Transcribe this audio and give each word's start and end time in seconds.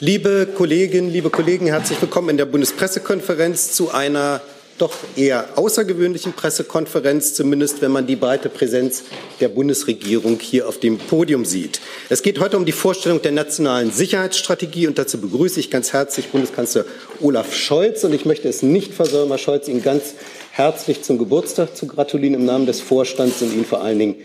Liebe 0.00 0.46
Kolleginnen, 0.54 1.10
liebe 1.10 1.30
Kollegen, 1.30 1.68
herzlich 1.68 1.98
willkommen 2.02 2.28
in 2.28 2.36
der 2.36 2.44
Bundespressekonferenz 2.44 3.72
zu 3.72 3.92
einer 3.92 4.42
doch 4.76 4.92
eher 5.16 5.56
außergewöhnlichen 5.56 6.34
Pressekonferenz, 6.34 7.32
zumindest 7.32 7.80
wenn 7.80 7.92
man 7.92 8.06
die 8.06 8.16
breite 8.16 8.50
Präsenz 8.50 9.04
der 9.40 9.48
Bundesregierung 9.48 10.38
hier 10.38 10.68
auf 10.68 10.78
dem 10.78 10.98
Podium 10.98 11.46
sieht. 11.46 11.80
Es 12.10 12.20
geht 12.20 12.40
heute 12.40 12.58
um 12.58 12.66
die 12.66 12.72
Vorstellung 12.72 13.22
der 13.22 13.32
nationalen 13.32 13.90
Sicherheitsstrategie 13.90 14.86
und 14.86 14.98
dazu 14.98 15.18
begrüße 15.18 15.58
ich 15.60 15.70
ganz 15.70 15.94
herzlich 15.94 16.28
Bundeskanzler 16.28 16.84
Olaf 17.22 17.54
Scholz 17.54 18.04
und 18.04 18.12
ich 18.12 18.26
möchte 18.26 18.50
es 18.50 18.62
nicht 18.62 18.92
versäumen, 18.92 19.30
Herr 19.30 19.38
Scholz, 19.38 19.66
Ihnen 19.66 19.82
ganz 19.82 20.12
herzlich 20.50 21.04
zum 21.04 21.16
Geburtstag 21.16 21.74
zu 21.74 21.86
gratulieren 21.86 22.34
im 22.34 22.44
Namen 22.44 22.66
des 22.66 22.82
Vorstands 22.82 23.40
und 23.40 23.50
Ihnen 23.50 23.64
vor 23.64 23.80
allen 23.80 23.98
Dingen 23.98 24.16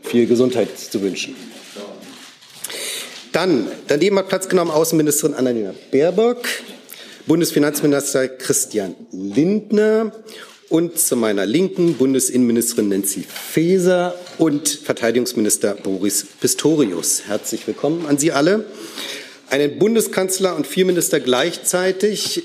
viel 0.00 0.28
Gesundheit 0.28 0.78
zu 0.78 1.02
wünschen. 1.02 1.34
Dann 3.32 3.66
daneben 3.88 4.18
hat 4.18 4.28
Platz 4.28 4.48
genommen 4.50 4.70
Außenministerin 4.70 5.34
Annalena 5.34 5.74
Baerbock, 5.90 6.44
Bundesfinanzminister 7.26 8.28
Christian 8.28 8.94
Lindner 9.10 10.12
und 10.68 10.98
zu 10.98 11.16
meiner 11.16 11.46
Linken 11.46 11.94
Bundesinnenministerin 11.94 12.90
Nancy 12.90 13.24
Faeser 13.26 14.14
und 14.36 14.68
Verteidigungsminister 14.68 15.74
Boris 15.74 16.26
Pistorius. 16.42 17.22
Herzlich 17.26 17.66
willkommen 17.66 18.04
an 18.04 18.18
Sie 18.18 18.32
alle. 18.32 18.66
Einen 19.48 19.78
Bundeskanzler 19.78 20.54
und 20.54 20.66
vier 20.66 20.84
Minister 20.84 21.18
gleichzeitig 21.18 22.42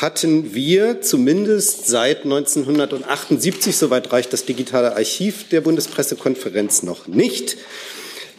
hatten 0.00 0.54
wir 0.54 1.00
zumindest 1.00 1.88
seit 1.88 2.22
1978, 2.22 3.76
soweit 3.76 4.12
reicht 4.12 4.32
das 4.32 4.44
digitale 4.44 4.94
Archiv 4.94 5.48
der 5.48 5.60
Bundespressekonferenz 5.60 6.84
noch 6.84 7.08
nicht. 7.08 7.56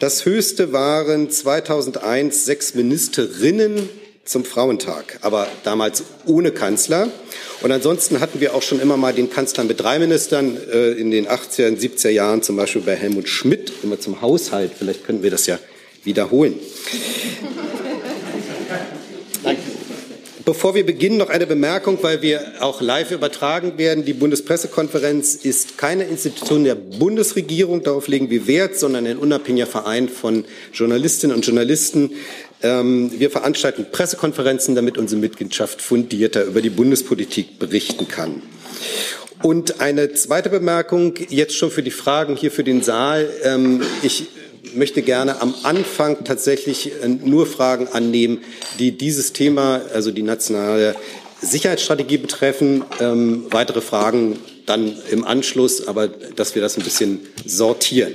Das 0.02 0.24
höchste 0.24 0.72
waren 0.72 1.30
2001 1.30 2.44
sechs 2.44 2.74
Ministerinnen 2.74 3.88
zum 4.24 4.44
Frauentag, 4.44 5.20
aber 5.20 5.46
damals 5.62 6.02
ohne 6.26 6.50
Kanzler. 6.50 7.06
Und 7.60 7.70
ansonsten 7.70 8.18
hatten 8.18 8.40
wir 8.40 8.56
auch 8.56 8.62
schon 8.62 8.80
immer 8.80 8.96
mal 8.96 9.12
den 9.12 9.30
Kanzler 9.30 9.62
mit 9.62 9.78
drei 9.78 10.00
Ministern 10.00 10.56
äh, 10.72 10.90
in 10.90 11.12
den 11.12 11.28
80er 11.28 11.68
und 11.68 11.78
70er 11.78 12.08
Jahren, 12.08 12.42
zum 12.42 12.56
Beispiel 12.56 12.82
bei 12.82 12.96
Helmut 12.96 13.28
Schmidt, 13.28 13.72
immer 13.84 14.00
zum 14.00 14.20
Haushalt. 14.20 14.72
Vielleicht 14.76 15.06
könnten 15.06 15.22
wir 15.22 15.30
das 15.30 15.46
ja 15.46 15.60
wiederholen. 16.02 16.58
Bevor 20.44 20.74
wir 20.74 20.84
beginnen, 20.84 21.18
noch 21.18 21.28
eine 21.28 21.46
Bemerkung, 21.46 21.98
weil 22.02 22.20
wir 22.20 22.54
auch 22.60 22.80
live 22.80 23.12
übertragen 23.12 23.78
werden. 23.78 24.04
Die 24.04 24.12
Bundespressekonferenz 24.12 25.36
ist 25.36 25.78
keine 25.78 26.04
Institution 26.04 26.64
der 26.64 26.74
Bundesregierung, 26.74 27.82
darauf 27.84 28.08
legen 28.08 28.28
wir 28.28 28.46
Wert, 28.48 28.76
sondern 28.76 29.06
ein 29.06 29.18
unabhängiger 29.18 29.66
Verein 29.66 30.08
von 30.08 30.44
Journalistinnen 30.72 31.36
und 31.36 31.46
Journalisten. 31.46 32.12
Ähm, 32.62 33.12
wir 33.18 33.30
veranstalten 33.30 33.86
Pressekonferenzen, 33.92 34.74
damit 34.74 34.98
unsere 34.98 35.20
Mitgliedschaft 35.20 35.80
fundierter 35.80 36.44
über 36.44 36.60
die 36.60 36.70
Bundespolitik 36.70 37.60
berichten 37.60 38.08
kann. 38.08 38.42
Und 39.42 39.80
eine 39.80 40.12
zweite 40.12 40.50
Bemerkung, 40.50 41.14
jetzt 41.28 41.56
schon 41.56 41.70
für 41.70 41.82
die 41.82 41.90
Fragen 41.90 42.36
hier 42.36 42.50
für 42.50 42.64
den 42.64 42.82
Saal. 42.82 43.28
Ähm, 43.44 43.82
ich 44.02 44.26
möchte 44.74 45.02
gerne 45.02 45.40
am 45.40 45.54
Anfang 45.62 46.24
tatsächlich 46.24 46.92
äh, 47.02 47.08
nur 47.08 47.46
Fragen 47.46 47.88
annehmen, 47.88 48.42
die 48.78 48.96
dieses 48.96 49.32
Thema, 49.32 49.82
also 49.92 50.10
die 50.10 50.22
nationale 50.22 50.94
Sicherheitsstrategie 51.40 52.18
betreffen. 52.18 52.84
Ähm, 53.00 53.46
weitere 53.50 53.80
Fragen 53.80 54.38
dann 54.66 54.96
im 55.10 55.24
Anschluss, 55.24 55.88
aber 55.88 56.08
dass 56.08 56.54
wir 56.54 56.62
das 56.62 56.76
ein 56.76 56.84
bisschen 56.84 57.20
sortieren. 57.44 58.12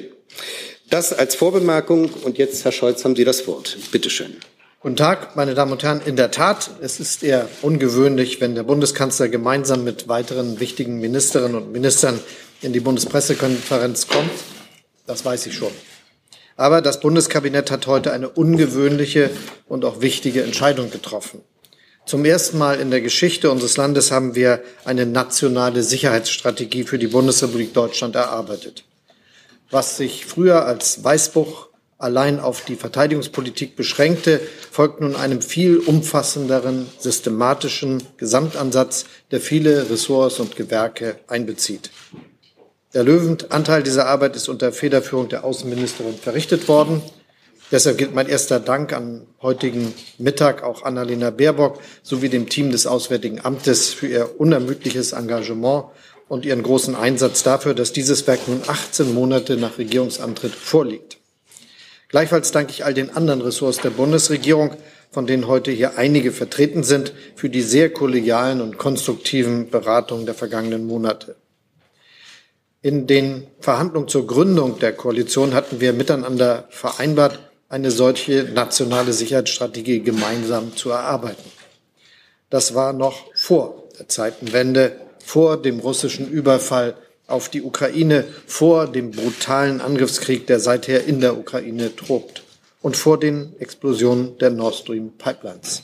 Das 0.89 1.11
als 1.11 1.35
Vorbemerkung. 1.35 2.09
Und 2.23 2.37
jetzt, 2.37 2.63
Herr 2.63 2.71
Scholz, 2.71 3.03
haben 3.03 3.15
Sie 3.15 3.25
das 3.25 3.45
Wort. 3.47 3.77
Bitte 3.91 4.09
schön. 4.09 4.37
Guten 4.79 4.95
Tag, 4.95 5.35
meine 5.35 5.53
Damen 5.53 5.73
und 5.73 5.83
Herren. 5.83 6.01
In 6.05 6.15
der 6.15 6.31
Tat, 6.31 6.69
es 6.81 6.99
ist 6.99 7.23
eher 7.23 7.49
ungewöhnlich, 7.61 8.39
wenn 8.39 8.55
der 8.55 8.63
Bundeskanzler 8.63 9.27
gemeinsam 9.27 9.83
mit 9.83 10.07
weiteren 10.07 10.59
wichtigen 10.59 10.99
Ministerinnen 10.99 11.55
und 11.55 11.71
Ministern 11.71 12.19
in 12.61 12.73
die 12.73 12.79
Bundespressekonferenz 12.79 14.07
kommt. 14.07 14.31
Das 15.05 15.25
weiß 15.25 15.47
ich 15.47 15.55
schon. 15.55 15.71
Aber 16.57 16.81
das 16.81 16.99
Bundeskabinett 16.99 17.71
hat 17.71 17.87
heute 17.87 18.11
eine 18.11 18.29
ungewöhnliche 18.29 19.29
und 19.67 19.85
auch 19.85 20.01
wichtige 20.01 20.43
Entscheidung 20.43 20.89
getroffen. 20.89 21.41
Zum 22.07 22.25
ersten 22.25 22.57
Mal 22.57 22.79
in 22.79 22.89
der 22.89 23.01
Geschichte 23.01 23.51
unseres 23.51 23.77
Landes 23.77 24.11
haben 24.11 24.33
wir 24.33 24.63
eine 24.83 25.05
nationale 25.05 25.83
Sicherheitsstrategie 25.83 26.83
für 26.83 26.97
die 26.97 27.07
Bundesrepublik 27.07 27.73
Deutschland 27.73 28.15
erarbeitet. 28.15 28.85
Was 29.69 29.97
sich 29.97 30.25
früher 30.25 30.65
als 30.65 31.03
Weißbuch 31.03 31.67
allein 31.97 32.39
auf 32.39 32.63
die 32.63 32.75
Verteidigungspolitik 32.75 33.75
beschränkte, 33.75 34.39
folgt 34.71 35.01
nun 35.01 35.15
einem 35.15 35.41
viel 35.41 35.79
umfassenderen, 35.79 36.87
systematischen 36.97 38.03
Gesamtansatz, 38.17 39.05
der 39.31 39.41
viele 39.41 39.89
Ressorts 39.89 40.39
und 40.39 40.55
Gewerke 40.55 41.19
einbezieht. 41.27 41.89
Der 42.93 43.03
Löwenanteil 43.03 43.83
dieser 43.83 44.07
Arbeit 44.07 44.35
ist 44.35 44.47
unter 44.47 44.71
Federführung 44.71 45.27
der 45.27 45.43
Außenministerin 45.43 46.15
verrichtet 46.15 46.67
worden. 46.69 47.01
Deshalb 47.69 47.97
gilt 47.97 48.15
mein 48.15 48.29
erster 48.29 48.61
Dank 48.61 48.93
am 48.93 49.23
heutigen 49.41 49.93
Mittag 50.17 50.63
auch 50.63 50.83
Annalena 50.83 51.31
Baerbock 51.31 51.79
sowie 52.01 52.29
dem 52.29 52.47
Team 52.47 52.71
des 52.71 52.87
Auswärtigen 52.87 53.43
Amtes 53.43 53.93
für 53.93 54.07
ihr 54.07 54.39
unermüdliches 54.39 55.11
Engagement 55.11 55.85
und 56.29 56.45
ihren 56.45 56.63
großen 56.63 56.95
Einsatz 56.95 57.43
dafür, 57.43 57.73
dass 57.73 57.91
dieses 57.91 58.25
Werk 58.25 58.47
nun 58.47 58.61
18 58.65 59.13
Monate 59.13 59.57
nach 59.57 59.77
Regierungsantritt 59.77 60.55
vorliegt. 60.55 61.17
Gleichfalls 62.07 62.53
danke 62.53 62.71
ich 62.71 62.85
all 62.85 62.93
den 62.93 63.09
anderen 63.09 63.41
Ressorts 63.41 63.79
der 63.79 63.89
Bundesregierung, 63.89 64.71
von 65.11 65.27
denen 65.27 65.47
heute 65.47 65.71
hier 65.71 65.97
einige 65.97 66.31
vertreten 66.31 66.83
sind, 66.83 67.11
für 67.35 67.49
die 67.49 67.61
sehr 67.61 67.89
kollegialen 67.89 68.61
und 68.61 68.77
konstruktiven 68.77 69.69
Beratungen 69.69 70.25
der 70.25 70.35
vergangenen 70.35 70.87
Monate. 70.87 71.35
In 72.87 73.05
den 73.05 73.47
Verhandlungen 73.59 74.07
zur 74.07 74.25
Gründung 74.25 74.79
der 74.79 74.93
Koalition 74.93 75.53
hatten 75.53 75.81
wir 75.81 75.91
miteinander 75.91 76.69
vereinbart, 76.69 77.37
eine 77.67 77.91
solche 77.91 78.45
nationale 78.45 79.11
Sicherheitsstrategie 79.11 79.99
gemeinsam 79.99 80.73
zu 80.73 80.91
erarbeiten. 80.91 81.51
Das 82.49 82.75
war 82.75 82.93
noch 82.93 83.25
vor 83.35 83.83
der 83.99 84.07
Zeitenwende, 84.07 85.01
vor 85.19 85.61
dem 85.61 85.81
russischen 85.81 86.29
Überfall 86.29 86.95
auf 87.27 87.49
die 87.49 87.61
Ukraine, 87.61 88.23
vor 88.45 88.87
dem 88.87 89.11
brutalen 89.11 89.81
Angriffskrieg, 89.81 90.47
der 90.47 90.61
seither 90.61 91.03
in 91.03 91.19
der 91.19 91.37
Ukraine 91.37 91.93
tobt 91.93 92.43
und 92.81 92.95
vor 92.95 93.19
den 93.19 93.53
Explosionen 93.59 94.37
der 94.37 94.51
Nord 94.51 94.75
Stream 94.75 95.11
Pipelines. 95.17 95.83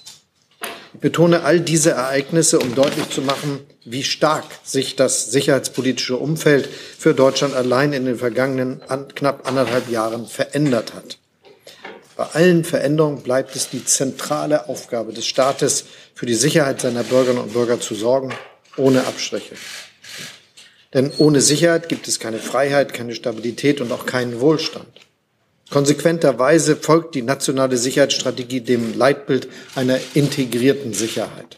Ich 0.93 0.99
betone 0.99 1.43
all 1.43 1.59
diese 1.59 1.91
Ereignisse, 1.91 2.59
um 2.59 2.75
deutlich 2.75 3.09
zu 3.09 3.21
machen, 3.21 3.59
wie 3.83 4.03
stark 4.03 4.45
sich 4.63 4.95
das 4.95 5.31
sicherheitspolitische 5.31 6.15
Umfeld 6.15 6.69
für 6.97 7.13
Deutschland 7.13 7.55
allein 7.55 7.93
in 7.93 8.05
den 8.05 8.17
vergangenen 8.17 8.81
knapp 9.15 9.47
anderthalb 9.47 9.89
Jahren 9.89 10.27
verändert 10.27 10.93
hat. 10.93 11.17
Bei 12.15 12.25
allen 12.33 12.63
Veränderungen 12.63 13.23
bleibt 13.23 13.55
es 13.55 13.69
die 13.69 13.83
zentrale 13.83 14.69
Aufgabe 14.69 15.13
des 15.13 15.25
Staates, 15.25 15.85
für 16.13 16.27
die 16.27 16.35
Sicherheit 16.35 16.81
seiner 16.81 17.03
Bürgerinnen 17.03 17.41
und 17.41 17.53
Bürger 17.53 17.79
zu 17.79 17.95
sorgen, 17.95 18.31
ohne 18.77 19.05
Abstriche. 19.07 19.55
Denn 20.93 21.11
ohne 21.17 21.41
Sicherheit 21.41 21.89
gibt 21.89 22.07
es 22.07 22.19
keine 22.19 22.37
Freiheit, 22.37 22.93
keine 22.93 23.15
Stabilität 23.15 23.81
und 23.81 23.91
auch 23.91 24.05
keinen 24.05 24.39
Wohlstand. 24.39 24.87
Konsequenterweise 25.73 26.75
folgt 26.75 27.15
die 27.15 27.23
nationale 27.23 27.77
Sicherheitsstrategie 27.77 28.61
dem 28.61 28.95
Leitbild 28.95 29.47
einer 29.73 29.97
integrierten 30.13 30.93
Sicherheit. 30.93 31.57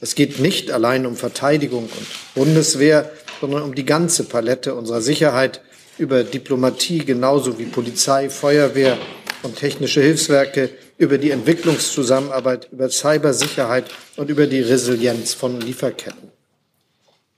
Es 0.00 0.14
geht 0.14 0.38
nicht 0.38 0.70
allein 0.70 1.04
um 1.04 1.16
Verteidigung 1.16 1.86
und 1.86 2.06
Bundeswehr, 2.36 3.10
sondern 3.40 3.62
um 3.62 3.74
die 3.74 3.84
ganze 3.84 4.22
Palette 4.22 4.76
unserer 4.76 5.00
Sicherheit 5.00 5.62
über 5.98 6.22
Diplomatie 6.22 6.98
genauso 6.98 7.58
wie 7.58 7.64
Polizei, 7.64 8.30
Feuerwehr 8.30 8.98
und 9.42 9.56
technische 9.56 10.00
Hilfswerke, 10.00 10.70
über 10.96 11.18
die 11.18 11.32
Entwicklungszusammenarbeit, 11.32 12.68
über 12.70 12.88
Cybersicherheit 12.88 13.86
und 14.14 14.30
über 14.30 14.46
die 14.46 14.60
Resilienz 14.60 15.34
von 15.34 15.60
Lieferketten. 15.60 16.30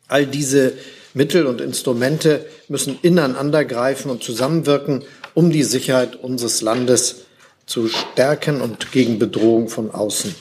All 0.09 0.27
diese 0.27 0.75
Mittel 1.15 1.47
und 1.47 1.63
Instrumente 1.63 2.45
müssen 2.69 2.99
ineinandergreifen 3.01 4.11
und 4.11 4.23
zusammenwirken, 4.23 5.03
um 5.37 5.51
die 5.51 5.65
Sicherheit 5.65 6.17
unseres 6.17 6.63
Landes 6.63 7.27
zu 7.67 7.89
stärken 7.89 8.63
und 8.63 8.91
gegen 8.91 9.19
Bedrohung 9.19 9.69
von 9.69 9.91
außen 9.91 10.35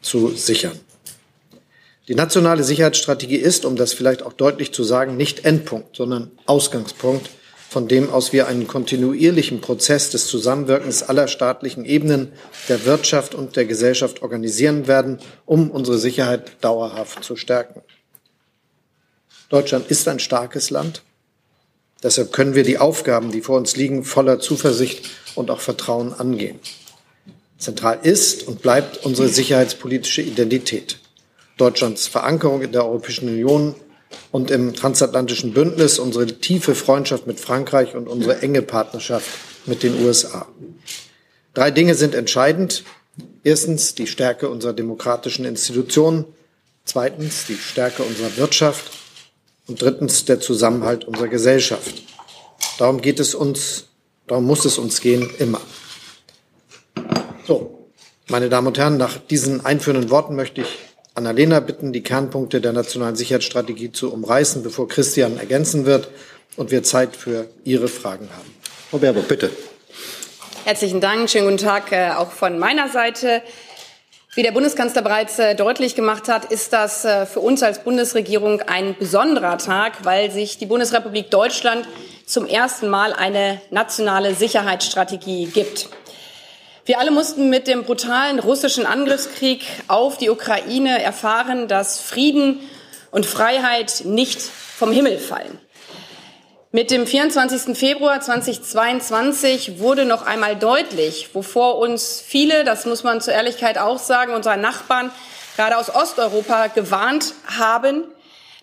zu 0.00 0.30
sichern. 0.30 0.80
Die 2.08 2.14
nationale 2.14 2.64
Sicherheitsstrategie 2.64 3.36
ist, 3.36 3.66
um 3.66 3.76
das 3.76 3.92
vielleicht 3.92 4.22
auch 4.22 4.32
deutlich 4.32 4.72
zu 4.72 4.84
sagen, 4.84 5.18
nicht 5.18 5.44
Endpunkt, 5.44 5.96
sondern 5.96 6.30
Ausgangspunkt, 6.46 7.28
von 7.68 7.88
dem 7.88 8.08
aus 8.08 8.32
wir 8.32 8.46
einen 8.46 8.66
kontinuierlichen 8.66 9.60
Prozess 9.60 10.08
des 10.08 10.28
Zusammenwirkens 10.28 11.02
aller 11.02 11.28
staatlichen 11.28 11.84
Ebenen, 11.84 12.32
der 12.70 12.86
Wirtschaft 12.86 13.34
und 13.34 13.54
der 13.54 13.66
Gesellschaft 13.66 14.22
organisieren 14.22 14.86
werden, 14.86 15.18
um 15.44 15.70
unsere 15.70 15.98
Sicherheit 15.98 16.52
dauerhaft 16.62 17.22
zu 17.22 17.36
stärken. 17.36 17.82
Deutschland 19.50 19.90
ist 19.90 20.08
ein 20.08 20.20
starkes 20.20 20.70
Land. 20.70 21.02
Deshalb 22.02 22.32
können 22.32 22.54
wir 22.54 22.62
die 22.62 22.78
Aufgaben, 22.78 23.32
die 23.32 23.40
vor 23.40 23.56
uns 23.56 23.76
liegen, 23.76 24.04
voller 24.04 24.38
Zuversicht 24.38 25.08
und 25.34 25.50
auch 25.50 25.60
Vertrauen 25.60 26.12
angehen. 26.12 26.60
Zentral 27.58 28.00
ist 28.02 28.46
und 28.46 28.60
bleibt 28.60 29.04
unsere 29.04 29.28
sicherheitspolitische 29.28 30.22
Identität. 30.22 30.98
Deutschlands 31.56 32.06
Verankerung 32.06 32.60
in 32.60 32.72
der 32.72 32.84
Europäischen 32.84 33.28
Union 33.28 33.74
und 34.30 34.50
im 34.50 34.74
transatlantischen 34.74 35.54
Bündnis, 35.54 35.98
unsere 35.98 36.26
tiefe 36.26 36.74
Freundschaft 36.74 37.26
mit 37.26 37.40
Frankreich 37.40 37.94
und 37.94 38.08
unsere 38.08 38.42
enge 38.42 38.62
Partnerschaft 38.62 39.26
mit 39.64 39.82
den 39.82 40.04
USA. 40.04 40.46
Drei 41.54 41.70
Dinge 41.70 41.94
sind 41.94 42.14
entscheidend. 42.14 42.84
Erstens 43.42 43.94
die 43.94 44.06
Stärke 44.06 44.50
unserer 44.50 44.74
demokratischen 44.74 45.46
Institutionen, 45.46 46.26
zweitens 46.84 47.46
die 47.46 47.54
Stärke 47.54 48.02
unserer 48.02 48.36
Wirtschaft 48.36 48.92
und 49.66 49.82
drittens 49.82 50.24
der 50.24 50.40
Zusammenhalt 50.40 51.04
unserer 51.04 51.28
Gesellschaft. 51.28 52.02
Darum 52.78 53.00
geht 53.00 53.20
es 53.20 53.34
uns, 53.34 53.86
darum 54.26 54.44
muss 54.44 54.64
es 54.64 54.78
uns 54.78 55.00
gehen, 55.00 55.28
immer. 55.38 55.60
So, 57.46 57.88
meine 58.28 58.48
Damen 58.48 58.68
und 58.68 58.78
Herren, 58.78 58.96
nach 58.96 59.18
diesen 59.18 59.64
einführenden 59.64 60.10
Worten 60.10 60.36
möchte 60.36 60.62
ich 60.62 60.78
Annalena 61.14 61.60
bitten, 61.60 61.92
die 61.92 62.02
Kernpunkte 62.02 62.60
der 62.60 62.72
nationalen 62.72 63.16
Sicherheitsstrategie 63.16 63.92
zu 63.92 64.12
umreißen, 64.12 64.62
bevor 64.62 64.86
Christian 64.86 65.38
ergänzen 65.38 65.86
wird 65.86 66.08
und 66.56 66.70
wir 66.70 66.82
Zeit 66.82 67.16
für 67.16 67.48
Ihre 67.64 67.88
Fragen 67.88 68.28
haben. 68.36 68.54
Frau 68.90 68.98
Baerbock, 68.98 69.26
bitte. 69.26 69.50
Herzlichen 70.64 71.00
Dank. 71.00 71.30
Schönen 71.30 71.44
guten 71.44 71.58
Tag 71.58 71.92
äh, 71.92 72.10
auch 72.10 72.32
von 72.32 72.58
meiner 72.58 72.88
Seite. 72.88 73.42
Wie 74.36 74.42
der 74.42 74.52
Bundeskanzler 74.52 75.00
bereits 75.00 75.38
äh, 75.38 75.54
deutlich 75.54 75.94
gemacht 75.94 76.28
hat, 76.28 76.52
ist 76.52 76.74
das 76.74 77.06
äh, 77.06 77.24
für 77.24 77.40
uns 77.40 77.62
als 77.62 77.78
Bundesregierung 77.78 78.60
ein 78.60 78.94
besonderer 78.98 79.56
Tag, 79.56 80.04
weil 80.04 80.30
sich 80.30 80.58
die 80.58 80.66
Bundesrepublik 80.66 81.30
Deutschland 81.30 81.88
zum 82.26 82.44
ersten 82.44 82.88
Mal 82.88 83.14
eine 83.14 83.62
nationale 83.70 84.34
Sicherheitsstrategie 84.34 85.46
gibt. 85.46 85.88
Wir 86.84 86.98
alle 87.00 87.12
mussten 87.12 87.48
mit 87.48 87.66
dem 87.66 87.84
brutalen 87.84 88.38
russischen 88.38 88.84
Angriffskrieg 88.84 89.64
auf 89.88 90.18
die 90.18 90.28
Ukraine 90.28 91.02
erfahren, 91.02 91.66
dass 91.66 91.98
Frieden 91.98 92.60
und 93.10 93.24
Freiheit 93.24 94.02
nicht 94.04 94.42
vom 94.42 94.92
Himmel 94.92 95.16
fallen. 95.16 95.58
Mit 96.76 96.90
dem 96.90 97.06
24. 97.06 97.74
Februar 97.74 98.20
2022 98.20 99.78
wurde 99.78 100.04
noch 100.04 100.26
einmal 100.26 100.56
deutlich, 100.56 101.30
wovor 101.32 101.78
uns 101.78 102.20
viele, 102.20 102.64
das 102.64 102.84
muss 102.84 103.02
man 103.02 103.22
zur 103.22 103.32
Ehrlichkeit 103.32 103.78
auch 103.78 103.98
sagen, 103.98 104.34
unserer 104.34 104.58
Nachbarn 104.58 105.10
gerade 105.56 105.78
aus 105.78 105.88
Osteuropa 105.88 106.66
gewarnt 106.66 107.32
haben, 107.46 108.04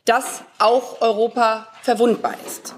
dass 0.05 0.43
auch 0.59 1.01
Europa 1.01 1.67
verwundbar 1.81 2.35
ist. 2.45 2.75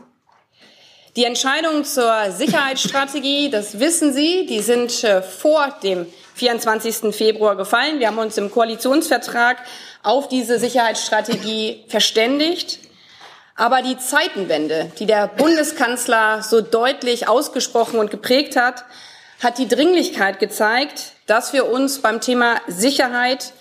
Die 1.18 1.26
Entscheidungen 1.26 1.84
zur 1.84 2.32
Sicherheitsstrategie, 2.32 3.50
das 3.50 3.78
wissen 3.82 4.14
Sie, 4.14 4.46
die 4.46 4.62
sind 4.62 5.04
äh, 5.04 5.22
vor 5.22 5.68
dem 5.84 6.06
24. 6.36 7.14
Februar 7.14 7.58
gefallen. 7.58 8.00
Wir 8.00 8.08
haben 8.08 8.20
uns 8.20 8.38
im 8.38 8.50
Koalitionsvertrag 8.50 9.58
auf 10.02 10.30
diese 10.30 10.60
Sicherheitsstrategie 10.60 11.84
verständigt. 11.90 12.85
Aber 13.56 13.82
die 13.82 13.98
Zeitenwende, 13.98 14.92
die 15.00 15.06
der 15.06 15.28
Bundeskanzler 15.28 16.44
so 16.44 16.60
deutlich 16.60 17.30
ausgesprochen 17.30 18.00
und 18.00 18.12
geprägt 18.12 18.58
hat, 18.58 18.84
hat 19.42 19.58
die 19.58 19.68
Dringlichkeit 19.68 20.40
gezeigt, 20.40 21.14
dass 21.26 21.54
wir 21.54 21.70
uns 21.72 22.00
beim 22.02 22.20
Thema 22.20 22.60
Sicherheit 22.68 23.54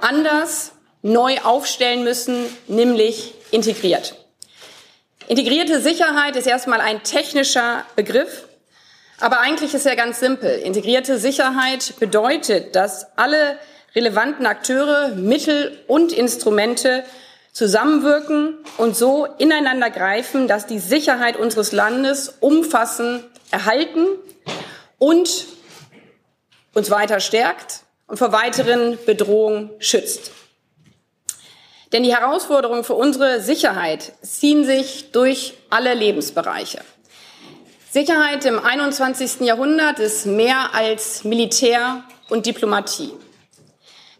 anders 0.00 0.72
neu 1.02 1.38
aufstellen 1.42 2.04
müssen, 2.04 2.46
nämlich 2.68 3.34
integriert. 3.50 4.14
Integrierte 5.28 5.80
Sicherheit 5.80 6.36
ist 6.36 6.46
erstmal 6.46 6.80
ein 6.80 7.02
technischer 7.02 7.84
Begriff, 7.96 8.48
aber 9.20 9.40
eigentlich 9.40 9.74
ist 9.74 9.84
er 9.86 9.96
ganz 9.96 10.20
simpel. 10.20 10.58
Integrierte 10.58 11.18
Sicherheit 11.18 11.94
bedeutet, 12.00 12.74
dass 12.74 13.06
alle 13.16 13.58
relevanten 13.94 14.46
Akteure, 14.46 15.08
Mittel 15.10 15.78
und 15.86 16.12
Instrumente 16.12 17.04
zusammenwirken 17.54 18.58
und 18.78 18.96
so 18.96 19.26
ineinander 19.38 19.88
greifen, 19.88 20.48
dass 20.48 20.66
die 20.66 20.80
Sicherheit 20.80 21.36
unseres 21.36 21.72
Landes 21.72 22.34
umfassend 22.40 23.24
erhalten 23.52 24.08
und 24.98 25.46
uns 26.74 26.90
weiter 26.90 27.20
stärkt 27.20 27.84
und 28.08 28.18
vor 28.18 28.32
weiteren 28.32 28.98
Bedrohungen 29.06 29.70
schützt. 29.78 30.32
Denn 31.92 32.02
die 32.02 32.14
Herausforderungen 32.14 32.82
für 32.82 32.94
unsere 32.94 33.40
Sicherheit 33.40 34.12
ziehen 34.20 34.64
sich 34.64 35.12
durch 35.12 35.54
alle 35.70 35.94
Lebensbereiche. 35.94 36.80
Sicherheit 37.88 38.44
im 38.46 38.58
21. 38.58 39.42
Jahrhundert 39.42 40.00
ist 40.00 40.26
mehr 40.26 40.74
als 40.74 41.22
Militär 41.22 42.02
und 42.28 42.46
Diplomatie. 42.46 43.12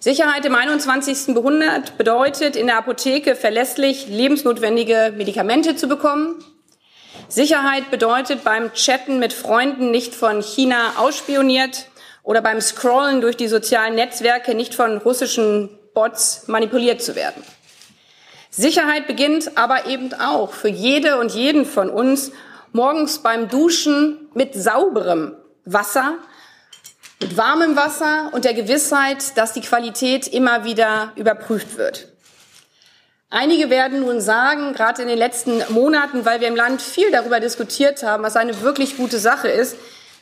Sicherheit 0.04 0.44
im 0.44 0.54
21. 0.54 1.28
Jahrhundert 1.28 1.96
bedeutet, 1.96 2.56
in 2.56 2.66
der 2.66 2.76
Apotheke 2.76 3.34
verlässlich 3.34 4.06
lebensnotwendige 4.06 5.14
Medikamente 5.16 5.76
zu 5.76 5.88
bekommen. 5.88 6.44
Sicherheit 7.28 7.90
bedeutet, 7.90 8.44
beim 8.44 8.74
Chatten 8.74 9.18
mit 9.18 9.32
Freunden 9.32 9.90
nicht 9.90 10.14
von 10.14 10.42
China 10.42 10.92
ausspioniert 10.98 11.86
oder 12.22 12.42
beim 12.42 12.60
Scrollen 12.60 13.22
durch 13.22 13.38
die 13.38 13.48
sozialen 13.48 13.94
Netzwerke 13.94 14.54
nicht 14.54 14.74
von 14.74 14.98
russischen 14.98 15.70
Bots 15.94 16.48
manipuliert 16.48 17.00
zu 17.00 17.14
werden. 17.14 17.42
Sicherheit 18.50 19.06
beginnt 19.06 19.56
aber 19.56 19.86
eben 19.86 20.12
auch 20.12 20.52
für 20.52 20.68
jede 20.68 21.18
und 21.18 21.32
jeden 21.32 21.64
von 21.64 21.88
uns 21.88 22.30
morgens 22.72 23.20
beim 23.20 23.48
Duschen 23.48 24.28
mit 24.34 24.52
sauberem 24.52 25.34
Wasser, 25.64 26.18
mit 27.20 27.36
warmem 27.36 27.76
Wasser 27.76 28.30
und 28.32 28.44
der 28.44 28.54
Gewissheit, 28.54 29.36
dass 29.36 29.52
die 29.52 29.60
Qualität 29.60 30.28
immer 30.28 30.64
wieder 30.64 31.12
überprüft 31.16 31.76
wird. 31.76 32.08
Einige 33.30 33.68
werden 33.70 34.00
nun 34.00 34.20
sagen, 34.20 34.74
gerade 34.74 35.02
in 35.02 35.08
den 35.08 35.18
letzten 35.18 35.62
Monaten, 35.70 36.24
weil 36.24 36.40
wir 36.40 36.48
im 36.48 36.54
Land 36.54 36.80
viel 36.80 37.10
darüber 37.10 37.40
diskutiert 37.40 38.02
haben, 38.02 38.22
was 38.22 38.36
eine 38.36 38.60
wirklich 38.60 38.96
gute 38.96 39.18
Sache 39.18 39.48
ist, 39.48 39.76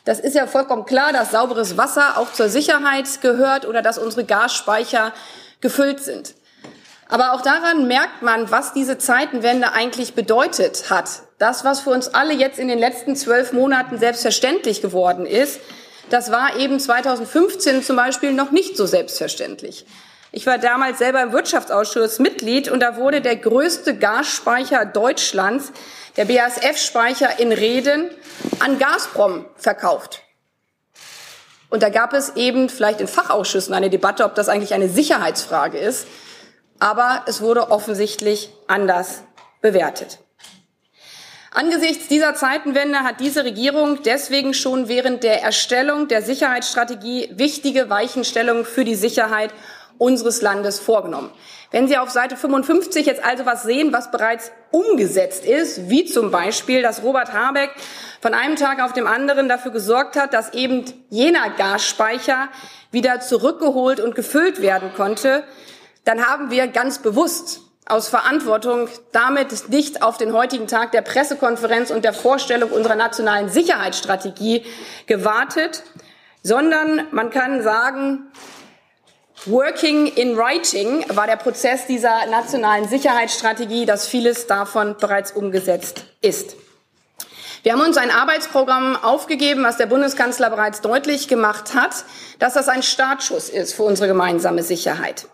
das 0.05 0.19
ist 0.19 0.35
ja 0.35 0.47
vollkommen 0.47 0.85
klar, 0.85 1.13
dass 1.13 1.31
sauberes 1.31 1.77
Wasser 1.77 2.17
auch 2.17 2.33
zur 2.33 2.49
Sicherheit 2.49 3.21
gehört 3.21 3.65
oder 3.65 3.81
dass 3.81 3.97
unsere 3.97 4.25
Gasspeicher 4.25 5.13
gefüllt 5.61 6.03
sind. 6.03 6.33
Aber 7.07 7.33
auch 7.33 7.41
daran 7.41 7.87
merkt 7.87 8.21
man, 8.21 8.49
was 8.49 8.73
diese 8.73 8.97
Zeitenwende 8.97 9.73
eigentlich 9.73 10.13
bedeutet 10.13 10.89
hat. 10.89 11.21
Das, 11.37 11.63
was 11.63 11.81
für 11.81 11.91
uns 11.91 12.07
alle 12.07 12.33
jetzt 12.33 12.59
in 12.59 12.67
den 12.67 12.79
letzten 12.79 13.15
zwölf 13.15 13.53
Monaten 13.53 13.97
selbstverständlich 13.97 14.81
geworden 14.81 15.25
ist, 15.25 15.59
das 16.13 16.31
war 16.31 16.57
eben 16.57 16.79
2015 16.79 17.83
zum 17.83 17.95
Beispiel 17.95 18.33
noch 18.33 18.51
nicht 18.51 18.77
so 18.77 18.85
selbstverständlich. 18.85 19.85
Ich 20.31 20.45
war 20.45 20.57
damals 20.57 20.99
selber 20.99 21.21
im 21.21 21.31
Wirtschaftsausschuss 21.31 22.19
Mitglied 22.19 22.69
und 22.69 22.79
da 22.79 22.97
wurde 22.97 23.21
der 23.21 23.35
größte 23.35 23.97
Gasspeicher 23.97 24.85
Deutschlands, 24.85 25.71
der 26.15 26.25
BASF-Speicher 26.25 27.39
in 27.39 27.51
Reden, 27.51 28.09
an 28.59 28.79
Gazprom 28.79 29.45
verkauft. 29.55 30.21
Und 31.69 31.83
da 31.83 31.89
gab 31.89 32.13
es 32.13 32.35
eben 32.35 32.69
vielleicht 32.69 33.01
in 33.01 33.07
Fachausschüssen 33.07 33.73
eine 33.73 33.89
Debatte, 33.89 34.25
ob 34.25 34.35
das 34.35 34.49
eigentlich 34.49 34.73
eine 34.73 34.89
Sicherheitsfrage 34.89 35.77
ist 35.77 36.07
aber 36.83 37.23
es 37.27 37.39
wurde 37.39 37.71
offensichtlich 37.71 38.53
anders 38.67 39.23
bewertet. 39.61 40.19
Angesichts 41.55 42.07
dieser 42.07 42.33
Zeitenwende 42.33 43.01
hat 43.01 43.19
diese 43.19 43.45
Regierung 43.45 44.01
deswegen 44.01 44.55
schon 44.55 44.87
während 44.87 45.21
der 45.21 45.43
Erstellung 45.43 46.07
der 46.07 46.23
Sicherheitsstrategie 46.23 47.29
wichtige 47.35 47.91
Weichenstellungen 47.91 48.65
für 48.65 48.83
die 48.83 48.95
Sicherheit 48.95 49.53
unseres 49.99 50.41
Landes 50.41 50.79
vorgenommen. 50.79 51.29
Wenn 51.69 51.87
Sie 51.87 51.97
auf 51.97 52.09
Seite 52.09 52.37
55 52.37 53.05
jetzt 53.05 53.23
also 53.23 53.45
was 53.45 53.61
sehen, 53.61 53.93
was 53.93 54.09
bereits 54.09 54.51
umgesetzt 54.71 55.45
ist, 55.45 55.89
wie 55.89 56.05
zum 56.05 56.31
Beispiel, 56.31 56.81
dass 56.81 57.03
Robert 57.03 57.33
Habeck 57.33 57.69
von 58.19 58.33
einem 58.33 58.55
Tag 58.55 58.81
auf 58.81 58.93
dem 58.93 59.05
anderen 59.05 59.47
dafür 59.47 59.71
gesorgt 59.71 60.15
hat, 60.15 60.33
dass 60.33 60.53
eben 60.53 60.85
jener 61.11 61.51
Gasspeicher 61.51 62.49
wieder 62.89 63.19
zurückgeholt 63.19 63.99
und 63.99 64.15
gefüllt 64.15 64.59
werden 64.59 64.91
konnte, 64.95 65.43
dann 66.03 66.25
haben 66.25 66.49
wir 66.49 66.65
ganz 66.65 66.97
bewusst 66.97 67.62
aus 67.85 68.07
Verantwortung 68.07 68.87
damit 69.11 69.69
nicht 69.69 70.01
auf 70.01 70.17
den 70.17 70.33
heutigen 70.33 70.67
Tag 70.67 70.91
der 70.91 71.01
Pressekonferenz 71.01 71.91
und 71.91 72.05
der 72.05 72.13
Vorstellung 72.13 72.71
unserer 72.71 72.95
nationalen 72.95 73.49
Sicherheitsstrategie 73.49 74.65
gewartet, 75.05 75.83
sondern 76.43 77.07
man 77.11 77.29
kann 77.29 77.61
sagen, 77.61 78.31
Working 79.45 80.07
in 80.07 80.37
Writing 80.37 81.03
war 81.09 81.27
der 81.27 81.35
Prozess 81.35 81.85
dieser 81.85 82.27
nationalen 82.27 82.87
Sicherheitsstrategie, 82.87 83.85
dass 83.85 84.07
vieles 84.07 84.47
davon 84.47 84.95
bereits 84.97 85.33
umgesetzt 85.33 86.05
ist. 86.21 86.55
Wir 87.63 87.73
haben 87.73 87.81
uns 87.81 87.97
ein 87.97 88.11
Arbeitsprogramm 88.11 88.95
aufgegeben, 88.95 89.63
was 89.63 89.77
der 89.77 89.85
Bundeskanzler 89.85 90.49
bereits 90.49 90.81
deutlich 90.81 91.27
gemacht 91.27 91.73
hat, 91.75 92.05
dass 92.39 92.53
das 92.53 92.69
ein 92.69 92.83
Startschuss 92.83 93.49
ist 93.49 93.73
für 93.73 93.83
unsere 93.83 94.07
gemeinsame 94.07 94.63
Sicherheit. 94.63 95.27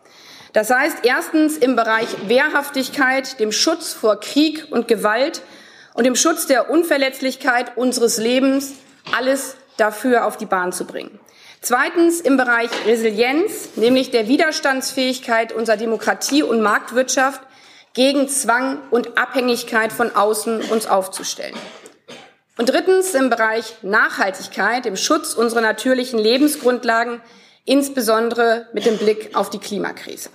Das 0.54 0.70
heißt 0.70 1.00
erstens 1.04 1.58
im 1.58 1.76
Bereich 1.76 2.08
Wehrhaftigkeit, 2.28 3.40
dem 3.40 3.52
Schutz 3.52 3.94
vor 3.94 4.20
Krieg 4.20 4.68
und 4.72 4.88
Gewalt 4.88 5.42
und 5.94 6.06
dem 6.06 6.16
Schutz 6.16 6.48
der 6.48 6.70
Unverletzlichkeit 6.70 7.78
unseres 7.78 8.18
Lebens 8.18 8.74
alles 9.16 9.56
dafür 9.78 10.26
auf 10.26 10.38
die 10.38 10.46
Bahn 10.46 10.72
zu 10.72 10.86
bringen. 10.86 11.20
Zweitens 11.62 12.22
im 12.22 12.38
Bereich 12.38 12.70
Resilienz, 12.86 13.76
nämlich 13.76 14.12
der 14.12 14.28
Widerstandsfähigkeit 14.28 15.52
unserer 15.52 15.78
Demokratie 15.78 16.42
und 16.42 16.62
Marktwirtschaft 16.62 17.42
gegen 17.94 18.30
Zwang 18.30 18.80
und 18.92 19.18
Abhängigkeit 19.18 19.92
von 19.92 20.16
außen 20.16 20.62
uns 20.70 20.88
aufzustellen. 20.88 21.56
Und 22.58 22.70
drittens 22.70 23.14
im 23.14 23.30
Bereich 23.30 23.76
Nachhaltigkeit, 23.82 24.86
im 24.86 24.96
Schutz 24.96 25.34
unserer 25.34 25.62
natürlichen 25.62 26.20
Lebensgrundlagen, 26.20 27.22
insbesondere 27.66 28.68
mit 28.74 28.86
dem 28.86 28.98
Blick 28.98 29.36
auf 29.36 29.50
die 29.50 29.60
Klimakrise. 29.60 30.30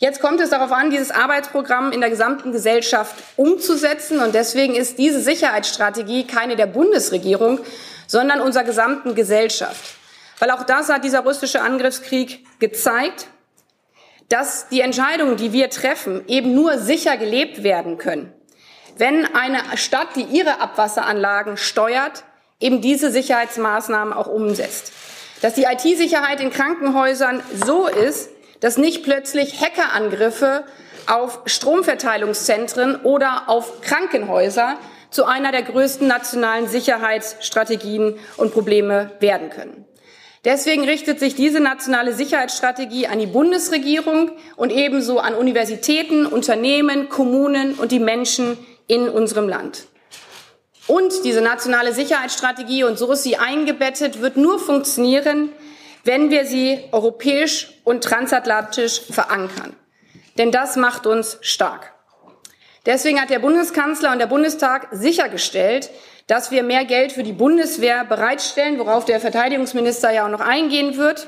Jetzt 0.00 0.20
kommt 0.20 0.40
es 0.40 0.50
darauf 0.50 0.70
an, 0.70 0.90
dieses 0.90 1.10
Arbeitsprogramm 1.10 1.90
in 1.90 2.00
der 2.00 2.10
gesamten 2.10 2.52
Gesellschaft 2.52 3.16
umzusetzen. 3.36 4.20
Und 4.20 4.32
deswegen 4.34 4.76
ist 4.76 4.98
diese 4.98 5.20
Sicherheitsstrategie 5.20 6.24
keine 6.24 6.54
der 6.54 6.66
Bundesregierung, 6.66 7.58
sondern 8.06 8.40
unserer 8.40 8.62
gesamten 8.62 9.16
Gesellschaft. 9.16 9.96
Weil 10.38 10.52
auch 10.52 10.62
das 10.62 10.88
hat 10.88 11.02
dieser 11.02 11.20
russische 11.20 11.62
Angriffskrieg 11.62 12.46
gezeigt, 12.60 13.26
dass 14.28 14.68
die 14.68 14.82
Entscheidungen, 14.82 15.36
die 15.36 15.52
wir 15.52 15.68
treffen, 15.68 16.22
eben 16.28 16.54
nur 16.54 16.78
sicher 16.78 17.16
gelebt 17.16 17.64
werden 17.64 17.98
können, 17.98 18.32
wenn 18.96 19.34
eine 19.34 19.58
Stadt, 19.76 20.08
die 20.14 20.22
ihre 20.22 20.60
Abwasseranlagen 20.60 21.56
steuert, 21.56 22.24
eben 22.60 22.80
diese 22.80 23.10
Sicherheitsmaßnahmen 23.10 24.12
auch 24.12 24.26
umsetzt. 24.26 24.92
Dass 25.40 25.54
die 25.54 25.64
IT-Sicherheit 25.64 26.40
in 26.40 26.50
Krankenhäusern 26.50 27.42
so 27.64 27.86
ist, 27.86 28.30
dass 28.60 28.76
nicht 28.76 29.04
plötzlich 29.04 29.60
Hackerangriffe 29.60 30.64
auf 31.06 31.42
Stromverteilungszentren 31.46 32.96
oder 33.02 33.44
auf 33.48 33.80
Krankenhäuser 33.80 34.76
zu 35.10 35.24
einer 35.24 35.52
der 35.52 35.62
größten 35.62 36.06
nationalen 36.06 36.68
Sicherheitsstrategien 36.68 38.18
und 38.36 38.52
Probleme 38.52 39.12
werden 39.20 39.50
können. 39.50 39.86
Deswegen 40.44 40.84
richtet 40.84 41.18
sich 41.18 41.34
diese 41.34 41.60
nationale 41.60 42.12
Sicherheitsstrategie 42.12 43.06
an 43.06 43.18
die 43.18 43.26
Bundesregierung 43.26 44.32
und 44.56 44.70
ebenso 44.70 45.18
an 45.18 45.34
Universitäten, 45.34 46.26
Unternehmen, 46.26 47.08
Kommunen 47.08 47.74
und 47.74 47.90
die 47.90 47.98
Menschen 47.98 48.56
in 48.86 49.08
unserem 49.08 49.48
Land. 49.48 49.88
Und 50.88 51.24
diese 51.24 51.42
nationale 51.42 51.92
Sicherheitsstrategie, 51.92 52.82
und 52.82 52.98
so 52.98 53.12
ist 53.12 53.22
sie 53.22 53.36
eingebettet, 53.36 54.20
wird 54.20 54.36
nur 54.36 54.58
funktionieren, 54.58 55.52
wenn 56.02 56.30
wir 56.30 56.46
sie 56.46 56.82
europäisch 56.92 57.74
und 57.84 58.02
transatlantisch 58.02 59.02
verankern. 59.10 59.76
Denn 60.38 60.50
das 60.50 60.76
macht 60.76 61.06
uns 61.06 61.38
stark. 61.42 61.92
Deswegen 62.86 63.20
hat 63.20 63.28
der 63.28 63.38
Bundeskanzler 63.38 64.12
und 64.12 64.18
der 64.18 64.28
Bundestag 64.28 64.88
sichergestellt, 64.90 65.90
dass 66.26 66.50
wir 66.50 66.62
mehr 66.62 66.86
Geld 66.86 67.12
für 67.12 67.22
die 67.22 67.32
Bundeswehr 67.32 68.04
bereitstellen, 68.04 68.78
worauf 68.78 69.04
der 69.04 69.20
Verteidigungsminister 69.20 70.10
ja 70.10 70.24
auch 70.24 70.30
noch 70.30 70.40
eingehen 70.40 70.96
wird. 70.96 71.26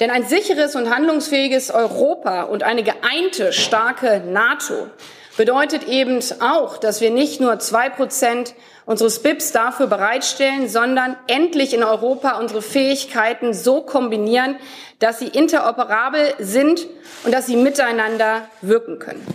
Denn 0.00 0.10
ein 0.10 0.24
sicheres 0.24 0.74
und 0.74 0.90
handlungsfähiges 0.90 1.70
Europa 1.70 2.42
und 2.42 2.64
eine 2.64 2.82
geeinte, 2.82 3.52
starke 3.52 4.22
NATO 4.26 4.88
bedeutet 5.36 5.86
eben 5.88 6.20
auch, 6.40 6.78
dass 6.78 7.00
wir 7.00 7.10
nicht 7.10 7.40
nur 7.40 7.58
zwei 7.58 7.88
Prozent 7.88 8.54
unseres 8.84 9.22
BIPs 9.22 9.52
dafür 9.52 9.86
bereitstellen, 9.86 10.68
sondern 10.68 11.16
endlich 11.26 11.74
in 11.74 11.82
Europa 11.82 12.38
unsere 12.38 12.62
Fähigkeiten 12.62 13.54
so 13.54 13.82
kombinieren, 13.82 14.56
dass 14.98 15.18
sie 15.18 15.28
interoperabel 15.28 16.34
sind 16.38 16.86
und 17.24 17.32
dass 17.32 17.46
sie 17.46 17.56
miteinander 17.56 18.48
wirken 18.60 18.98
können. 18.98 19.26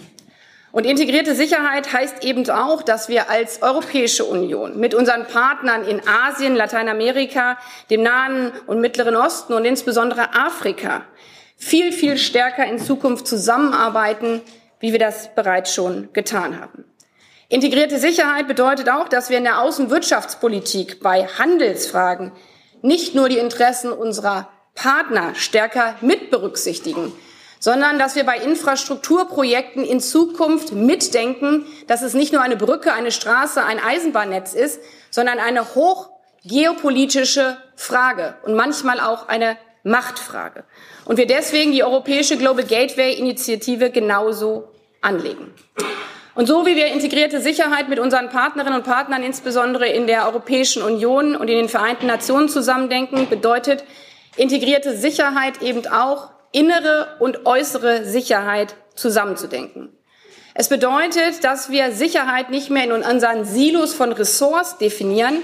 Und 0.71 0.85
integrierte 0.85 1.33
Sicherheit 1.33 1.91
heißt 1.91 2.23
eben 2.23 2.47
auch, 2.49 2.83
dass 2.83 3.09
wir 3.09 3.29
als 3.29 3.63
Europäische 3.63 4.25
Union 4.25 4.77
mit 4.79 4.93
unseren 4.93 5.25
Partnern 5.25 5.83
in 5.83 6.01
Asien, 6.07 6.55
Lateinamerika, 6.55 7.57
dem 7.89 8.03
Nahen 8.03 8.51
und 8.67 8.79
Mittleren 8.79 9.15
Osten 9.15 9.53
und 9.53 9.65
insbesondere 9.65 10.35
Afrika 10.35 11.03
viel, 11.55 11.91
viel 11.91 12.17
stärker 12.17 12.65
in 12.65 12.79
Zukunft 12.79 13.27
zusammenarbeiten, 13.27 14.41
wie 14.79 14.91
wir 14.91 14.99
das 14.99 15.33
bereits 15.33 15.73
schon 15.73 16.09
getan 16.13 16.61
haben. 16.61 16.85
Integrierte 17.49 17.97
Sicherheit 17.97 18.49
bedeutet 18.49 18.89
auch, 18.89 19.07
dass 19.07 19.29
wir 19.29 19.37
in 19.37 19.45
der 19.45 19.61
Außenwirtschaftspolitik 19.61 20.99
bei 21.01 21.27
Handelsfragen 21.27 22.33
nicht 22.81 23.15
nur 23.15 23.29
die 23.29 23.37
Interessen 23.37 23.93
unserer 23.93 24.49
Partner 24.75 25.33
stärker 25.33 25.95
mit 26.01 26.29
berücksichtigen, 26.29 27.13
sondern 27.59 27.99
dass 27.99 28.15
wir 28.17 28.25
bei 28.25 28.37
Infrastrukturprojekten 28.37 29.85
in 29.85 30.01
Zukunft 30.01 30.73
mitdenken, 30.73 31.65
dass 31.87 32.01
es 32.01 32.13
nicht 32.13 32.33
nur 32.33 32.41
eine 32.41 32.57
Brücke, 32.57 32.91
eine 32.91 33.11
Straße, 33.11 33.63
ein 33.63 33.79
Eisenbahnnetz 33.79 34.53
ist, 34.53 34.81
sondern 35.09 35.39
eine 35.39 35.73
hoch 35.73 36.09
geopolitische 36.43 37.57
Frage 37.77 38.35
und 38.43 38.55
manchmal 38.55 38.99
auch 38.99 39.29
eine 39.29 39.57
Machtfrage. 39.83 40.65
Und 41.05 41.15
wir 41.15 41.27
deswegen 41.27 41.71
die 41.71 41.83
europäische 41.85 42.35
Global 42.35 42.65
Gateway 42.65 43.13
Initiative 43.13 43.89
genauso 43.89 44.67
anlegen. 45.01 45.53
Und 46.37 46.45
so 46.45 46.67
wie 46.67 46.75
wir 46.75 46.85
integrierte 46.85 47.41
Sicherheit 47.41 47.89
mit 47.89 47.97
unseren 47.97 48.29
Partnerinnen 48.29 48.77
und 48.77 48.85
Partnern, 48.85 49.23
insbesondere 49.23 49.87
in 49.87 50.05
der 50.05 50.27
Europäischen 50.27 50.83
Union 50.83 51.35
und 51.35 51.47
in 51.47 51.57
den 51.57 51.67
Vereinten 51.67 52.05
Nationen 52.05 52.47
zusammendenken, 52.47 53.27
bedeutet 53.27 53.83
integrierte 54.35 54.95
Sicherheit 54.95 55.63
eben 55.63 55.87
auch 55.87 56.29
innere 56.51 57.15
und 57.17 57.47
äußere 57.47 58.05
Sicherheit 58.05 58.75
zusammenzudenken. 58.93 59.89
Es 60.53 60.69
bedeutet, 60.69 61.43
dass 61.43 61.71
wir 61.71 61.91
Sicherheit 61.91 62.51
nicht 62.51 62.69
mehr 62.69 62.83
in 62.83 62.91
unseren 62.91 63.43
Silos 63.43 63.95
von 63.95 64.11
Ressorts 64.11 64.77
definieren, 64.77 65.41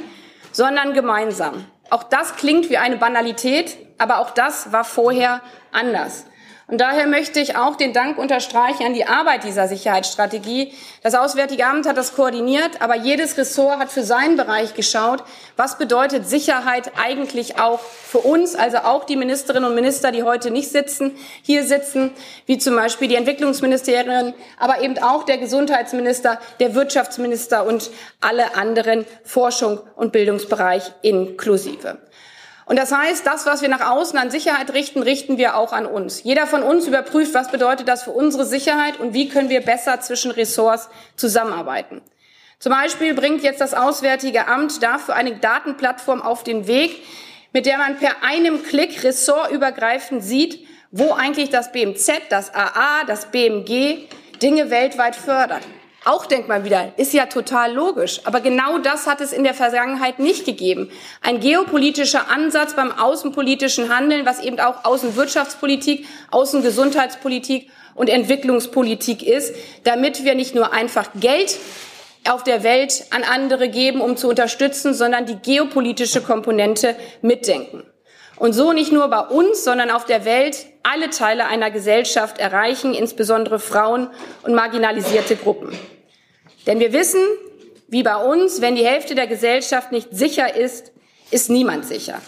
sondern 0.51 0.93
gemeinsam. 0.93 1.65
Auch 1.89 2.03
das 2.03 2.35
klingt 2.35 2.69
wie 2.69 2.77
eine 2.77 2.97
Banalität, 2.97 3.77
aber 3.97 4.19
auch 4.19 4.29
das 4.29 4.71
war 4.71 4.83
vorher 4.83 5.41
anders. 5.71 6.27
Und 6.73 6.79
daher 6.81 7.05
möchte 7.05 7.39
ich 7.39 7.55
auch 7.55 7.75
den 7.75 7.93
Dank 7.93 8.17
unterstreichen 8.17 8.83
an 8.83 8.95
die 8.95 9.05
Arbeit 9.05 9.43
dieser 9.43 9.67
Sicherheitsstrategie. 9.67 10.73
Das 11.03 11.13
Auswärtige 11.13 11.67
Amt 11.67 11.87
hat 11.87 11.97
das 11.97 12.15
koordiniert, 12.15 12.81
aber 12.81 12.95
jedes 12.95 13.37
Ressort 13.37 13.77
hat 13.77 13.91
für 13.91 14.01
seinen 14.01 14.37
Bereich 14.37 14.73
geschaut, 14.73 15.23
was 15.55 15.77
bedeutet 15.77 16.27
Sicherheit 16.27 16.93
eigentlich 16.97 17.59
auch 17.59 17.79
für 17.79 18.17
uns, 18.17 18.55
also 18.55 18.77
auch 18.77 19.03
die 19.03 19.17
Ministerinnen 19.17 19.69
und 19.69 19.75
Minister, 19.75 20.11
die 20.11 20.23
heute 20.23 20.49
nicht 20.49 20.71
sitzen, 20.71 21.15
hier 21.43 21.63
sitzen, 21.63 22.09
wie 22.47 22.57
zum 22.57 22.75
Beispiel 22.75 23.07
die 23.07 23.17
Entwicklungsministerin, 23.17 24.33
aber 24.57 24.81
eben 24.81 24.97
auch 24.97 25.25
der 25.25 25.37
Gesundheitsminister, 25.37 26.39
der 26.59 26.73
Wirtschaftsminister 26.73 27.67
und 27.67 27.91
alle 28.19 28.55
anderen 28.55 29.05
Forschung 29.23 29.79
und 29.95 30.11
Bildungsbereich 30.11 30.91
inklusive. 31.03 31.99
Und 32.65 32.79
das 32.79 32.91
heißt, 32.91 33.25
das, 33.25 33.45
was 33.45 33.61
wir 33.61 33.69
nach 33.69 33.91
außen 33.91 34.17
an 34.17 34.31
Sicherheit 34.31 34.73
richten, 34.73 35.01
richten 35.01 35.37
wir 35.37 35.57
auch 35.57 35.73
an 35.73 35.85
uns. 35.85 36.23
Jeder 36.23 36.47
von 36.47 36.63
uns 36.63 36.87
überprüft, 36.87 37.33
was 37.33 37.51
bedeutet 37.51 37.87
das 37.87 38.03
für 38.03 38.11
unsere 38.11 38.45
Sicherheit 38.45 38.99
und 38.99 39.13
wie 39.13 39.27
können 39.27 39.49
wir 39.49 39.61
besser 39.61 39.99
zwischen 39.99 40.31
Ressorts 40.31 40.89
zusammenarbeiten. 41.17 42.01
Zum 42.59 42.71
Beispiel 42.71 43.13
bringt 43.13 43.43
jetzt 43.43 43.59
das 43.59 43.73
Auswärtige 43.73 44.47
Amt 44.47 44.81
dafür 44.81 45.15
eine 45.15 45.35
Datenplattform 45.35 46.21
auf 46.21 46.43
den 46.43 46.65
Weg, 46.65 47.03
mit 47.51 47.65
der 47.65 47.77
man 47.77 47.97
per 47.97 48.23
einem 48.23 48.63
Klick 48.63 49.03
ressortübergreifend 49.03 50.23
sieht, 50.23 50.65
wo 50.89 51.11
eigentlich 51.11 51.49
das 51.49 51.71
BMZ, 51.71 52.21
das 52.29 52.53
AA, 52.53 53.03
das 53.05 53.25
BMG 53.31 54.07
Dinge 54.41 54.69
weltweit 54.69 55.15
fördern. 55.15 55.61
Auch 56.05 56.25
denkt 56.25 56.49
man 56.49 56.65
wieder, 56.65 56.91
ist 56.97 57.13
ja 57.13 57.27
total 57.27 57.71
logisch. 57.73 58.19
Aber 58.25 58.41
genau 58.41 58.77
das 58.77 59.07
hat 59.07 59.21
es 59.21 59.31
in 59.31 59.43
der 59.43 59.53
Vergangenheit 59.53 60.19
nicht 60.19 60.45
gegeben. 60.45 60.89
Ein 61.21 61.39
geopolitischer 61.39 62.29
Ansatz 62.29 62.75
beim 62.75 62.91
außenpolitischen 62.91 63.95
Handeln, 63.95 64.25
was 64.25 64.41
eben 64.41 64.59
auch 64.59 64.83
Außenwirtschaftspolitik, 64.83 66.05
Außengesundheitspolitik 66.31 67.69
und 67.95 68.09
Entwicklungspolitik 68.09 69.23
ist, 69.23 69.55
damit 69.85 70.25
wir 70.25 70.35
nicht 70.35 70.55
nur 70.55 70.73
einfach 70.73 71.09
Geld 71.15 71.57
auf 72.29 72.43
der 72.43 72.63
Welt 72.63 73.05
an 73.11 73.23
andere 73.23 73.69
geben, 73.69 74.01
um 74.01 74.17
zu 74.17 74.27
unterstützen, 74.27 74.93
sondern 74.93 75.25
die 75.25 75.37
geopolitische 75.37 76.21
Komponente 76.21 76.95
mitdenken. 77.21 77.83
Und 78.37 78.53
so 78.53 78.73
nicht 78.73 78.91
nur 78.91 79.07
bei 79.07 79.21
uns, 79.21 79.63
sondern 79.63 79.89
auf 79.89 80.05
der 80.05 80.25
Welt 80.25 80.65
alle 80.83 81.09
Teile 81.09 81.45
einer 81.45 81.71
Gesellschaft 81.71 82.39
erreichen, 82.39 82.93
insbesondere 82.93 83.59
Frauen 83.59 84.09
und 84.41 84.53
marginalisierte 84.53 85.35
Gruppen. 85.35 85.77
Denn 86.65 86.79
wir 86.79 86.93
wissen, 86.93 87.21
wie 87.87 88.03
bei 88.03 88.15
uns, 88.15 88.61
wenn 88.61 88.75
die 88.75 88.85
Hälfte 88.85 89.15
der 89.15 89.27
Gesellschaft 89.27 89.91
nicht 89.91 90.09
sicher 90.11 90.55
ist, 90.55 90.91
ist 91.31 91.49
niemand 91.49 91.85
sicher. 91.85 92.21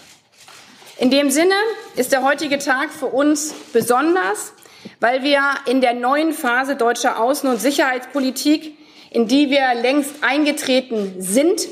In 0.97 1.09
dem 1.09 1.29
Sinne 1.29 1.55
ist 1.95 2.11
der 2.11 2.23
heutige 2.23 2.57
Tag 2.57 2.91
für 2.91 3.07
uns 3.07 3.53
besonders, 3.73 4.53
weil 4.99 5.23
wir 5.23 5.41
in 5.65 5.81
der 5.81 5.93
neuen 5.93 6.33
Phase 6.33 6.75
deutscher 6.75 7.19
Außen- 7.19 7.49
und 7.49 7.59
Sicherheitspolitik, 7.59 8.77
in 9.11 9.27
die 9.27 9.49
wir 9.49 9.73
längst 9.81 10.15
eingetreten 10.21 11.15
sind, 11.19 11.67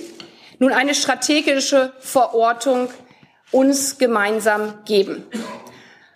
nun 0.59 0.71
eine 0.71 0.95
strategische 0.95 1.93
Verortung 1.99 2.89
uns 3.51 3.97
gemeinsam 3.97 4.73
geben. 4.85 5.25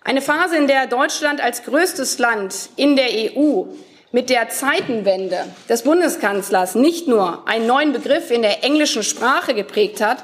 Eine 0.03 0.21
Phase, 0.21 0.55
in 0.55 0.67
der 0.67 0.87
Deutschland 0.87 1.41
als 1.41 1.63
größtes 1.63 2.17
Land 2.17 2.69
in 2.75 2.95
der 2.95 3.09
EU 3.35 3.65
mit 4.11 4.29
der 4.29 4.49
Zeitenwende 4.49 5.45
des 5.67 5.83
Bundeskanzlers 5.83 6.75
nicht 6.75 7.07
nur 7.07 7.47
einen 7.47 7.67
neuen 7.67 7.93
Begriff 7.93 8.31
in 8.31 8.41
der 8.41 8.63
englischen 8.63 9.03
Sprache 9.03 9.53
geprägt 9.53 10.01
hat, 10.01 10.23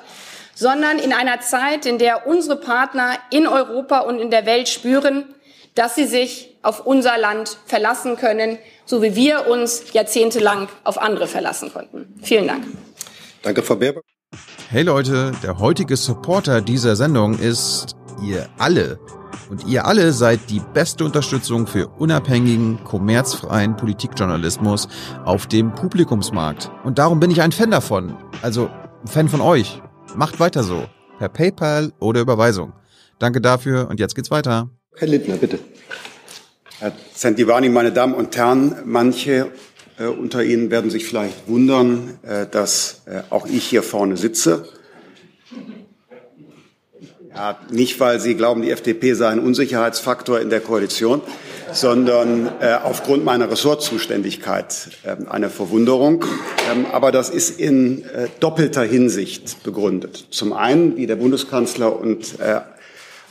sondern 0.56 1.00
in 1.00 1.14
einer 1.14 1.42
Zeit, 1.42 1.86
in 1.86 1.98
der 1.98 2.28
unsere 2.28 2.56
Partner 2.56 3.18
in 3.32 3.48
Europa 3.48 4.00
und 4.00 4.20
in 4.20 4.30
der 4.30 4.46
Welt 4.46 4.70
spüren, 4.70 5.26
dass 5.76 5.96
sie 5.96 6.06
sich 6.06 6.56
auf 6.62 6.86
unser 6.86 7.18
Land 7.18 7.58
verlassen 7.66 8.16
können, 8.16 8.58
so 8.86 9.02
wie 9.02 9.16
wir 9.16 9.48
uns 9.48 9.94
jahrzehntelang 9.94 10.70
auf 10.84 11.02
andere 11.02 11.28
verlassen 11.28 11.74
konnten. 11.74 12.14
Vielen 12.22 12.48
Dank. 12.48 12.66
Danke, 13.42 13.64
Frau 13.64 13.76
Baerbock. 13.76 14.04
Hey 14.70 14.84
Leute, 14.84 15.34
der 15.44 15.60
heutige 15.60 15.96
Supporter 15.98 16.62
dieser 16.62 16.96
Sendung 16.96 17.38
ist 17.38 17.96
ihr 18.26 18.48
alle. 18.58 19.00
Und 19.50 19.68
ihr 19.68 19.86
alle 19.86 20.14
seid 20.14 20.40
die 20.50 20.62
beste 20.74 21.04
Unterstützung 21.06 21.68
für 21.68 21.88
unabhängigen, 21.88 22.84
kommerzfreien 22.84 23.76
Politikjournalismus 23.76 24.88
auf 25.26 25.48
dem 25.48 25.74
Publikumsmarkt. 25.74 26.72
Und 26.84 26.98
darum 26.98 27.20
bin 27.20 27.32
ich 27.32 27.42
ein 27.42 27.52
Fan 27.52 27.72
davon. 27.72 28.16
Also 28.42 28.70
ein 29.02 29.08
Fan 29.08 29.30
von 29.30 29.42
euch. 29.42 29.82
Macht 30.16 30.40
weiter 30.40 30.64
so. 30.64 30.86
Per 31.20 31.30
PayPal 31.30 31.92
oder 32.00 32.22
Überweisung. 32.22 32.74
Danke 33.20 33.42
dafür 33.42 33.88
und 33.90 34.00
jetzt 34.00 34.16
geht's 34.16 34.32
weiter. 34.32 34.70
Herr 34.96 35.08
Lindner, 35.08 35.38
bitte. 35.38 35.60
Herr 36.80 36.92
Santivani, 37.14 37.70
meine 37.70 37.92
Damen 37.92 38.14
und 38.14 38.36
Herren, 38.36 38.76
manche 38.86 39.52
äh, 39.98 40.06
unter 40.06 40.44
Ihnen 40.44 40.72
werden 40.72 40.90
sich 40.90 41.06
vielleicht 41.06 41.48
wundern, 41.48 42.18
äh, 42.24 42.48
dass 42.48 43.04
äh, 43.06 43.22
auch 43.30 43.46
ich 43.46 43.66
hier 43.66 43.84
vorne 43.84 44.18
sitze. 44.18 44.68
Ja, 47.36 47.58
nicht, 47.72 48.00
weil 48.00 48.20
Sie 48.20 48.36
glauben, 48.36 48.62
die 48.62 48.70
FDP 48.70 49.14
sei 49.14 49.30
ein 49.30 49.40
Unsicherheitsfaktor 49.40 50.40
in 50.40 50.52
der 50.52 50.62
Koalition, 50.62 51.22
sondern 51.72 52.48
äh, 52.60 52.76
aufgrund 52.84 53.26
meiner 53.26 53.50
Ressortzuständigkeit 53.50 54.90
äh, 55.04 55.16
eine 55.28 55.50
Verwunderung. 55.50 56.24
Ähm, 56.72 56.86
aber 56.92 57.12
das 57.12 57.32
ist 57.32 57.60
in 57.60 58.04
äh, 58.06 58.28
doppelter 58.40 58.84
Hinsicht 58.84 59.64
begründet. 59.64 60.28
Zum 60.30 60.54
einen, 60.54 60.96
wie 60.96 61.08
der 61.08 61.16
Bundeskanzler 61.16 62.00
und 62.00 62.40
äh, 62.40 62.62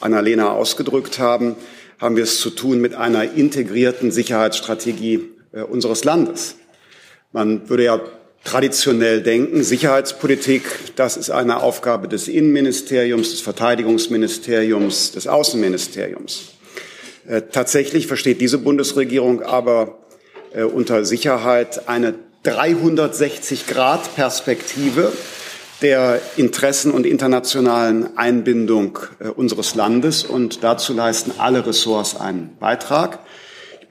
Annalena 0.01 0.51
ausgedrückt 0.51 1.21
haben, 1.21 1.55
haben 2.01 2.17
wir 2.17 2.25
es 2.25 2.41
zu 2.41 2.51
tun 2.51 2.81
mit 2.81 2.97
einer 2.97 3.35
integrierten 3.35 4.11
Sicherheitsstrategie 4.11 5.29
äh, 5.53 5.63
unseres 5.63 6.03
Landes. 6.03 6.57
Man 7.31 7.69
würde 7.69 7.85
ja 7.85 8.01
traditionell 8.45 9.23
denken, 9.23 9.63
Sicherheitspolitik, 9.63 10.65
das 10.97 11.17
ist 11.17 11.31
eine 11.31 11.63
Aufgabe 11.63 12.09
des 12.09 12.27
Innenministeriums, 12.29 13.31
des 13.31 13.41
Verteidigungsministeriums, 13.41 15.13
des 15.13 15.29
Außenministeriums. 15.29 16.49
Äh, 17.27 17.43
tatsächlich 17.53 18.09
versteht 18.09 18.41
diese 18.41 18.59
Bundesregierung 18.59 19.43
aber 19.43 19.99
äh, 20.55 20.65
unter 20.65 21.05
Sicherheit 21.05 21.89
eine 21.89 22.15
360-Grad-Perspektive 22.45 25.13
der 25.83 26.21
Interessen 26.37 26.93
und 26.93 27.07
internationalen 27.07 28.17
Einbindung 28.17 28.99
äh, 29.21 29.29
unseres 29.29 29.75
Landes. 29.75 30.25
Und 30.25 30.65
dazu 30.65 30.95
leisten 30.95 31.33
alle 31.39 31.67
Ressorts 31.67 32.17
einen 32.17 32.57
Beitrag 32.59 33.19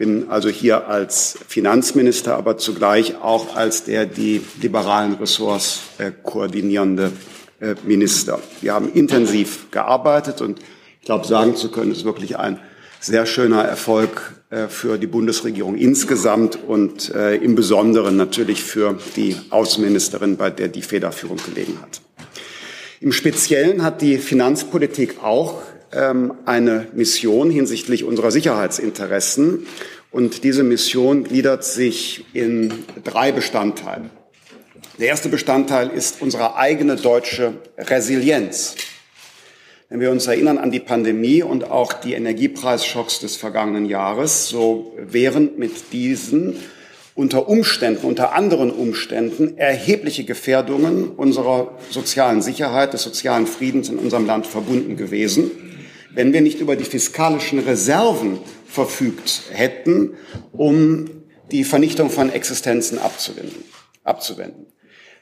bin 0.01 0.31
also 0.31 0.49
hier 0.49 0.87
als 0.87 1.37
Finanzminister, 1.47 2.35
aber 2.35 2.57
zugleich 2.57 3.21
auch 3.21 3.55
als 3.55 3.83
der 3.83 4.07
die 4.07 4.41
liberalen 4.59 5.13
Ressorts 5.13 5.81
äh, 5.99 6.11
koordinierende 6.23 7.11
äh, 7.59 7.75
Minister. 7.83 8.39
Wir 8.61 8.73
haben 8.73 8.91
intensiv 8.91 9.69
gearbeitet 9.69 10.41
und 10.41 10.57
ich 10.99 11.05
glaube, 11.05 11.27
sagen 11.27 11.55
zu 11.55 11.69
können, 11.69 11.91
ist 11.91 12.03
wirklich 12.03 12.39
ein 12.39 12.59
sehr 12.99 13.27
schöner 13.27 13.63
Erfolg 13.63 14.33
äh, 14.49 14.69
für 14.69 14.97
die 14.97 15.05
Bundesregierung 15.05 15.75
insgesamt 15.75 16.57
und 16.67 17.09
im 17.09 17.53
Besonderen 17.53 18.17
natürlich 18.17 18.63
für 18.63 18.97
die 19.15 19.35
Außenministerin, 19.51 20.35
bei 20.35 20.49
der 20.49 20.69
die 20.69 20.81
Federführung 20.81 21.37
gelegen 21.45 21.77
hat. 21.79 22.01
Im 23.01 23.11
Speziellen 23.11 23.83
hat 23.83 24.01
die 24.01 24.17
Finanzpolitik 24.17 25.21
auch 25.21 25.61
eine 25.91 26.87
Mission 26.93 27.49
hinsichtlich 27.49 28.03
unserer 28.03 28.31
Sicherheitsinteressen. 28.31 29.67
Und 30.11 30.43
diese 30.43 30.63
Mission 30.63 31.23
gliedert 31.23 31.63
sich 31.63 32.25
in 32.33 32.73
drei 33.03 33.31
Bestandteile. 33.31 34.09
Der 34.99 35.07
erste 35.07 35.29
Bestandteil 35.29 35.89
ist 35.89 36.21
unsere 36.21 36.57
eigene 36.57 36.95
deutsche 36.95 37.53
Resilienz. 37.77 38.75
Wenn 39.89 39.99
wir 39.99 40.11
uns 40.11 40.27
erinnern 40.27 40.57
an 40.57 40.71
die 40.71 40.79
Pandemie 40.79 41.43
und 41.43 41.69
auch 41.69 41.93
die 41.93 42.13
Energiepreisschocks 42.13 43.19
des 43.19 43.35
vergangenen 43.35 43.85
Jahres, 43.85 44.47
so 44.47 44.95
wären 44.97 45.51
mit 45.57 45.91
diesen 45.91 46.55
unter 47.15 47.49
Umständen, 47.49 48.05
unter 48.05 48.33
anderen 48.33 48.71
Umständen 48.71 49.57
erhebliche 49.57 50.23
Gefährdungen 50.23 51.09
unserer 51.09 51.77
sozialen 51.89 52.41
Sicherheit, 52.41 52.93
des 52.93 53.03
sozialen 53.03 53.47
Friedens 53.47 53.89
in 53.89 53.97
unserem 53.97 54.25
Land 54.25 54.47
verbunden 54.47 54.95
gewesen 54.95 55.51
wenn 56.13 56.33
wir 56.33 56.41
nicht 56.41 56.59
über 56.59 56.75
die 56.75 56.83
fiskalischen 56.83 57.59
Reserven 57.59 58.39
verfügt 58.67 59.43
hätten, 59.51 60.13
um 60.51 61.09
die 61.51 61.63
Vernichtung 61.63 62.09
von 62.09 62.31
Existenzen 62.31 62.99
abzuwenden. 62.99 63.63
abzuwenden. 64.03 64.67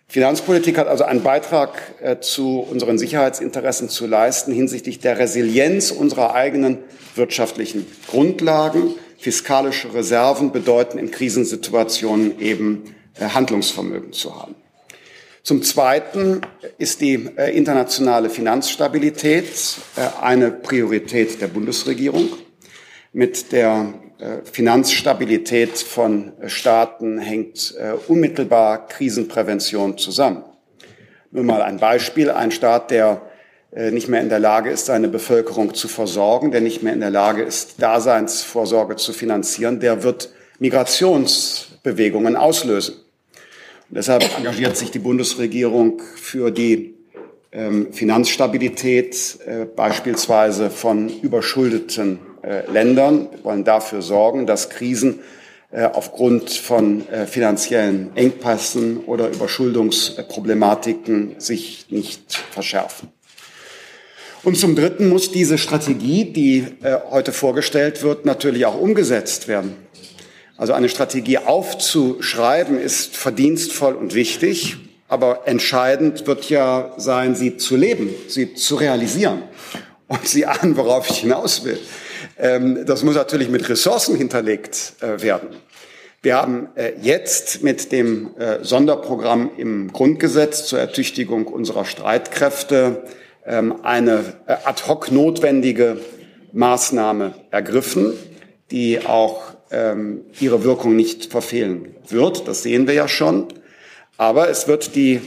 Finanzpolitik 0.08 0.80
hat 0.80 0.88
also 0.88 1.04
einen 1.04 1.21
Beitrag 1.21 1.95
äh, 2.02 2.19
zu 2.19 2.60
unseren 2.60 2.97
Sicherheitsinteressen 2.97 3.89
zu 3.89 4.08
leisten 4.08 4.52
hinsichtlich 4.52 4.99
der 4.99 5.19
Resilienz 5.19 5.91
unserer 5.91 6.34
eigenen 6.34 6.80
wirtschaftlichen 7.13 7.86
Grundlagen. 8.08 8.95
Fiskalische 9.19 9.93
Reserven 9.93 10.52
bedeuten 10.52 10.97
in 10.97 11.12
Krisensituationen 11.12 12.39
eben 12.39 12.95
äh, 13.19 13.25
Handlungsvermögen 13.25 14.12
zu 14.12 14.36
haben. 14.36 14.56
Zum 15.43 15.63
Zweiten 15.63 16.41
ist 16.78 17.02
die 17.02 17.30
äh, 17.38 17.56
internationale 17.56 18.30
Finanzstabilität 18.30 19.45
äh, 19.95 20.21
eine 20.21 20.52
Priorität 20.52 21.41
der 21.41 21.47
Bundesregierung. 21.47 22.30
Mit 23.13 23.52
der 23.52 23.93
äh, 24.19 24.39
Finanzstabilität 24.43 25.78
von 25.78 26.34
Staaten 26.47 27.19
hängt 27.19 27.73
unmittelbar 28.08 28.88
Krisenprävention 28.88 29.97
zusammen. 29.97 30.43
Nur 31.32 31.43
mal 31.43 31.62
ein 31.62 31.78
Beispiel. 31.78 32.32
Ein 32.32 32.52
Staat, 32.52 32.91
der 32.91 33.21
nicht 33.71 34.08
mehr 34.08 34.21
in 34.21 34.30
der 34.30 34.39
Lage 34.39 34.71
ist, 34.71 34.88
seine 34.88 35.08
Bevölkerung 35.08 35.75
zu 35.75 35.88
versorgen, 35.88 36.49
der 36.49 36.60
nicht 36.60 36.82
mehr 36.82 36.93
in 36.93 37.02
der 37.02 37.12
Lage 37.12 37.43
ist, 37.43 37.80
Daseinsvorsorge 37.80 38.95
zu 38.95 39.13
finanzieren, 39.13 39.80
der 39.80 40.02
wird 40.02 40.32
Migrationsbewegungen 40.58 42.36
auslösen. 42.36 42.95
Deshalb 43.91 44.23
engagiert 44.38 44.78
sich 44.78 44.91
die 44.91 44.99
Bundesregierung 44.99 45.99
für 46.15 46.52
die 46.52 46.93
ähm, 47.52 47.91
Finanzstabilität 47.91 49.39
äh, 49.47 49.65
beispielsweise 49.65 50.69
von 50.69 51.10
überschuldeten 51.10 52.19
äh, 52.43 52.71
Ländern. 52.71 53.30
Wir 53.32 53.43
wollen 53.43 53.63
dafür 53.63 54.04
sorgen, 54.04 54.45
dass 54.45 54.69
Krisen 54.69 55.21
äh, 55.71 55.86
aufgrund 55.86 56.52
von 56.52 57.02
finanziellen 57.25 58.15
Engpässen 58.15 58.97
oder 59.06 59.30
Überschuldungsproblematiken 59.30 61.39
sich 61.39 61.88
nicht 61.89 62.36
verschärfen. 62.52 63.08
Und 64.43 64.56
zum 64.56 64.75
Dritten 64.75 65.10
muss 65.10 65.32
diese 65.32 65.58
Strategie, 65.58 66.25
die 66.25 66.67
heute 67.10 67.32
vorgestellt 67.34 68.04
wird, 68.04 68.25
natürlich 68.25 68.65
auch 68.65 68.80
umgesetzt 68.80 69.49
werden. 69.49 69.75
Also 70.59 70.73
eine 70.73 70.89
Strategie 70.89 71.37
aufzuschreiben 71.37 72.77
ist 72.77 73.15
verdienstvoll 73.15 73.93
und 73.95 74.13
wichtig, 74.13 74.75
aber 75.07 75.47
entscheidend 75.47 76.27
wird 76.27 76.49
ja 76.49 76.93
sein, 76.97 77.33
sie 77.33 77.55
zu 77.55 77.77
leben, 77.77 78.09
sie 78.27 78.55
zu 78.55 78.75
realisieren. 78.75 79.43
Und 80.09 80.27
Sie 80.27 80.47
ahnen, 80.47 80.75
worauf 80.75 81.07
ich 81.09 81.19
hinaus 81.19 81.63
will. 81.63 81.79
Ähm, 82.37 82.83
das 82.87 83.03
muss 83.03 83.15
natürlich 83.15 83.47
mit 83.47 83.69
Ressourcen 83.69 84.15
hinterlegt 84.15 84.95
äh, 85.01 85.21
werden. 85.21 85.49
Wir 86.23 86.35
haben 86.35 86.69
äh, 86.73 86.93
jetzt 86.99 87.61
mit 87.61 87.91
dem 87.91 88.35
äh, 88.37 88.63
Sonderprogramm 88.63 89.51
im 89.55 89.93
Grundgesetz 89.93 90.65
zur 90.65 90.79
Ertüchtigung 90.79 91.45
unserer 91.45 91.85
Streitkräfte 91.85 93.03
ähm, 93.45 93.85
eine 93.85 94.23
ad 94.47 94.81
hoc 94.87 95.11
notwendige 95.11 96.01
Maßnahme 96.53 97.35
ergriffen, 97.51 98.13
die 98.71 99.05
auch 99.05 99.58
ähm, 99.71 100.21
ihre 100.39 100.63
Wirkung 100.63 100.95
nicht 100.95 101.25
verfehlen 101.25 101.95
wird. 102.08 102.47
Das 102.47 102.63
sehen 102.63 102.88
wir 102.88 102.93
ja 102.93 103.08
schon. 103.08 103.47
Aber 104.17 104.49
es 104.49 104.67
wird 104.67 104.95
die 104.95 105.21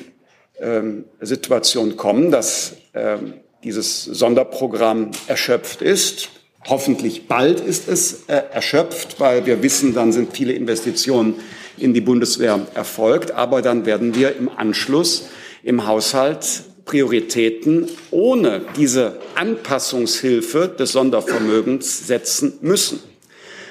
ähm, 0.60 1.04
Situation 1.20 1.96
kommen, 1.96 2.30
dass 2.30 2.74
ähm, 2.94 3.34
dieses 3.64 4.04
Sonderprogramm 4.04 5.10
erschöpft 5.26 5.82
ist. 5.82 6.28
Hoffentlich 6.68 7.26
bald 7.26 7.60
ist 7.60 7.88
es 7.88 8.24
äh, 8.28 8.42
erschöpft, 8.52 9.18
weil 9.18 9.46
wir 9.46 9.62
wissen, 9.62 9.94
dann 9.94 10.12
sind 10.12 10.36
viele 10.36 10.52
Investitionen 10.52 11.36
in 11.78 11.94
die 11.94 12.00
Bundeswehr 12.00 12.60
erfolgt. 12.74 13.32
Aber 13.32 13.62
dann 13.62 13.86
werden 13.86 14.14
wir 14.14 14.36
im 14.36 14.48
Anschluss 14.48 15.28
im 15.62 15.86
Haushalt 15.86 16.64
Prioritäten 16.84 17.88
ohne 18.10 18.62
diese 18.76 19.18
Anpassungshilfe 19.36 20.68
des 20.68 20.92
Sondervermögens 20.92 22.06
setzen 22.06 22.58
müssen. 22.60 23.00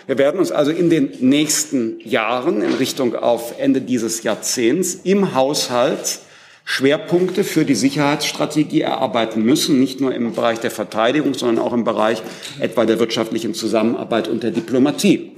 Wir 0.08 0.18
werden 0.18 0.40
uns 0.40 0.52
also 0.52 0.72
in 0.72 0.90
den 0.90 1.12
nächsten 1.20 2.00
Jahren 2.02 2.62
in 2.62 2.74
Richtung 2.74 3.16
auf 3.16 3.60
Ende 3.60 3.82
dieses 3.82 4.24
Jahrzehnts 4.24 5.00
im 5.04 5.36
Haushalt 5.36 6.20
Schwerpunkte 6.64 7.44
für 7.44 7.66
die 7.66 7.76
Sicherheitsstrategie 7.76 8.82
erarbeiten 8.82 9.44
müssen, 9.44 9.80
nicht 9.80 10.00
nur 10.00 10.14
im 10.14 10.34
Bereich 10.34 10.60
der 10.60 10.72
Verteidigung, 10.72 11.34
sondern 11.34 11.66
auch 11.66 11.74
im 11.74 11.84
Bereich 11.84 12.22
etwa 12.60 12.86
der 12.86 13.00
wirtschaftlichen 13.00 13.54
Zusammenarbeit 13.54 14.28
und 14.28 14.44
der 14.44 14.52
Diplomatie. 14.52 15.32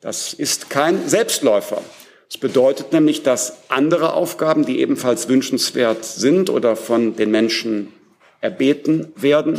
Das 0.00 0.32
ist 0.32 0.70
kein 0.70 1.08
Selbstläufer. 1.08 1.82
Das 2.28 2.38
bedeutet 2.38 2.92
nämlich, 2.92 3.22
dass 3.22 3.58
andere 3.68 4.12
Aufgaben, 4.12 4.64
die 4.64 4.80
ebenfalls 4.80 5.28
wünschenswert 5.28 6.04
sind 6.04 6.50
oder 6.50 6.76
von 6.76 7.16
den 7.16 7.30
Menschen 7.30 7.92
erbeten 8.40 9.12
werden, 9.16 9.58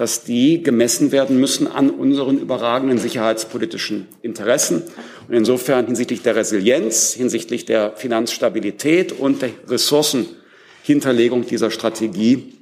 dass 0.00 0.24
die 0.24 0.62
gemessen 0.62 1.12
werden 1.12 1.38
müssen 1.38 1.66
an 1.66 1.90
unseren 1.90 2.38
überragenden 2.38 2.96
sicherheitspolitischen 2.96 4.08
Interessen. 4.22 4.82
Und 5.28 5.34
insofern 5.34 5.84
hinsichtlich 5.84 6.22
der 6.22 6.36
Resilienz, 6.36 7.12
hinsichtlich 7.12 7.66
der 7.66 7.92
Finanzstabilität 7.96 9.12
und 9.12 9.42
der 9.42 9.50
Ressourcenhinterlegung 9.68 11.46
dieser 11.46 11.70
Strategie 11.70 12.54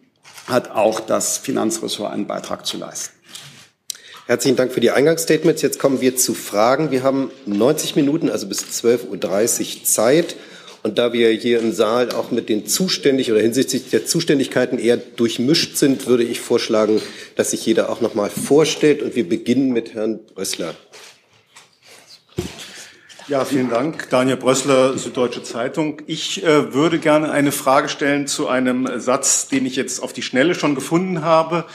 hat 0.48 0.72
auch 0.72 0.98
das 0.98 1.38
Finanzressort 1.38 2.12
einen 2.12 2.26
Beitrag 2.26 2.66
zu 2.66 2.76
leisten. 2.76 3.14
Herzlichen 4.26 4.56
Dank 4.56 4.72
für 4.72 4.80
die 4.80 4.90
Eingangsstatements. 4.90 5.62
Jetzt 5.62 5.78
kommen 5.78 6.00
wir 6.00 6.16
zu 6.16 6.34
Fragen. 6.34 6.90
Wir 6.90 7.04
haben 7.04 7.30
90 7.46 7.94
Minuten, 7.94 8.30
also 8.30 8.48
bis 8.48 8.64
12.30 8.64 9.76
Uhr 9.76 9.84
Zeit. 9.84 10.34
Und 10.88 10.96
da 10.96 11.12
wir 11.12 11.28
hier 11.32 11.58
im 11.58 11.72
Saal 11.72 12.12
auch 12.12 12.30
mit 12.30 12.48
den 12.48 12.66
Zuständig 12.66 13.30
oder 13.30 13.42
hinsichtlich 13.42 13.90
der 13.90 14.06
Zuständigkeiten 14.06 14.78
eher 14.78 14.96
durchmischt 14.96 15.76
sind, 15.76 16.06
würde 16.06 16.22
ich 16.22 16.40
vorschlagen, 16.40 17.02
dass 17.36 17.50
sich 17.50 17.66
jeder 17.66 17.90
auch 17.90 18.00
noch 18.00 18.14
mal 18.14 18.30
vorstellt. 18.30 19.02
Und 19.02 19.14
wir 19.14 19.28
beginnen 19.28 19.70
mit 19.74 19.92
Herrn 19.92 20.18
Brössler. 20.34 20.74
Ja, 23.26 23.44
vielen 23.44 23.68
Dank. 23.68 24.08
Daniel 24.08 24.38
Brössler, 24.38 24.96
Süddeutsche 24.96 25.42
Zeitung. 25.42 26.00
Ich 26.06 26.42
äh, 26.42 26.72
würde 26.72 26.98
gerne 26.98 27.32
eine 27.32 27.52
Frage 27.52 27.90
stellen 27.90 28.26
zu 28.26 28.48
einem 28.48 28.88
Satz, 28.98 29.48
den 29.48 29.66
ich 29.66 29.76
jetzt 29.76 30.02
auf 30.02 30.14
die 30.14 30.22
Schnelle 30.22 30.54
schon 30.54 30.74
gefunden 30.74 31.22
habe 31.22 31.66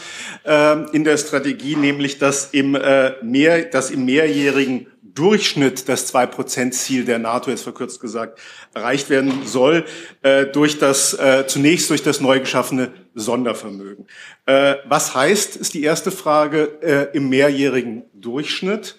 äh, 0.44 0.90
in 0.92 1.04
der 1.04 1.18
Strategie, 1.18 1.76
nämlich 1.76 2.18
dass 2.18 2.50
im, 2.52 2.74
äh, 2.74 3.12
mehr, 3.22 3.66
dass 3.66 3.92
im 3.92 4.06
mehrjährigen 4.06 4.88
Durchschnitt 5.16 5.88
das 5.90 6.08
Zwei-Prozent-Ziel 6.08 7.06
der 7.06 7.20
NATO, 7.20 7.52
jetzt 7.52 7.64
verkürzt 7.64 8.00
gesagt, 8.00 8.40
erreicht 8.74 9.10
werden 9.10 9.46
soll, 9.46 9.86
äh, 10.22 10.46
durch 10.46 10.80
das, 10.80 11.14
äh, 11.14 11.46
zunächst 11.48 11.90
durch 11.90 12.04
das 12.04 12.20
neu 12.20 12.40
geschaffene 12.40 12.92
Sondervermögen. 13.14 14.08
Äh, 14.46 14.76
was 14.86 15.14
heißt, 15.14 15.56
ist 15.56 15.74
die 15.74 15.84
erste 15.84 16.12
Frage, 16.12 16.80
äh, 16.82 17.16
im 17.16 17.30
mehrjährigen 17.30 18.04
Durchschnitt? 18.14 18.96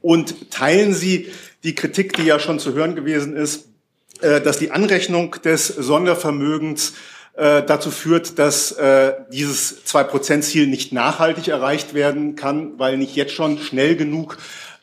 Und 0.00 0.50
teilen 0.50 0.94
Sie 0.94 1.30
die 1.62 1.74
Kritik, 1.74 2.14
die 2.14 2.24
ja 2.24 2.38
schon 2.38 2.58
zu 2.58 2.74
hören 2.74 2.94
gewesen 2.94 3.36
ist, 3.36 3.68
äh, 4.20 4.40
dass 4.40 4.58
die 4.58 4.70
Anrechnung 4.70 5.36
des 5.42 5.66
Sondervermögens 5.66 6.94
äh, 7.36 7.62
dazu 7.64 7.90
führt, 7.90 8.38
dass 8.38 8.72
äh, 8.72 9.14
dieses 9.32 9.84
Zwei-Prozent-Ziel 9.84 10.66
nicht 10.66 10.92
nachhaltig 10.92 11.48
erreicht 11.48 11.92
werden 11.94 12.36
kann, 12.36 12.78
weil 12.78 12.96
nicht 12.96 13.16
jetzt 13.16 13.32
schon 13.32 13.58
schnell 13.58 13.96
genug 13.96 14.38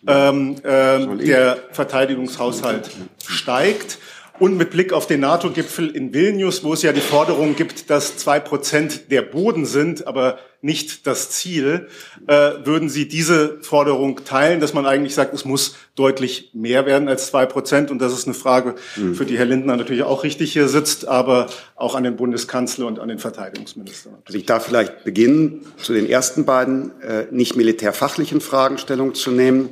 ähm, 0.07 0.55
äh, 0.63 1.17
der 1.17 1.57
Verteidigungshaushalt 1.71 2.89
steigt. 3.25 3.99
Und 4.41 4.57
mit 4.57 4.71
Blick 4.71 4.91
auf 4.91 5.05
den 5.05 5.19
NATO-Gipfel 5.19 5.95
in 5.95 6.15
Vilnius, 6.15 6.63
wo 6.63 6.73
es 6.73 6.81
ja 6.81 6.93
die 6.93 6.99
Forderung 6.99 7.55
gibt, 7.55 7.91
dass 7.91 8.17
zwei 8.17 8.39
Prozent 8.39 9.11
der 9.11 9.21
Boden 9.21 9.67
sind, 9.67 10.07
aber 10.07 10.39
nicht 10.63 11.05
das 11.05 11.29
Ziel, 11.29 11.87
äh, 12.25 12.51
würden 12.63 12.89
Sie 12.89 13.07
diese 13.07 13.59
Forderung 13.61 14.23
teilen, 14.25 14.59
dass 14.59 14.73
man 14.73 14.87
eigentlich 14.87 15.13
sagt, 15.13 15.35
es 15.35 15.45
muss 15.45 15.75
deutlich 15.95 16.49
mehr 16.53 16.87
werden 16.87 17.07
als 17.07 17.27
zwei 17.27 17.45
Prozent? 17.45 17.91
Und 17.91 17.99
das 17.99 18.13
ist 18.13 18.25
eine 18.25 18.33
Frage, 18.33 18.75
mhm. 18.95 19.13
für 19.13 19.27
die 19.27 19.37
Herr 19.37 19.45
Lindner 19.45 19.75
natürlich 19.77 20.01
auch 20.01 20.23
richtig 20.23 20.53
hier 20.53 20.67
sitzt, 20.67 21.07
aber 21.07 21.47
auch 21.75 21.93
an 21.93 22.03
den 22.03 22.15
Bundeskanzler 22.15 22.87
und 22.87 22.99
an 22.99 23.09
den 23.09 23.19
Verteidigungsminister. 23.19 24.09
Also 24.25 24.37
ich 24.37 24.47
darf 24.47 24.65
vielleicht 24.65 25.03
beginnen, 25.03 25.67
zu 25.77 25.93
den 25.93 26.07
ersten 26.07 26.45
beiden 26.45 26.99
äh, 27.01 27.25
nicht 27.29 27.55
militärfachlichen 27.55 28.41
Fragen 28.41 28.79
Stellung 28.79 29.13
zu 29.13 29.29
nehmen. 29.29 29.69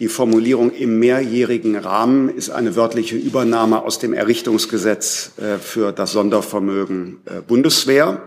Die 0.00 0.08
Formulierung 0.08 0.72
im 0.72 0.98
mehrjährigen 0.98 1.76
Rahmen 1.76 2.34
ist 2.34 2.48
eine 2.48 2.74
wörtliche 2.74 3.16
Übernahme 3.16 3.82
aus 3.82 3.98
dem 3.98 4.14
Errichtungsgesetz 4.14 5.32
äh, 5.36 5.58
für 5.58 5.92
das 5.92 6.12
Sondervermögen 6.12 7.18
äh, 7.26 7.42
Bundeswehr. 7.42 8.22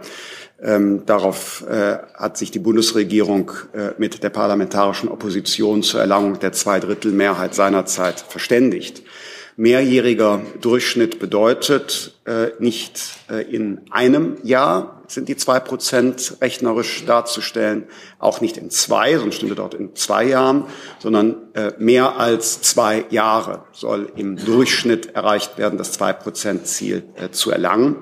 Ähm, 0.61 1.03
darauf 1.07 1.65
äh, 1.67 1.97
hat 2.13 2.37
sich 2.37 2.51
die 2.51 2.59
Bundesregierung 2.59 3.51
mit 3.97 4.21
der 4.21 4.29
parlamentarischen 4.29 5.09
Opposition 5.09 5.81
zur 5.81 5.99
Erlangung 5.99 6.39
der 6.39 6.51
Zweidrittelmehrheit 6.51 7.55
seinerzeit 7.55 8.19
verständigt. 8.19 9.01
Mehrjähriger 9.57 10.41
Durchschnitt 10.61 11.19
bedeutet 11.19 12.15
nicht 12.57 13.01
in 13.51 13.81
einem 13.91 14.37
Jahr, 14.41 15.02
sind 15.07 15.29
die 15.29 15.35
zwei 15.35 15.59
Prozent 15.59 16.37
rechnerisch 16.41 17.05
darzustellen, 17.05 17.85
auch 18.19 18.41
nicht 18.41 18.57
in 18.57 18.69
zwei, 18.69 19.17
sonst 19.17 19.35
stünde 19.35 19.55
dort 19.55 19.73
in 19.73 19.95
zwei 19.95 20.25
Jahren, 20.25 20.65
sondern 20.99 21.35
äh, 21.53 21.71
mehr 21.77 22.17
als 22.17 22.61
zwei 22.61 23.05
Jahre 23.09 23.63
soll 23.71 24.11
im 24.15 24.37
Durchschnitt 24.37 25.15
erreicht 25.15 25.57
werden, 25.57 25.77
das 25.77 25.91
zwei 25.91 26.13
Prozent 26.13 26.67
Ziel 26.67 27.03
äh, 27.15 27.29
zu 27.29 27.51
erlangen. 27.51 27.97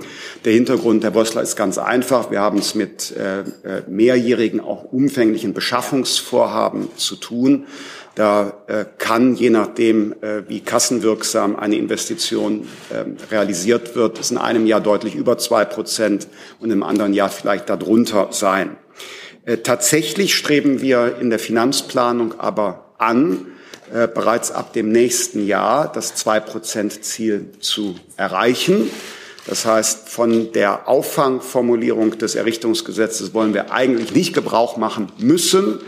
Der 0.45 0.53
Hintergrund 0.53 1.03
der 1.03 1.11
Bössler 1.11 1.41
ist 1.41 1.55
ganz 1.55 1.77
einfach. 1.77 2.31
Wir 2.31 2.41
haben 2.41 2.59
es 2.59 2.75
mit 2.75 3.15
äh, 3.15 3.41
äh 3.41 3.83
mehrjährigen, 3.87 4.59
auch 4.59 4.83
umfänglichen 4.83 5.53
Beschaffungsvorhaben 5.53 6.95
zu 6.97 7.15
tun. 7.15 7.65
Da 8.15 8.61
äh, 8.67 8.85
kann, 8.97 9.35
je 9.35 9.49
nachdem, 9.49 10.13
äh, 10.21 10.47
wie 10.49 10.59
kassenwirksam 10.59 11.55
eine 11.55 11.77
Investition 11.77 12.67
äh, 12.89 13.05
realisiert 13.31 13.95
wird, 13.95 14.19
es 14.19 14.31
in 14.31 14.37
einem 14.37 14.65
Jahr 14.65 14.81
deutlich 14.81 15.15
über 15.15 15.37
zwei 15.37 15.63
Prozent 15.63 16.27
und 16.59 16.71
im 16.71 16.83
anderen 16.91 17.13
Jahr 17.13 17.29
vielleicht 17.29 17.69
darunter 17.69 18.27
sein. 18.31 18.77
Äh, 19.45 19.57
tatsächlich 19.57 20.35
streben 20.35 20.81
wir 20.81 21.17
in 21.19 21.31
der 21.31 21.39
Finanzplanung 21.39 22.39
aber 22.39 22.93
an, 22.99 23.47
äh, 23.91 24.07
bereits 24.07 24.51
ab 24.51 24.73
dem 24.73 24.91
nächsten 24.91 25.47
Jahr 25.47 25.91
das 25.91 26.13
zwei 26.13 26.39
Prozent 26.39 27.03
Ziel 27.03 27.47
zu 27.59 27.95
erreichen. 28.17 28.91
Das 29.47 29.65
heißt, 29.65 30.09
von 30.09 30.51
der 30.51 30.87
Auffangformulierung 30.87 32.17
des 32.19 32.35
Errichtungsgesetzes 32.35 33.33
wollen 33.33 33.55
wir 33.55 33.71
eigentlich 33.71 34.13
nicht 34.13 34.33
Gebrauch 34.33 34.77
machen 34.77 35.11
müssen, 35.17 35.79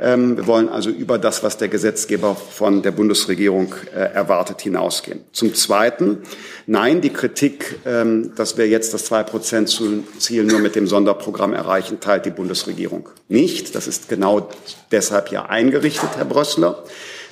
wir 0.00 0.46
wollen 0.46 0.68
also 0.68 0.90
über 0.90 1.18
das, 1.18 1.42
was 1.42 1.56
der 1.56 1.68
Gesetzgeber 1.68 2.34
von 2.36 2.82
der 2.82 2.92
Bundesregierung 2.92 3.74
äh, 3.94 3.98
erwartet, 3.98 4.60
hinausgehen. 4.60 5.20
Zum 5.32 5.54
Zweiten, 5.54 6.18
nein, 6.66 7.00
die 7.00 7.10
Kritik, 7.10 7.80
ähm, 7.84 8.32
dass 8.36 8.56
wir 8.56 8.68
jetzt 8.68 8.94
das 8.94 9.10
2-Prozent-Ziel 9.10 10.44
nur 10.44 10.60
mit 10.60 10.76
dem 10.76 10.86
Sonderprogramm 10.86 11.52
erreichen, 11.52 12.00
teilt 12.00 12.26
die 12.26 12.30
Bundesregierung 12.30 13.08
nicht. 13.28 13.74
Das 13.74 13.88
ist 13.88 14.08
genau 14.08 14.48
deshalb 14.92 15.32
ja 15.32 15.46
eingerichtet, 15.46 16.10
Herr 16.16 16.24
Brössler. 16.24 16.84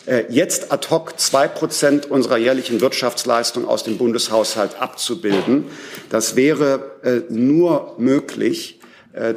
Äh, 0.07 0.25
jetzt 0.29 0.73
ad 0.73 0.89
hoc 0.91 1.19
zwei 1.19 1.49
Prozent 1.49 2.11
unserer 2.11 2.39
jährlichen 2.39 2.81
Wirtschaftsleistung 2.81 3.67
aus 3.67 3.83
dem 3.83 3.99
Bundeshaushalt 3.99 4.81
abzubilden, 4.81 5.65
das 6.11 6.37
wäre 6.37 6.93
äh, 7.03 7.33
nur 7.33 7.95
möglich, 7.99 8.81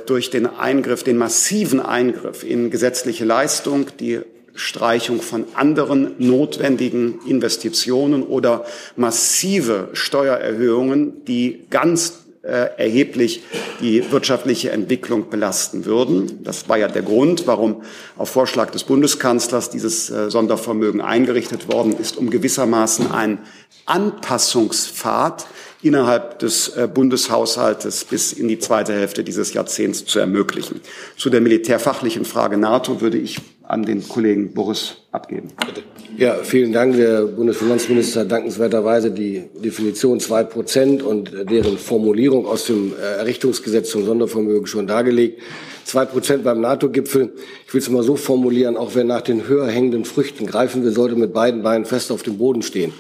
durch 0.06 0.30
den 0.30 0.46
Eingriff, 0.46 1.04
den 1.04 1.18
massiven 1.18 1.80
Eingriff 1.80 2.44
in 2.44 2.70
gesetzliche 2.70 3.24
Leistung, 3.24 3.88
die 4.00 4.20
Streichung 4.54 5.22
von 5.22 5.46
anderen 5.54 6.16
notwendigen 6.18 7.20
Investitionen 7.26 8.24
oder 8.24 8.66
massive 8.98 9.90
Steuererhöhungen, 9.94 11.24
die 11.26 11.66
ganz 11.70 12.26
äh, 12.42 12.70
erheblich 12.78 13.44
die 13.82 14.12
wirtschaftliche 14.12 14.72
Entwicklung 14.72 15.30
belasten 15.30 15.86
würden. 15.86 16.44
Das 16.44 16.68
war 16.68 16.78
ja 16.78 16.88
der 16.88 17.02
Grund, 17.02 17.48
warum 17.48 17.84
auf 18.18 18.30
Vorschlag 18.30 18.72
des 18.72 18.84
Bundeskanzlers 18.84 19.70
dieses 19.70 20.10
äh, 20.10 20.30
Sondervermögen 20.30 21.02
eingerichtet 21.02 21.72
worden 21.72 21.98
ist, 22.00 22.18
um 22.18 22.30
gewissermaßen 22.30 23.12
einen 23.12 23.40
Anpassungspfad 23.86 25.48
innerhalb 25.82 26.40
des 26.40 26.70
äh, 26.70 26.88
Bundeshaushaltes 26.94 28.06
bis 28.06 28.34
in 28.34 28.48
die 28.48 28.60
zweite 28.60 28.94
Hälfte 28.94 29.24
dieses 29.24 29.54
Jahrzehnts 29.54 30.06
zu 30.06 30.20
ermöglichen. 30.20 30.82
Zu 31.18 31.30
der 31.30 31.42
militärfachlichen 31.42 32.26
Frage 32.26 32.58
NATO 32.58 33.02
würde 33.02 33.18
ich 33.18 33.38
an 33.64 33.84
den 33.84 34.08
Kollegen 34.08 34.54
Boris 34.54 34.98
abgeben. 35.12 35.50
Ja, 36.18 36.36
vielen 36.44 36.74
Dank. 36.74 36.98
Der 36.98 37.22
Bundesfinanzminister 37.22 38.22
hat 38.22 38.32
dankenswerterweise 38.32 39.12
die 39.12 39.44
Definition 39.64 40.20
zwei 40.20 40.44
Prozent 40.44 41.02
und 41.02 41.32
deren 41.50 41.78
Formulierung 41.78 42.46
aus 42.46 42.66
dem 42.66 42.92
äh, 42.92 43.20
Errichtungsgesetz 43.20 43.92
zum 43.92 44.06
Sondervermögen 44.06 44.68
schon 44.68 44.88
dargelegt. 44.88 45.42
Zwei 45.86 46.06
Prozent 46.06 46.44
beim 46.44 46.60
NATO-Gipfel. 46.60 47.32
Ich 47.66 47.74
will 47.74 47.80
es 47.80 47.90
mal 47.90 48.04
so 48.04 48.16
formulieren, 48.16 48.76
auch 48.76 48.96
wer 48.96 49.06
nach 49.06 49.22
den 49.22 49.48
höher 49.48 49.68
hängenden 49.68 50.04
Früchten 50.04 50.46
greifen 50.46 50.84
will, 50.84 50.92
sollte 50.92 51.16
mit 51.16 51.32
beiden 51.32 51.64
Beinen 51.64 51.86
fest 51.86 52.12
auf 52.12 52.22
dem 52.22 52.38
Boden 52.38 52.64
stehen. 52.64 52.92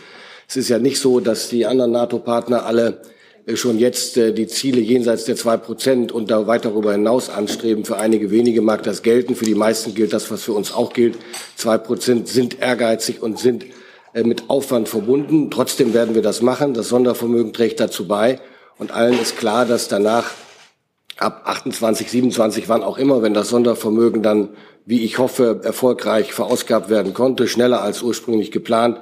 Es 0.49 0.57
ist 0.57 0.69
ja 0.69 0.79
nicht 0.79 0.99
so, 0.99 1.19
dass 1.19 1.47
die 1.49 1.67
anderen 1.67 1.91
NATO-Partner 1.91 2.65
alle 2.65 3.01
äh, 3.45 3.55
schon 3.55 3.77
jetzt 3.77 4.17
äh, 4.17 4.33
die 4.33 4.47
Ziele 4.47 4.81
jenseits 4.81 5.25
der 5.25 5.35
zwei 5.35 5.57
Prozent 5.57 6.11
und 6.11 6.31
da 6.31 6.47
weit 6.47 6.65
darüber 6.65 6.91
hinaus 6.91 7.29
anstreben. 7.29 7.85
Für 7.85 7.97
einige 7.97 8.31
wenige 8.31 8.63
mag 8.63 8.81
das 8.81 9.03
gelten, 9.03 9.35
für 9.35 9.45
die 9.45 9.53
meisten 9.53 9.93
gilt 9.93 10.11
das, 10.11 10.31
was 10.31 10.41
für 10.41 10.53
uns 10.53 10.73
auch 10.73 10.93
gilt. 10.93 11.19
Zwei 11.55 11.77
Prozent 11.77 12.27
sind 12.27 12.59
ehrgeizig 12.59 13.21
und 13.21 13.37
sind 13.37 13.63
äh, 14.15 14.23
mit 14.23 14.49
Aufwand 14.49 14.89
verbunden. 14.89 15.51
Trotzdem 15.51 15.93
werden 15.93 16.15
wir 16.15 16.23
das 16.23 16.41
machen. 16.41 16.73
Das 16.73 16.89
Sondervermögen 16.89 17.53
trägt 17.53 17.79
dazu 17.79 18.07
bei. 18.07 18.39
Und 18.79 18.89
allen 18.89 19.21
ist 19.21 19.37
klar, 19.37 19.67
dass 19.67 19.87
danach 19.87 20.31
ab 21.17 21.43
28, 21.45 22.09
27, 22.09 22.69
wann 22.69 22.81
auch 22.81 22.97
immer, 22.97 23.21
wenn 23.21 23.35
das 23.35 23.49
Sondervermögen 23.49 24.23
dann, 24.23 24.49
wie 24.87 25.03
ich 25.03 25.19
hoffe, 25.19 25.61
erfolgreich 25.63 26.33
verausgabt 26.33 26.89
werden 26.89 27.13
konnte, 27.13 27.47
schneller 27.47 27.83
als 27.83 28.01
ursprünglich 28.01 28.49
geplant, 28.51 28.97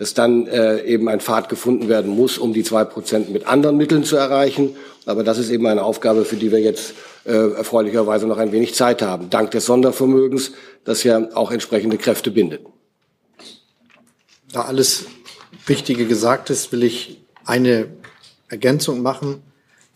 dass 0.00 0.14
dann 0.14 0.46
äh, 0.46 0.82
eben 0.84 1.10
ein 1.10 1.20
Pfad 1.20 1.50
gefunden 1.50 1.90
werden 1.90 2.16
muss, 2.16 2.38
um 2.38 2.54
die 2.54 2.64
zwei 2.64 2.84
Prozent 2.84 3.28
mit 3.28 3.46
anderen 3.46 3.76
Mitteln 3.76 4.02
zu 4.02 4.16
erreichen. 4.16 4.74
Aber 5.04 5.22
das 5.24 5.36
ist 5.36 5.50
eben 5.50 5.66
eine 5.66 5.84
Aufgabe, 5.84 6.24
für 6.24 6.36
die 6.36 6.50
wir 6.50 6.58
jetzt 6.58 6.94
äh, 7.26 7.32
erfreulicherweise 7.32 8.26
noch 8.26 8.38
ein 8.38 8.50
wenig 8.50 8.74
Zeit 8.74 9.02
haben, 9.02 9.28
dank 9.28 9.50
des 9.50 9.66
Sondervermögens, 9.66 10.52
das 10.84 11.04
ja 11.04 11.28
auch 11.34 11.50
entsprechende 11.50 11.98
Kräfte 11.98 12.30
bindet. 12.30 12.62
Da 14.54 14.62
alles 14.62 15.04
Wichtige 15.66 16.06
gesagt 16.06 16.48
ist, 16.48 16.72
will 16.72 16.82
ich 16.82 17.20
eine 17.44 17.88
Ergänzung 18.48 19.02
machen. 19.02 19.42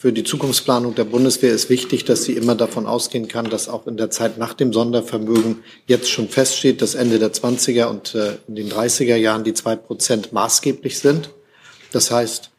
Für 0.05 0.13
die 0.13 0.23
Zukunftsplanung 0.23 0.95
der 0.95 1.05
Bundeswehr 1.05 1.55
ist 1.55 1.71
wichtig, 1.71 2.05
dass 2.05 2.25
sie 2.25 2.35
immer 2.35 2.55
davon 2.55 2.85
ausgehen 2.85 3.27
kann, 3.27 3.49
dass 3.49 3.71
auch 3.71 3.87
in 3.87 3.97
der 3.97 4.11
Zeit 4.11 4.37
nach 4.37 4.53
dem 4.53 4.71
Sondervermögen 4.71 5.65
jetzt 5.87 6.11
schon 6.11 6.29
feststeht, 6.29 6.83
dass 6.83 6.95
Ende 6.95 7.19
der 7.19 7.33
20er 7.33 7.87
und 7.87 8.15
äh, 8.15 8.37
in 8.47 8.55
den 8.55 8.71
30er 8.71 9.17
Jahren 9.17 9.45
die 9.45 9.55
zwei 9.55 9.77
Prozent 9.77 10.31
maßgeblich 10.31 10.99
sind. 10.99 11.31
Das 11.91 12.11
heißt, 12.11 12.51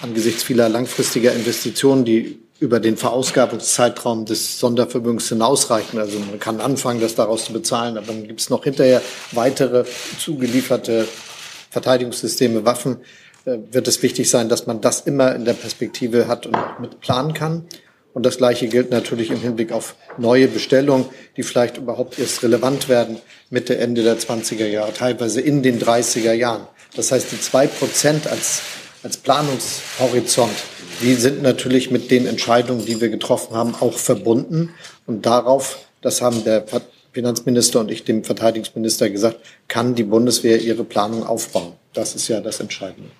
angesichts 0.00 0.44
vieler 0.44 0.68
langfristiger 0.68 1.32
Investitionen, 1.32 2.04
die 2.04 2.38
über 2.60 2.78
den 2.78 2.96
Verausgabungszeitraum 2.96 4.24
des 4.24 4.60
Sondervermögens 4.60 5.28
hinausreichen. 5.28 5.98
Also 5.98 6.20
man 6.20 6.38
kann 6.38 6.60
anfangen, 6.60 7.00
das 7.00 7.16
daraus 7.16 7.46
zu 7.46 7.52
bezahlen, 7.52 7.96
aber 7.96 8.06
dann 8.06 8.28
gibt 8.28 8.38
es 8.38 8.48
noch 8.48 8.62
hinterher 8.62 9.02
weitere 9.32 9.86
zugelieferte 10.20 11.08
Verteidigungssysteme, 11.70 12.64
Waffen, 12.64 12.98
wird 13.44 13.88
es 13.88 14.02
wichtig 14.02 14.30
sein, 14.30 14.48
dass 14.48 14.66
man 14.66 14.80
das 14.80 15.00
immer 15.00 15.34
in 15.34 15.44
der 15.44 15.54
Perspektive 15.54 16.28
hat 16.28 16.46
und 16.46 16.56
mit 16.80 17.00
planen 17.00 17.34
kann. 17.34 17.66
Und 18.14 18.26
das 18.26 18.36
Gleiche 18.36 18.68
gilt 18.68 18.90
natürlich 18.90 19.30
im 19.30 19.40
Hinblick 19.40 19.72
auf 19.72 19.94
neue 20.18 20.48
Bestellungen, 20.48 21.06
die 21.36 21.42
vielleicht 21.42 21.78
überhaupt 21.78 22.18
erst 22.18 22.42
relevant 22.42 22.88
werden 22.88 23.18
Mitte, 23.48 23.78
Ende 23.78 24.02
der 24.02 24.18
20er 24.18 24.66
Jahre, 24.66 24.92
teilweise 24.92 25.40
in 25.40 25.62
den 25.62 25.80
30er 25.80 26.32
Jahren. 26.32 26.66
Das 26.94 27.10
heißt, 27.10 27.32
die 27.32 27.40
zwei 27.40 27.66
Prozent 27.66 28.26
als, 28.26 28.60
als 29.02 29.16
Planungshorizont, 29.16 30.52
die 31.00 31.14
sind 31.14 31.42
natürlich 31.42 31.90
mit 31.90 32.10
den 32.10 32.26
Entscheidungen, 32.26 32.84
die 32.84 33.00
wir 33.00 33.08
getroffen 33.08 33.56
haben, 33.56 33.74
auch 33.80 33.94
verbunden. 33.94 34.74
Und 35.06 35.24
darauf, 35.24 35.78
das 36.02 36.20
haben 36.20 36.44
der 36.44 36.64
Finanzminister 37.12 37.80
und 37.80 37.90
ich 37.90 38.04
dem 38.04 38.24
Verteidigungsminister 38.24 39.08
gesagt, 39.08 39.38
kann 39.68 39.94
die 39.94 40.04
Bundeswehr 40.04 40.60
ihre 40.60 40.84
Planung 40.84 41.24
aufbauen. 41.24 41.72
Das 41.94 42.14
ist 42.14 42.28
ja 42.28 42.40
das 42.40 42.60
Entscheidende. 42.60 43.10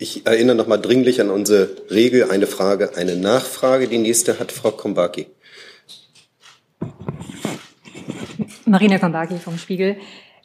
Ich 0.00 0.26
erinnere 0.26 0.54
noch 0.54 0.68
mal 0.68 0.76
dringlich 0.76 1.20
an 1.20 1.28
unsere 1.28 1.70
Regel, 1.90 2.30
eine 2.30 2.46
Frage, 2.46 2.96
eine 2.96 3.16
Nachfrage. 3.16 3.88
Die 3.88 3.98
nächste 3.98 4.38
hat 4.38 4.52
Frau 4.52 4.70
Kombaki. 4.70 5.26
Marina 8.64 8.98
Kombaki 8.98 9.38
vom 9.38 9.58
Spiegel. 9.58 9.96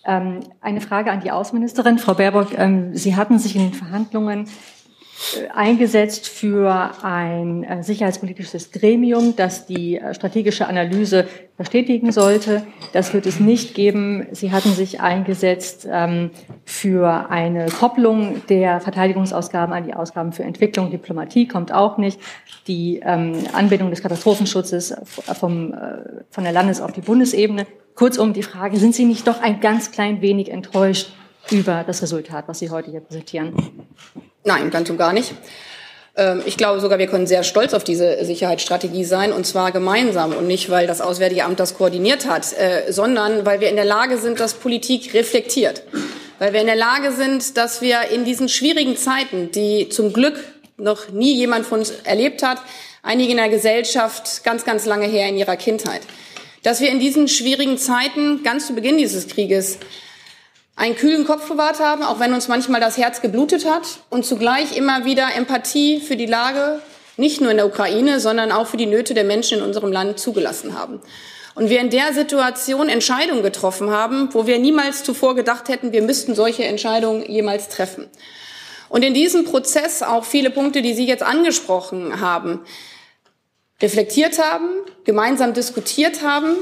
Ähm, 0.06 0.39
eine 0.60 0.82
Frage 0.82 1.12
an 1.12 1.22
die 1.22 1.30
Außenministerin. 1.30 2.00
Frau 2.00 2.16
Baerbock, 2.16 2.58
ähm, 2.58 2.96
Sie 2.96 3.16
hatten 3.16 3.38
sich 3.38 3.56
in 3.56 3.70
den 3.70 3.74
Verhandlungen 3.76 4.50
eingesetzt 5.54 6.28
für 6.28 6.91
ein 7.04 7.63
äh, 7.63 7.84
sicherheitspolitisches 7.84 8.71
Gremium, 8.71 9.36
das 9.36 9.65
die 9.65 9.97
äh, 9.97 10.13
strategische 10.13 10.67
Analyse 10.67 11.28
bestätigen 11.58 12.12
sollte. 12.12 12.63
Das 12.93 13.13
wird 13.13 13.26
es 13.26 13.39
nicht 13.39 13.76
geben. 13.76 14.28
Sie 14.32 14.52
hatten 14.52 14.73
sich 14.73 15.02
eingesetzt 15.02 15.88
ähm, 15.89 16.32
für 16.65 17.30
eine 17.30 17.67
Kopplung 17.67 18.41
der 18.47 18.82
Verteidigungsausgaben 18.82 19.73
an 19.73 19.86
die 19.86 19.93
Ausgaben 19.93 20.34
für 20.34 20.43
Entwicklung. 20.43 20.89
Diplomatie 20.89 21.47
kommt 21.47 21.71
auch 21.71 21.97
nicht. 21.97 22.19
Die 22.67 23.02
ähm, 23.04 23.34
Anbindung 23.54 23.91
des 23.91 24.02
Katastrophenschutzes 24.02 24.95
vom, 25.39 25.73
von 26.30 26.43
der 26.43 26.54
Landes- 26.54 26.82
auf 26.82 26.91
die 26.91 27.02
Bundesebene. 27.02 27.67
Kurzum 27.95 28.34
die 28.34 28.43
Frage, 28.43 28.78
sind 28.78 28.95
Sie 28.95 29.06
nicht 29.06 29.28
doch 29.28 29.41
ein 29.41 29.60
ganz 29.60 29.91
klein 29.91 30.21
wenig 30.21 30.49
enttäuscht 30.49 31.13
über 31.52 31.84
das 31.86 32.02
Resultat, 32.02 32.47
was 32.47 32.60
Sie 32.60 32.69
heute 32.69 32.89
hier 32.89 33.02
präsentieren? 33.02 33.54
Nein, 34.43 34.69
ganz 34.71 34.89
und 34.89 34.97
gar 34.97 35.13
nicht. 35.13 35.34
Ähm, 36.15 36.41
ich 36.45 36.58
glaube 36.58 36.79
sogar, 36.79 36.99
wir 36.99 37.08
können 37.08 37.27
sehr 37.27 37.43
stolz 37.43 37.73
auf 37.73 37.84
diese 37.84 38.23
Sicherheitsstrategie 38.23 39.03
sein, 39.03 39.32
und 39.32 39.45
zwar 39.45 39.71
gemeinsam 39.71 40.34
und 40.34 40.47
nicht, 40.47 40.69
weil 40.69 40.88
das 40.88 41.01
Auswärtige 41.01 41.43
Amt 41.45 41.60
das 41.60 41.75
koordiniert 41.75 42.27
hat, 42.27 42.53
äh, 42.53 42.91
sondern 42.91 43.45
weil 43.45 43.60
wir 43.60 43.69
in 43.69 43.75
der 43.75 43.86
Lage 43.86 44.17
sind, 44.17 44.39
dass 44.39 44.53
Politik 44.53 45.13
reflektiert. 45.13 45.84
Weil 46.39 46.53
wir 46.53 46.62
in 46.62 46.67
der 46.67 46.75
Lage 46.75 47.12
sind, 47.12 47.58
dass 47.58 47.82
wir 47.82 48.10
in 48.12 48.25
diesen 48.25 48.49
schwierigen 48.49 48.97
Zeiten, 48.97 49.51
die 49.51 49.89
zum 49.89 50.13
Glück 50.13 50.43
noch 50.77 51.10
nie 51.10 51.36
jemand 51.36 51.65
von 51.65 51.79
uns 51.79 51.91
erlebt 52.03 52.43
hat, 52.43 52.58
einige 53.01 53.32
in 53.32 53.38
der 53.38 53.49
Gesellschaft 53.49 54.43
ganz, 54.43 54.65
ganz 54.65 54.86
lange 54.86 55.06
her 55.06 55.27
in 55.27 55.38
ihrer 55.38 55.56
Kindheit, 55.56 56.01
dass 56.63 56.82
wir 56.82 56.89
in 56.89 56.99
diesen 56.99 57.27
schwierigen 57.27 57.77
Zeiten, 57.77 58.43
ganz 58.43 58.67
zu 58.67 58.73
Beginn 58.73 58.97
dieses 58.97 59.27
Krieges, 59.27 59.77
einen 60.76 60.96
kühlen 60.96 61.26
Kopf 61.26 61.48
bewahrt 61.48 61.80
haben, 61.80 62.04
auch 62.04 62.20
wenn 62.20 62.34
uns 62.34 62.48
manchmal 62.48 62.82
das 62.82 62.98
Herz 62.98 63.22
geblutet 63.22 63.66
hat 63.70 64.00
und 64.10 64.26
zugleich 64.26 64.76
immer 64.76 65.06
wieder 65.06 65.34
Empathie 65.36 66.00
für 66.00 66.16
die 66.16 66.26
Lage, 66.26 66.82
nicht 67.16 67.42
nur 67.42 67.52
in 67.52 67.58
der 67.58 67.68
Ukraine, 67.68 68.20
sondern 68.20 68.52
auch 68.52 68.68
für 68.68 68.78
die 68.78 68.88
Nöte 68.88 69.14
der 69.14 69.24
Menschen 69.24 69.60
in 69.60 69.64
unserem 69.64 69.92
Land 69.92 70.20
zugelassen 70.20 70.78
haben. 70.78 71.00
Und 71.56 71.70
wir 71.70 71.80
in 71.80 71.92
der 71.92 72.14
Situation 72.14 72.90
Entscheidungen 72.90 73.44
getroffen 73.44 73.92
haben, 73.92 74.30
wo 74.34 74.48
wir 74.48 74.58
niemals 74.58 75.04
zuvor 75.04 75.36
gedacht 75.36 75.70
hätten, 75.70 75.92
wir 75.92 76.02
müssten 76.02 76.34
solche 76.34 76.64
Entscheidungen 76.64 77.24
jemals 77.30 77.70
treffen. 77.70 78.10
Und 78.90 79.04
in 79.04 79.14
diesem 79.14 79.46
Prozess 79.46 80.02
auch 80.02 80.26
viele 80.26 80.50
Punkte, 80.50 80.82
die 80.82 80.96
Sie 80.96 81.06
jetzt 81.06 81.24
angesprochen 81.24 82.20
haben, 82.20 82.62
reflektiert 83.82 84.40
haben, 84.40 84.70
gemeinsam 85.04 85.54
diskutiert 85.54 86.24
haben 86.24 86.56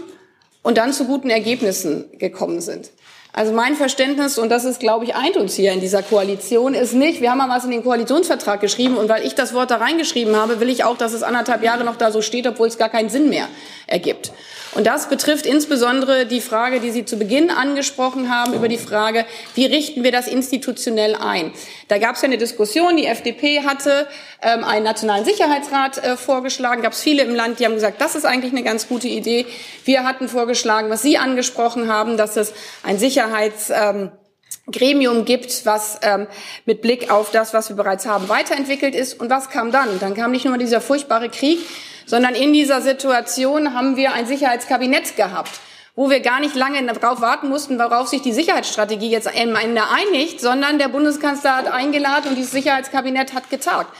und 0.61 0.77
dann 0.77 0.91
zu 0.91 1.05
guten 1.05 1.29
Ergebnissen 1.29 2.09
gekommen 2.17 2.59
sind. 2.59 2.91
Also 3.33 3.53
mein 3.53 3.75
Verständnis, 3.75 4.37
und 4.37 4.49
das 4.49 4.65
ist, 4.65 4.81
glaube 4.81 5.05
ich, 5.05 5.15
eint 5.15 5.37
uns 5.37 5.55
hier 5.55 5.71
in 5.71 5.79
dieser 5.79 6.03
Koalition, 6.03 6.73
ist 6.73 6.93
nicht, 6.93 7.21
wir 7.21 7.31
haben 7.31 7.37
mal 7.37 7.47
was 7.47 7.63
in 7.63 7.71
den 7.71 7.81
Koalitionsvertrag 7.81 8.59
geschrieben 8.59 8.97
und 8.97 9.07
weil 9.07 9.25
ich 9.25 9.35
das 9.35 9.53
Wort 9.53 9.71
da 9.71 9.77
reingeschrieben 9.77 10.35
habe, 10.35 10.59
will 10.59 10.69
ich 10.69 10.83
auch, 10.83 10.97
dass 10.97 11.13
es 11.13 11.23
anderthalb 11.23 11.63
Jahre 11.63 11.85
noch 11.85 11.95
da 11.95 12.11
so 12.11 12.21
steht, 12.21 12.45
obwohl 12.45 12.67
es 12.67 12.77
gar 12.77 12.89
keinen 12.89 13.09
Sinn 13.09 13.29
mehr 13.29 13.47
ergibt. 13.87 14.33
Und 14.73 14.87
das 14.87 15.09
betrifft 15.09 15.45
insbesondere 15.45 16.25
die 16.25 16.39
Frage, 16.39 16.79
die 16.79 16.91
Sie 16.91 17.03
zu 17.03 17.17
Beginn 17.17 17.49
angesprochen 17.49 18.33
haben, 18.33 18.53
über 18.53 18.69
die 18.69 18.77
Frage, 18.77 19.25
wie 19.53 19.65
richten 19.65 20.03
wir 20.03 20.13
das 20.13 20.27
institutionell 20.27 21.15
ein? 21.15 21.51
Da 21.89 21.97
gab 21.97 22.15
es 22.15 22.21
ja 22.21 22.27
eine 22.27 22.37
Diskussion, 22.37 22.95
die 22.95 23.05
FDP 23.05 23.63
hatte 23.63 24.07
ähm, 24.41 24.63
einen 24.63 24.85
nationalen 24.85 25.25
Sicherheitsrat 25.25 25.97
äh, 25.97 26.15
vorgeschlagen, 26.15 26.81
gab 26.81 26.93
es 26.93 27.01
viele 27.01 27.23
im 27.23 27.35
Land, 27.35 27.59
die 27.59 27.65
haben 27.65 27.73
gesagt, 27.73 27.99
das 27.99 28.15
ist 28.15 28.25
eigentlich 28.25 28.53
eine 28.53 28.63
ganz 28.63 28.87
gute 28.87 29.09
Idee. 29.09 29.45
Wir 29.83 30.05
hatten 30.05 30.29
vorgeschlagen, 30.29 30.89
was 30.89 31.01
Sie 31.01 31.17
angesprochen 31.17 31.91
haben, 31.91 32.15
dass 32.15 32.37
es 32.37 32.53
ein 32.83 32.97
Sicherheits 32.97 33.71
ähm, 33.71 34.11
Gremium 34.71 35.25
gibt, 35.25 35.65
was 35.65 35.99
ähm, 36.01 36.27
mit 36.65 36.81
Blick 36.81 37.11
auf 37.11 37.31
das, 37.31 37.53
was 37.53 37.67
wir 37.69 37.75
bereits 37.75 38.05
haben, 38.05 38.29
weiterentwickelt 38.29 38.95
ist. 38.95 39.19
Und 39.19 39.29
was 39.29 39.49
kam 39.49 39.71
dann? 39.71 39.99
Dann 39.99 40.13
kam 40.13 40.31
nicht 40.31 40.45
nur 40.45 40.57
dieser 40.57 40.79
furchtbare 40.79 41.29
Krieg, 41.29 41.59
sondern 42.05 42.35
in 42.35 42.53
dieser 42.53 42.81
Situation 42.81 43.73
haben 43.73 43.95
wir 43.95 44.13
ein 44.13 44.25
Sicherheitskabinett 44.25 45.15
gehabt, 45.15 45.51
wo 45.95 46.09
wir 46.09 46.19
gar 46.19 46.39
nicht 46.39 46.55
lange 46.55 46.83
darauf 46.85 47.21
warten 47.21 47.49
mussten, 47.49 47.77
worauf 47.77 48.07
sich 48.07 48.21
die 48.21 48.33
Sicherheitsstrategie 48.33 49.09
jetzt 49.09 49.27
am 49.27 49.55
Ende 49.55 49.81
einigt, 49.89 50.39
sondern 50.41 50.79
der 50.79 50.87
Bundeskanzler 50.87 51.57
hat 51.57 51.71
eingeladen 51.71 52.29
und 52.29 52.35
dieses 52.35 52.51
Sicherheitskabinett 52.51 53.33
hat 53.33 53.49
getagt. 53.49 53.91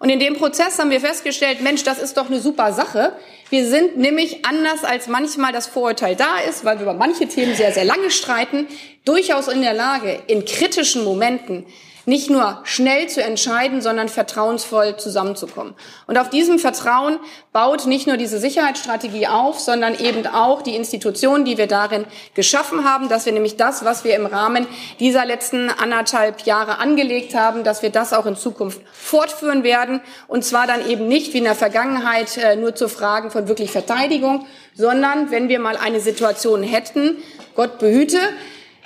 Und 0.00 0.08
in 0.08 0.18
dem 0.18 0.34
Prozess 0.36 0.78
haben 0.78 0.90
wir 0.90 1.00
festgestellt, 1.00 1.60
Mensch, 1.60 1.82
das 1.82 1.98
ist 1.98 2.16
doch 2.16 2.26
eine 2.26 2.40
super 2.40 2.72
Sache. 2.72 3.12
Wir 3.50 3.66
sind 3.66 3.98
nämlich 3.98 4.46
anders 4.46 4.82
als 4.82 5.08
manchmal 5.08 5.52
das 5.52 5.66
Vorurteil 5.66 6.16
da 6.16 6.38
ist, 6.48 6.64
weil 6.64 6.78
wir 6.78 6.84
über 6.84 6.94
manche 6.94 7.28
Themen 7.28 7.54
sehr, 7.54 7.72
sehr 7.72 7.84
lange 7.84 8.10
streiten, 8.10 8.66
durchaus 9.04 9.46
in 9.48 9.60
der 9.60 9.74
Lage, 9.74 10.18
in 10.26 10.46
kritischen 10.46 11.04
Momenten 11.04 11.66
nicht 12.06 12.30
nur 12.30 12.60
schnell 12.64 13.08
zu 13.08 13.22
entscheiden, 13.22 13.80
sondern 13.82 14.08
vertrauensvoll 14.08 14.96
zusammenzukommen. 14.96 15.74
Und 16.06 16.18
auf 16.18 16.30
diesem 16.30 16.58
Vertrauen 16.58 17.18
baut 17.52 17.86
nicht 17.86 18.06
nur 18.06 18.16
diese 18.16 18.38
Sicherheitsstrategie 18.38 19.26
auf, 19.26 19.58
sondern 19.58 19.98
eben 19.98 20.26
auch 20.26 20.62
die 20.62 20.76
Institutionen, 20.76 21.44
die 21.44 21.58
wir 21.58 21.66
darin 21.66 22.04
geschaffen 22.34 22.84
haben, 22.84 23.08
dass 23.08 23.26
wir 23.26 23.32
nämlich 23.32 23.56
das, 23.56 23.84
was 23.84 24.04
wir 24.04 24.16
im 24.16 24.26
Rahmen 24.26 24.66
dieser 24.98 25.24
letzten 25.24 25.70
anderthalb 25.70 26.42
Jahre 26.42 26.78
angelegt 26.78 27.34
haben, 27.34 27.64
dass 27.64 27.82
wir 27.82 27.90
das 27.90 28.12
auch 28.12 28.26
in 28.26 28.36
Zukunft 28.36 28.80
fortführen 28.92 29.62
werden. 29.62 30.00
Und 30.28 30.44
zwar 30.44 30.66
dann 30.66 30.88
eben 30.88 31.08
nicht 31.08 31.34
wie 31.34 31.38
in 31.38 31.44
der 31.44 31.54
Vergangenheit 31.54 32.36
äh, 32.36 32.56
nur 32.56 32.74
zu 32.74 32.88
Fragen 32.88 33.30
von 33.30 33.48
wirklich 33.48 33.70
Verteidigung, 33.70 34.46
sondern 34.74 35.30
wenn 35.30 35.48
wir 35.48 35.60
mal 35.60 35.76
eine 35.76 36.00
Situation 36.00 36.62
hätten, 36.62 37.16
Gott 37.54 37.78
behüte, 37.78 38.18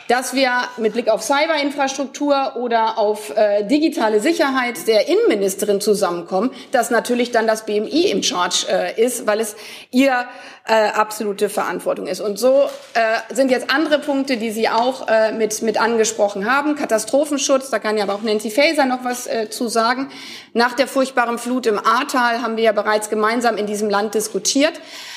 dass 0.08 0.34
wir 0.34 0.50
mit 0.76 0.92
Blick 0.92 1.08
auf 1.08 1.22
Cyberinfrastruktur 1.22 2.56
oder 2.56 2.98
auf 2.98 3.34
äh, 3.36 3.64
digitale 3.64 4.20
Sicherheit 4.20 4.86
der 4.86 5.08
Innenministerin 5.08 5.80
zusammenkommen, 5.80 6.50
dass 6.72 6.90
natürlich 6.90 7.32
dann 7.32 7.46
das 7.46 7.64
BMI 7.64 8.10
im 8.10 8.22
Charge 8.22 8.66
äh, 8.68 9.02
ist, 9.02 9.26
weil 9.26 9.40
es 9.40 9.56
ihr 9.90 10.26
äh, 10.66 10.88
absolute 10.88 11.48
Verantwortung 11.48 12.06
ist. 12.06 12.20
Und 12.20 12.38
so 12.38 12.64
äh, 12.94 13.34
sind 13.34 13.50
jetzt 13.50 13.70
andere 13.70 13.98
Punkte, 13.98 14.36
die 14.36 14.50
Sie 14.50 14.68
auch 14.68 15.08
äh, 15.08 15.32
mit, 15.32 15.60
mit 15.62 15.80
angesprochen 15.80 16.50
haben. 16.50 16.74
Katastrophenschutz, 16.74 17.70
da 17.70 17.78
kann 17.78 17.98
ja 17.98 18.04
aber 18.04 18.14
auch 18.14 18.22
Nancy 18.22 18.50
Faeser 18.50 18.86
noch 18.86 19.04
was 19.04 19.26
äh, 19.26 19.50
zu 19.50 19.68
sagen. 19.68 20.10
Nach 20.54 20.74
der 20.74 20.86
furchtbaren 20.86 21.38
Flut 21.38 21.66
im 21.66 21.78
Ahrtal 21.78 22.40
haben 22.42 22.56
wir 22.56 22.64
ja 22.64 22.72
bereits 22.72 23.10
gemeinsam 23.10 23.56
in 23.56 23.66
diesem 23.66 23.90
Land 23.90 24.14
diskutiert. 24.14 24.72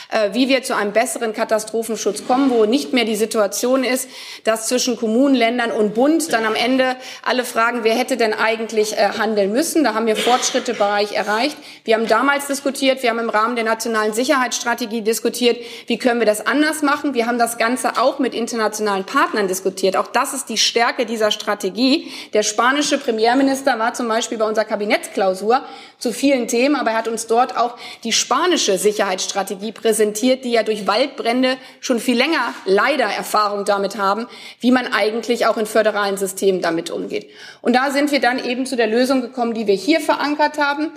Äh, 0.09 0.33
wie 0.33 0.47
wir 0.47 0.63
zu 0.63 0.73
einem 0.73 0.93
besseren 0.93 1.33
Katastrophenschutz 1.33 2.25
kommen, 2.25 2.49
wo 2.49 2.63
nicht 2.63 2.93
mehr 2.93 3.03
die 3.03 3.17
Situation 3.17 3.83
ist, 3.83 4.07
dass 4.45 4.69
zwischen 4.69 4.95
Kommunen, 4.95 5.35
Ländern 5.35 5.69
und 5.69 5.95
Bund 5.95 6.31
dann 6.31 6.45
am 6.45 6.55
Ende 6.55 6.95
alle 7.23 7.43
fragen, 7.43 7.83
wer 7.83 7.93
hätte 7.93 8.15
denn 8.15 8.33
eigentlich 8.33 8.93
äh, 8.93 9.09
handeln 9.17 9.51
müssen. 9.51 9.83
Da 9.83 9.95
haben 9.95 10.05
wir 10.05 10.15
Fortschritte 10.15 10.73
Bereich 10.75 11.11
erreicht. 11.11 11.57
Wir 11.83 11.95
haben 11.95 12.07
damals 12.07 12.47
diskutiert, 12.47 13.03
wir 13.03 13.09
haben 13.09 13.19
im 13.19 13.29
Rahmen 13.29 13.57
der 13.57 13.65
nationalen 13.65 14.13
Sicherheitsstrategie 14.13 15.01
diskutiert, 15.01 15.57
wie 15.87 15.97
können 15.97 16.21
wir 16.21 16.25
das 16.25 16.47
anders 16.47 16.83
machen. 16.83 17.13
Wir 17.13 17.25
haben 17.25 17.37
das 17.37 17.57
Ganze 17.57 17.97
auch 17.97 18.17
mit 18.17 18.33
internationalen 18.33 19.03
Partnern 19.03 19.49
diskutiert. 19.49 19.97
Auch 19.97 20.07
das 20.07 20.33
ist 20.33 20.47
die 20.47 20.57
Stärke 20.57 21.05
dieser 21.05 21.31
Strategie. 21.31 22.13
Der 22.31 22.43
spanische 22.43 22.97
Premierminister 22.97 23.77
war 23.77 23.93
zum 23.93 24.07
Beispiel 24.07 24.37
bei 24.37 24.45
unserer 24.45 24.65
Kabinettsklausur 24.65 25.63
zu 25.97 26.13
vielen 26.13 26.47
Themen, 26.47 26.77
aber 26.77 26.91
er 26.91 26.97
hat 26.97 27.09
uns 27.09 27.27
dort 27.27 27.57
auch 27.57 27.75
die 28.05 28.13
spanische 28.13 28.77
Sicherheitsstrategie 28.77 29.73
präsentiert 29.73 29.96
präsentiert, 29.97 30.45
die 30.45 30.51
ja 30.51 30.61
durch 30.61 30.85
Waldbrände 30.85 31.57
schon 31.79 31.99
viel 31.99 32.17
länger 32.17 32.53
leider 32.65 33.05
Erfahrung 33.05 33.65
damit 33.65 33.97
haben, 33.97 34.27
wie 34.59 34.69
man 34.69 34.93
eigentlich 34.93 35.47
auch 35.47 35.57
in 35.57 35.65
föderalen 35.65 36.17
Systemen 36.17 36.61
damit 36.61 36.91
umgeht. 36.91 37.31
Und 37.63 37.75
da 37.75 37.89
sind 37.89 38.11
wir 38.11 38.19
dann 38.19 38.37
eben 38.43 38.67
zu 38.67 38.75
der 38.75 38.85
Lösung 38.85 39.21
gekommen, 39.21 39.55
die 39.55 39.65
wir 39.65 39.73
hier 39.73 39.99
verankert 39.99 40.59
haben. 40.59 40.91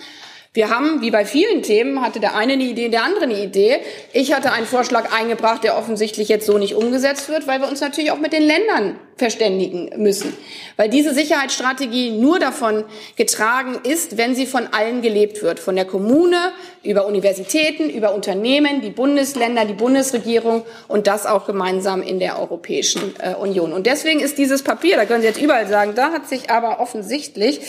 Wir 0.53 0.69
haben, 0.69 1.01
wie 1.01 1.13
bei 1.13 1.25
vielen 1.25 1.63
Themen, 1.63 2.03
hatte 2.03 2.19
der 2.19 2.35
eine 2.35 2.55
eine 2.55 2.65
Idee, 2.65 2.89
der 2.89 3.05
andere 3.05 3.23
eine 3.23 3.41
Idee. 3.41 3.77
Ich 4.13 4.33
hatte 4.33 4.51
einen 4.51 4.67
Vorschlag 4.67 5.13
eingebracht, 5.17 5.63
der 5.63 5.79
offensichtlich 5.79 6.29
jetzt 6.29 6.45
so 6.45 6.59
nicht 6.59 6.75
umgesetzt 6.75 7.29
wird, 7.29 7.47
weil 7.47 7.61
wir 7.61 7.69
uns 7.69 7.81
natürlich 7.81 8.11
auch 8.11 8.19
mit 8.19 8.33
den 8.33 8.43
Ländern 8.43 8.99
verständigen 9.21 9.91
müssen. 9.99 10.33
Weil 10.77 10.89
diese 10.89 11.15
Sicherheitsstrategie 11.15 12.11
nur 12.11 12.41
davon 12.41 12.85
getragen 13.17 13.79
ist, 13.85 14.17
wenn 14.17 14.35
sie 14.35 14.47
von 14.47 14.67
allen 14.73 15.03
gelebt 15.03 15.43
wird. 15.43 15.61
Von 15.61 15.77
der 15.77 15.85
Kommune, 15.85 16.37
über 16.83 17.07
Universitäten, 17.07 17.91
über 17.91 18.15
Unternehmen, 18.15 18.81
die 18.81 18.91
Bundesländer, 18.91 19.67
die 19.67 19.75
Bundesregierung 19.75 20.65
und 20.89 21.07
das 21.07 21.27
auch 21.27 21.47
gemeinsam 21.47 22.03
in 22.03 22.19
der 22.19 22.41
Europäischen 22.41 23.15
äh, 23.19 23.35
Union. 23.35 23.75
Und 23.75 23.87
deswegen 23.87 24.21
ist 24.21 24.39
dieses 24.39 24.63
Papier, 24.63 24.97
da 24.97 25.05
können 25.05 25.21
Sie 25.21 25.29
jetzt 25.29 25.41
überall 25.41 25.69
sagen, 25.69 25.93
da 25.95 26.13
hat 26.13 26.29
sich 26.29 26.51
aber 26.51 26.81
offensichtlich 26.81 27.61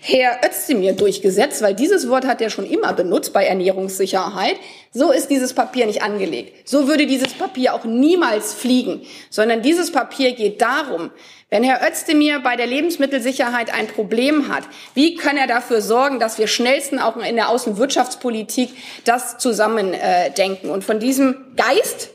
Herr 0.00 0.40
Özdemir 0.44 0.92
durchgesetzt, 0.92 1.62
weil 1.62 1.74
dieses 1.74 2.10
Wort 2.10 2.25
hat 2.26 2.40
er 2.40 2.50
schon 2.50 2.66
immer 2.66 2.92
benutzt 2.92 3.32
bei 3.32 3.44
Ernährungssicherheit. 3.44 4.56
So 4.92 5.12
ist 5.12 5.28
dieses 5.28 5.54
Papier 5.54 5.86
nicht 5.86 6.02
angelegt. 6.02 6.68
So 6.68 6.88
würde 6.88 7.06
dieses 7.06 7.34
Papier 7.34 7.74
auch 7.74 7.84
niemals 7.84 8.54
fliegen, 8.54 9.02
sondern 9.30 9.62
dieses 9.62 9.92
Papier 9.92 10.32
geht 10.32 10.60
darum, 10.60 11.10
wenn 11.48 11.62
Herr 11.62 11.86
Özdemir 11.86 12.40
bei 12.40 12.56
der 12.56 12.66
Lebensmittelsicherheit 12.66 13.72
ein 13.72 13.86
Problem 13.86 14.48
hat, 14.48 14.64
wie 14.94 15.14
kann 15.14 15.36
er 15.36 15.46
dafür 15.46 15.80
sorgen, 15.80 16.18
dass 16.18 16.38
wir 16.38 16.48
schnellsten 16.48 16.98
auch 16.98 17.16
in 17.16 17.36
der 17.36 17.50
Außenwirtschaftspolitik 17.50 18.70
das 19.04 19.38
zusammendenken? 19.38 20.68
Äh, 20.68 20.72
und 20.72 20.82
von 20.82 20.98
diesem 20.98 21.36
Geist 21.56 22.10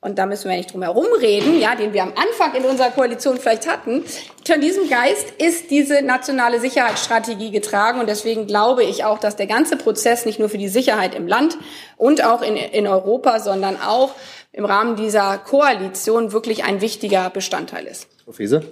und 0.00 0.18
da 0.18 0.26
müssen 0.26 0.48
wir 0.48 0.56
nicht 0.56 0.72
drum 0.72 0.82
herum 0.82 1.06
reden, 1.20 1.58
ja, 1.58 1.74
den 1.74 1.92
wir 1.92 2.02
am 2.02 2.12
Anfang 2.14 2.54
in 2.54 2.64
unserer 2.64 2.90
Koalition 2.90 3.38
vielleicht 3.38 3.66
hatten. 3.66 4.04
Von 4.46 4.60
diesem 4.60 4.88
Geist 4.88 5.32
ist 5.38 5.70
diese 5.70 6.02
nationale 6.02 6.60
Sicherheitsstrategie 6.60 7.50
getragen 7.50 7.98
und 7.98 8.08
deswegen 8.08 8.46
glaube 8.46 8.84
ich 8.84 9.04
auch, 9.04 9.18
dass 9.18 9.36
der 9.36 9.46
ganze 9.46 9.76
Prozess 9.76 10.26
nicht 10.26 10.38
nur 10.38 10.48
für 10.48 10.58
die 10.58 10.68
Sicherheit 10.68 11.14
im 11.14 11.26
Land 11.26 11.56
und 11.96 12.22
auch 12.24 12.42
in, 12.42 12.56
in 12.56 12.86
Europa, 12.86 13.40
sondern 13.40 13.80
auch 13.80 14.14
im 14.52 14.64
Rahmen 14.64 14.96
dieser 14.96 15.38
Koalition 15.38 16.32
wirklich 16.32 16.64
ein 16.64 16.80
wichtiger 16.80 17.28
Bestandteil 17.30 17.86
ist. 17.86 18.06
Frau. 18.26 18.62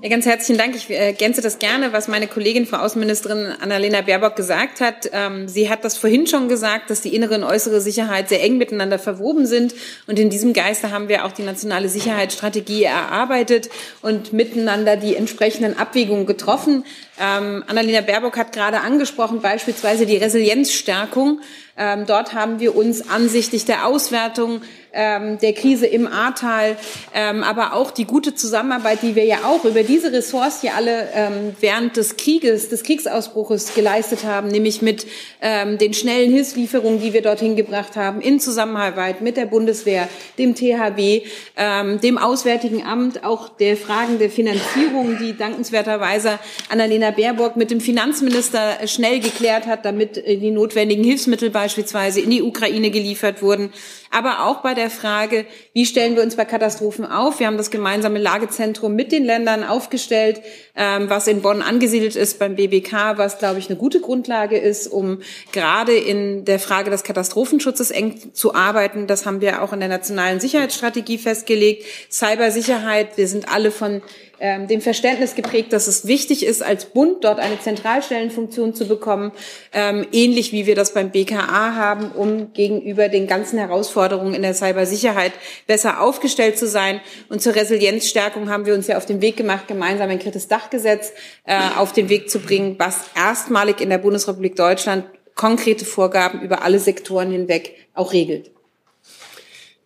Ja, 0.00 0.08
ganz 0.10 0.26
herzlichen 0.26 0.58
Dank. 0.58 0.76
Ich 0.76 0.88
ergänze 0.90 1.40
das 1.40 1.58
gerne, 1.58 1.92
was 1.92 2.06
meine 2.06 2.28
Kollegin, 2.28 2.66
Frau 2.66 2.76
Außenministerin 2.76 3.46
Annalena 3.60 4.02
Baerbock 4.02 4.36
gesagt 4.36 4.80
hat. 4.80 5.10
Ähm, 5.12 5.48
sie 5.48 5.68
hat 5.68 5.84
das 5.84 5.96
vorhin 5.96 6.28
schon 6.28 6.48
gesagt, 6.48 6.90
dass 6.90 7.00
die 7.00 7.14
innere 7.14 7.34
und 7.34 7.44
äußere 7.44 7.80
Sicherheit 7.80 8.28
sehr 8.28 8.42
eng 8.44 8.58
miteinander 8.58 8.98
verwoben 8.98 9.46
sind. 9.46 9.74
Und 10.06 10.18
in 10.20 10.30
diesem 10.30 10.52
Geiste 10.52 10.92
haben 10.92 11.08
wir 11.08 11.24
auch 11.24 11.32
die 11.32 11.42
nationale 11.42 11.88
Sicherheitsstrategie 11.88 12.84
erarbeitet 12.84 13.68
und 14.02 14.32
miteinander 14.32 14.96
die 14.96 15.16
entsprechenden 15.16 15.76
Abwägungen 15.76 16.26
getroffen. 16.26 16.84
Ähm, 17.18 17.64
Annalena 17.66 18.02
Baerbock 18.02 18.36
hat 18.36 18.52
gerade 18.52 18.82
angesprochen, 18.82 19.40
beispielsweise 19.40 20.06
die 20.06 20.18
Resilienzstärkung. 20.18 21.40
Ähm, 21.78 22.04
dort 22.06 22.34
haben 22.34 22.60
wir 22.60 22.76
uns 22.76 23.08
ansichtlich 23.08 23.64
der 23.64 23.86
Auswertung 23.86 24.60
der 24.98 25.52
Krise 25.52 25.86
im 25.86 26.06
Ahrtal, 26.06 26.78
aber 27.12 27.74
auch 27.74 27.90
die 27.90 28.06
gute 28.06 28.34
Zusammenarbeit, 28.34 29.02
die 29.02 29.14
wir 29.14 29.26
ja 29.26 29.40
auch 29.44 29.55
über 29.64 29.82
diese 29.82 30.12
Ressorts 30.12 30.60
hier 30.60 30.74
alle 30.74 31.08
ähm, 31.14 31.56
während 31.60 31.96
des 31.96 32.16
Krieges, 32.16 32.68
des 32.68 32.82
Kriegsausbruches 32.82 33.74
geleistet 33.74 34.24
haben, 34.24 34.48
nämlich 34.48 34.82
mit 34.82 35.06
ähm, 35.40 35.78
den 35.78 35.94
schnellen 35.94 36.32
Hilfslieferungen, 36.32 37.00
die 37.00 37.12
wir 37.12 37.22
dorthin 37.22 37.56
gebracht 37.56 37.96
haben, 37.96 38.20
in 38.20 38.40
Zusammenarbeit 38.40 39.20
mit 39.20 39.36
der 39.36 39.46
Bundeswehr, 39.46 40.08
dem 40.38 40.54
THW, 40.54 41.22
ähm, 41.56 42.00
dem 42.00 42.18
Auswärtigen 42.18 42.84
Amt, 42.84 43.24
auch 43.24 43.48
der 43.48 43.76
Fragen 43.76 44.18
der 44.18 44.30
Finanzierung, 44.30 45.18
die 45.20 45.36
dankenswerterweise 45.36 46.38
Annalena 46.68 47.10
Baerbock 47.10 47.56
mit 47.56 47.70
dem 47.70 47.80
Finanzminister 47.80 48.86
schnell 48.86 49.20
geklärt 49.20 49.66
hat, 49.66 49.84
damit 49.84 50.18
äh, 50.18 50.36
die 50.36 50.50
notwendigen 50.50 51.04
Hilfsmittel 51.04 51.50
beispielsweise 51.50 52.20
in 52.20 52.30
die 52.30 52.42
Ukraine 52.42 52.90
geliefert 52.90 53.42
wurden 53.42 53.70
aber 54.16 54.46
auch 54.46 54.62
bei 54.62 54.72
der 54.72 54.88
Frage, 54.88 55.44
wie 55.74 55.84
stellen 55.84 56.16
wir 56.16 56.22
uns 56.22 56.36
bei 56.36 56.46
Katastrophen 56.46 57.04
auf? 57.04 57.38
Wir 57.38 57.48
haben 57.48 57.58
das 57.58 57.70
gemeinsame 57.70 58.18
Lagezentrum 58.18 58.94
mit 58.94 59.12
den 59.12 59.24
Ländern 59.24 59.45
aufgestellt, 59.48 60.40
ähm, 60.74 61.08
was 61.08 61.26
in 61.26 61.42
Bonn 61.42 61.62
angesiedelt 61.62 62.16
ist 62.16 62.38
beim 62.38 62.56
BBK, 62.56 63.16
was, 63.16 63.38
glaube 63.38 63.58
ich, 63.58 63.68
eine 63.68 63.78
gute 63.78 64.00
Grundlage 64.00 64.58
ist, 64.58 64.86
um 64.86 65.20
gerade 65.52 65.96
in 65.96 66.44
der 66.44 66.58
Frage 66.58 66.90
des 66.90 67.02
Katastrophenschutzes 67.02 67.90
eng 67.90 68.34
zu 68.34 68.54
arbeiten. 68.54 69.06
Das 69.06 69.26
haben 69.26 69.40
wir 69.40 69.62
auch 69.62 69.72
in 69.72 69.80
der 69.80 69.88
nationalen 69.88 70.40
Sicherheitsstrategie 70.40 71.18
festgelegt. 71.18 71.84
Cybersicherheit, 72.10 73.16
wir 73.16 73.28
sind 73.28 73.48
alle 73.52 73.70
von 73.70 74.02
ähm, 74.40 74.68
dem 74.68 74.80
Verständnis 74.80 75.34
geprägt, 75.34 75.72
dass 75.72 75.86
es 75.86 76.06
wichtig 76.06 76.44
ist, 76.44 76.62
als 76.62 76.86
Bund 76.86 77.24
dort 77.24 77.38
eine 77.38 77.58
Zentralstellenfunktion 77.60 78.74
zu 78.74 78.86
bekommen, 78.86 79.32
ähm, 79.72 80.06
ähnlich 80.12 80.52
wie 80.52 80.66
wir 80.66 80.74
das 80.74 80.92
beim 80.92 81.10
BKA 81.10 81.74
haben, 81.74 82.12
um 82.12 82.52
gegenüber 82.52 83.08
den 83.08 83.26
ganzen 83.26 83.58
Herausforderungen 83.58 84.34
in 84.34 84.42
der 84.42 84.54
Cybersicherheit 84.54 85.32
besser 85.66 86.00
aufgestellt 86.00 86.58
zu 86.58 86.66
sein. 86.66 87.00
Und 87.28 87.42
zur 87.42 87.54
Resilienzstärkung 87.54 88.50
haben 88.50 88.66
wir 88.66 88.74
uns 88.74 88.86
ja 88.86 88.96
auf 88.96 89.06
den 89.06 89.20
Weg 89.20 89.36
gemacht, 89.36 89.68
gemeinsam 89.68 90.10
ein 90.10 90.18
drittes 90.18 90.48
Dachgesetz 90.48 91.12
äh, 91.44 91.58
auf 91.76 91.92
den 91.92 92.08
Weg 92.08 92.30
zu 92.30 92.38
bringen, 92.40 92.76
was 92.78 93.00
erstmalig 93.14 93.80
in 93.80 93.90
der 93.90 93.98
Bundesrepublik 93.98 94.56
Deutschland 94.56 95.04
konkrete 95.34 95.84
Vorgaben 95.84 96.40
über 96.40 96.62
alle 96.62 96.78
Sektoren 96.78 97.30
hinweg 97.30 97.74
auch 97.94 98.12
regelt. 98.12 98.50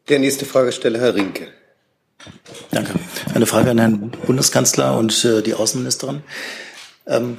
Der 0.08 0.18
nächste 0.18 0.44
Fragesteller, 0.44 0.98
Herr 0.98 1.14
Rinke. 1.14 1.48
Danke. 2.70 2.94
Eine 3.34 3.46
Frage 3.46 3.70
an 3.70 3.78
Herrn 3.78 4.10
Bundeskanzler 4.26 4.96
und 4.98 5.24
äh, 5.24 5.42
die 5.42 5.54
Außenministerin. 5.54 6.22
Ähm, 7.06 7.38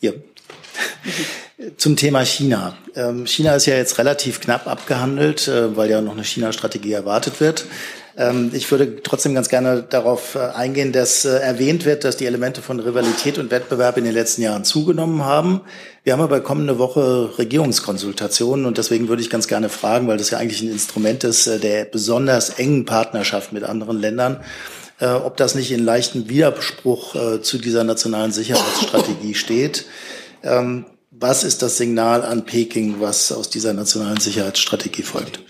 hier. 0.00 0.14
Zum 1.76 1.96
Thema 1.96 2.24
China. 2.24 2.76
Ähm, 2.96 3.26
China 3.26 3.54
ist 3.54 3.66
ja 3.66 3.76
jetzt 3.76 3.98
relativ 3.98 4.40
knapp 4.40 4.66
abgehandelt, 4.66 5.46
äh, 5.46 5.76
weil 5.76 5.90
ja 5.90 6.00
noch 6.00 6.12
eine 6.12 6.24
China-Strategie 6.24 6.92
erwartet 6.92 7.40
wird. 7.40 7.66
Ähm, 8.16 8.50
ich 8.52 8.70
würde 8.70 9.02
trotzdem 9.02 9.34
ganz 9.34 9.48
gerne 9.48 9.82
darauf 9.82 10.34
äh, 10.34 10.38
eingehen, 10.38 10.92
dass 10.92 11.24
äh, 11.24 11.38
erwähnt 11.38 11.84
wird, 11.84 12.04
dass 12.04 12.16
die 12.16 12.26
Elemente 12.26 12.62
von 12.62 12.80
Rivalität 12.80 13.38
und 13.38 13.50
Wettbewerb 13.50 13.96
in 13.96 14.04
den 14.04 14.12
letzten 14.12 14.42
Jahren 14.42 14.64
zugenommen 14.64 15.24
haben. 15.24 15.62
Wir 16.04 16.12
haben 16.12 16.20
aber 16.20 16.40
kommende 16.40 16.78
Woche 16.78 17.38
Regierungskonsultationen 17.38 18.66
und 18.66 18.78
deswegen 18.78 19.08
würde 19.08 19.22
ich 19.22 19.30
ganz 19.30 19.48
gerne 19.48 19.68
fragen, 19.68 20.08
weil 20.08 20.18
das 20.18 20.30
ja 20.30 20.38
eigentlich 20.38 20.62
ein 20.62 20.70
Instrument 20.70 21.24
ist 21.24 21.46
äh, 21.46 21.58
der 21.58 21.84
besonders 21.84 22.50
engen 22.50 22.84
Partnerschaft 22.84 23.52
mit 23.52 23.64
anderen 23.64 24.00
Ländern, 24.00 24.40
ob 25.00 25.36
das 25.36 25.56
nicht 25.56 25.72
in 25.72 25.84
leichten 25.84 26.28
Widerspruch 26.28 27.40
zu 27.42 27.58
dieser 27.58 27.82
nationalen 27.82 28.30
Sicherheitsstrategie 28.30 29.34
steht. 29.34 29.86
Ähm, 30.44 30.84
was 31.10 31.44
ist 31.44 31.62
das 31.62 31.76
Signal 31.76 32.22
an 32.22 32.44
Peking, 32.44 32.96
was 33.00 33.32
aus 33.32 33.50
dieser 33.50 33.74
nationalen 33.74 34.18
Sicherheitsstrategie 34.18 35.02
folgt? 35.02 35.40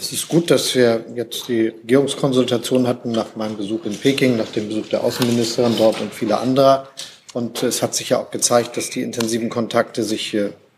Es 0.00 0.12
ist 0.12 0.28
gut, 0.28 0.50
dass 0.50 0.74
wir 0.74 1.04
jetzt 1.14 1.46
die 1.48 1.66
Regierungskonsultation 1.68 2.86
hatten 2.86 3.10
nach 3.10 3.36
meinem 3.36 3.58
Besuch 3.58 3.84
in 3.84 3.94
Peking, 3.94 4.38
nach 4.38 4.50
dem 4.50 4.68
Besuch 4.68 4.88
der 4.88 5.04
Außenministerin 5.04 5.74
dort 5.76 6.00
und 6.00 6.14
vieler 6.14 6.40
anderer. 6.40 6.88
Und 7.34 7.62
es 7.62 7.82
hat 7.82 7.94
sich 7.94 8.08
ja 8.08 8.18
auch 8.18 8.30
gezeigt, 8.30 8.78
dass 8.78 8.88
die 8.88 9.02
intensiven 9.02 9.50
Kontakte 9.50 10.02
sich 10.02 10.34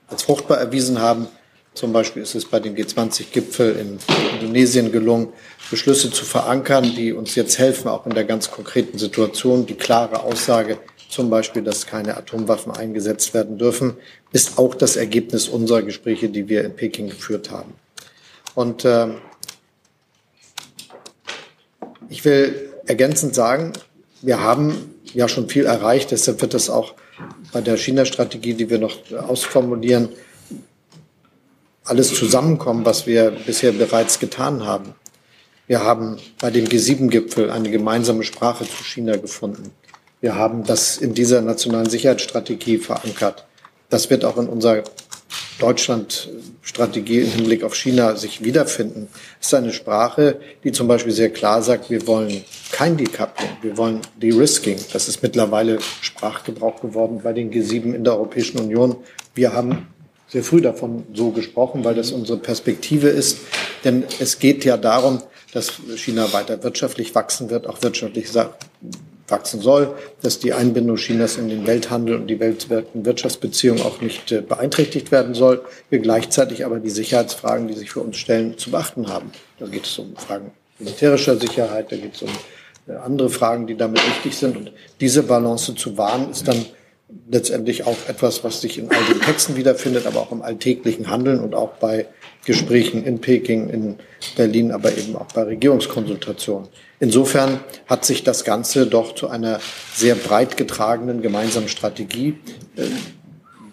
als 0.09 0.25
fruchtbar 0.25 0.59
erwiesen 0.59 1.01
haben. 1.01 1.29
Zum 1.73 1.93
Beispiel 1.93 2.25
ist 2.25 2.35
es 2.35 2.47
bei 2.47 2.59
dem 2.59 2.75
G20-Gipfel 2.75 3.77
in 3.77 3.99
Indonesien 4.41 4.91
gelungen, 4.91 5.29
Beschlüsse 5.71 6.11
zu 6.11 6.25
verankern, 6.25 6.93
die 6.97 7.13
uns 7.13 7.37
jetzt 7.37 7.61
helfen, 7.61 7.87
auch 7.87 8.05
in 8.07 8.15
der 8.15 8.25
ganz 8.25 8.51
konkreten 8.51 8.99
Situation. 8.99 9.67
Die 9.67 9.75
klare 9.75 10.25
Aussage, 10.25 10.79
zum 11.09 11.31
Beispiel, 11.31 11.63
dass 11.63 11.87
keine 11.87 12.17
Atomwaffen 12.17 12.73
eingesetzt 12.73 13.35
werden 13.35 13.57
dürfen, 13.57 13.95
ist 14.33 14.59
auch 14.59 14.75
das 14.75 14.97
Ergebnis 14.97 15.47
unserer 15.47 15.83
Gespräche, 15.83 16.29
die 16.29 16.49
wir 16.49 16.65
in 16.65 16.75
Peking 16.75 17.09
geführt 17.09 17.53
haben. 17.53 17.75
Und 18.55 18.85
äh, 18.85 19.09
ich 22.09 22.25
will 22.25 22.73
ergänzend 22.87 23.35
sagen, 23.35 23.73
wir 24.21 24.41
haben 24.41 24.95
ja 25.15 25.29
schon 25.29 25.49
viel 25.49 25.65
erreicht. 25.65 26.11
Deshalb 26.11 26.41
wird 26.43 26.55
es 26.55 26.71
auch 26.71 26.95
bei 27.53 27.61
der 27.61 27.77
China-Strategie, 27.77 28.55
die 28.55 28.71
wir 28.71 28.79
noch 28.79 28.97
ausformulieren, 29.13 30.09
alles 31.85 32.15
zusammenkommen, 32.15 32.85
was 32.85 33.07
wir 33.07 33.33
bisher 33.45 33.73
bereits 33.73 34.19
getan 34.19 34.65
haben. 34.65 34.95
Wir 35.67 35.85
haben 35.85 36.19
bei 36.41 36.51
dem 36.51 36.67
G7-Gipfel 36.67 37.51
eine 37.51 37.71
gemeinsame 37.71 38.25
Sprache 38.25 38.65
zu 38.65 38.85
China 38.85 39.17
gefunden. 39.17 39.73
Wir 40.21 40.37
haben 40.37 40.65
das 40.65 40.99
in 40.99 41.15
dieser 41.15 41.41
nationalen 41.41 41.91
Sicherheitsstrategie 41.91 42.79
verankert. 42.79 43.47
Das 43.89 44.11
wird 44.11 44.25
auch 44.25 44.37
in 44.37 44.49
unserer 44.49 44.85
Deutschland-Strategie 45.59 47.21
im 47.21 47.31
Hinblick 47.31 47.63
auf 47.65 47.75
China 47.75 48.17
sich 48.17 48.43
wiederfinden. 48.45 49.09
Ist 49.41 49.55
eine 49.55 49.73
Sprache, 49.73 50.41
die 50.65 50.73
zum 50.73 50.89
Beispiel 50.89 51.13
sehr 51.13 51.31
klar 51.31 51.63
sagt, 51.63 51.91
wir 51.91 52.07
wollen 52.07 52.45
kein 52.71 52.97
Decoupling, 52.97 53.51
wir 53.63 53.77
wollen 53.77 54.01
De-Risking. 54.21 54.79
Das 54.93 55.09
ist 55.09 55.23
mittlerweile 55.23 55.79
Sprachgebrauch 56.01 56.81
geworden 56.81 57.21
bei 57.23 57.33
den 57.33 57.53
G7 57.53 57.95
in 57.95 58.05
der 58.05 58.15
Europäischen 58.15 58.59
Union. 58.59 58.97
Wir 59.35 59.53
haben 59.53 59.87
sehr 60.29 60.43
früh 60.43 60.61
davon 60.63 61.05
so 61.13 61.31
gesprochen, 61.31 61.85
weil 61.85 61.95
das 61.95 62.11
unsere 62.11 62.39
Perspektive 62.39 63.09
ist. 63.09 63.39
Denn 63.85 64.05
es 64.19 64.39
geht 64.39 64.65
ja 64.65 64.77
darum, 64.77 65.23
dass 65.53 65.73
China 65.97 66.33
weiter 66.33 66.63
wirtschaftlich 66.63 67.15
wachsen 67.15 67.51
wird, 67.51 67.67
auch 67.67 67.83
wirtschaftlich 67.83 68.31
wachsen 69.33 69.61
soll, 69.61 69.95
dass 70.23 70.39
die 70.39 70.53
Einbindung 70.53 70.97
Chinas 70.97 71.37
in 71.37 71.49
den 71.49 71.67
Welthandel 71.67 72.15
und 72.15 72.29
die 72.29 72.39
weltweiten 72.39 73.05
Wirtschaftsbeziehungen 73.05 73.83
auch 73.83 74.01
nicht 74.01 74.31
äh, 74.31 74.41
beeinträchtigt 74.41 75.11
werden 75.11 75.35
soll. 75.35 75.63
Wir 75.91 75.99
gleichzeitig 75.99 76.65
aber 76.65 76.79
die 76.79 76.91
Sicherheitsfragen, 76.91 77.67
die 77.67 77.75
sich 77.75 77.91
für 77.91 78.01
uns 78.01 78.17
stellen, 78.19 78.57
zu 78.57 78.71
beachten 78.71 79.09
haben. 79.09 79.33
Da 79.59 79.67
geht 79.67 79.87
es 79.87 79.99
um 79.99 80.15
Fragen 80.17 80.53
militärischer 80.79 81.37
Sicherheit, 81.37 81.91
da 81.91 81.97
geht 81.97 82.15
es 82.15 82.23
um 82.23 82.31
äh, 82.87 82.93
andere 82.93 83.31
Fragen, 83.31 83.67
die 83.67 83.77
damit 83.77 84.07
wichtig 84.07 84.37
sind. 84.37 84.57
Und 84.57 84.73
diese 85.01 85.25
Balance 85.25 85.75
zu 85.75 85.97
wahren, 85.99 86.31
ist 86.31 86.47
dann 86.47 86.65
letztendlich 87.31 87.87
auch 87.87 87.97
etwas, 88.09 88.45
was 88.45 88.61
sich 88.61 88.79
in 88.79 88.91
all 88.91 89.05
den 89.05 89.21
Texten 89.21 89.57
wiederfindet, 89.57 90.07
aber 90.07 90.21
auch 90.21 90.33
im 90.33 90.43
alltäglichen 90.43 91.11
Handeln 91.11 91.41
und 91.41 91.55
auch 91.55 91.73
bei 91.75 92.07
Gesprächen 92.45 93.05
in 93.05 93.21
Peking, 93.21 93.69
in 93.69 93.97
Berlin, 94.37 94.73
aber 94.73 94.97
eben 94.97 95.17
auch 95.17 95.27
bei 95.33 95.43
Regierungskonsultationen. 95.43 96.69
Insofern 97.03 97.59
hat 97.89 98.05
sich 98.05 98.23
das 98.23 98.45
Ganze 98.45 98.87
doch 98.87 99.17
zu 99.17 99.29
einer 99.29 99.59
sehr 99.93 100.15
breit 100.15 100.57
getragenen 100.57 101.21
gemeinsamen 101.21 101.67
Strategie 101.69 102.39
äh, 102.77 102.83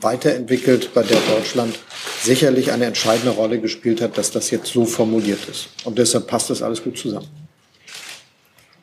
weiterentwickelt, 0.01 0.95
bei 0.95 1.03
der 1.03 1.19
Deutschland 1.35 1.77
sicherlich 2.23 2.71
eine 2.71 2.85
entscheidende 2.85 3.29
Rolle 3.29 3.59
gespielt 3.59 4.01
hat, 4.01 4.17
dass 4.17 4.31
das 4.31 4.49
jetzt 4.49 4.73
so 4.73 4.83
formuliert 4.85 5.47
ist. 5.47 5.69
Und 5.83 5.99
deshalb 5.99 6.25
passt 6.25 6.49
das 6.49 6.63
alles 6.63 6.83
gut 6.83 6.97
zusammen. 6.97 7.27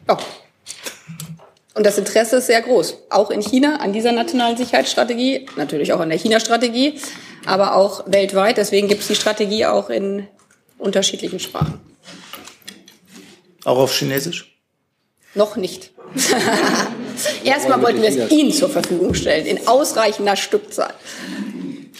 Ja. 0.09 0.17
Und 1.75 1.85
das 1.85 1.99
Interesse 1.99 2.37
ist 2.37 2.47
sehr 2.47 2.63
groß, 2.63 2.99
auch 3.11 3.31
in 3.31 3.41
China 3.41 3.81
an 3.81 3.93
dieser 3.93 4.13
nationalen 4.13 4.57
Sicherheitsstrategie, 4.57 5.47
natürlich 5.57 5.93
auch 5.93 6.01
an 6.01 6.11
der 6.11 6.19
China-Strategie 6.19 7.01
aber 7.47 7.77
auch 7.77 8.05
weltweit. 8.07 8.59
Deswegen 8.59 8.89
gibt 8.89 9.03
es 9.03 9.09
die 9.09 9.15
Strategie 9.15 9.65
auch 9.67 9.89
in 9.89 10.27
unterschiedlichen 10.79 11.41
Sprachen. 11.41 11.81
Auch 13.67 13.79
auf 13.79 13.93
Chinesisch? 13.93 14.57
Noch 15.35 15.57
nicht. 15.57 15.91
Erstmal 17.45 17.83
wollten 17.83 18.01
wir 18.01 18.11
es 18.11 18.31
Ihnen 18.31 18.53
zur 18.53 18.69
Verfügung 18.69 19.13
stellen, 19.13 19.45
in 19.45 19.67
ausreichender 19.67 20.37
Stückzahl. 20.37 20.95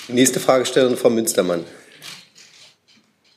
Nächste 0.07 0.39
Fragestellerin, 0.39 0.97
Frau 0.97 1.11
Münstermann. 1.11 1.65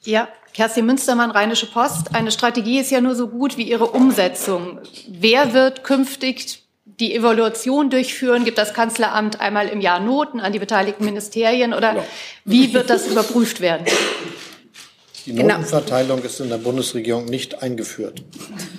Ja, 0.03 0.27
Kerstin 0.53 0.85
Münstermann, 0.85 1.31
Rheinische 1.31 1.65
Post. 1.65 2.13
Eine 2.13 2.31
Strategie 2.31 2.79
ist 2.79 2.91
ja 2.91 3.01
nur 3.01 3.15
so 3.15 3.29
gut 3.29 3.57
wie 3.57 3.63
ihre 3.63 3.87
Umsetzung. 3.87 4.79
Wer 5.07 5.55
wird 5.55 5.83
künftig 5.83 6.63
die 6.85 7.15
Evaluation 7.15 7.89
durchführen? 7.89 8.45
Gibt 8.45 8.59
das 8.59 8.75
Kanzleramt 8.75 9.41
einmal 9.41 9.69
im 9.69 9.81
Jahr 9.81 9.99
Noten 9.99 10.39
an 10.39 10.53
die 10.53 10.59
beteiligten 10.59 11.03
Ministerien 11.03 11.73
oder 11.73 11.95
ja. 11.95 12.03
wie 12.45 12.75
wird 12.75 12.91
das 12.91 13.07
überprüft 13.07 13.59
werden? 13.59 13.87
Die 15.25 15.33
genau. 15.33 15.55
Notenverteilung 15.55 16.23
ist 16.23 16.39
in 16.39 16.49
der 16.49 16.57
Bundesregierung 16.57 17.25
nicht 17.25 17.61
eingeführt. 17.61 18.23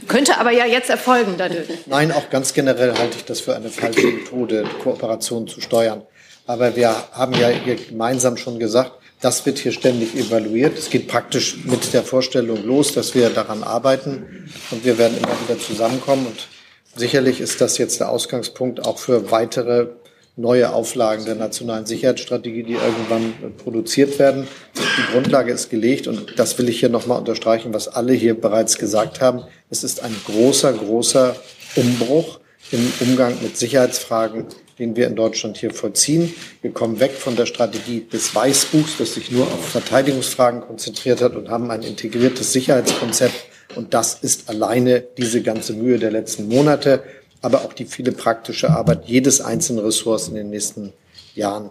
Könnte 0.08 0.38
aber 0.38 0.50
ja 0.50 0.66
jetzt 0.66 0.90
erfolgen 0.90 1.34
dadurch. 1.38 1.68
Nein, 1.86 2.12
auch 2.12 2.30
ganz 2.30 2.52
generell 2.52 2.96
halte 2.96 3.18
ich 3.18 3.24
das 3.24 3.40
für 3.40 3.54
eine 3.54 3.68
falsche 3.68 4.06
Methode, 4.06 4.64
Kooperation 4.82 5.46
zu 5.46 5.60
steuern. 5.60 6.02
Aber 6.46 6.74
wir 6.76 6.94
haben 7.12 7.34
ja 7.34 7.48
hier 7.48 7.76
gemeinsam 7.76 8.36
schon 8.36 8.58
gesagt, 8.58 8.92
das 9.20 9.44
wird 9.44 9.58
hier 9.58 9.72
ständig 9.72 10.14
evaluiert. 10.14 10.78
Es 10.78 10.88
geht 10.88 11.06
praktisch 11.06 11.58
mit 11.64 11.92
der 11.92 12.02
Vorstellung 12.02 12.64
los, 12.64 12.94
dass 12.94 13.14
wir 13.14 13.30
daran 13.30 13.62
arbeiten 13.62 14.48
und 14.70 14.84
wir 14.84 14.96
werden 14.98 15.18
immer 15.18 15.36
wieder 15.46 15.58
zusammenkommen 15.58 16.26
und 16.26 16.48
Sicherlich 16.94 17.40
ist 17.40 17.60
das 17.60 17.78
jetzt 17.78 18.00
der 18.00 18.08
Ausgangspunkt 18.08 18.84
auch 18.84 18.98
für 18.98 19.30
weitere 19.30 19.88
neue 20.36 20.72
Auflagen 20.72 21.24
der 21.24 21.34
nationalen 21.34 21.86
Sicherheitsstrategie, 21.86 22.62
die 22.62 22.74
irgendwann 22.74 23.34
produziert 23.58 24.18
werden. 24.18 24.46
Die 24.74 25.12
Grundlage 25.12 25.52
ist 25.52 25.70
gelegt 25.70 26.06
und 26.06 26.38
das 26.38 26.58
will 26.58 26.68
ich 26.68 26.80
hier 26.80 26.88
nochmal 26.88 27.18
unterstreichen, 27.18 27.74
was 27.74 27.88
alle 27.88 28.12
hier 28.12 28.40
bereits 28.40 28.78
gesagt 28.78 29.20
haben. 29.20 29.42
Es 29.68 29.84
ist 29.84 30.02
ein 30.02 30.14
großer, 30.26 30.72
großer 30.72 31.36
Umbruch 31.76 32.40
im 32.72 32.92
Umgang 33.00 33.34
mit 33.42 33.56
Sicherheitsfragen, 33.56 34.46
den 34.78 34.96
wir 34.96 35.06
in 35.06 35.16
Deutschland 35.16 35.58
hier 35.58 35.72
vollziehen. 35.72 36.32
Wir 36.62 36.72
kommen 36.72 37.00
weg 37.00 37.12
von 37.12 37.36
der 37.36 37.46
Strategie 37.46 38.06
des 38.10 38.34
Weißbuchs, 38.34 38.96
das 38.98 39.14
sich 39.14 39.30
nur 39.30 39.44
auf 39.44 39.68
Verteidigungsfragen 39.68 40.62
konzentriert 40.62 41.20
hat 41.20 41.34
und 41.34 41.50
haben 41.50 41.70
ein 41.70 41.82
integriertes 41.82 42.52
Sicherheitskonzept 42.52 43.50
und 43.76 43.94
das 43.94 44.14
ist 44.14 44.48
alleine 44.48 45.04
diese 45.16 45.42
ganze 45.42 45.74
Mühe 45.74 45.98
der 45.98 46.10
letzten 46.10 46.48
Monate, 46.48 47.02
aber 47.42 47.62
auch 47.62 47.72
die 47.72 47.84
viele 47.84 48.12
praktische 48.12 48.70
Arbeit 48.70 49.06
jedes 49.06 49.40
einzelnen 49.40 49.84
Ressorts 49.84 50.28
in 50.28 50.34
den 50.34 50.50
nächsten 50.50 50.92
Jahren 51.34 51.70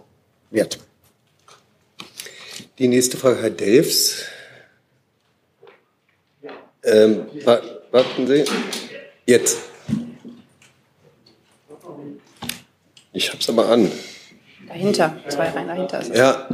wert. 0.50 0.78
Die 2.78 2.88
nächste 2.88 3.16
Frage, 3.16 3.42
Herr 3.42 3.50
Delfs. 3.50 4.24
Ähm, 6.82 7.26
warten 7.90 8.26
Sie. 8.26 8.44
Jetzt. 9.26 9.58
Ich 13.12 13.28
habe 13.28 13.38
es 13.38 13.48
aber 13.48 13.68
an. 13.68 13.90
Dahinter, 14.66 15.16
zwei 15.28 15.50
Reihen 15.50 15.68
dahinter. 15.68 16.16
Ja, 16.16 16.48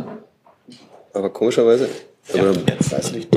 aber 1.12 1.30
komischerweise. 1.30 1.88
Ja, 2.32 2.50
jetzt 2.50 2.92
weiß 2.92 3.12
nicht. 3.12 3.28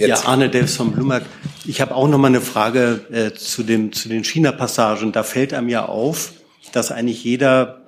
Jetzt. 0.00 0.24
Ja, 0.24 0.30
Arne 0.30 0.48
Delfs 0.48 0.76
vom 0.76 0.92
Blumberg. 0.92 1.24
Ich 1.66 1.82
habe 1.82 1.94
auch 1.94 2.08
noch 2.08 2.16
mal 2.16 2.28
eine 2.28 2.40
Frage 2.40 3.04
äh, 3.12 3.34
zu, 3.34 3.62
dem, 3.62 3.92
zu 3.92 4.08
den 4.08 4.24
China-Passagen. 4.24 5.12
Da 5.12 5.22
fällt 5.22 5.52
einem 5.52 5.68
ja 5.68 5.84
auf, 5.84 6.32
dass 6.72 6.90
eigentlich 6.90 7.22
jeder 7.22 7.82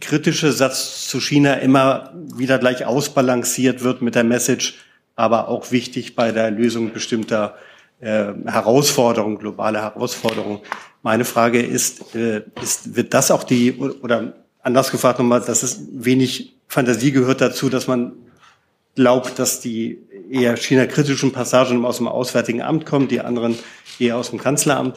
kritische 0.00 0.50
Satz 0.50 1.06
zu 1.06 1.20
China 1.20 1.54
immer 1.54 2.12
wieder 2.34 2.58
gleich 2.58 2.84
ausbalanciert 2.84 3.84
wird 3.84 4.02
mit 4.02 4.16
der 4.16 4.24
Message, 4.24 4.78
aber 5.14 5.46
auch 5.46 5.70
wichtig 5.70 6.16
bei 6.16 6.32
der 6.32 6.50
Lösung 6.50 6.92
bestimmter 6.92 7.54
äh, 8.00 8.32
Herausforderungen, 8.46 9.38
globale 9.38 9.80
Herausforderungen. 9.80 10.58
Meine 11.02 11.24
Frage 11.24 11.62
ist, 11.62 12.16
äh, 12.16 12.42
ist, 12.60 12.96
wird 12.96 13.14
das 13.14 13.30
auch 13.30 13.44
die, 13.44 13.78
oder 13.78 14.32
anders 14.60 14.90
gefragt 14.90 15.20
nochmal, 15.20 15.42
dass 15.42 15.62
es 15.62 15.82
wenig 15.92 16.56
Fantasie 16.66 17.12
gehört 17.12 17.40
dazu, 17.40 17.68
dass 17.68 17.86
man 17.86 18.14
glaubt, 18.96 19.38
dass 19.38 19.60
die 19.60 20.02
eher 20.30 20.56
China-kritischen 20.56 21.32
Passagen 21.32 21.84
aus 21.84 21.98
dem 21.98 22.08
Auswärtigen 22.08 22.62
Amt 22.62 22.86
kommen, 22.86 23.08
die 23.08 23.20
anderen 23.20 23.58
eher 23.98 24.16
aus 24.16 24.30
dem 24.30 24.38
Kanzleramt. 24.38 24.96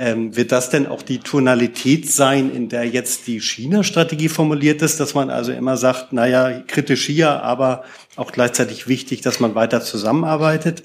Ähm, 0.00 0.36
wird 0.36 0.52
das 0.52 0.70
denn 0.70 0.86
auch 0.86 1.02
die 1.02 1.18
Tonalität 1.18 2.08
sein, 2.08 2.54
in 2.54 2.68
der 2.68 2.84
jetzt 2.84 3.26
die 3.26 3.40
China-Strategie 3.40 4.28
formuliert 4.28 4.80
ist, 4.80 5.00
dass 5.00 5.14
man 5.14 5.28
also 5.28 5.50
immer 5.50 5.76
sagt, 5.76 6.12
naja, 6.12 6.62
kritisch 6.68 7.06
hier, 7.06 7.42
aber 7.42 7.82
auch 8.14 8.30
gleichzeitig 8.30 8.86
wichtig, 8.86 9.22
dass 9.22 9.40
man 9.40 9.56
weiter 9.56 9.80
zusammenarbeitet? 9.80 10.84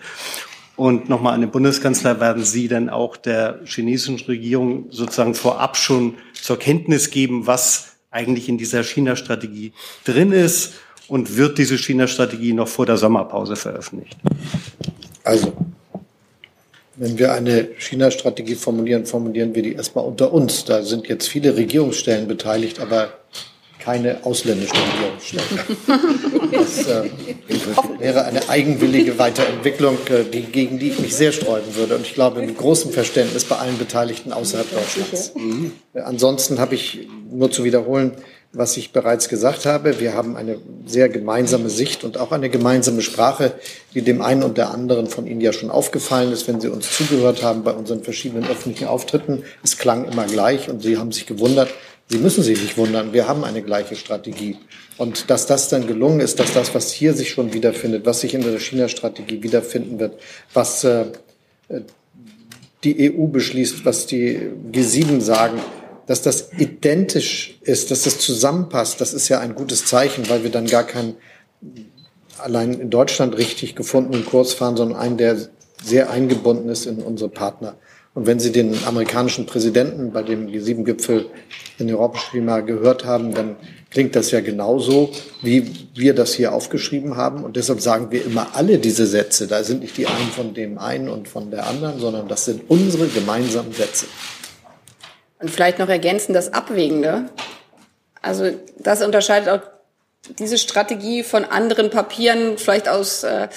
Und 0.75 1.09
nochmal 1.09 1.36
an 1.36 1.41
den 1.41 1.51
Bundeskanzler, 1.51 2.19
werden 2.19 2.43
Sie 2.43 2.67
denn 2.67 2.89
auch 2.89 3.15
der 3.15 3.59
chinesischen 3.65 4.19
Regierung 4.25 4.88
sozusagen 4.89 5.36
vorab 5.36 5.77
schon 5.77 6.15
zur 6.34 6.57
Kenntnis 6.57 7.11
geben, 7.11 7.45
was 7.45 7.97
eigentlich 8.09 8.49
in 8.49 8.57
dieser 8.57 8.84
China-Strategie 8.84 9.73
drin 10.05 10.31
ist? 10.31 10.73
Und 11.08 11.38
wird 11.38 11.58
diese 11.58 11.78
China-Strategie 11.78 12.54
noch 12.54 12.68
vor 12.68 12.86
der 12.86 12.97
Sommerpause 12.97 13.56
veröffentlicht? 13.56 14.18
Also, 15.24 15.54
wenn 16.95 17.18
wir 17.18 17.34
eine 17.34 17.70
China-Strategie 17.78 18.56
formulieren, 18.56 19.06
formulieren 19.06 19.56
wir 19.56 19.64
die 19.64 19.74
erstmal 19.74 20.06
unter 20.06 20.32
uns. 20.32 20.66
Da 20.66 20.84
sind 20.84 21.08
jetzt 21.08 21.28
viele 21.28 21.56
Regierungsstellen 21.56 22.28
beteiligt, 22.28 22.80
aber 22.80 23.10
keine 23.80 24.24
ausländische 24.24 24.74
Regierung 24.74 25.20
stellen. 25.20 26.51
Das 26.51 26.88
äh, 26.88 27.10
wäre 27.99 28.24
eine 28.24 28.47
eigenwillige 28.47 29.20
Weiterentwicklung, 29.20 29.97
äh, 30.10 30.24
die, 30.24 30.43
gegen 30.43 30.80
die 30.80 30.89
ich 30.89 30.99
mich 30.99 31.16
sehr 31.16 31.34
sträuben 31.34 31.76
würde. 31.76 31.95
Und 31.95 32.04
ich 32.04 32.14
glaube, 32.14 32.41
mit 32.41 32.58
großem 32.58 32.91
Verständnis 32.91 33.43
bei 33.43 33.58
allen 33.58 33.78
Beteiligten 33.78 34.32
außerhalb 34.32 34.72
Deutschlands. 34.72 35.34
Mhm. 35.36 35.74
Ansonsten 35.95 36.60
habe 36.60 36.76
ich 36.76 37.10
nur 37.30 37.51
zu 37.51 37.66
wiederholen, 37.66 38.14
was 38.54 38.78
ich 38.78 38.91
bereits 38.91 39.30
gesagt 39.30 39.66
habe. 39.66 39.99
Wir 39.99 40.14
haben 40.14 40.38
eine 40.38 40.60
sehr 40.86 41.10
gemeinsame 41.10 41.70
Sicht 41.70 42.04
und 42.04 42.20
auch 42.20 42.32
eine 42.32 42.49
gemeinsame 42.49 43.01
Sprache, 43.01 43.54
die 43.95 44.04
dem 44.04 44.22
einen 44.22 44.43
und 44.43 44.60
der 44.60 44.70
anderen 44.70 45.08
von 45.08 45.26
Ihnen 45.26 45.41
ja 45.41 45.51
schon 45.51 45.72
aufgefallen 45.72 46.32
ist, 46.32 46.47
wenn 46.47 46.62
Sie 46.62 46.70
uns 46.70 46.95
zugehört 46.95 47.41
haben 47.41 47.64
bei 47.64 47.72
unseren 47.72 48.04
verschiedenen 48.04 48.47
öffentlichen 48.47 48.88
Auftritten. 48.88 49.43
Es 49.64 49.80
klang 49.80 50.06
immer 50.06 50.26
gleich 50.26 50.70
und 50.70 50.84
Sie 50.84 50.97
haben 50.97 51.12
sich 51.12 51.26
gewundert, 51.26 51.70
Sie 52.10 52.20
müssen 52.20 52.43
sich 52.43 52.62
nicht 52.62 52.78
wundern, 52.78 53.12
wir 53.12 53.28
haben 53.28 53.43
eine 53.43 53.64
gleiche 53.64 53.95
Strategie. 53.95 54.58
Und 54.97 55.32
dass 55.32 55.47
das 55.47 55.70
dann 55.70 55.88
gelungen 55.88 56.20
ist, 56.20 56.39
dass 56.39 56.54
das, 56.54 56.76
was 56.76 56.91
hier 56.91 57.14
sich 57.16 57.32
schon 57.32 57.54
wiederfindet, 57.54 58.06
was 58.06 58.22
sich 58.22 58.36
in 58.36 58.41
der 58.41 58.60
China-Strategie 58.60 59.41
wiederfinden 59.41 59.99
wird, 59.99 60.20
was 60.54 60.84
äh, 60.84 61.06
die 62.84 63.12
EU 63.12 63.26
beschließt, 63.28 63.86
was 63.86 64.06
die 64.06 64.51
G7 64.72 65.22
sagen, 65.22 65.60
dass 66.08 66.22
das 66.22 66.51
identisch 66.58 67.60
ist, 67.62 67.91
dass 67.91 68.04
das 68.04 68.20
zusammenpasst, 68.20 68.99
das 68.99 69.14
ist 69.14 69.30
ja 69.30 69.39
ein 69.39 69.56
gutes 69.56 69.86
Zeichen, 69.86 70.30
weil 70.30 70.43
wir 70.43 70.51
dann 70.51 70.68
gar 70.68 70.84
keinen 70.84 71.16
allein 72.38 72.74
in 72.74 72.89
Deutschland 72.89 73.38
richtig 73.38 73.76
gefundenen 73.76 74.26
Kurs 74.26 74.54
fahren, 74.54 74.76
sondern 74.76 74.97
einen, 74.97 75.18
der 75.18 75.38
sehr 75.84 76.10
eingebunden 76.10 76.70
ist 76.70 76.86
in 76.86 76.97
unsere 76.97 77.30
Partner. 77.30 77.76
Und 78.14 78.28
wenn 78.28 78.39
Sie 78.39 78.51
den 78.51 78.76
amerikanischen 78.86 79.47
Präsidenten 79.47 80.12
bei 80.12 80.22
dem 80.22 80.47
G7-Gipfel 80.47 81.26
in 81.80 81.89
Europa 81.89 82.20
mal 82.38 82.64
gehört 82.64 83.06
haben, 83.06 83.34
dann 83.34 83.56
klingt 83.89 84.16
das 84.16 84.30
ja 84.30 84.41
genauso, 84.41 85.12
wie 85.41 85.72
wir 85.95 86.14
das 86.14 86.36
hier 86.36 86.54
aufgeschrieben 86.54 87.18
haben. 87.18 87.43
Und 87.43 87.56
deshalb 87.56 87.82
sagen 87.82 88.12
wir 88.12 88.24
immer 88.24 88.49
alle 88.54 88.78
diese 88.78 89.08
Sätze. 89.08 89.47
Da 89.47 89.64
sind 89.64 89.82
nicht 89.82 89.97
die 89.97 90.06
einen 90.06 90.30
von 90.30 90.54
dem 90.54 90.78
einen 90.78 91.10
und 91.10 91.28
von 91.28 91.49
der 91.49 91.66
anderen, 91.68 91.99
sondern 91.99 92.28
das 92.28 92.45
sind 92.45 92.62
unsere 92.68 93.08
gemeinsamen 93.08 93.74
Sätze. 93.74 94.06
Und 95.43 95.49
vielleicht 95.49 95.77
noch 95.77 95.89
ergänzen 95.89 96.33
das 96.33 96.53
Abwägende. 96.53 97.25
Also 98.21 98.51
das 98.79 99.01
unterscheidet 99.01 99.49
auch 99.49 99.59
diese 100.39 100.57
Strategie 100.57 101.21
von 101.21 101.43
anderen 101.43 101.89
Papieren, 101.89 102.57
vielleicht 102.57 102.87
aus 102.87 103.25
äh, 103.25 103.49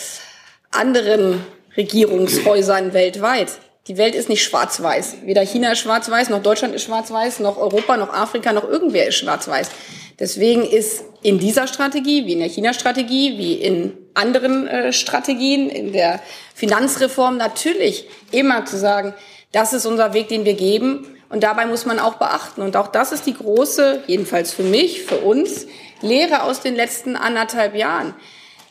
anderen 0.73 1.47
Regierungshäusern 1.77 2.93
weltweit. 2.93 3.53
Die 3.87 3.99
Welt 3.99 4.17
ist 4.17 4.29
nicht 4.29 4.43
schwarz-weiß. 4.43 5.19
Weder 5.27 5.43
China 5.43 5.71
ist 5.71 5.79
schwarz-weiß, 5.79 6.31
noch 6.31 6.43
Deutschland 6.43 6.75
ist 6.75 6.83
schwarz-weiß, 6.83 7.39
noch 7.39 7.57
Europa, 7.57 7.97
noch 7.97 8.13
Afrika, 8.13 8.53
noch 8.53 8.69
irgendwer 8.69 9.07
ist 9.07 9.19
schwarz-weiß. 9.19 9.71
Deswegen 10.19 10.65
ist 10.65 11.05
in 11.23 11.39
dieser 11.39 11.69
Strategie, 11.69 12.27
wie 12.27 12.33
in 12.33 12.41
der 12.41 12.49
China-Strategie, 12.49 13.39
wie 13.39 13.55
in 13.55 13.97
anderen 14.15 14.67
äh, 14.67 14.93
Strategien, 14.93 15.71
in 15.71 15.93
der 15.93 16.19
Finanzreform 16.53 17.37
natürlich 17.37 18.09
immer 18.33 18.65
zu 18.65 18.77
sagen, 18.77 19.15
das 19.53 19.73
ist 19.73 19.87
unser 19.87 20.15
Weg, 20.15 20.27
den 20.27 20.45
wir 20.45 20.55
geben. 20.55 21.16
Und 21.29 21.43
dabei 21.43 21.67
muss 21.67 21.87
man 21.87 21.99
auch 21.99 22.15
beachten. 22.15 22.63
Und 22.63 22.77
auch 22.77 22.89
das 22.89 23.13
ist 23.13 23.27
die 23.27 23.35
große, 23.35 24.05
jedenfalls 24.07 24.53
für 24.53 24.63
mich, 24.63 25.03
für 25.03 25.19
uns, 25.19 25.67
Lehre 26.03 26.43
aus 26.43 26.61
den 26.61 26.77
letzten 26.77 27.17
anderthalb 27.17 27.75
Jahren 27.75 28.15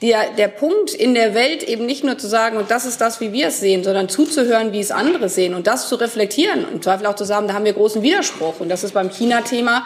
der, 0.02 0.32
der 0.32 0.50
Punkt 0.50 0.94
in 0.94 1.14
der 1.14 1.34
Welt 1.34 1.64
eben 1.64 1.86
nicht 1.86 2.04
nur 2.04 2.18
zu 2.18 2.28
sagen, 2.28 2.58
und 2.58 2.70
das 2.70 2.86
ist 2.86 3.00
das, 3.02 3.22
wie 3.22 3.32
wir 3.32 3.48
es 3.48 3.60
sehen, 3.60 3.84
sondern 3.84 4.10
zuzuhören, 4.10 4.74
wie 4.74 4.80
es 4.80 4.92
andere 4.92 5.30
sehen 5.30 5.54
und 5.54 5.68
das 5.68 5.88
zu 5.88 5.96
reflektieren 5.96 6.66
und 6.66 6.74
im 6.74 6.82
Zweifel 6.82 7.08
auch 7.08 7.16
zu 7.16 7.24
sagen, 7.24 7.48
da 7.48 7.54
haben 7.54 7.66
wir 7.66 7.74
großen 7.74 8.02
Widerspruch. 8.02 8.60
Und 8.60 8.70
das 8.70 8.84
ist 8.84 8.94
beim 8.94 9.10
China-Thema 9.10 9.86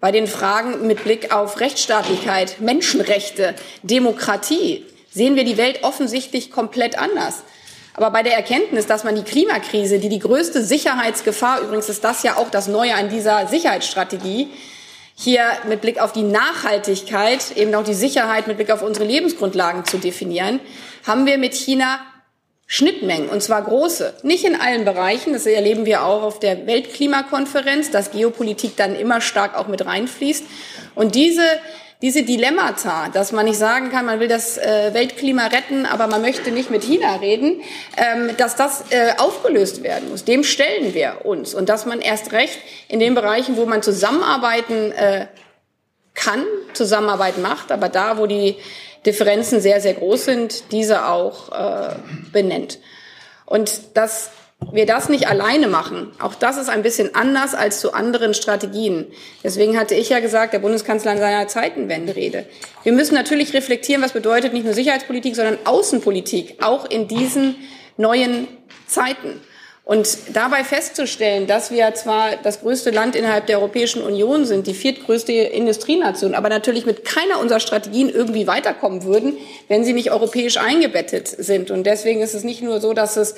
bei 0.00 0.12
den 0.12 0.26
Fragen 0.26 0.86
mit 0.86 1.04
Blick 1.04 1.34
auf 1.34 1.60
Rechtsstaatlichkeit, 1.60 2.60
Menschenrechte, 2.60 3.54
Demokratie 3.82 4.84
sehen 5.10 5.36
wir 5.36 5.44
die 5.44 5.56
Welt 5.56 5.82
offensichtlich 5.82 6.50
komplett 6.50 6.98
anders. 6.98 7.44
Aber 7.94 8.10
bei 8.10 8.22
der 8.24 8.34
Erkenntnis, 8.34 8.86
dass 8.86 9.04
man 9.04 9.14
die 9.14 9.22
Klimakrise, 9.22 10.00
die 10.00 10.08
die 10.08 10.18
größte 10.18 10.62
Sicherheitsgefahr, 10.62 11.60
übrigens 11.60 11.88
ist 11.88 12.02
das 12.02 12.24
ja 12.24 12.36
auch 12.36 12.50
das 12.50 12.66
Neue 12.66 12.94
an 12.94 13.08
dieser 13.08 13.46
Sicherheitsstrategie, 13.46 14.48
hier 15.16 15.44
mit 15.68 15.80
Blick 15.80 16.00
auf 16.00 16.12
die 16.12 16.24
Nachhaltigkeit, 16.24 17.56
eben 17.56 17.72
auch 17.76 17.84
die 17.84 17.94
Sicherheit 17.94 18.48
mit 18.48 18.56
Blick 18.56 18.72
auf 18.72 18.82
unsere 18.82 19.06
Lebensgrundlagen 19.06 19.84
zu 19.84 19.98
definieren, 19.98 20.58
haben 21.06 21.24
wir 21.24 21.38
mit 21.38 21.54
China 21.54 22.00
Schnittmengen, 22.66 23.28
und 23.28 23.42
zwar 23.42 23.62
große. 23.62 24.14
Nicht 24.22 24.44
in 24.44 24.60
allen 24.60 24.84
Bereichen, 24.84 25.32
das 25.32 25.46
erleben 25.46 25.84
wir 25.84 26.04
auch 26.04 26.22
auf 26.22 26.40
der 26.40 26.66
Weltklimakonferenz, 26.66 27.90
dass 27.90 28.10
Geopolitik 28.10 28.76
dann 28.76 28.96
immer 28.96 29.20
stark 29.20 29.56
auch 29.56 29.68
mit 29.68 29.86
reinfließt. 29.86 30.44
Und 30.96 31.14
diese 31.14 31.42
diese 32.04 32.22
Dilemmata, 32.22 33.08
dass 33.08 33.32
man 33.32 33.46
nicht 33.46 33.56
sagen 33.56 33.90
kann, 33.90 34.04
man 34.04 34.20
will 34.20 34.28
das 34.28 34.58
äh, 34.58 34.92
Weltklima 34.92 35.46
retten, 35.46 35.86
aber 35.86 36.06
man 36.06 36.20
möchte 36.20 36.50
nicht 36.50 36.70
mit 36.70 36.84
China 36.84 37.16
reden, 37.16 37.62
ähm, 37.96 38.36
dass 38.36 38.56
das 38.56 38.84
äh, 38.90 39.14
aufgelöst 39.16 39.82
werden 39.82 40.10
muss. 40.10 40.22
Dem 40.22 40.44
stellen 40.44 40.92
wir 40.92 41.24
uns. 41.24 41.54
Und 41.54 41.70
dass 41.70 41.86
man 41.86 42.02
erst 42.02 42.32
recht 42.32 42.58
in 42.88 43.00
den 43.00 43.14
Bereichen, 43.14 43.56
wo 43.56 43.64
man 43.64 43.82
zusammenarbeiten 43.82 44.92
äh, 44.92 45.28
kann, 46.12 46.44
Zusammenarbeit 46.74 47.38
macht, 47.38 47.72
aber 47.72 47.88
da, 47.88 48.18
wo 48.18 48.26
die 48.26 48.56
Differenzen 49.06 49.62
sehr, 49.62 49.80
sehr 49.80 49.94
groß 49.94 50.26
sind, 50.26 50.72
diese 50.72 51.08
auch 51.08 51.50
benennt. 52.32 52.78
Und 53.44 53.80
das 53.94 54.30
wir 54.72 54.86
das 54.86 55.08
nicht 55.08 55.28
alleine 55.28 55.68
machen, 55.68 56.12
auch 56.20 56.34
das 56.34 56.56
ist 56.56 56.68
ein 56.68 56.82
bisschen 56.82 57.14
anders 57.14 57.54
als 57.54 57.80
zu 57.80 57.92
anderen 57.92 58.34
Strategien. 58.34 59.06
Deswegen 59.42 59.78
hatte 59.78 59.94
ich 59.94 60.08
ja 60.08 60.20
gesagt, 60.20 60.52
der 60.52 60.58
Bundeskanzler 60.58 61.12
in 61.12 61.18
seiner 61.18 61.48
Zeitenwenderede. 61.48 62.46
Wir 62.82 62.92
müssen 62.92 63.14
natürlich 63.14 63.54
reflektieren, 63.54 64.02
was 64.02 64.12
bedeutet 64.12 64.52
nicht 64.52 64.64
nur 64.64 64.74
Sicherheitspolitik, 64.74 65.36
sondern 65.36 65.58
Außenpolitik, 65.64 66.62
auch 66.62 66.88
in 66.88 67.08
diesen 67.08 67.56
neuen 67.96 68.48
Zeiten. 68.86 69.40
Und 69.86 70.16
dabei 70.32 70.64
festzustellen, 70.64 71.46
dass 71.46 71.70
wir 71.70 71.92
zwar 71.92 72.36
das 72.42 72.62
größte 72.62 72.90
Land 72.90 73.14
innerhalb 73.14 73.46
der 73.46 73.58
Europäischen 73.58 74.02
Union 74.02 74.46
sind, 74.46 74.66
die 74.66 74.72
viertgrößte 74.72 75.32
Industrienation, 75.32 76.34
aber 76.34 76.48
natürlich 76.48 76.86
mit 76.86 77.04
keiner 77.04 77.38
unserer 77.38 77.60
Strategien 77.60 78.08
irgendwie 78.08 78.46
weiterkommen 78.46 79.04
würden, 79.04 79.34
wenn 79.68 79.84
sie 79.84 79.92
nicht 79.92 80.10
europäisch 80.10 80.56
eingebettet 80.56 81.28
sind. 81.28 81.70
Und 81.70 81.84
deswegen 81.84 82.22
ist 82.22 82.34
es 82.34 82.44
nicht 82.44 82.62
nur 82.62 82.80
so, 82.80 82.94
dass 82.94 83.18
es 83.18 83.34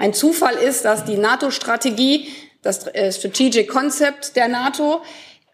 ein 0.00 0.14
Zufall 0.14 0.54
ist, 0.54 0.86
dass 0.86 1.04
die 1.04 1.18
NATO-Strategie, 1.18 2.28
das 2.62 2.86
äh, 2.86 3.12
Strategic 3.12 3.68
Concept 3.68 4.34
der 4.34 4.48
NATO, 4.48 5.02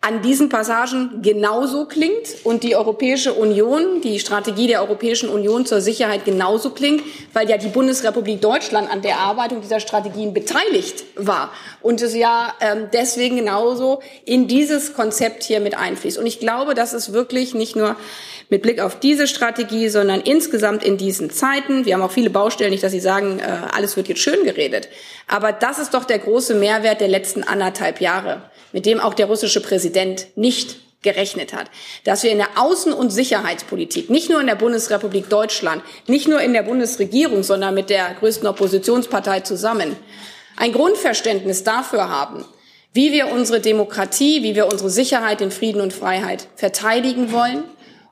an 0.03 0.22
diesen 0.22 0.49
Passagen 0.49 1.20
genauso 1.20 1.86
klingt 1.86 2.28
und 2.44 2.62
die 2.62 2.76
Europäische 2.76 3.32
Union, 3.34 4.01
die 4.03 4.20
Strategie 4.20 4.68
der 4.68 4.82
Europäischen 4.82 5.28
Union 5.28 5.66
zur 5.66 5.80
Sicherheit 5.80 6.24
genauso 6.24 6.70
klingt, 6.70 7.03
weil 7.32 7.51
ja 7.51 7.57
die 7.57 7.66
Bundesrepublik 7.66 8.40
Deutschland 8.40 8.88
an 8.88 9.03
der 9.03 9.12
Erarbeitung 9.12 9.62
dieser 9.62 9.80
Strategien 9.80 10.32
beteiligt 10.32 11.03
war 11.16 11.51
und 11.82 12.01
es 12.03 12.14
ja 12.14 12.55
ähm, 12.61 12.86
deswegen 12.92 13.34
genauso 13.34 14.01
in 14.24 14.47
dieses 14.47 14.94
Konzept 14.94 15.42
hier 15.42 15.59
mit 15.59 15.76
einfließt. 15.76 16.18
Und 16.18 16.26
ich 16.26 16.38
glaube, 16.38 16.74
dass 16.74 16.92
es 16.92 17.12
wirklich 17.12 17.55
nicht 17.55 17.74
nur 17.74 17.97
mit 18.49 18.62
Blick 18.62 18.80
auf 18.80 19.01
diese 19.01 19.26
Strategie, 19.26 19.88
sondern 19.88 20.20
insgesamt 20.20 20.84
in 20.84 20.97
diesen 20.97 21.30
Zeiten. 21.30 21.84
Wir 21.84 21.94
haben 21.94 22.03
auch 22.03 22.12
viele 22.12 22.30
Baustellen, 22.30 22.70
nicht, 22.70 22.82
dass 22.82 22.92
Sie 22.92 23.01
sagen, 23.01 23.40
äh, 23.40 23.44
alles 23.72 23.97
wird 23.97 24.09
jetzt 24.09 24.20
schön 24.20 24.44
geredet. 24.44 24.88
Aber 25.26 25.53
das 25.53 25.78
ist 25.78 25.94
doch 25.94 26.05
der 26.05 26.18
große 26.18 26.55
Mehrwert 26.55 27.01
der 27.01 27.09
letzten 27.09 27.42
anderthalb 27.42 28.01
Jahre, 28.01 28.42
mit 28.72 28.86
dem 28.86 29.01
auch 29.01 29.14
der 29.14 29.26
russische 29.26 29.61
Präsident 29.61 30.28
nicht 30.36 30.76
gerechnet 31.03 31.53
hat, 31.53 31.70
dass 32.05 32.22
wir 32.22 32.32
in 32.32 32.38
der 32.38 32.57
Außen- 32.57 32.92
und 32.92 33.11
Sicherheitspolitik, 33.11 34.11
nicht 34.11 34.28
nur 34.28 34.40
in 34.40 34.47
der 34.47 34.57
Bundesrepublik 34.57 35.28
Deutschland, 35.28 35.82
nicht 36.07 36.26
nur 36.26 36.40
in 36.40 36.53
der 36.53 36.62
Bundesregierung, 36.62 37.42
sondern 37.42 37.74
mit 37.74 37.90
der 37.90 38.14
größten 38.14 38.49
Oppositionspartei 38.49 39.40
zusammen, 39.40 39.97
ein 40.57 40.72
Grundverständnis 40.72 41.64
dafür 41.64 42.09
haben, 42.09 42.44
wie 42.92 43.12
wir 43.12 43.28
unsere 43.28 43.61
Demokratie, 43.61 44.42
wie 44.42 44.57
wir 44.57 44.66
unsere 44.66 44.90
Sicherheit 44.90 45.40
in 45.42 45.51
Frieden 45.51 45.80
und 45.80 45.92
Freiheit 45.92 46.49
verteidigen 46.57 47.30
wollen 47.30 47.62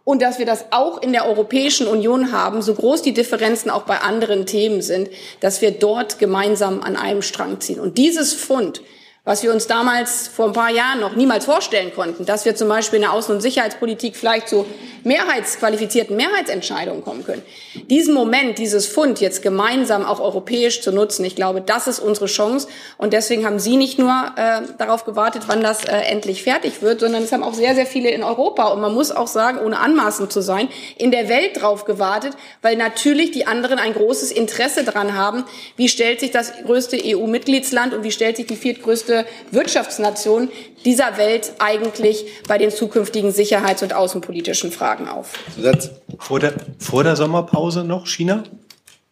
und 0.05 0.21
dass 0.21 0.39
wir 0.39 0.47
das 0.47 0.67
auch 0.71 1.03
in 1.03 1.13
der 1.13 1.27
Europäischen 1.27 1.87
Union 1.87 2.31
haben, 2.31 2.63
so 2.63 2.75
groß 2.75 3.03
die 3.03 3.15
Differenzen 3.15 3.71
auch 3.71 3.83
bei 3.83 3.99
anderen 3.99 4.47
Themen 4.47 4.83
sind, 4.83 5.09
dass 5.41 5.63
wir 5.63 5.71
dort 5.71 6.19
gemeinsam 6.19 6.83
an 6.83 6.97
einem 6.97 7.23
Strang 7.23 7.61
ziehen. 7.61 7.81
Und 7.81 7.97
dieses 7.99 8.35
Fund 8.35 8.83
was 9.25 9.43
wir 9.43 9.53
uns 9.53 9.67
damals 9.67 10.29
vor 10.29 10.47
ein 10.47 10.53
paar 10.53 10.71
Jahren 10.71 11.01
noch 11.01 11.17
niemals 11.17 11.47
vorstellen 11.47 11.95
konnten, 11.95 12.27
dass 12.27 12.45
wir 12.45 12.55
zum 12.57 12.69
Beispiel 12.69 12.97
in 12.97 13.03
der 13.03 13.13
Außen- 13.13 13.31
und 13.31 13.41
Sicherheitspolitik 13.41 14.17
vielleicht 14.17 14.51
zu 14.51 14.67
mehrheitsqualifizierten 15.03 16.15
Mehrheitsentscheidungen 16.15 17.03
kommen 17.03 17.25
können. 17.25 17.43
Diesen 17.89 18.13
Moment, 18.13 18.59
dieses 18.59 18.87
Fund 18.87 19.21
jetzt 19.21 19.43
gemeinsam 19.43 20.05
auch 20.05 20.21
europäisch 20.21 20.83
zu 20.83 20.93
nutzen, 20.93 21.25
ich 21.25 21.37
glaube, 21.37 21.63
das 21.63 21.87
ist 21.87 22.01
unsere 22.01 22.27
Chance. 22.27 22.69
Und 22.99 23.15
deswegen 23.15 23.47
haben 23.47 23.59
Sie 23.59 23.77
nicht 23.77 23.99
nur 23.99 24.11
äh, 24.37 24.61
darauf 24.77 25.05
gewartet, 25.05 25.45
wann 25.47 25.63
das 25.63 25.85
äh, 25.85 25.97
endlich 25.97 26.43
fertig 26.43 26.83
wird, 26.83 27.01
sondern 27.01 27.23
es 27.23 27.33
haben 27.33 27.43
auch 27.43 27.55
sehr, 27.55 27.75
sehr 27.75 27.87
viele 27.87 28.11
in 28.11 28.23
Europa 28.23 28.65
und 28.69 28.81
man 28.81 28.93
muss 28.93 29.11
auch 29.11 29.27
sagen, 29.27 29.59
ohne 29.59 29.79
anmaßend 29.79 30.33
zu 30.33 30.43
sein, 30.43 30.69
in 30.97 31.11
der 31.11 31.31
Welt 31.31 31.63
drauf 31.63 31.87
gewartet, 31.87 32.35
weil 32.61 32.77
natürlich 32.77 33.31
die 33.31 33.47
anderen 33.47 33.79
ein 33.79 33.95
großes 33.95 34.33
Interesse 34.33 34.85
daran 34.85 35.15
haben, 35.15 35.45
wie 35.77 35.89
stellt 35.89 36.21
sich 36.21 36.31
das 36.31 36.53
größte 36.65 36.99
EU-Mitgliedsland 37.03 37.95
und 37.95 38.05
wie 38.05 38.13
stellt 38.13 38.37
sich 38.37 38.47
die 38.47 38.57
viertgrößte 38.57 39.14
größte 39.15 39.27
Wirtschaftsnation 39.51 40.51
dieser 40.85 41.17
Welt 41.17 41.53
eigentlich 41.59 42.27
bei 42.49 42.59
den 42.59 42.71
zukünftigen 42.71 43.33
sicherheits- 43.33 43.83
und 43.83 43.93
außenpolitischen 43.93 44.71
Fragen 44.73 45.09
auf. 45.09 45.33
Zusatz. 45.55 45.91
Vor 46.19 46.41
der, 46.41 46.55
vor 46.79 47.05
der 47.05 47.17
Sommerpause 47.17 47.85
noch 47.85 48.07
China? 48.07 48.45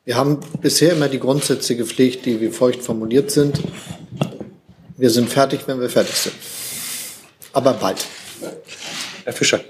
Wir 0.04 0.16
haben 0.16 0.40
bisher 0.60 0.92
immer 0.92 1.08
die 1.08 1.20
Grundsätze 1.20 1.76
gepflegt, 1.76 2.26
die 2.26 2.40
wie 2.40 2.48
folgt 2.48 2.82
formuliert 2.82 3.30
sind. 3.30 3.60
Wir 4.96 5.10
sind 5.10 5.28
fertig, 5.28 5.60
wenn 5.66 5.80
wir 5.80 5.88
fertig 5.88 6.14
sind. 6.14 6.34
Aber 7.52 7.72
bald. 7.74 8.04
Herr 9.24 9.32
Fischer. 9.32 9.60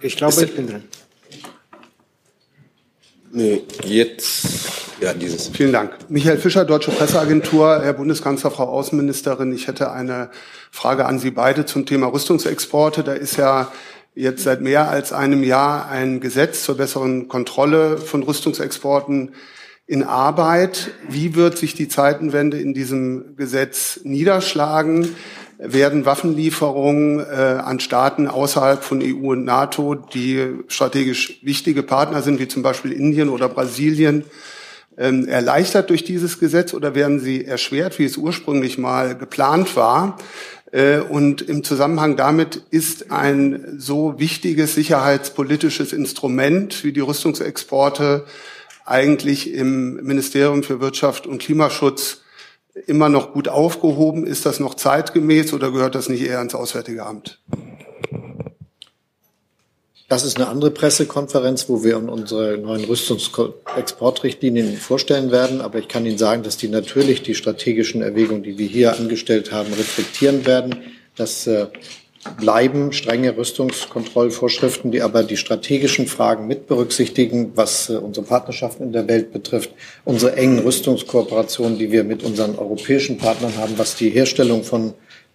Ich 0.00 0.16
glaube, 0.16 0.44
ich 0.44 0.54
bin 0.54 0.66
dran. 0.66 0.84
Nee, 3.34 3.62
jetzt, 3.84 4.46
ja, 5.02 5.12
dieses. 5.12 5.48
Vielen 5.48 5.72
Dank. 5.72 5.96
Michael 6.08 6.38
Fischer, 6.38 6.64
Deutsche 6.64 6.92
Presseagentur. 6.92 7.80
Herr 7.82 7.92
Bundeskanzler, 7.92 8.50
Frau 8.50 8.68
Außenministerin, 8.68 9.52
ich 9.52 9.66
hätte 9.66 9.90
eine 9.90 10.30
Frage 10.70 11.06
an 11.06 11.18
Sie 11.18 11.32
beide 11.32 11.66
zum 11.66 11.86
Thema 11.86 12.06
Rüstungsexporte. 12.06 13.02
Da 13.02 13.12
ist 13.12 13.36
ja 13.36 13.72
jetzt 14.14 14.44
seit 14.44 14.60
mehr 14.60 14.88
als 14.88 15.12
einem 15.12 15.42
Jahr 15.42 15.88
ein 15.88 16.20
Gesetz 16.20 16.62
zur 16.62 16.76
besseren 16.76 17.26
Kontrolle 17.26 17.98
von 17.98 18.22
Rüstungsexporten 18.22 19.32
in 19.86 20.04
Arbeit. 20.04 20.92
Wie 21.08 21.34
wird 21.34 21.58
sich 21.58 21.74
die 21.74 21.88
Zeitenwende 21.88 22.60
in 22.60 22.72
diesem 22.72 23.34
Gesetz 23.36 24.00
niederschlagen? 24.04 25.16
Werden 25.58 26.06
Waffenlieferungen 26.06 27.20
äh, 27.20 27.22
an 27.24 27.80
Staaten 27.80 28.28
außerhalb 28.28 28.82
von 28.82 29.00
EU 29.02 29.32
und 29.32 29.44
NATO, 29.44 29.94
die 29.94 30.58
strategisch 30.68 31.40
wichtige 31.42 31.82
Partner 31.82 32.22
sind, 32.22 32.38
wie 32.38 32.48
zum 32.48 32.62
Beispiel 32.62 32.92
Indien 32.92 33.28
oder 33.28 33.48
Brasilien, 33.48 34.24
ähm, 34.98 35.26
erleichtert 35.26 35.90
durch 35.90 36.04
dieses 36.04 36.38
Gesetz 36.38 36.74
oder 36.74 36.94
werden 36.94 37.20
sie 37.20 37.44
erschwert, 37.44 37.98
wie 37.98 38.04
es 38.04 38.16
ursprünglich 38.16 38.78
mal 38.78 39.16
geplant 39.16 39.76
war? 39.76 40.18
Äh, 40.72 40.98
und 40.98 41.42
im 41.42 41.64
Zusammenhang 41.64 42.16
damit 42.16 42.62
ist 42.70 43.10
ein 43.10 43.76
so 43.78 44.18
wichtiges 44.18 44.74
sicherheitspolitisches 44.74 45.92
Instrument 45.92 46.82
wie 46.84 46.92
die 46.92 47.00
Rüstungsexporte 47.00 48.24
eigentlich 48.84 49.52
im 49.52 49.96
Ministerium 50.04 50.62
für 50.62 50.80
Wirtschaft 50.80 51.26
und 51.26 51.38
Klimaschutz 51.38 52.22
immer 52.86 53.08
noch 53.08 53.32
gut 53.32 53.48
aufgehoben? 53.48 54.26
Ist 54.26 54.46
das 54.46 54.60
noch 54.60 54.74
zeitgemäß 54.74 55.52
oder 55.52 55.70
gehört 55.70 55.94
das 55.94 56.08
nicht 56.08 56.22
eher 56.22 56.40
ins 56.40 56.54
Auswärtige 56.54 57.04
Amt? 57.04 57.40
Das 60.12 60.24
ist 60.24 60.36
eine 60.36 60.48
andere 60.48 60.70
Pressekonferenz, 60.70 61.70
wo 61.70 61.84
wir 61.84 61.96
unsere 61.96 62.58
neuen 62.58 62.84
Rüstungsexportrichtlinien 62.84 64.76
vorstellen 64.76 65.30
werden. 65.30 65.62
Aber 65.62 65.78
ich 65.78 65.88
kann 65.88 66.04
Ihnen 66.04 66.18
sagen, 66.18 66.42
dass 66.42 66.58
die 66.58 66.68
natürlich 66.68 67.22
die 67.22 67.34
strategischen 67.34 68.02
Erwägungen, 68.02 68.42
die 68.42 68.58
wir 68.58 68.66
hier 68.66 68.94
angestellt 68.94 69.52
haben, 69.52 69.72
reflektieren 69.72 70.44
werden. 70.44 70.82
Das 71.16 71.46
äh, 71.46 71.68
bleiben 72.38 72.92
strenge 72.92 73.34
Rüstungskontrollvorschriften, 73.38 74.90
die 74.90 75.00
aber 75.00 75.22
die 75.22 75.38
strategischen 75.38 76.06
Fragen 76.06 76.46
mit 76.46 76.66
berücksichtigen, 76.66 77.52
was 77.54 77.88
äh, 77.88 77.94
unsere 77.94 78.26
Partnerschaften 78.26 78.82
in 78.82 78.92
der 78.92 79.08
Welt 79.08 79.32
betrifft, 79.32 79.70
unsere 80.04 80.36
engen 80.36 80.58
Rüstungskooperationen, 80.58 81.78
die 81.78 81.90
wir 81.90 82.04
mit 82.04 82.22
unseren 82.22 82.58
europäischen 82.58 83.16
Partnern 83.16 83.56
haben, 83.56 83.78
was 83.78 83.96
die 83.96 84.10
Herstellung 84.10 84.62
von, 84.62 84.92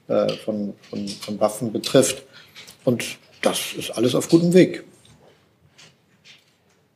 äh, 0.07 0.34
von, 0.45 0.75
von, 0.88 1.07
von 1.07 1.39
Waffen 1.39 1.71
betrifft. 1.71 2.21
Und 2.86 3.17
das 3.41 3.73
ist 3.77 3.91
alles 3.91 4.15
auf 4.15 4.29
gutem 4.29 4.53
Weg. 4.53 4.83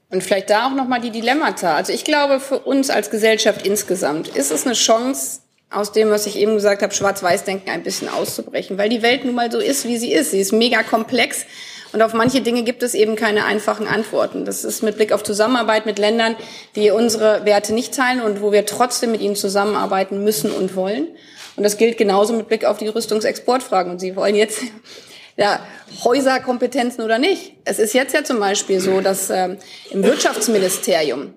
Und 0.09 0.23
vielleicht 0.23 0.49
da 0.49 0.67
auch 0.67 0.75
noch 0.75 0.87
mal 0.87 0.99
die 0.99 1.11
Dilemmata. 1.11 1.75
Also 1.75 1.93
ich 1.93 2.03
glaube, 2.03 2.39
für 2.39 2.59
uns 2.59 2.89
als 2.89 3.09
Gesellschaft 3.09 3.65
insgesamt 3.65 4.27
ist 4.27 4.51
es 4.51 4.65
eine 4.65 4.75
Chance, 4.75 5.39
aus 5.69 5.93
dem, 5.93 6.09
was 6.09 6.25
ich 6.25 6.37
eben 6.37 6.55
gesagt 6.55 6.81
habe, 6.81 6.93
Schwarz-Weiß-Denken 6.93 7.69
ein 7.69 7.83
bisschen 7.83 8.09
auszubrechen, 8.09 8.77
weil 8.77 8.89
die 8.89 9.01
Welt 9.01 9.23
nun 9.23 9.35
mal 9.35 9.49
so 9.49 9.59
ist, 9.59 9.87
wie 9.87 9.97
sie 9.97 10.11
ist. 10.11 10.31
Sie 10.31 10.39
ist 10.39 10.51
mega 10.51 10.83
komplex 10.83 11.45
und 11.93 12.01
auf 12.01 12.13
manche 12.13 12.41
Dinge 12.41 12.63
gibt 12.63 12.83
es 12.83 12.93
eben 12.93 13.15
keine 13.15 13.45
einfachen 13.45 13.87
Antworten. 13.87 14.45
Das 14.45 14.63
ist 14.63 14.83
mit 14.83 14.97
Blick 14.97 15.11
auf 15.11 15.23
Zusammenarbeit 15.23 15.85
mit 15.85 15.97
Ländern, 15.97 16.35
die 16.75 16.91
unsere 16.91 17.45
Werte 17.45 17.73
nicht 17.73 17.93
teilen 17.93 18.21
und 18.21 18.41
wo 18.41 18.51
wir 18.51 18.65
trotzdem 18.65 19.11
mit 19.11 19.21
ihnen 19.21 19.35
zusammenarbeiten 19.35 20.23
müssen 20.23 20.51
und 20.51 20.75
wollen. 20.75 21.07
Und 21.55 21.63
das 21.63 21.77
gilt 21.77 21.97
genauso 21.97 22.33
mit 22.33 22.47
Blick 22.47 22.65
auf 22.65 22.77
die 22.77 22.87
Rüstungsexportfragen. 22.87 23.91
Und 23.91 23.99
Sie 23.99 24.15
wollen 24.15 24.35
jetzt 24.35 24.61
ja, 25.41 25.59
Häuserkompetenzen 26.03 27.03
oder 27.03 27.17
nicht. 27.17 27.53
Es 27.65 27.79
ist 27.79 27.93
jetzt 27.93 28.13
ja 28.13 28.23
zum 28.23 28.39
Beispiel 28.39 28.79
so, 28.79 29.01
dass 29.01 29.29
ähm, 29.29 29.57
im 29.89 30.03
Wirtschaftsministerium 30.03 31.33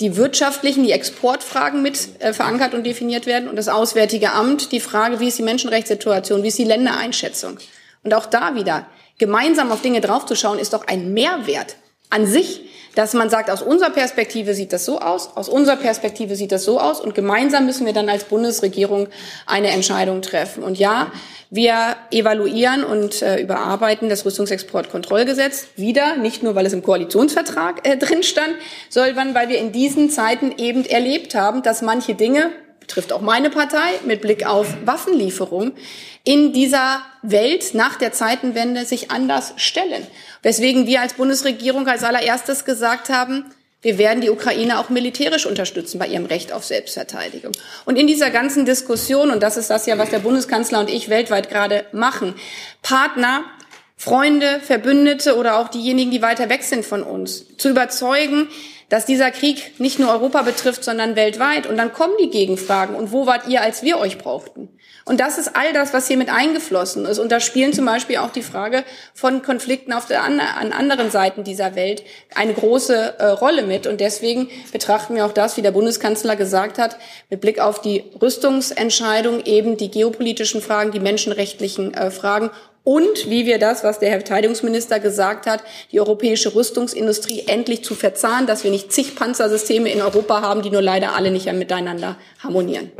die 0.00 0.16
wirtschaftlichen, 0.16 0.84
die 0.84 0.92
Exportfragen 0.92 1.82
mit 1.82 2.20
äh, 2.20 2.32
verankert 2.32 2.74
und 2.74 2.84
definiert 2.84 3.26
werden 3.26 3.48
und 3.48 3.56
das 3.56 3.68
Auswärtige 3.68 4.32
Amt 4.32 4.70
die 4.70 4.80
Frage, 4.80 5.18
wie 5.18 5.28
ist 5.28 5.38
die 5.38 5.42
Menschenrechtssituation, 5.42 6.42
wie 6.42 6.48
ist 6.48 6.58
die 6.58 6.64
Ländereinschätzung. 6.64 7.58
Und 8.04 8.14
auch 8.14 8.26
da 8.26 8.54
wieder, 8.54 8.86
gemeinsam 9.18 9.72
auf 9.72 9.80
Dinge 9.80 10.02
draufzuschauen, 10.02 10.58
ist 10.58 10.74
doch 10.74 10.86
ein 10.86 11.14
Mehrwert 11.14 11.76
an 12.10 12.26
sich, 12.26 12.67
dass 12.94 13.14
man 13.14 13.30
sagt, 13.30 13.50
aus 13.50 13.62
unserer 13.62 13.90
Perspektive 13.90 14.54
sieht 14.54 14.72
das 14.72 14.84
so 14.84 15.00
aus, 15.00 15.36
aus 15.36 15.48
unserer 15.48 15.76
Perspektive 15.76 16.36
sieht 16.36 16.52
das 16.52 16.64
so 16.64 16.80
aus 16.80 17.00
und 17.00 17.14
gemeinsam 17.14 17.66
müssen 17.66 17.86
wir 17.86 17.92
dann 17.92 18.08
als 18.08 18.24
Bundesregierung 18.24 19.08
eine 19.46 19.68
Entscheidung 19.68 20.22
treffen. 20.22 20.62
Und 20.62 20.78
ja, 20.78 21.12
wir 21.50 21.96
evaluieren 22.10 22.84
und 22.84 23.22
äh, 23.22 23.40
überarbeiten 23.40 24.08
das 24.08 24.24
Rüstungsexportkontrollgesetz 24.24 25.68
wieder, 25.76 26.16
nicht 26.16 26.42
nur, 26.42 26.54
weil 26.54 26.66
es 26.66 26.72
im 26.72 26.82
Koalitionsvertrag 26.82 27.86
äh, 27.88 27.96
drin 27.96 28.22
stand, 28.22 28.54
sondern 28.90 29.34
weil 29.34 29.48
wir 29.48 29.58
in 29.58 29.72
diesen 29.72 30.10
Zeiten 30.10 30.52
eben 30.58 30.84
erlebt 30.84 31.34
haben, 31.34 31.62
dass 31.62 31.80
manche 31.80 32.14
Dinge, 32.14 32.50
betrifft 32.88 33.12
auch 33.12 33.20
meine 33.20 33.50
Partei, 33.50 34.00
mit 34.06 34.22
Blick 34.22 34.46
auf 34.46 34.66
Waffenlieferung, 34.86 35.72
in 36.24 36.54
dieser 36.54 37.02
Welt 37.22 37.74
nach 37.74 37.96
der 37.96 38.12
Zeitenwende 38.12 38.86
sich 38.86 39.10
anders 39.10 39.52
stellen. 39.56 40.06
Weswegen 40.42 40.86
wir 40.86 41.02
als 41.02 41.12
Bundesregierung 41.12 41.86
als 41.86 42.02
allererstes 42.02 42.64
gesagt 42.64 43.10
haben, 43.10 43.44
wir 43.82 43.98
werden 43.98 44.22
die 44.22 44.30
Ukraine 44.30 44.80
auch 44.80 44.88
militärisch 44.88 45.46
unterstützen 45.46 45.98
bei 45.98 46.08
ihrem 46.08 46.26
Recht 46.26 46.50
auf 46.50 46.64
Selbstverteidigung. 46.64 47.52
Und 47.84 47.96
in 47.96 48.08
dieser 48.08 48.30
ganzen 48.30 48.64
Diskussion, 48.64 49.30
und 49.30 49.42
das 49.42 49.56
ist 49.56 49.70
das 49.70 49.86
ja, 49.86 49.98
was 49.98 50.10
der 50.10 50.18
Bundeskanzler 50.18 50.80
und 50.80 50.90
ich 50.90 51.10
weltweit 51.10 51.48
gerade 51.50 51.84
machen, 51.92 52.34
Partner, 52.82 53.44
Freunde, 53.96 54.60
Verbündete 54.60 55.36
oder 55.36 55.58
auch 55.58 55.68
diejenigen, 55.68 56.10
die 56.10 56.22
weiter 56.22 56.48
weg 56.48 56.64
sind 56.64 56.86
von 56.86 57.02
uns, 57.02 57.56
zu 57.58 57.68
überzeugen, 57.68 58.48
dass 58.88 59.04
dieser 59.04 59.30
Krieg 59.30 59.78
nicht 59.78 59.98
nur 59.98 60.10
Europa 60.10 60.42
betrifft, 60.42 60.82
sondern 60.82 61.14
weltweit. 61.14 61.66
Und 61.66 61.76
dann 61.76 61.92
kommen 61.92 62.14
die 62.20 62.30
Gegenfragen. 62.30 62.94
Und 62.96 63.12
wo 63.12 63.26
wart 63.26 63.46
ihr, 63.46 63.60
als 63.60 63.82
wir 63.82 63.98
euch 63.98 64.18
brauchten? 64.18 64.68
Und 65.04 65.20
das 65.20 65.38
ist 65.38 65.56
all 65.56 65.72
das, 65.72 65.94
was 65.94 66.06
hier 66.06 66.16
mit 66.16 66.30
eingeflossen 66.30 67.06
ist. 67.06 67.18
Und 67.18 67.32
da 67.32 67.40
spielen 67.40 67.72
zum 67.72 67.86
Beispiel 67.86 68.18
auch 68.18 68.30
die 68.30 68.42
Frage 68.42 68.84
von 69.14 69.42
Konflikten 69.42 69.92
auf 69.92 70.06
der, 70.06 70.22
an 70.22 70.40
anderen 70.40 71.10
Seiten 71.10 71.44
dieser 71.44 71.74
Welt 71.74 72.02
eine 72.34 72.52
große 72.52 73.14
äh, 73.18 73.26
Rolle 73.26 73.62
mit. 73.62 73.86
Und 73.86 74.00
deswegen 74.00 74.48
betrachten 74.72 75.14
wir 75.14 75.24
auch 75.24 75.32
das, 75.32 75.56
wie 75.56 75.62
der 75.62 75.70
Bundeskanzler 75.70 76.36
gesagt 76.36 76.78
hat, 76.78 76.96
mit 77.30 77.40
Blick 77.40 77.58
auf 77.58 77.80
die 77.80 78.04
Rüstungsentscheidung 78.20 79.44
eben 79.44 79.76
die 79.76 79.90
geopolitischen 79.90 80.60
Fragen, 80.60 80.92
die 80.92 81.00
menschenrechtlichen 81.00 81.94
äh, 81.94 82.10
Fragen 82.10 82.50
und 82.88 83.28
wie 83.28 83.44
wir 83.44 83.58
das, 83.58 83.84
was 83.84 83.98
der 83.98 84.08
Herr 84.08 84.20
Verteidigungsminister 84.20 84.98
gesagt 84.98 85.46
hat, 85.46 85.62
die 85.92 86.00
europäische 86.00 86.54
Rüstungsindustrie 86.54 87.44
endlich 87.46 87.84
zu 87.84 87.94
verzahnen, 87.94 88.46
dass 88.46 88.64
wir 88.64 88.70
nicht 88.70 88.92
zig 88.92 89.14
Panzersysteme 89.14 89.92
in 89.92 90.00
Europa 90.00 90.40
haben, 90.40 90.62
die 90.62 90.70
nur 90.70 90.80
leider 90.80 91.14
alle 91.14 91.30
nicht 91.30 91.52
miteinander 91.52 92.16
harmonieren. 92.42 92.90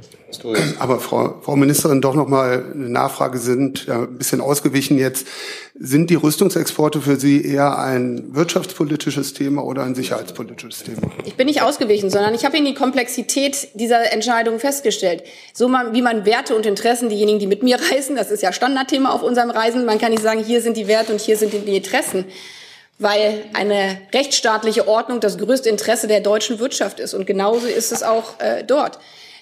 Aber 0.78 1.00
Frau, 1.00 1.38
Frau 1.40 1.56
Ministerin, 1.56 2.02
doch 2.02 2.14
noch 2.14 2.28
mal 2.28 2.66
eine 2.74 2.90
Nachfrage 2.90 3.38
sind 3.38 3.86
ja 3.86 4.02
ein 4.02 4.18
bisschen 4.18 4.42
ausgewichen 4.42 4.98
jetzt. 4.98 5.26
Sind 5.80 6.10
die 6.10 6.16
Rüstungsexporte 6.16 7.00
für 7.00 7.20
Sie 7.20 7.44
eher 7.44 7.78
ein 7.78 8.34
wirtschaftspolitisches 8.34 9.32
Thema 9.32 9.64
oder 9.64 9.84
ein 9.84 9.94
sicherheitspolitisches 9.94 10.82
Thema? 10.82 11.02
Ich 11.24 11.36
bin 11.36 11.46
nicht 11.46 11.62
ausgewichen, 11.62 12.10
sondern 12.10 12.34
ich 12.34 12.44
habe 12.44 12.56
Ihnen 12.56 12.66
die 12.66 12.74
Komplexität 12.74 13.68
dieser 13.74 14.12
Entscheidung 14.12 14.58
festgestellt. 14.58 15.22
So 15.52 15.68
man, 15.68 15.94
wie 15.94 16.02
man 16.02 16.26
Werte 16.26 16.56
und 16.56 16.66
Interessen, 16.66 17.08
diejenigen, 17.08 17.38
die 17.38 17.46
mit 17.46 17.62
mir 17.62 17.78
reisen, 17.92 18.16
das 18.16 18.32
ist 18.32 18.42
ja 18.42 18.52
Standardthema 18.52 19.10
auf 19.10 19.22
unserem 19.22 19.50
Reisen, 19.50 19.84
man 19.84 20.00
kann 20.00 20.10
nicht 20.10 20.22
sagen, 20.22 20.42
hier 20.42 20.62
sind 20.62 20.76
die 20.76 20.88
Werte 20.88 21.12
und 21.12 21.20
hier 21.20 21.36
sind 21.36 21.52
die 21.52 21.76
Interessen 21.76 22.24
weil 23.00 23.44
eine 23.52 24.00
rechtsstaatliche 24.12 24.88
Ordnung 24.88 25.20
das 25.20 25.38
größte 25.38 25.68
Interesse 25.68 26.08
der 26.08 26.20
deutschen 26.20 26.58
Wirtschaft 26.58 26.98
ist. 26.98 27.14
Und 27.14 27.26
genauso 27.26 27.68
ist 27.68 27.92
es 27.92 28.02
auch 28.02 28.40
äh, 28.40 28.64
dort. 28.64 28.98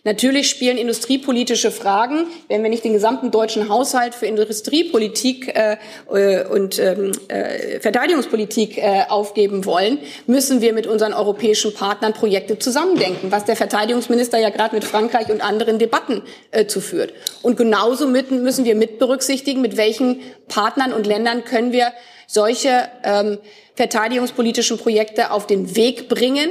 Natürlich 0.06 0.48
spielen 0.48 0.78
industriepolitische 0.78 1.72
Fragen, 1.72 2.28
wenn 2.46 2.62
wir 2.62 2.70
nicht 2.70 2.84
den 2.84 2.92
gesamten 2.92 3.32
deutschen 3.32 3.68
Haushalt 3.68 4.14
für 4.14 4.26
Industriepolitik 4.26 5.48
äh, 5.48 5.78
äh, 6.08 6.46
und 6.46 6.78
ähm, 6.78 7.10
äh, 7.26 7.80
Verteidigungspolitik 7.80 8.78
äh, 8.78 9.02
aufgeben 9.08 9.64
wollen, 9.64 9.98
müssen 10.28 10.60
wir 10.60 10.74
mit 10.74 10.86
unseren 10.86 11.12
europäischen 11.12 11.74
Partnern 11.74 12.12
Projekte 12.12 12.56
zusammendenken, 12.56 13.32
was 13.32 13.46
der 13.46 13.56
Verteidigungsminister 13.56 14.38
ja 14.38 14.50
gerade 14.50 14.76
mit 14.76 14.84
Frankreich 14.84 15.28
und 15.28 15.40
anderen 15.40 15.80
Debatten 15.80 16.22
äh, 16.52 16.66
zuführt. 16.66 17.12
Und 17.42 17.56
genauso 17.56 18.06
mit, 18.06 18.30
müssen 18.30 18.64
wir 18.64 18.76
mit 18.76 19.00
berücksichtigen, 19.00 19.60
mit 19.60 19.76
welchen 19.76 20.20
Partnern 20.46 20.92
und 20.92 21.04
Ländern 21.08 21.44
können 21.44 21.72
wir 21.72 21.92
solche 22.28 22.88
ähm, 23.02 23.38
verteidigungspolitischen 23.74 24.78
Projekte 24.78 25.32
auf 25.32 25.48
den 25.48 25.74
Weg 25.74 26.08
bringen, 26.08 26.48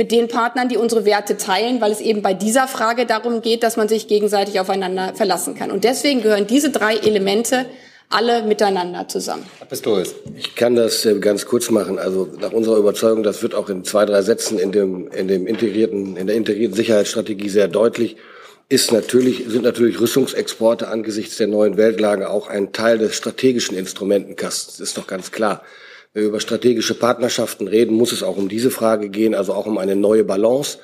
mit 0.00 0.12
den 0.12 0.28
Partnern, 0.28 0.70
die 0.70 0.78
unsere 0.78 1.04
Werte 1.04 1.36
teilen, 1.36 1.82
weil 1.82 1.92
es 1.92 2.00
eben 2.00 2.22
bei 2.22 2.32
dieser 2.32 2.66
Frage 2.66 3.04
darum 3.04 3.42
geht, 3.42 3.62
dass 3.62 3.76
man 3.76 3.86
sich 3.86 4.08
gegenseitig 4.08 4.58
aufeinander 4.58 5.12
verlassen 5.14 5.54
kann. 5.54 5.70
Und 5.70 5.84
deswegen 5.84 6.22
gehören 6.22 6.46
diese 6.46 6.70
drei 6.70 6.96
Elemente 6.96 7.66
alle 8.08 8.42
miteinander 8.44 9.08
zusammen. 9.08 9.44
Herr 9.58 9.66
Pistorius. 9.66 10.14
Ich 10.38 10.54
kann 10.54 10.74
das 10.74 11.04
äh, 11.04 11.18
ganz 11.18 11.44
kurz 11.44 11.68
machen. 11.68 11.98
Also 11.98 12.30
nach 12.40 12.52
unserer 12.52 12.78
Überzeugung, 12.78 13.22
das 13.22 13.42
wird 13.42 13.54
auch 13.54 13.68
in 13.68 13.84
zwei, 13.84 14.06
drei 14.06 14.22
Sätzen 14.22 14.58
in 14.58 14.72
dem, 14.72 15.08
in 15.08 15.28
dem 15.28 15.46
integrierten, 15.46 16.16
in 16.16 16.26
der 16.26 16.36
integrierten 16.36 16.74
Sicherheitsstrategie 16.74 17.50
sehr 17.50 17.68
deutlich, 17.68 18.16
ist 18.70 18.92
natürlich, 18.92 19.44
sind 19.48 19.64
natürlich 19.64 20.00
Rüstungsexporte 20.00 20.88
angesichts 20.88 21.36
der 21.36 21.48
neuen 21.48 21.76
Weltlage 21.76 22.30
auch 22.30 22.48
ein 22.48 22.72
Teil 22.72 22.96
des 22.96 23.16
strategischen 23.16 23.76
Instrumentenkastens. 23.76 24.78
Das 24.78 24.88
ist 24.88 24.96
doch 24.96 25.06
ganz 25.06 25.30
klar. 25.30 25.62
Wir 26.12 26.24
über 26.24 26.40
strategische 26.40 26.94
Partnerschaften 26.94 27.68
reden, 27.68 27.94
muss 27.94 28.10
es 28.10 28.24
auch 28.24 28.36
um 28.36 28.48
diese 28.48 28.72
Frage 28.72 29.10
gehen, 29.10 29.32
also 29.32 29.52
auch 29.52 29.66
um 29.66 29.78
eine 29.78 29.94
neue 29.94 30.24
Balance. 30.24 30.78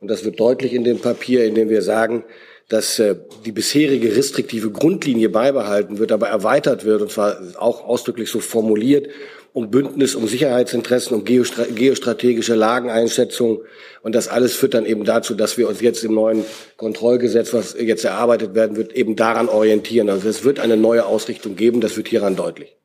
Und 0.00 0.08
das 0.08 0.24
wird 0.24 0.40
deutlich 0.40 0.72
in 0.72 0.84
dem 0.84 1.00
Papier, 1.00 1.44
in 1.44 1.54
dem 1.54 1.68
wir 1.68 1.82
sagen, 1.82 2.24
dass 2.70 2.98
äh, 2.98 3.16
die 3.44 3.52
bisherige 3.52 4.16
restriktive 4.16 4.70
Grundlinie 4.70 5.28
beibehalten 5.28 5.98
wird, 5.98 6.12
aber 6.12 6.28
erweitert 6.28 6.86
wird, 6.86 7.02
und 7.02 7.10
zwar 7.10 7.38
auch 7.58 7.84
ausdrücklich 7.84 8.30
so 8.30 8.40
formuliert, 8.40 9.08
um 9.52 9.70
Bündnis, 9.70 10.14
um 10.14 10.26
Sicherheitsinteressen, 10.26 11.14
um 11.14 11.24
geostrategische 11.26 12.54
Lageneinschätzung. 12.54 13.62
Und 14.02 14.14
das 14.14 14.28
alles 14.28 14.54
führt 14.54 14.72
dann 14.72 14.86
eben 14.86 15.04
dazu, 15.04 15.34
dass 15.34 15.58
wir 15.58 15.68
uns 15.68 15.82
jetzt 15.82 16.04
im 16.04 16.14
neuen 16.14 16.44
Kontrollgesetz, 16.78 17.52
was 17.52 17.76
jetzt 17.78 18.04
erarbeitet 18.04 18.54
werden 18.54 18.76
wird, 18.76 18.94
eben 18.94 19.14
daran 19.14 19.50
orientieren. 19.50 20.08
Also 20.08 20.28
es 20.28 20.42
wird 20.44 20.58
eine 20.58 20.78
neue 20.78 21.04
Ausrichtung 21.04 21.56
geben, 21.56 21.82
das 21.82 21.98
wird 21.98 22.08
hieran 22.08 22.36
deutlich. 22.36 22.76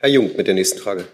Herr 0.00 0.08
Jung 0.08 0.30
mit 0.34 0.46
der 0.46 0.54
nächsten 0.54 0.78
Frage. 0.78 1.04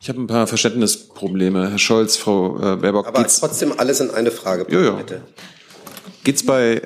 Ich 0.00 0.08
habe 0.08 0.20
ein 0.22 0.26
paar 0.26 0.46
Verständnisprobleme. 0.46 1.70
Herr 1.70 1.78
Scholz, 1.78 2.16
Frau 2.16 2.56
äh, 2.56 2.76
Baerbock. 2.76 3.06
Aber 3.06 3.26
trotzdem 3.26 3.74
alles 3.76 4.00
in 4.00 4.10
eine 4.10 4.30
Frage, 4.30 4.66
jo, 4.70 4.80
jo. 4.80 4.96
bitte. 4.96 5.20
Geht 6.24 6.36
es 6.36 6.46
bei 6.46 6.80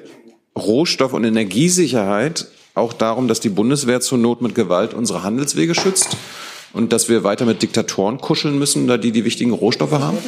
Rohstoff- 0.59 1.13
und 1.13 1.23
Energiesicherheit 1.23 2.49
auch 2.75 2.93
darum, 2.93 3.29
dass 3.29 3.39
die 3.39 3.51
Bundeswehr 3.51 4.01
zur 4.01 4.19
Not 4.19 4.43
mit 4.43 4.57
Gewalt 4.57 4.95
unsere 4.95 5.23
Handelswege 5.23 5.77
schützt 5.77 6.17
und 6.73 6.93
dass 6.93 7.09
wir 7.09 7.23
weiter 7.23 7.45
mit 7.45 7.63
Diktatoren 7.63 8.19
kuscheln 8.19 8.59
müssen, 8.59 8.89
da 8.89 8.97
die 8.97 9.13
die 9.13 9.25
wichtigen 9.25 9.53
Rohstoffe 9.53 9.93
haben? 9.93 10.19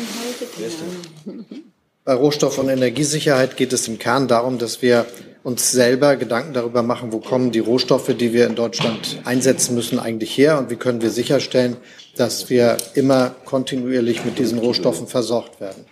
Bei 2.05 2.15
Rohstoff- 2.15 2.59
und 2.59 2.69
Energiesicherheit 2.69 3.57
geht 3.57 3.73
es 3.73 3.89
im 3.89 3.99
Kern 3.99 4.29
darum, 4.29 4.59
dass 4.59 4.81
wir 4.81 5.07
uns 5.45 5.71
selber 5.71 6.17
Gedanken 6.17 6.55
darüber 6.55 6.83
machen, 6.83 7.13
wo 7.13 7.19
kommen 7.19 7.53
die 7.53 7.59
Rohstoffe, 7.59 8.17
die 8.17 8.33
wir 8.33 8.47
in 8.47 8.55
Deutschland 8.55 9.21
einsetzen 9.25 9.75
müssen, 9.75 9.99
eigentlich 9.99 10.37
her 10.37 10.59
und 10.59 10.71
wie 10.71 10.77
können 10.77 11.03
wir 11.03 11.11
sicherstellen, 11.11 11.77
dass 12.17 12.49
wir 12.49 12.79
immer 12.95 13.35
kontinuierlich 13.45 14.25
mit 14.25 14.39
diesen 14.39 14.59
Rohstoffen 14.59 15.07
versorgt 15.07 15.61
werden. 15.61 15.85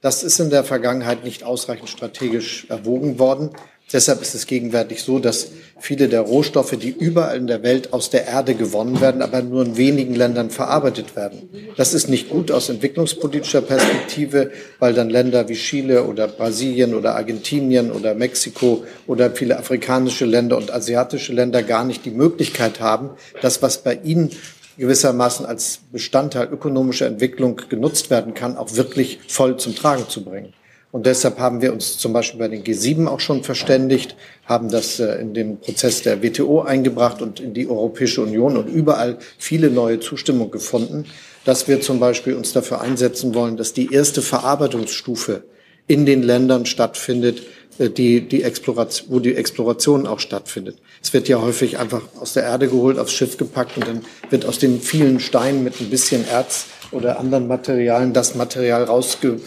Das 0.00 0.24
ist 0.24 0.40
in 0.40 0.50
der 0.50 0.64
Vergangenheit 0.64 1.22
nicht 1.22 1.44
ausreichend 1.44 1.88
strategisch 1.88 2.66
erwogen 2.68 3.20
worden. 3.20 3.50
Deshalb 3.92 4.20
ist 4.20 4.34
es 4.34 4.48
gegenwärtig 4.48 5.04
so, 5.04 5.20
dass 5.20 5.46
viele 5.78 6.08
der 6.08 6.22
Rohstoffe, 6.22 6.76
die 6.76 6.90
überall 6.90 7.36
in 7.36 7.46
der 7.46 7.62
Welt 7.62 7.92
aus 7.92 8.10
der 8.10 8.26
Erde 8.26 8.56
gewonnen 8.56 9.00
werden, 9.00 9.22
aber 9.22 9.42
nur 9.42 9.64
in 9.64 9.76
wenigen 9.76 10.16
Ländern 10.16 10.50
verarbeitet 10.50 11.14
werden. 11.14 11.48
Das 11.76 11.94
ist 11.94 12.08
nicht 12.08 12.28
gut 12.28 12.50
aus 12.50 12.68
entwicklungspolitischer 12.68 13.62
Perspektive, 13.62 14.50
weil 14.80 14.92
dann 14.92 15.08
Länder 15.08 15.48
wie 15.48 15.54
Chile 15.54 16.02
oder 16.02 16.26
Brasilien 16.26 16.94
oder 16.94 17.14
Argentinien 17.14 17.92
oder 17.92 18.14
Mexiko 18.14 18.82
oder 19.06 19.30
viele 19.30 19.56
afrikanische 19.56 20.24
Länder 20.24 20.56
und 20.56 20.72
asiatische 20.72 21.32
Länder 21.32 21.62
gar 21.62 21.84
nicht 21.84 22.04
die 22.04 22.10
Möglichkeit 22.10 22.80
haben, 22.80 23.10
das, 23.40 23.62
was 23.62 23.84
bei 23.84 24.00
ihnen 24.02 24.30
gewissermaßen 24.78 25.46
als 25.46 25.78
Bestandteil 25.92 26.48
ökonomischer 26.50 27.06
Entwicklung 27.06 27.60
genutzt 27.68 28.10
werden 28.10 28.34
kann, 28.34 28.56
auch 28.56 28.74
wirklich 28.74 29.20
voll 29.28 29.56
zum 29.58 29.76
Tragen 29.76 30.08
zu 30.08 30.24
bringen. 30.24 30.52
Und 30.92 31.04
deshalb 31.04 31.38
haben 31.38 31.60
wir 31.60 31.72
uns 31.72 31.98
zum 31.98 32.12
Beispiel 32.12 32.38
bei 32.38 32.48
den 32.48 32.62
G7 32.62 33.06
auch 33.06 33.20
schon 33.20 33.42
verständigt, 33.42 34.16
haben 34.44 34.70
das 34.70 35.00
äh, 35.00 35.16
in 35.20 35.34
den 35.34 35.58
Prozess 35.58 36.02
der 36.02 36.22
WTO 36.22 36.62
eingebracht 36.62 37.20
und 37.20 37.40
in 37.40 37.54
die 37.54 37.68
Europäische 37.68 38.22
Union 38.22 38.56
und 38.56 38.68
überall 38.68 39.18
viele 39.38 39.70
neue 39.70 40.00
Zustimmung 40.00 40.50
gefunden, 40.50 41.04
dass 41.44 41.68
wir 41.68 41.80
zum 41.80 42.00
Beispiel 42.00 42.34
uns 42.34 42.52
dafür 42.52 42.80
einsetzen 42.80 43.34
wollen, 43.34 43.56
dass 43.56 43.72
die 43.72 43.92
erste 43.92 44.22
Verarbeitungsstufe 44.22 45.44
in 45.86 46.06
den 46.06 46.22
Ländern 46.22 46.66
stattfindet, 46.66 47.42
äh, 47.78 47.90
die, 47.90 48.22
die 48.22 48.42
Exploration, 48.42 49.08
wo 49.10 49.20
die 49.20 49.34
Exploration 49.34 50.06
auch 50.06 50.20
stattfindet. 50.20 50.78
Es 51.02 51.12
wird 51.12 51.28
ja 51.28 51.40
häufig 51.40 51.78
einfach 51.78 52.02
aus 52.20 52.32
der 52.32 52.44
Erde 52.44 52.68
geholt, 52.68 52.98
aufs 52.98 53.12
Schiff 53.12 53.36
gepackt 53.36 53.76
und 53.76 53.86
dann 53.86 54.02
wird 54.30 54.46
aus 54.46 54.58
den 54.58 54.80
vielen 54.80 55.20
Steinen 55.20 55.64
mit 55.64 55.80
ein 55.80 55.90
bisschen 55.90 56.26
Erz 56.26 56.66
oder 56.92 57.18
anderen 57.18 57.48
Materialien 57.48 58.12
das 58.12 58.34
Material 58.34 58.84
rausge, 58.84 59.40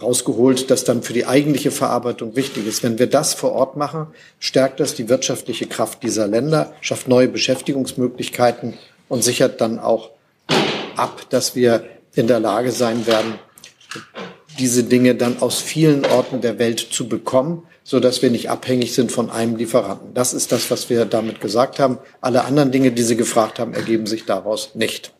rausgeholt, 0.00 0.70
das 0.70 0.84
dann 0.84 1.02
für 1.02 1.12
die 1.12 1.26
eigentliche 1.26 1.70
Verarbeitung 1.70 2.36
wichtig 2.36 2.66
ist. 2.66 2.82
Wenn 2.82 2.98
wir 2.98 3.08
das 3.08 3.34
vor 3.34 3.52
Ort 3.52 3.76
machen, 3.76 4.06
stärkt 4.38 4.78
das 4.78 4.94
die 4.94 5.08
wirtschaftliche 5.08 5.66
Kraft 5.66 6.02
dieser 6.02 6.28
Länder, 6.28 6.72
schafft 6.80 7.08
neue 7.08 7.28
Beschäftigungsmöglichkeiten 7.28 8.74
und 9.08 9.24
sichert 9.24 9.60
dann 9.60 9.78
auch 9.78 10.10
ab, 10.96 11.22
dass 11.30 11.56
wir 11.56 11.84
in 12.14 12.26
der 12.26 12.40
Lage 12.40 12.70
sein 12.70 13.06
werden, 13.06 13.34
diese 14.58 14.84
Dinge 14.84 15.14
dann 15.14 15.40
aus 15.40 15.58
vielen 15.58 16.04
Orten 16.04 16.40
der 16.40 16.58
Welt 16.58 16.78
zu 16.78 17.08
bekommen, 17.08 17.64
so 17.82 17.98
dass 17.98 18.22
wir 18.22 18.30
nicht 18.30 18.50
abhängig 18.50 18.94
sind 18.94 19.10
von 19.10 19.30
einem 19.30 19.56
Lieferanten. 19.56 20.14
Das 20.14 20.34
ist 20.34 20.52
das, 20.52 20.70
was 20.70 20.90
wir 20.90 21.06
damit 21.06 21.40
gesagt 21.40 21.78
haben. 21.78 21.98
Alle 22.20 22.44
anderen 22.44 22.70
Dinge, 22.70 22.92
die 22.92 23.02
Sie 23.02 23.16
gefragt 23.16 23.58
haben, 23.58 23.74
ergeben 23.74 24.06
sich 24.06 24.26
daraus 24.26 24.74
nicht. 24.74 25.12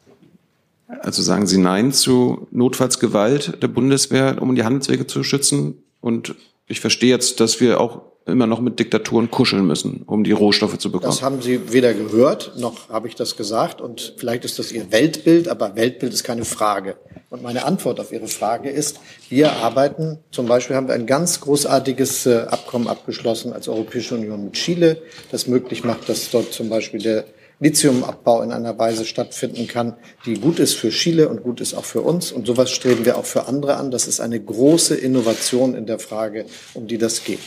Also 1.00 1.22
sagen 1.22 1.46
Sie 1.46 1.58
Nein 1.58 1.92
zu 1.92 2.48
Notfallsgewalt 2.50 3.62
der 3.62 3.68
Bundeswehr, 3.68 4.38
um 4.40 4.54
die 4.54 4.64
Handelswege 4.64 5.06
zu 5.06 5.22
schützen? 5.22 5.82
Und 6.00 6.34
ich 6.66 6.80
verstehe 6.80 7.10
jetzt, 7.10 7.40
dass 7.40 7.60
wir 7.60 7.80
auch 7.80 8.02
immer 8.26 8.46
noch 8.46 8.60
mit 8.60 8.78
Diktaturen 8.78 9.30
kuscheln 9.30 9.66
müssen, 9.66 10.02
um 10.06 10.24
die 10.24 10.32
Rohstoffe 10.32 10.78
zu 10.78 10.90
bekommen. 10.90 11.10
Das 11.10 11.22
haben 11.22 11.42
Sie 11.42 11.72
weder 11.72 11.94
gehört, 11.94 12.52
noch 12.56 12.88
habe 12.88 13.08
ich 13.08 13.14
das 13.14 13.36
gesagt. 13.36 13.80
Und 13.80 14.14
vielleicht 14.16 14.44
ist 14.44 14.58
das 14.58 14.72
Ihr 14.72 14.92
Weltbild, 14.92 15.48
aber 15.48 15.74
Weltbild 15.76 16.12
ist 16.12 16.24
keine 16.24 16.44
Frage. 16.44 16.96
Und 17.30 17.42
meine 17.42 17.64
Antwort 17.64 17.98
auf 18.00 18.12
Ihre 18.12 18.28
Frage 18.28 18.70
ist, 18.70 19.00
wir 19.28 19.52
arbeiten, 19.52 20.18
zum 20.30 20.46
Beispiel 20.46 20.76
haben 20.76 20.88
wir 20.88 20.94
ein 20.94 21.06
ganz 21.06 21.40
großartiges 21.40 22.26
äh, 22.26 22.46
Abkommen 22.48 22.88
abgeschlossen 22.88 23.52
als 23.52 23.68
Europäische 23.68 24.14
Union 24.14 24.44
mit 24.44 24.54
Chile, 24.54 25.02
das 25.30 25.46
möglich 25.46 25.84
macht, 25.84 26.08
dass 26.08 26.30
dort 26.30 26.52
zum 26.52 26.68
Beispiel 26.68 27.00
der 27.00 27.24
Lithiumabbau 27.60 28.42
in 28.42 28.52
einer 28.52 28.78
Weise 28.78 29.04
stattfinden 29.04 29.66
kann, 29.68 29.94
die 30.24 30.34
gut 30.34 30.58
ist 30.58 30.74
für 30.74 30.88
Chile 30.88 31.28
und 31.28 31.42
gut 31.42 31.60
ist 31.60 31.74
auch 31.74 31.84
für 31.84 32.00
uns. 32.00 32.32
Und 32.32 32.46
sowas 32.46 32.70
streben 32.70 33.04
wir 33.04 33.18
auch 33.18 33.26
für 33.26 33.46
andere 33.46 33.76
an. 33.76 33.90
Das 33.90 34.06
ist 34.06 34.20
eine 34.20 34.40
große 34.40 34.94
Innovation 34.96 35.74
in 35.74 35.86
der 35.86 35.98
Frage, 35.98 36.46
um 36.74 36.86
die 36.86 36.98
das 36.98 37.24
geht. 37.24 37.40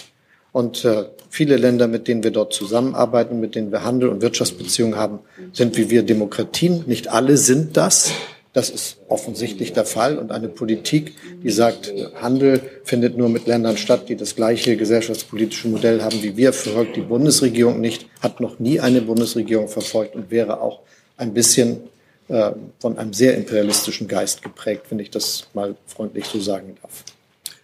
Und 0.52 0.86
äh, 0.86 1.06
viele 1.30 1.58
Länder, 1.58 1.88
mit 1.88 2.08
denen 2.08 2.24
wir 2.24 2.30
dort 2.30 2.54
zusammenarbeiten, 2.54 3.40
mit 3.40 3.56
denen 3.56 3.72
wir 3.72 3.84
Handel 3.84 4.10
und 4.10 4.22
Wirtschaftsbeziehungen 4.22 4.96
haben, 4.96 5.20
sind 5.52 5.76
wie 5.78 5.90
wir 5.90 6.04
Demokratien. 6.04 6.84
Nicht 6.86 7.08
alle 7.08 7.38
sind 7.38 7.76
das. 7.76 8.12
Das 8.54 8.70
ist 8.70 8.98
offensichtlich 9.08 9.74
der 9.74 9.86
Fall. 9.86 10.20
Und 10.20 10.32
eine 10.32 10.48
Politik, 10.48 11.16
die 11.44 11.50
sagt, 11.50 11.92
Handel 12.22 12.62
findet 12.84 13.18
nur 13.18 13.28
mit 13.28 13.48
Ländern 13.48 13.78
statt, 13.78 14.10
die 14.10 14.16
das 14.16 14.36
gleiche 14.36 14.78
gesellschaftspolitische 14.78 15.68
Modell 15.68 16.04
haben 16.04 16.22
wie 16.22 16.38
wir, 16.38 16.54
verfolgt 16.54 16.96
die 16.96 17.02
Bundesregierung 17.02 17.82
nicht, 17.82 18.06
hat 18.22 18.40
noch 18.40 18.60
nie 18.60 18.80
eine 18.80 19.02
Bundesregierung 19.02 19.68
verfolgt 19.68 20.16
und 20.16 20.30
wäre 20.30 20.62
auch 20.62 20.82
ein 21.18 21.34
bisschen 21.34 21.82
äh, 22.28 22.52
von 22.80 22.98
einem 23.00 23.12
sehr 23.12 23.36
imperialistischen 23.36 24.08
Geist 24.08 24.44
geprägt, 24.44 24.86
wenn 24.90 25.00
ich 25.00 25.10
das 25.10 25.48
mal 25.54 25.76
freundlich 25.88 26.26
so 26.26 26.40
sagen 26.40 26.78
darf. 26.82 27.04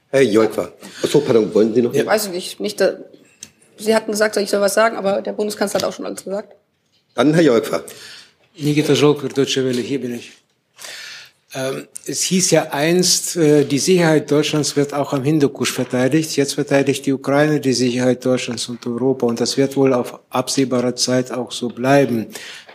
Herr 0.10 0.24
Jolkwa. 0.24 0.72
Achso, 1.04 1.20
pardon, 1.20 1.54
wollen 1.54 1.74
Sie 1.74 1.84
noch? 1.84 1.94
Ja. 1.94 2.06
Weiß 2.06 2.26
ich 2.26 2.32
nicht. 2.32 2.60
nicht 2.60 2.82
da, 2.82 2.98
Sie 3.78 3.96
hatten 3.96 4.12
gesagt, 4.12 4.36
ich 4.38 4.50
soll 4.50 4.60
was 4.60 4.74
sagen, 4.74 4.98
aber 4.98 5.22
der 5.22 5.34
Bundeskanzler 5.34 5.82
hat 5.82 5.88
auch 5.88 5.94
schon 5.94 6.06
alles 6.06 6.24
gesagt. 6.24 6.56
Dann 7.14 7.34
Herr 7.34 7.44
Jolkwa. 7.44 7.84
Nikita 8.58 8.94
Jolkwa, 8.94 9.28
Deutsche 9.28 9.64
Welle, 9.64 9.82
hier 9.82 10.02
bin 10.02 10.16
ich. 10.16 10.32
Ähm, 11.54 11.88
es 12.06 12.22
hieß 12.24 12.52
ja 12.52 12.72
einst, 12.72 13.36
äh, 13.36 13.66
die 13.66 13.80
Sicherheit 13.80 14.30
Deutschlands 14.30 14.76
wird 14.76 14.94
auch 14.94 15.14
am 15.14 15.24
Hindukusch 15.24 15.72
verteidigt. 15.72 16.36
Jetzt 16.36 16.54
verteidigt 16.54 17.06
die 17.06 17.14
Ukraine 17.14 17.60
die 17.60 17.74
Sicherheit 17.74 18.24
Deutschlands 18.24 18.70
und 18.70 18.86
Europa. 18.86 19.26
Und 19.26 19.42
das 19.42 19.58
wird 19.58 19.76
wohl 19.76 19.94
auf 19.94 20.20
absehbare 20.30 20.94
Zeit 20.94 21.32
auch 21.32 21.52
so 21.52 21.70
bleiben. 21.70 22.28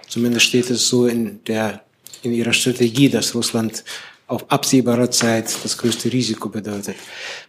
Zumindest 0.08 0.46
steht 0.46 0.70
es 0.70 0.88
so 0.88 1.06
in 1.06 1.40
der, 1.44 1.82
in 2.22 2.32
ihrer 2.32 2.52
Strategie, 2.52 3.08
dass 3.08 3.34
Russland 3.34 3.84
auf 4.26 4.50
absehbare 4.50 5.08
Zeit 5.10 5.54
das 5.62 5.78
größte 5.78 6.12
Risiko 6.12 6.48
bedeutet. 6.48 6.96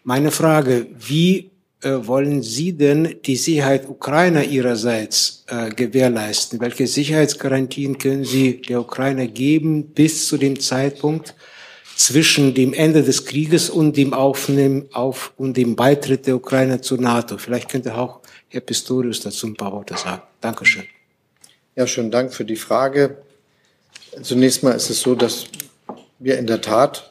Meine 0.04 0.30
Frage, 0.30 0.88
wie 1.00 1.50
wollen 1.86 2.42
Sie 2.42 2.74
denn 2.74 3.18
die 3.26 3.36
Sicherheit 3.36 3.88
Ukrainer 3.88 4.44
Ihrerseits 4.44 5.44
äh, 5.48 5.70
gewährleisten? 5.70 6.60
Welche 6.60 6.88
Sicherheitsgarantien 6.88 7.98
können 7.98 8.26
Sie 8.26 8.62
der 8.62 8.82
Ukraine 8.82 9.28
geben 9.28 9.88
bis 9.88 10.28
zu 10.28 10.38
dem 10.38 10.60
Zeitpunkt 10.60 11.36
zwischen 11.96 12.54
dem 12.54 12.74
Ende 12.74 13.04
des 13.04 13.26
Krieges 13.26 13.70
und 13.70 13.96
dem 13.98 14.14
Aufnehmen 14.14 14.88
auf 14.94 15.34
und 15.38 15.58
dem 15.58 15.76
Beitritt 15.76 16.26
der 16.28 16.36
Ukraine 16.36 16.82
zur 16.82 17.00
NATO? 17.00 17.38
Vielleicht 17.38 17.70
könnte 17.70 17.96
auch 17.96 18.22
Herr 18.48 18.62
Pistorius 18.62 19.22
dazu 19.22 19.48
ein 19.48 19.56
paar 19.56 19.72
Worte 19.72 19.96
sagen. 19.96 20.24
Dankeschön. 20.42 20.86
Ja, 21.76 21.86
schönen 21.86 22.10
Dank 22.10 22.34
für 22.34 22.46
die 22.46 22.56
Frage. 22.56 23.18
Zunächst 24.22 24.64
mal 24.64 24.72
ist 24.72 24.90
es 24.90 25.02
so, 25.02 25.14
dass 25.14 25.46
wir 26.20 26.40
in 26.40 26.48
der 26.48 26.62
Tat 26.62 27.10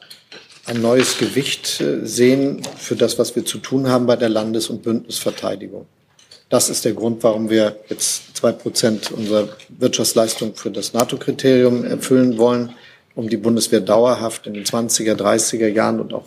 ein 0.65 0.81
neues 0.81 1.17
Gewicht 1.17 1.81
äh, 1.81 2.05
sehen 2.05 2.61
für 2.77 2.95
das, 2.95 3.19
was 3.19 3.35
wir 3.35 3.45
zu 3.45 3.59
tun 3.59 3.89
haben 3.89 4.05
bei 4.05 4.15
der 4.15 4.29
Landes- 4.29 4.69
und 4.69 4.83
Bündnisverteidigung. 4.83 5.85
Das 6.49 6.69
ist 6.69 6.85
der 6.85 6.93
Grund, 6.93 7.23
warum 7.23 7.49
wir 7.49 7.79
jetzt 7.89 8.35
zwei 8.35 8.51
Prozent 8.51 9.11
unserer 9.11 9.49
Wirtschaftsleistung 9.69 10.55
für 10.55 10.71
das 10.71 10.93
NATO-Kriterium 10.93 11.85
erfüllen 11.85 12.37
wollen, 12.37 12.75
um 13.15 13.29
die 13.29 13.37
Bundeswehr 13.37 13.81
dauerhaft 13.81 14.45
in 14.45 14.53
den 14.53 14.63
20er, 14.63 15.15
30er 15.15 15.67
Jahren 15.67 15.99
und 15.99 16.13
auch 16.13 16.25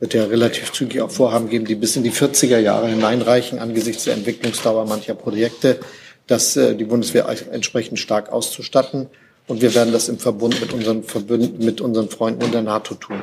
wird 0.00 0.14
ja 0.14 0.24
relativ 0.24 0.72
zügig 0.72 1.00
auch 1.00 1.12
Vorhaben 1.12 1.48
geben, 1.48 1.64
die 1.64 1.76
bis 1.76 1.94
in 1.94 2.02
die 2.02 2.10
40er 2.10 2.58
Jahre 2.58 2.88
hineinreichen 2.88 3.60
angesichts 3.60 4.02
der 4.04 4.14
Entwicklungsdauer 4.14 4.84
mancher 4.84 5.14
Projekte, 5.14 5.78
dass 6.26 6.56
äh, 6.56 6.74
die 6.74 6.84
Bundeswehr 6.84 7.28
entsprechend 7.52 8.00
stark 8.00 8.32
auszustatten. 8.32 9.06
Und 9.46 9.60
wir 9.60 9.74
werden 9.74 9.92
das 9.92 10.08
im 10.08 10.18
Verbund 10.18 10.60
mit 10.60 10.72
unseren, 10.72 11.02
Verbünden, 11.02 11.64
mit 11.64 11.80
unseren 11.80 12.08
Freunden 12.08 12.42
in 12.42 12.52
der 12.52 12.62
NATO 12.62 12.94
tun. 12.94 13.20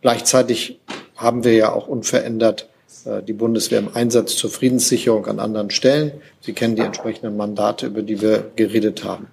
Gleichzeitig 0.00 0.80
haben 1.16 1.44
wir 1.44 1.54
ja 1.54 1.72
auch 1.72 1.88
unverändert 1.88 2.68
äh, 3.04 3.22
die 3.22 3.32
Bundeswehr 3.32 3.78
im 3.78 3.94
Einsatz 3.94 4.36
zur 4.36 4.50
Friedenssicherung 4.50 5.26
an 5.26 5.38
anderen 5.38 5.70
Stellen. 5.70 6.12
Sie 6.40 6.52
kennen 6.52 6.76
die 6.76 6.82
entsprechenden 6.82 7.36
Mandate, 7.36 7.86
über 7.86 8.02
die 8.02 8.20
wir 8.20 8.50
geredet 8.56 9.04
haben. 9.04 9.28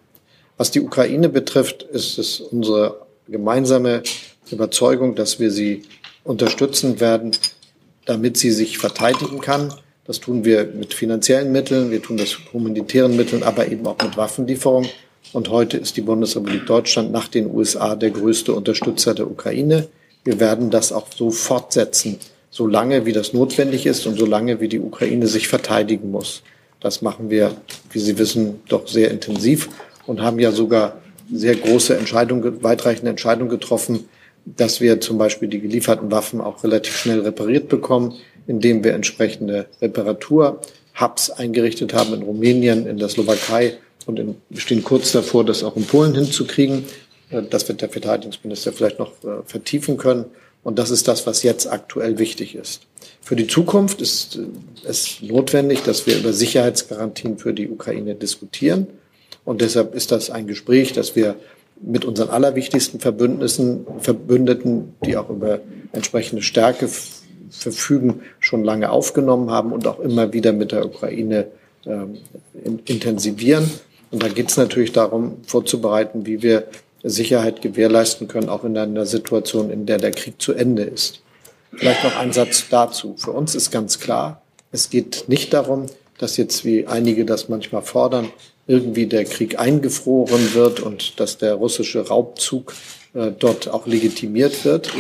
Was 0.57 0.71
die 0.71 0.81
Ukraine 0.81 1.29
betrifft, 1.29 1.83
ist 1.83 2.17
es 2.17 2.39
unsere 2.41 3.05
gemeinsame 3.27 4.03
Überzeugung, 4.51 5.15
dass 5.15 5.39
wir 5.39 5.51
sie 5.51 5.83
unterstützen 6.23 6.99
werden, 6.99 7.31
damit 8.05 8.37
sie 8.37 8.51
sich 8.51 8.77
verteidigen 8.77 9.39
kann. 9.39 9.73
Das 10.05 10.19
tun 10.19 10.43
wir 10.43 10.65
mit 10.65 10.93
finanziellen 10.93 11.51
Mitteln, 11.51 11.91
wir 11.91 12.01
tun 12.01 12.17
das 12.17 12.37
mit 12.39 12.53
humanitären 12.53 13.15
Mitteln, 13.15 13.43
aber 13.43 13.67
eben 13.67 13.85
auch 13.85 13.97
mit 14.01 14.17
Waffenlieferung. 14.17 14.87
Und 15.33 15.49
heute 15.49 15.77
ist 15.77 15.95
die 15.97 16.01
Bundesrepublik 16.01 16.65
Deutschland 16.65 17.11
nach 17.11 17.27
den 17.27 17.53
USA 17.53 17.95
der 17.95 18.09
größte 18.09 18.53
Unterstützer 18.53 19.13
der 19.13 19.29
Ukraine. 19.29 19.87
Wir 20.23 20.39
werden 20.39 20.71
das 20.71 20.91
auch 20.91 21.07
so 21.15 21.29
fortsetzen, 21.29 22.17
solange 22.49 23.05
wie 23.05 23.13
das 23.13 23.33
notwendig 23.33 23.85
ist 23.85 24.07
und 24.07 24.17
solange 24.17 24.59
wie 24.59 24.67
die 24.67 24.79
Ukraine 24.79 25.27
sich 25.27 25.47
verteidigen 25.47 26.11
muss. 26.11 26.41
Das 26.79 27.01
machen 27.01 27.29
wir, 27.29 27.55
wie 27.91 27.99
Sie 27.99 28.17
wissen, 28.17 28.61
doch 28.67 28.87
sehr 28.87 29.11
intensiv 29.11 29.69
und 30.07 30.21
haben 30.21 30.39
ja 30.39 30.51
sogar 30.51 31.01
sehr 31.31 31.55
große 31.55 31.95
Entscheidungen, 31.95 32.63
weitreichende 32.63 33.11
Entscheidungen 33.11 33.49
getroffen, 33.49 34.09
dass 34.45 34.81
wir 34.81 34.99
zum 34.99 35.17
Beispiel 35.17 35.47
die 35.47 35.59
gelieferten 35.59 36.11
Waffen 36.11 36.41
auch 36.41 36.63
relativ 36.63 36.95
schnell 36.95 37.19
repariert 37.21 37.69
bekommen, 37.69 38.15
indem 38.47 38.83
wir 38.83 38.93
entsprechende 38.93 39.67
Reparatur-Hubs 39.81 41.29
eingerichtet 41.31 41.93
haben 41.93 42.13
in 42.15 42.23
Rumänien, 42.23 42.87
in 42.87 42.97
der 42.97 43.09
Slowakei 43.09 43.77
und 44.05 44.35
wir 44.49 44.59
stehen 44.59 44.83
kurz 44.83 45.11
davor, 45.11 45.45
das 45.45 45.63
auch 45.63 45.75
in 45.75 45.85
Polen 45.85 46.15
hinzukriegen. 46.15 46.85
Äh, 47.29 47.43
das 47.49 47.67
wird 47.67 47.81
der 47.81 47.89
Verteidigungsminister 47.89 48.73
vielleicht 48.73 48.99
noch 48.99 49.11
äh, 49.23 49.43
vertiefen 49.45 49.97
können. 49.97 50.25
Und 50.63 50.77
das 50.77 50.89
ist 50.89 51.07
das, 51.07 51.25
was 51.25 51.43
jetzt 51.43 51.71
aktuell 51.71 52.19
wichtig 52.19 52.55
ist. 52.55 52.81
Für 53.21 53.35
die 53.35 53.47
Zukunft 53.47 54.01
ist 54.01 54.37
äh, 54.37 54.87
es 54.87 55.21
notwendig, 55.21 55.83
dass 55.83 56.07
wir 56.07 56.17
über 56.17 56.33
Sicherheitsgarantien 56.33 57.37
für 57.37 57.53
die 57.53 57.69
Ukraine 57.69 58.15
diskutieren. 58.15 58.87
Und 59.45 59.61
deshalb 59.61 59.95
ist 59.95 60.11
das 60.11 60.29
ein 60.29 60.47
Gespräch, 60.47 60.93
das 60.93 61.15
wir 61.15 61.35
mit 61.81 62.03
unseren 62.03 62.29
allerwichtigsten 62.29 62.99
Verbündnissen, 62.99 63.87
Verbündeten, 63.99 64.95
die 65.05 65.15
auch 65.15 65.29
über 65.29 65.61
entsprechende 65.93 66.41
Stärke 66.41 66.89
verfügen, 67.49 68.21
schon 68.39 68.63
lange 68.63 68.91
aufgenommen 68.91 69.49
haben 69.49 69.71
und 69.71 69.87
auch 69.87 69.99
immer 69.99 70.33
wieder 70.33 70.51
mit 70.51 70.71
der 70.71 70.85
Ukraine 70.85 71.47
ähm, 71.85 72.17
intensivieren. 72.85 73.69
Und 74.11 74.23
da 74.23 74.27
geht 74.27 74.49
es 74.49 74.57
natürlich 74.57 74.91
darum, 74.91 75.37
vorzubereiten, 75.45 76.25
wie 76.25 76.41
wir 76.41 76.67
Sicherheit 77.03 77.61
gewährleisten 77.61 78.27
können, 78.27 78.49
auch 78.49 78.63
in 78.63 78.77
einer 78.77 79.05
Situation, 79.05 79.69
in 79.69 79.85
der 79.85 79.97
der 79.97 80.11
Krieg 80.11 80.41
zu 80.41 80.53
Ende 80.53 80.83
ist. 80.83 81.21
Vielleicht 81.73 82.03
noch 82.03 82.17
ein 82.17 82.33
Satz 82.33 82.65
dazu. 82.69 83.15
Für 83.17 83.31
uns 83.31 83.55
ist 83.55 83.71
ganz 83.71 83.99
klar, 83.99 84.41
es 84.71 84.89
geht 84.89 85.25
nicht 85.27 85.53
darum, 85.53 85.85
dass 86.17 86.37
jetzt, 86.37 86.65
wie 86.65 86.87
einige 86.87 87.25
das 87.25 87.47
manchmal 87.47 87.81
fordern, 87.81 88.29
irgendwie 88.67 89.07
der 89.07 89.25
Krieg 89.25 89.59
eingefroren 89.59 90.53
wird 90.53 90.79
und 90.79 91.19
dass 91.19 91.37
der 91.37 91.55
russische 91.55 92.07
Raubzug 92.07 92.73
äh, 93.13 93.31
dort 93.31 93.67
auch 93.69 93.87
legitimiert 93.87 94.65
wird, 94.65 94.91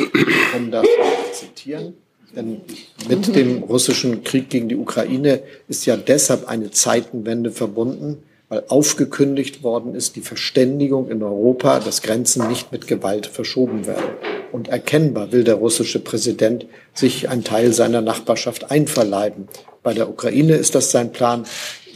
um 0.55 0.71
das 0.71 0.85
zu 1.33 1.45
zitieren. 1.45 1.93
Denn 2.35 2.61
mit 3.07 3.35
dem 3.35 3.63
russischen 3.63 4.23
Krieg 4.23 4.49
gegen 4.49 4.69
die 4.69 4.75
Ukraine 4.75 5.41
ist 5.67 5.85
ja 5.85 5.97
deshalb 5.97 6.47
eine 6.47 6.71
Zeitenwende 6.71 7.51
verbunden, 7.51 8.23
weil 8.49 8.63
aufgekündigt 8.67 9.63
worden 9.63 9.93
ist, 9.93 10.15
die 10.15 10.21
Verständigung 10.21 11.09
in 11.09 11.21
Europa, 11.21 11.79
dass 11.79 12.01
Grenzen 12.01 12.47
nicht 12.47 12.71
mit 12.71 12.87
Gewalt 12.87 13.27
verschoben 13.27 13.85
werden. 13.85 14.09
Und 14.51 14.67
erkennbar 14.67 15.31
will 15.31 15.43
der 15.43 15.55
russische 15.55 15.99
Präsident 15.99 16.65
sich 16.95 17.29
einen 17.29 17.43
Teil 17.43 17.73
seiner 17.73 18.01
Nachbarschaft 18.01 18.71
einverleiben. 18.71 19.47
Bei 19.83 19.93
der 19.93 20.09
Ukraine 20.09 20.55
ist 20.55 20.73
das 20.73 20.89
sein 20.89 21.11
Plan. 21.11 21.45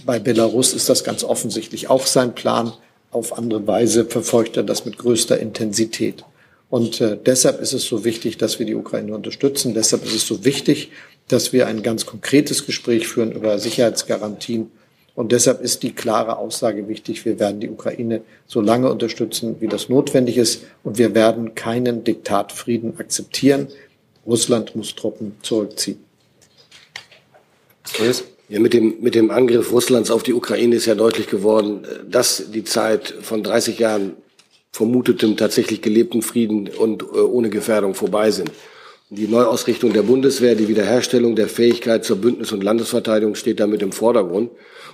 Bei 0.05 0.19
Belarus 0.19 0.73
ist 0.73 0.89
das 0.89 1.03
ganz 1.03 1.23
offensichtlich 1.23 1.89
auch 1.89 2.05
sein 2.05 2.35
Plan. 2.35 2.73
Auf 3.09 3.37
andere 3.37 3.65
Weise 3.65 4.05
verfolgt 4.05 4.55
er 4.55 4.63
das 4.63 4.85
mit 4.85 4.99
größter 4.99 5.39
Intensität. 5.39 6.23
Und 6.69 7.01
äh, 7.01 7.17
deshalb 7.23 7.61
ist 7.61 7.73
es 7.73 7.83
so 7.83 8.03
wichtig, 8.03 8.37
dass 8.37 8.59
wir 8.59 8.65
die 8.65 8.75
Ukraine 8.75 9.13
unterstützen. 9.13 9.73
Deshalb 9.73 10.05
ist 10.05 10.15
es 10.15 10.27
so 10.27 10.45
wichtig, 10.45 10.91
dass 11.27 11.53
wir 11.53 11.67
ein 11.67 11.83
ganz 11.83 12.05
konkretes 12.05 12.65
Gespräch 12.65 13.07
führen 13.07 13.31
über 13.31 13.57
Sicherheitsgarantien. 13.59 14.71
Und 15.15 15.31
deshalb 15.31 15.61
ist 15.61 15.83
die 15.83 15.91
klare 15.91 16.37
Aussage 16.37 16.87
wichtig, 16.87 17.23
wir 17.23 17.39
werden 17.39 17.59
die 17.59 17.69
Ukraine 17.69 18.21
so 18.47 18.61
lange 18.61 18.91
unterstützen, 18.91 19.57
wie 19.59 19.67
das 19.67 19.87
notwendig 19.87 20.37
ist. 20.37 20.63
Und 20.83 20.97
wir 20.97 21.13
werden 21.13 21.53
keinen 21.53 22.03
Diktatfrieden 22.03 22.99
akzeptieren. 22.99 23.67
Russland 24.25 24.75
muss 24.75 24.95
Truppen 24.95 25.35
zurückziehen. 25.43 25.99
Ja, 28.49 28.59
mit 28.59 28.73
dem, 28.73 28.95
mit 29.01 29.15
dem 29.15 29.29
Angriff 29.29 29.71
Russlands 29.71 30.09
auf 30.09 30.23
die 30.23 30.33
Ukraine 30.33 30.75
ist 30.75 30.85
ja 30.85 30.95
deutlich 30.95 31.27
geworden, 31.27 31.85
dass 32.09 32.51
die 32.51 32.63
Zeit 32.63 33.13
von 33.21 33.43
30 33.43 33.79
Jahren 33.79 34.13
vermutetem 34.71 35.37
tatsächlich 35.37 35.81
gelebten 35.81 36.21
Frieden 36.21 36.67
und 36.67 37.03
äh, 37.03 37.05
ohne 37.05 37.49
Gefährdung 37.49 37.93
vorbei 37.93 38.31
sind. 38.31 38.51
Die 39.09 39.27
Neuausrichtung 39.27 39.93
der 39.93 40.01
Bundeswehr, 40.01 40.55
die 40.55 40.67
Wiederherstellung 40.67 41.35
der 41.35 41.47
Fähigkeit 41.47 42.03
zur 42.03 42.17
Bündnis- 42.17 42.51
und 42.51 42.63
Landesverteidigung 42.63 43.35
steht 43.35 43.59
damit 43.59 43.83
im 43.83 43.91
Vordergrund. 43.91 44.49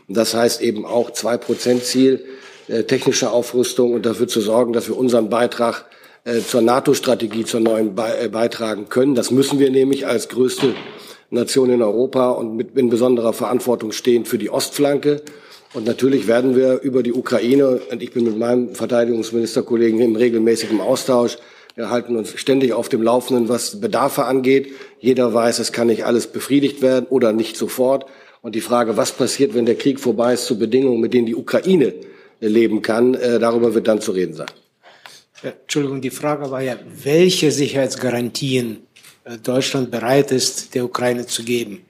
Und 0.09 0.17
das 0.17 0.33
heißt 0.33 0.61
eben 0.61 0.85
auch 0.85 1.11
zwei 1.11 1.37
Prozent 1.37 1.85
Ziel, 1.85 2.25
äh, 2.67 2.83
technische 2.83 3.31
Aufrüstung 3.31 3.93
und 3.93 4.05
dafür 4.05 4.27
zu 4.27 4.41
sorgen, 4.41 4.73
dass 4.73 4.89
wir 4.89 4.97
unseren 4.97 5.29
Beitrag 5.29 5.85
äh, 6.25 6.39
zur 6.41 6.61
NATO-Strategie, 6.61 7.45
zur 7.45 7.61
neuen 7.61 7.95
be 7.95 8.03
äh, 8.19 8.27
beitragen 8.27 8.89
können. 8.89 9.15
Das 9.15 9.31
müssen 9.31 9.59
wir 9.59 9.69
nämlich 9.69 10.07
als 10.07 10.27
größte 10.27 10.73
Nation 11.29 11.69
in 11.69 11.81
Europa 11.81 12.31
und 12.31 12.55
mit 12.55 12.75
in 12.75 12.89
besonderer 12.89 13.33
Verantwortung 13.33 13.91
stehen 13.91 14.25
für 14.25 14.39
die 14.39 14.49
Ostflanke. 14.49 15.21
Und 15.75 15.85
natürlich 15.85 16.27
werden 16.27 16.55
wir 16.55 16.81
über 16.81 17.03
die 17.03 17.13
Ukraine, 17.13 17.79
und 17.91 18.01
ich 18.01 18.11
bin 18.11 18.23
mit 18.23 18.37
meinem 18.37 18.73
Verteidigungsministerkollegen 18.73 19.99
im 20.01 20.15
regelmäßigen 20.15 20.81
Austausch, 20.81 21.37
wir 21.75 21.91
halten 21.91 22.17
uns 22.17 22.37
ständig 22.37 22.73
auf 22.73 22.89
dem 22.89 23.01
Laufenden, 23.01 23.47
was 23.47 23.79
Bedarfe 23.79 24.25
angeht. 24.25 24.73
Jeder 24.99 25.33
weiß, 25.33 25.59
es 25.59 25.71
kann 25.71 25.87
nicht 25.87 26.03
alles 26.03 26.27
befriedigt 26.27 26.81
werden 26.81 27.05
oder 27.09 27.31
nicht 27.31 27.55
sofort. 27.55 28.05
Und 28.41 28.55
die 28.55 28.61
Frage, 28.61 28.95
was 28.95 29.11
passiert, 29.11 29.53
wenn 29.53 29.65
der 29.65 29.75
Krieg 29.75 29.99
vorbei 29.99 30.33
ist, 30.33 30.45
zu 30.45 30.57
Bedingungen, 30.57 31.01
mit 31.01 31.13
denen 31.13 31.25
die 31.25 31.35
Ukraine 31.35 31.93
leben 32.39 32.81
kann, 32.81 33.15
äh, 33.15 33.39
darüber 33.39 33.73
wird 33.73 33.87
dann 33.87 33.99
zu 33.99 34.11
reden 34.11 34.33
sein. 34.33 34.47
Entschuldigung, 35.41 36.01
die 36.01 36.09
Frage 36.09 36.49
war 36.51 36.61
ja, 36.61 36.77
welche 37.03 37.51
Sicherheitsgarantien 37.51 38.77
äh, 39.25 39.37
Deutschland 39.37 39.91
bereit 39.91 40.31
ist, 40.31 40.75
der 40.75 40.85
Ukraine 40.85 41.25
zu 41.25 41.43
geben. 41.43 41.81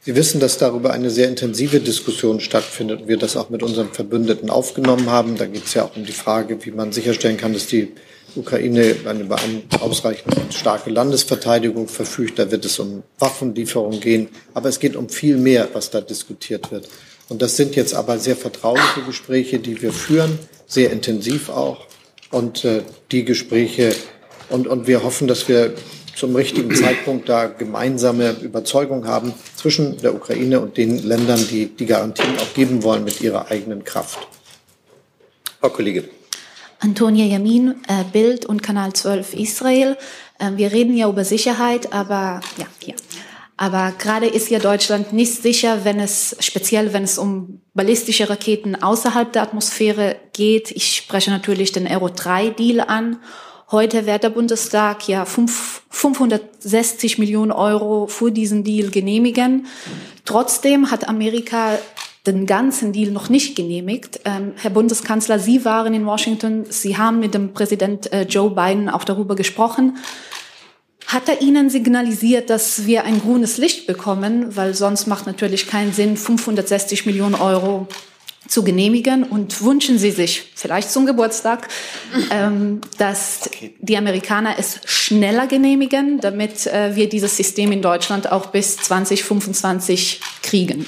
Sie 0.00 0.14
wissen, 0.14 0.38
dass 0.38 0.56
darüber 0.56 0.92
eine 0.92 1.10
sehr 1.10 1.28
intensive 1.28 1.80
Diskussion 1.80 2.38
stattfindet 2.38 3.02
und 3.02 3.08
wir 3.08 3.16
das 3.16 3.36
auch 3.36 3.50
mit 3.50 3.62
unseren 3.62 3.92
Verbündeten 3.92 4.50
aufgenommen 4.50 5.10
haben. 5.10 5.36
Da 5.36 5.46
geht 5.46 5.64
es 5.64 5.74
ja 5.74 5.84
auch 5.84 5.96
um 5.96 6.04
die 6.04 6.12
Frage, 6.12 6.64
wie 6.64 6.70
man 6.70 6.92
sicherstellen 6.92 7.36
kann, 7.36 7.52
dass 7.52 7.66
die 7.66 7.88
Ukraine 8.36 8.90
über 8.90 9.12
eine 9.12 9.62
ausreichend 9.80 10.34
starke 10.52 10.90
Landesverteidigung 10.90 11.88
verfügt. 11.88 12.38
Da 12.38 12.50
wird 12.50 12.64
es 12.64 12.78
um 12.78 13.02
Waffenlieferungen 13.18 14.00
gehen. 14.00 14.28
Aber 14.54 14.68
es 14.68 14.78
geht 14.78 14.96
um 14.96 15.08
viel 15.08 15.36
mehr, 15.36 15.68
was 15.72 15.90
da 15.90 16.00
diskutiert 16.00 16.70
wird. 16.70 16.88
Und 17.28 17.42
das 17.42 17.56
sind 17.56 17.74
jetzt 17.74 17.94
aber 17.94 18.18
sehr 18.18 18.36
vertrauliche 18.36 19.02
Gespräche, 19.04 19.58
die 19.58 19.82
wir 19.82 19.92
führen, 19.92 20.38
sehr 20.66 20.90
intensiv 20.92 21.48
auch. 21.48 21.86
Und 22.30 22.64
äh, 22.64 22.82
die 23.10 23.24
Gespräche, 23.24 23.94
und, 24.48 24.66
und 24.66 24.86
wir 24.86 25.02
hoffen, 25.02 25.26
dass 25.26 25.48
wir 25.48 25.74
zum 26.16 26.34
richtigen 26.34 26.74
Zeitpunkt 26.74 27.28
da 27.28 27.46
gemeinsame 27.46 28.36
Überzeugung 28.40 29.06
haben 29.06 29.34
zwischen 29.54 29.98
der 29.98 30.14
Ukraine 30.14 30.60
und 30.60 30.76
den 30.76 30.98
Ländern, 30.98 31.44
die 31.50 31.66
die 31.66 31.86
Garantien 31.86 32.38
auch 32.38 32.54
geben 32.54 32.82
wollen 32.82 33.04
mit 33.04 33.20
ihrer 33.20 33.50
eigenen 33.50 33.84
Kraft. 33.84 34.18
Frau 35.60 35.68
Kollegin. 35.68 36.15
Antonia 36.78 37.24
Yamin, 37.24 37.76
äh, 37.88 38.04
Bild 38.12 38.46
und 38.46 38.62
Kanal 38.62 38.92
12 38.92 39.34
Israel. 39.34 39.96
Äh, 40.38 40.52
wir 40.56 40.72
reden 40.72 40.96
ja 40.96 41.08
über 41.08 41.24
Sicherheit, 41.24 41.92
aber 41.92 42.40
ja, 42.58 42.66
hier. 42.80 42.94
Aber 43.56 43.92
gerade 43.98 44.26
ist 44.26 44.50
ja 44.50 44.58
Deutschland 44.58 45.14
nicht 45.14 45.42
sicher, 45.42 45.84
wenn 45.84 45.98
es, 45.98 46.36
speziell 46.40 46.92
wenn 46.92 47.04
es 47.04 47.16
um 47.16 47.62
ballistische 47.72 48.28
Raketen 48.28 48.82
außerhalb 48.82 49.32
der 49.32 49.42
Atmosphäre 49.42 50.16
geht. 50.34 50.70
Ich 50.70 50.96
spreche 50.96 51.30
natürlich 51.30 51.72
den 51.72 51.86
Aero 51.86 52.10
3 52.10 52.50
Deal 52.50 52.80
an 52.80 53.18
Heute 53.72 54.06
wird 54.06 54.22
der 54.22 54.30
Bundestag 54.30 55.08
ja 55.08 55.24
560 55.24 57.18
Millionen 57.18 57.50
Euro 57.50 58.06
für 58.06 58.30
diesen 58.30 58.62
Deal 58.62 58.90
genehmigen. 58.90 59.66
Trotzdem 60.24 60.92
hat 60.92 61.08
Amerika 61.08 61.76
den 62.26 62.46
ganzen 62.46 62.92
Deal 62.92 63.10
noch 63.10 63.28
nicht 63.28 63.56
genehmigt. 63.56 64.20
Ähm, 64.24 64.52
Herr 64.56 64.70
Bundeskanzler, 64.70 65.38
Sie 65.38 65.64
waren 65.64 65.94
in 65.94 66.06
Washington. 66.06 66.64
Sie 66.68 66.96
haben 66.96 67.20
mit 67.20 67.34
dem 67.34 67.52
Präsident 67.52 68.12
äh, 68.12 68.22
Joe 68.22 68.50
Biden 68.50 68.88
auch 68.88 69.04
darüber 69.04 69.36
gesprochen. 69.36 69.96
Hat 71.06 71.28
er 71.28 71.40
Ihnen 71.40 71.70
signalisiert, 71.70 72.50
dass 72.50 72.86
wir 72.86 73.04
ein 73.04 73.20
grünes 73.20 73.58
Licht 73.58 73.86
bekommen? 73.86 74.56
Weil 74.56 74.74
sonst 74.74 75.06
macht 75.06 75.26
natürlich 75.26 75.68
keinen 75.68 75.92
Sinn, 75.92 76.16
560 76.16 77.06
Millionen 77.06 77.36
Euro 77.36 77.86
zu 78.48 78.62
genehmigen 78.62 79.24
und 79.24 79.62
wünschen 79.62 79.98
Sie 79.98 80.10
sich 80.10 80.52
vielleicht 80.54 80.90
zum 80.90 81.06
Geburtstag, 81.06 81.68
ähm, 82.30 82.80
dass 82.98 83.50
die 83.80 83.96
Amerikaner 83.96 84.56
es 84.58 84.80
schneller 84.84 85.46
genehmigen, 85.46 86.20
damit 86.20 86.66
äh, 86.66 86.94
wir 86.96 87.08
dieses 87.08 87.36
System 87.36 87.72
in 87.72 87.82
Deutschland 87.82 88.30
auch 88.30 88.46
bis 88.46 88.76
2025 88.76 90.20
kriegen. 90.42 90.86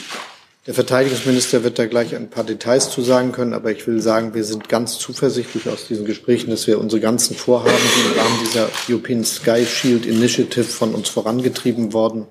Der 0.69 0.75
Verteidigungsminister 0.75 1.64
wird 1.64 1.81
da 1.81 1.87
gleich 1.87 2.14
ein 2.14 2.31
paar 2.31 2.45
Details 2.45 2.91
zu 2.91 3.03
sagen 3.03 3.33
können, 3.33 3.55
aber 3.55 3.73
ich 3.73 3.85
will 3.89 4.01
sagen, 4.01 4.35
wir 4.35 4.45
sind 4.45 4.69
ganz 4.69 4.99
zuversichtlich 4.99 5.69
aus 5.69 5.89
diesen 5.89 6.05
Gesprächen, 6.05 6.51
dass 6.51 6.69
wir 6.69 6.79
unsere 6.79 7.01
ganzen 7.01 7.35
Vorhaben, 7.35 7.73
die 7.73 8.12
im 8.12 8.21
Rahmen 8.21 8.39
dieser 8.45 8.69
European 8.89 9.25
Sky 9.25 9.64
Shield 9.64 10.07
Initiative 10.07 10.64
von 10.64 10.95
uns 10.95 11.09
vorangetrieben 11.09 11.93
worden 11.93 12.27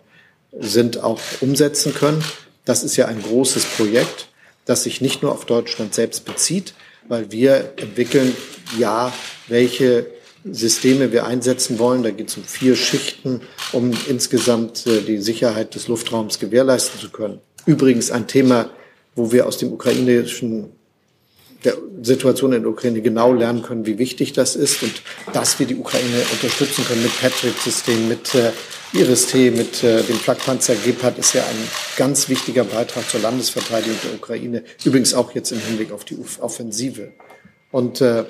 sind, 0.58 1.04
auch 1.04 1.20
umsetzen 1.42 1.94
können. 1.94 2.24
Das 2.64 2.84
ist 2.86 2.96
ja 2.96 3.08
ein 3.08 3.22
großes 3.22 3.66
Projekt 3.76 4.30
das 4.68 4.84
sich 4.84 5.02
nicht 5.02 5.24
nur 5.24 5.32
auf 5.32 5.46
Deutschland 5.46 5.96
selbst 5.96 6.26
bezieht, 6.26 6.74
weil 7.08 7.32
wir 7.32 7.74
entwickeln 7.78 8.36
ja, 8.78 9.14
welche 9.48 10.06
Systeme 10.44 11.12
wir 11.12 11.26
einsetzen 11.26 11.80
wollen. 11.80 12.04
Da 12.04 12.12
geht 12.12 12.28
es 12.28 12.38
um 12.38 12.44
vier 12.44 12.76
Schichten, 12.76 13.42
um 13.72 13.92
insgesamt 14.08 14.86
äh, 14.86 15.02
die 15.02 15.18
Sicherheit 15.18 15.74
des 15.76 15.88
Luftraums 15.88 16.40
gewährleisten 16.40 17.00
zu 17.00 17.10
können. 17.10 17.40
Übrigens 17.68 18.09
ein 18.09 18.26
Thema, 18.26 18.72
wo 19.15 19.32
wir 19.32 19.45
aus 19.45 19.57
dem 19.57 19.72
ukrainischen 19.72 20.72
der 21.63 21.76
Situation 22.01 22.53
in 22.53 22.61
der 22.61 22.72
Ukraine 22.72 23.01
genau 23.01 23.34
lernen 23.34 23.61
können, 23.61 23.86
wie 23.86 23.97
wichtig 23.97 24.32
das 24.34 24.55
ist 24.55 24.82
und 24.84 25.01
dass 25.34 25.59
wir 25.59 25.65
die 25.65 25.76
Ukraine 25.76 26.22
unterstützen 26.32 26.86
können 26.86 27.03
mit 27.03 27.20
Patriot-Systemen, 27.20 28.07
mit 28.07 28.36
äh, 28.36 28.51
Iris-T, 28.93 29.51
mit 29.51 29.84
äh, 29.84 30.03
dem 30.03 30.15
Flakpanzer 30.15 30.76
Gepard 30.76 31.18
ist 31.18 31.34
ja 31.34 31.41
ein 31.41 31.68
ganz 31.97 32.30
wichtiger 32.30 32.63
Beitrag 32.63 33.09
zur 33.09 33.22
Landesverteidigung 33.22 33.97
der 34.03 34.13
Ukraine. 34.13 34.63
Übrigens 34.86 35.13
auch 35.13 35.34
jetzt 35.34 35.51
im 35.51 35.59
Hinblick 35.59 35.91
auf 35.91 36.05
die 36.05 36.18
Offensive. 36.39 37.11
Und 37.72 38.01
äh, 38.01 38.24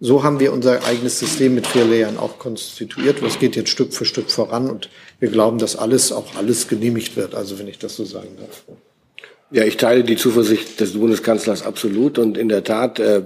so 0.00 0.22
haben 0.22 0.38
wir 0.38 0.52
unser 0.52 0.84
eigenes 0.84 1.18
System 1.18 1.54
mit 1.54 1.66
vier 1.66 1.84
Layern 1.84 2.18
auch 2.18 2.38
konstituiert. 2.38 3.20
Das 3.22 3.38
geht 3.38 3.56
jetzt 3.56 3.70
Stück 3.70 3.92
für 3.92 4.04
Stück 4.04 4.30
voran 4.30 4.70
und 4.70 4.90
wir 5.18 5.28
glauben, 5.28 5.58
dass 5.58 5.74
alles, 5.74 6.12
auch 6.12 6.36
alles 6.36 6.68
genehmigt 6.68 7.16
wird. 7.16 7.34
Also 7.34 7.58
wenn 7.58 7.66
ich 7.66 7.78
das 7.78 7.96
so 7.96 8.04
sagen 8.04 8.36
darf. 8.38 8.62
Ja, 9.50 9.64
ich 9.64 9.78
teile 9.78 10.04
die 10.04 10.16
Zuversicht 10.16 10.78
des 10.78 10.92
Bundeskanzlers 10.92 11.62
absolut 11.62 12.18
und 12.18 12.36
in 12.36 12.50
der 12.50 12.64
Tat, 12.64 13.00
äh, 13.00 13.22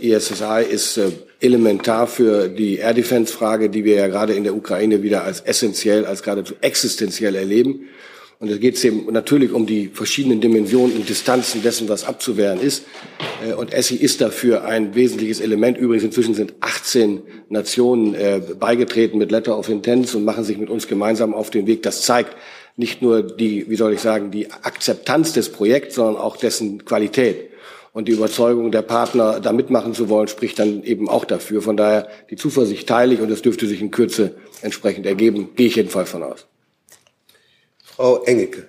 ESSI 0.00 0.44
äh, 0.44 0.72
ist 0.72 0.96
äh, 0.98 1.10
elementar 1.40 2.06
für 2.06 2.48
die 2.48 2.76
Air 2.76 2.94
Defense 2.94 3.32
Frage, 3.32 3.68
die 3.68 3.84
wir 3.84 3.96
ja 3.96 4.06
gerade 4.06 4.34
in 4.34 4.44
der 4.44 4.54
Ukraine 4.54 5.02
wieder 5.02 5.24
als 5.24 5.40
essentiell, 5.40 6.06
als 6.06 6.22
geradezu 6.22 6.54
existenziell 6.60 7.34
erleben. 7.34 7.88
Und 8.38 8.50
es 8.50 8.60
geht 8.60 8.82
eben 8.84 9.12
natürlich 9.12 9.52
um 9.52 9.66
die 9.66 9.88
verschiedenen 9.88 10.40
Dimensionen 10.40 10.96
und 10.96 11.08
Distanzen 11.08 11.62
dessen, 11.62 11.88
was 11.88 12.04
abzuwehren 12.04 12.60
ist. 12.60 12.84
Äh, 13.46 13.54
und 13.54 13.72
ESSI 13.72 13.96
ist 13.96 14.20
dafür 14.20 14.64
ein 14.64 14.94
wesentliches 14.94 15.40
Element. 15.40 15.78
Übrigens 15.78 16.04
inzwischen 16.04 16.34
sind 16.34 16.54
18 16.60 17.22
Nationen 17.48 18.14
äh, 18.14 18.40
beigetreten 18.58 19.18
mit 19.18 19.30
Letter 19.30 19.58
of 19.58 19.68
Intent 19.68 20.14
und 20.14 20.24
machen 20.24 20.44
sich 20.44 20.58
mit 20.58 20.68
uns 20.68 20.88
gemeinsam 20.88 21.32
auf 21.32 21.50
den 21.50 21.66
Weg. 21.66 21.82
Das 21.82 22.02
zeigt, 22.02 22.36
nicht 22.76 23.02
nur 23.02 23.22
die, 23.22 23.70
wie 23.70 23.76
soll 23.76 23.92
ich 23.92 24.00
sagen, 24.00 24.30
die 24.30 24.50
Akzeptanz 24.50 25.32
des 25.32 25.50
Projekts, 25.50 25.94
sondern 25.94 26.16
auch 26.16 26.36
dessen 26.36 26.84
Qualität. 26.84 27.50
Und 27.92 28.08
die 28.08 28.12
Überzeugung 28.12 28.72
der 28.72 28.82
Partner, 28.82 29.38
da 29.38 29.52
mitmachen 29.52 29.94
zu 29.94 30.08
wollen, 30.08 30.26
spricht 30.26 30.58
dann 30.58 30.82
eben 30.82 31.08
auch 31.08 31.24
dafür. 31.24 31.62
Von 31.62 31.76
daher 31.76 32.08
die 32.28 32.36
Zuversicht 32.36 32.88
teile 32.88 33.14
ich 33.14 33.20
und 33.20 33.30
es 33.30 33.42
dürfte 33.42 33.68
sich 33.68 33.80
in 33.80 33.92
Kürze 33.92 34.34
entsprechend 34.62 35.06
ergeben, 35.06 35.50
gehe 35.54 35.68
ich 35.68 35.76
jedenfalls 35.76 36.10
von 36.10 36.24
aus. 36.24 36.48
Frau 37.96 38.24
Engelke. 38.24 38.66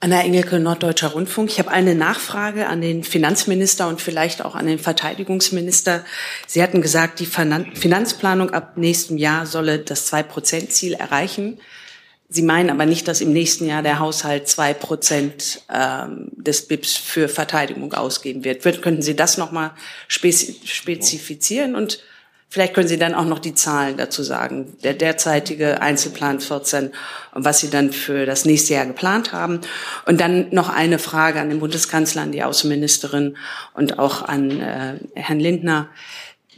Anna 0.00 0.22
Engelke, 0.22 0.58
Norddeutscher 0.58 1.08
Rundfunk. 1.08 1.50
Ich 1.50 1.58
habe 1.58 1.70
eine 1.70 1.94
Nachfrage 1.94 2.66
an 2.66 2.80
den 2.80 3.04
Finanzminister 3.04 3.88
und 3.88 4.00
vielleicht 4.00 4.42
auch 4.42 4.54
an 4.54 4.66
den 4.66 4.78
Verteidigungsminister. 4.78 6.04
Sie 6.46 6.62
hatten 6.62 6.80
gesagt, 6.80 7.20
die 7.20 7.26
Finanzplanung 7.26 8.50
ab 8.50 8.76
nächstem 8.76 9.18
Jahr 9.18 9.44
solle 9.46 9.80
das 9.80 10.06
Zwei-Prozent-Ziel 10.06 10.94
erreichen. 10.94 11.58
Sie 12.30 12.42
meinen 12.42 12.70
aber 12.70 12.86
nicht, 12.86 13.06
dass 13.06 13.20
im 13.20 13.32
nächsten 13.32 13.66
Jahr 13.66 13.82
der 13.82 13.98
Haushalt 13.98 14.48
zwei 14.48 14.72
Prozent 14.72 15.62
ähm, 15.72 16.30
des 16.32 16.68
BIPs 16.68 16.96
für 16.96 17.28
Verteidigung 17.28 17.92
ausgeben 17.92 18.44
wird. 18.44 18.62
Könnten 18.62 19.02
Sie 19.02 19.14
das 19.14 19.36
nochmal 19.36 19.72
spezifizieren 20.08 21.76
und 21.76 22.02
Vielleicht 22.48 22.74
können 22.74 22.86
Sie 22.86 22.98
dann 22.98 23.14
auch 23.14 23.24
noch 23.24 23.40
die 23.40 23.54
Zahlen 23.54 23.96
dazu 23.96 24.22
sagen. 24.22 24.76
Der 24.84 24.94
derzeitige 24.94 25.82
Einzelplan 25.82 26.40
14 26.40 26.92
und 27.32 27.44
was 27.44 27.58
Sie 27.60 27.68
dann 27.68 27.92
für 27.92 28.26
das 28.26 28.44
nächste 28.44 28.74
Jahr 28.74 28.86
geplant 28.86 29.32
haben. 29.32 29.60
Und 30.06 30.20
dann 30.20 30.50
noch 30.50 30.68
eine 30.68 31.00
Frage 31.00 31.40
an 31.40 31.48
den 31.48 31.58
Bundeskanzler, 31.58 32.22
an 32.22 32.32
die 32.32 32.44
Außenministerin 32.44 33.36
und 33.74 33.98
auch 33.98 34.22
an 34.22 34.60
äh, 34.60 35.00
Herrn 35.14 35.40
Lindner. 35.40 35.88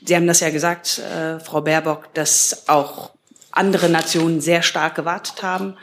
Sie 0.04 0.14
haben 0.14 0.26
das 0.26 0.40
ja 0.40 0.50
gesagt, 0.50 0.98
äh, 0.98 1.40
Frau 1.40 1.62
Baerbock, 1.62 2.12
dass 2.14 2.68
auch 2.68 3.12
andere 3.50 3.88
Nationen 3.88 4.40
sehr 4.40 4.62
stark 4.62 4.94
gewartet 4.96 5.42
haben 5.42 5.76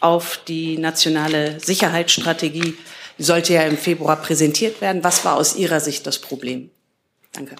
auf 0.00 0.40
die 0.48 0.78
nationale 0.78 1.60
Sicherheitsstrategie. 1.60 2.76
Die 3.18 3.22
sollte 3.22 3.52
ja 3.52 3.62
im 3.62 3.76
Februar 3.76 4.16
präsentiert 4.16 4.80
werden. 4.80 5.04
Was 5.04 5.24
war 5.24 5.36
aus 5.36 5.54
Ihrer 5.54 5.80
Sicht 5.80 6.06
das 6.06 6.18
Problem? 6.18 6.70
Danke. 7.32 7.54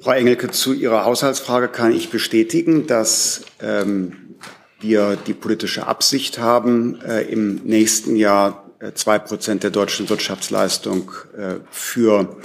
Frau 0.00 0.12
Engelke, 0.12 0.50
zu 0.50 0.72
Ihrer 0.72 1.04
Haushaltsfrage 1.04 1.68
kann 1.68 1.94
ich 1.94 2.10
bestätigen, 2.10 2.86
dass 2.86 3.42
ähm, 3.60 4.36
wir 4.80 5.16
die 5.16 5.32
politische 5.32 5.86
Absicht 5.86 6.38
haben, 6.38 7.00
äh, 7.00 7.22
im 7.22 7.56
nächsten 7.64 8.16
Jahr 8.16 8.70
äh, 8.80 8.92
zwei 8.92 9.18
Prozent 9.18 9.62
der 9.62 9.70
deutschen 9.70 10.08
Wirtschaftsleistung 10.10 11.10
äh, 11.36 11.54
für 11.70 12.36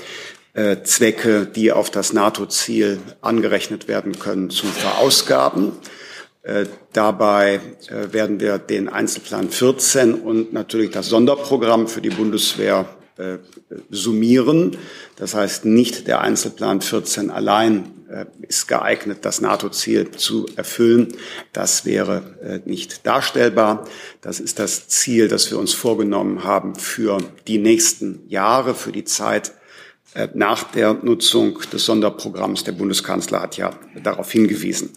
äh, 0.54 0.84
Zwecke, 0.84 1.46
die 1.46 1.72
auf 1.72 1.90
das 1.90 2.14
NATO-Ziel 2.14 3.00
angerechnet 3.22 3.88
werden 3.88 4.20
können, 4.20 4.50
zu 4.50 4.66
verausgaben. 4.68 5.74
Äh, 6.44 6.66
dabei 6.94 7.60
äh, 7.90 8.14
werden 8.14 8.40
wir 8.40 8.58
den 8.58 8.88
Einzelplan 8.88 9.50
14 9.50 10.14
und 10.14 10.54
natürlich 10.54 10.92
das 10.92 11.10
Sonderprogramm 11.10 11.88
für 11.88 12.02
die 12.02 12.10
Bundeswehr 12.10 12.86
summieren. 13.90 14.78
Das 15.18 15.36
heißt, 15.36 15.66
nicht 15.66 16.08
der 16.08 16.22
Einzelplan 16.22 16.82
14 16.82 17.30
allein 17.32 17.92
äh, 18.10 18.26
ist 18.42 18.68
geeignet, 18.68 19.20
das 19.22 19.40
NATO-Ziel 19.40 20.10
zu 20.12 20.48
erfüllen. 20.56 21.10
Das 21.54 21.86
wäre 21.86 22.24
äh, 22.42 22.60
nicht 22.68 23.06
darstellbar. 23.06 23.88
Das 24.22 24.40
ist 24.40 24.58
das 24.58 24.88
Ziel, 24.88 25.28
das 25.28 25.52
wir 25.52 25.60
uns 25.60 25.74
vorgenommen 25.74 26.44
haben 26.44 26.74
für 26.74 27.20
die 27.48 27.60
nächsten 27.60 28.28
Jahre, 28.28 28.74
für 28.74 28.92
die 28.92 29.04
Zeit 29.04 29.54
nach 30.34 30.64
der 30.72 30.96
Nutzung 30.96 31.60
des 31.72 31.86
Sonderprogramms. 31.86 32.64
Der 32.64 32.72
Bundeskanzler 32.72 33.42
hat 33.42 33.58
ja 33.58 33.76
darauf 34.04 34.32
hingewiesen. 34.32 34.90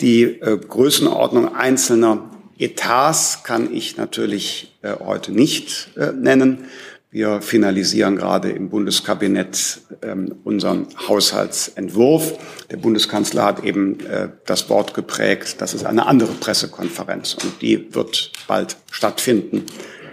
Die 0.00 0.38
Größenordnung 0.38 1.56
einzelner 1.56 2.30
Etats 2.56 3.42
kann 3.42 3.74
ich 3.74 3.96
natürlich 3.96 4.78
heute 5.00 5.32
nicht 5.32 5.90
nennen. 5.96 6.66
Wir 7.14 7.40
finalisieren 7.40 8.16
gerade 8.16 8.50
im 8.50 8.70
Bundeskabinett 8.70 9.82
ähm, 10.02 10.34
unseren 10.42 10.88
Haushaltsentwurf. 11.06 12.34
Der 12.72 12.76
Bundeskanzler 12.76 13.44
hat 13.44 13.62
eben 13.62 14.00
äh, 14.00 14.30
das 14.46 14.68
Wort 14.68 14.94
geprägt, 14.94 15.60
das 15.60 15.74
ist 15.74 15.84
eine 15.84 16.06
andere 16.06 16.32
Pressekonferenz 16.32 17.34
und 17.34 17.62
die 17.62 17.94
wird 17.94 18.32
bald 18.48 18.78
stattfinden, 18.90 19.64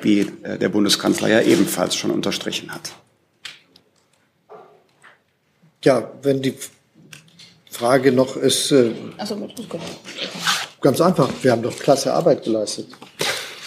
wie 0.03 0.31
äh, 0.43 0.59
der 0.59 0.69
Bundeskanzler 0.69 1.27
ja 1.29 1.41
ebenfalls 1.41 1.95
schon 1.95 2.11
unterstrichen 2.11 2.71
hat. 2.71 2.91
Ja, 5.83 6.11
wenn 6.21 6.43
die 6.43 6.53
Frage 7.71 8.11
noch 8.11 8.37
ist, 8.37 8.71
äh, 8.71 8.91
so, 9.25 9.49
ganz 10.81 11.01
einfach, 11.01 11.31
wir 11.41 11.51
haben 11.51 11.63
doch 11.63 11.79
klasse 11.79 12.13
Arbeit 12.13 12.43
geleistet. 12.43 12.89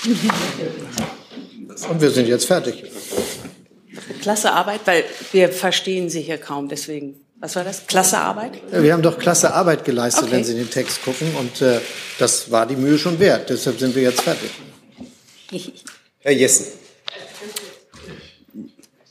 Und 1.90 2.00
wir 2.00 2.10
sind 2.10 2.28
jetzt 2.28 2.44
fertig. 2.44 2.84
Klasse 4.20 4.52
Arbeit, 4.52 4.80
weil 4.84 5.04
wir 5.32 5.48
verstehen 5.50 6.10
Sie 6.10 6.20
hier 6.20 6.38
kaum, 6.38 6.68
deswegen. 6.68 7.20
Was 7.40 7.56
war 7.56 7.64
das? 7.64 7.86
Klasse 7.86 8.18
Arbeit? 8.18 8.52
Ja, 8.72 8.82
wir 8.82 8.92
haben 8.92 9.02
doch 9.02 9.18
klasse 9.18 9.52
Arbeit 9.52 9.84
geleistet, 9.84 10.24
okay. 10.24 10.32
wenn 10.32 10.44
Sie 10.44 10.52
in 10.52 10.58
den 10.58 10.70
Text 10.70 11.04
gucken. 11.04 11.34
Und 11.36 11.60
äh, 11.60 11.80
das 12.18 12.50
war 12.50 12.64
die 12.64 12.76
Mühe 12.76 12.96
schon 12.96 13.18
wert. 13.18 13.50
Deshalb 13.50 13.78
sind 13.78 13.94
wir 13.94 14.02
jetzt 14.02 14.22
fertig. 14.22 14.50
Herr 16.20 16.32
Jessen. 16.32 16.66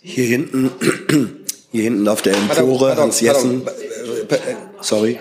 Hier 0.02 0.26
hinten, 0.26 0.72
hier 1.72 1.84
hinten 1.84 2.08
auf 2.08 2.22
der 2.24 2.36
Empore, 2.36 2.96
Hans 2.98 3.22
Jessen. 3.22 3.68
äh, 3.68 4.38
sorry. 4.82 5.20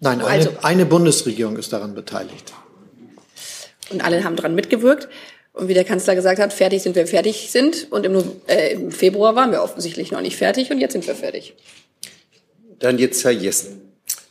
Nein, 0.00 0.20
eine, 0.20 0.24
Also- 0.24 0.52
eine 0.62 0.86
Bundesregierung 0.86 1.56
ist 1.56 1.72
daran 1.72 1.94
beteiligt. 1.94 2.52
Und 3.90 4.04
alle 4.04 4.24
haben 4.24 4.36
daran 4.36 4.54
mitgewirkt. 4.54 5.08
Und 5.52 5.68
wie 5.68 5.74
der 5.74 5.84
Kanzler 5.84 6.14
gesagt 6.14 6.40
hat, 6.40 6.52
fertig 6.52 6.82
sind 6.82 6.96
wir 6.96 7.06
fertig 7.06 7.48
sind. 7.50 7.86
Und 7.90 8.04
im, 8.04 8.22
äh, 8.48 8.72
im 8.72 8.90
Februar 8.90 9.36
waren 9.36 9.52
wir 9.52 9.62
offensichtlich 9.62 10.10
noch 10.10 10.20
nicht 10.20 10.36
fertig 10.36 10.70
und 10.70 10.80
jetzt 10.80 10.92
sind 10.92 11.06
wir 11.06 11.14
fertig. 11.14 11.54
Dann 12.80 12.98
jetzt 12.98 13.24
Herr 13.24 13.30
Jessen. 13.30 13.80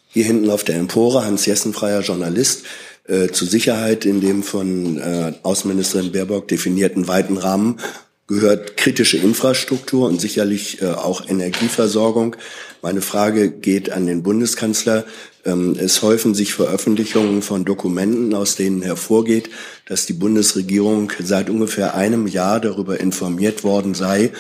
Hier 0.10 0.26
hinten 0.26 0.50
auf 0.50 0.64
der 0.64 0.76
Empore, 0.76 1.26
Hans 1.26 1.46
Jessen, 1.46 1.74
freier 1.74 2.02
Journalist, 2.02 2.66
äh, 3.08 3.30
zur 3.30 3.48
Sicherheit 3.48 4.06
in 4.06 4.22
dem 4.22 4.44
von 4.44 5.00
äh, 5.00 5.34
Außenministerin 5.44 6.12
Baerbock 6.12 6.48
definierten 6.48 7.08
weiten 7.08 7.38
Rahmen 7.38 7.80
gehört 8.28 8.78
kritische 8.78 9.18
Infrastruktur 9.18 10.08
und 10.08 10.22
sicherlich 10.22 10.82
äh, 10.82 10.88
auch 10.88 11.28
Energieversorgung. 11.28 12.36
Meine 12.82 13.02
Frage 13.02 13.52
geht 13.52 13.92
an 13.92 14.08
den 14.08 14.24
Bundeskanzler. 14.24 15.06
Ähm, 15.46 15.76
es 15.78 16.02
häufen 16.02 16.34
sich 16.34 16.54
Veröffentlichungen 16.54 17.42
von 17.42 17.66
Dokumenten, 17.66 18.34
aus 18.34 18.56
denen 18.56 18.82
hervorgeht, 18.82 19.50
dass 19.88 20.06
die 20.06 20.14
Bundesregierung 20.14 21.12
seit 21.22 21.50
ungefähr 21.50 21.96
einem 21.96 22.28
Jahr 22.28 22.60
darüber 22.60 23.00
informiert 23.00 23.64
worden 23.64 23.94
sei 23.94 24.32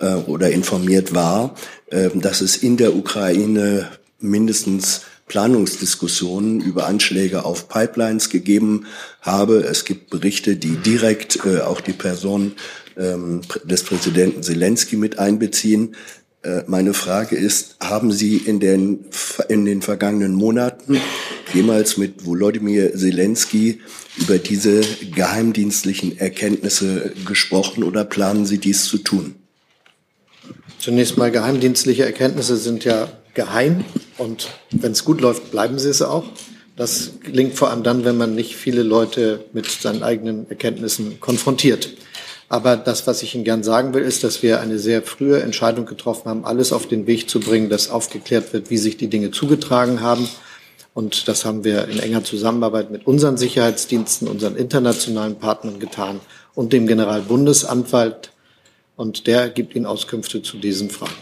äh, 0.00 0.14
oder 0.14 0.50
informiert 0.50 1.14
war, 1.14 1.54
äh, 1.86 2.10
dass 2.14 2.40
es 2.40 2.56
in 2.56 2.76
der 2.76 2.96
Ukraine 2.96 3.88
mindestens 4.20 5.02
Planungsdiskussionen 5.28 6.60
über 6.60 6.86
Anschläge 6.86 7.44
auf 7.44 7.68
Pipelines 7.68 8.30
gegeben 8.30 8.86
habe. 9.20 9.58
Es 9.58 9.84
gibt 9.84 10.10
Berichte, 10.10 10.56
die 10.56 10.76
direkt 10.76 11.44
äh, 11.44 11.60
auch 11.60 11.80
die 11.80 11.92
Person 11.92 12.52
ähm, 12.96 13.42
des 13.62 13.84
Präsidenten 13.84 14.42
Zelensky 14.42 14.96
mit 14.96 15.18
einbeziehen. 15.18 15.94
Äh, 16.42 16.62
meine 16.66 16.94
Frage 16.94 17.36
ist, 17.36 17.76
haben 17.80 18.12
Sie 18.12 18.36
in 18.36 18.60
den, 18.60 19.06
in 19.48 19.64
den 19.64 19.82
vergangenen 19.82 20.34
Monaten 20.34 21.00
jemals 21.52 21.96
mit 21.96 22.24
Volodymyr 22.24 22.94
Zelensky 22.94 23.80
über 24.16 24.38
diese 24.38 24.82
geheimdienstlichen 25.14 26.18
Erkenntnisse 26.18 27.12
gesprochen 27.26 27.82
oder 27.82 28.04
planen 28.04 28.46
Sie 28.46 28.58
dies 28.58 28.84
zu 28.84 28.98
tun? 28.98 29.34
Zunächst 30.78 31.18
mal 31.18 31.32
geheimdienstliche 31.32 32.04
Erkenntnisse 32.04 32.56
sind 32.56 32.84
ja 32.84 33.08
geheim 33.34 33.84
und 34.16 34.48
wenn 34.70 34.92
es 34.92 35.04
gut 35.04 35.20
läuft, 35.20 35.50
bleiben 35.50 35.78
sie 35.78 35.88
es 35.88 36.02
auch. 36.02 36.24
Das 36.76 37.14
gelingt 37.24 37.54
vor 37.54 37.70
allem 37.70 37.82
dann, 37.82 38.04
wenn 38.04 38.16
man 38.16 38.36
nicht 38.36 38.54
viele 38.54 38.84
Leute 38.84 39.44
mit 39.52 39.66
seinen 39.66 40.04
eigenen 40.04 40.48
Erkenntnissen 40.48 41.18
konfrontiert. 41.18 41.90
Aber 42.48 42.76
das, 42.76 43.06
was 43.06 43.22
ich 43.22 43.34
Ihnen 43.34 43.44
gern 43.44 43.62
sagen 43.62 43.92
will, 43.92 44.02
ist, 44.02 44.24
dass 44.24 44.42
wir 44.42 44.60
eine 44.60 44.78
sehr 44.78 45.02
frühe 45.02 45.42
Entscheidung 45.42 45.84
getroffen 45.84 46.30
haben, 46.30 46.44
alles 46.46 46.72
auf 46.72 46.86
den 46.86 47.06
Weg 47.06 47.28
zu 47.28 47.40
bringen, 47.40 47.68
dass 47.68 47.90
aufgeklärt 47.90 48.52
wird, 48.52 48.70
wie 48.70 48.78
sich 48.78 48.96
die 48.96 49.08
Dinge 49.08 49.30
zugetragen 49.30 50.00
haben. 50.00 50.28
Und 50.94 51.28
das 51.28 51.44
haben 51.44 51.62
wir 51.62 51.88
in 51.88 51.98
enger 51.98 52.24
Zusammenarbeit 52.24 52.90
mit 52.90 53.06
unseren 53.06 53.36
Sicherheitsdiensten, 53.36 54.26
unseren 54.28 54.56
internationalen 54.56 55.36
Partnern 55.36 55.78
getan 55.78 56.20
und 56.54 56.72
dem 56.72 56.86
Generalbundesanwalt. 56.86 58.32
Und 58.96 59.26
der 59.26 59.50
gibt 59.50 59.76
Ihnen 59.76 59.86
Auskünfte 59.86 60.42
zu 60.42 60.56
diesen 60.56 60.90
Fragen. 60.90 61.12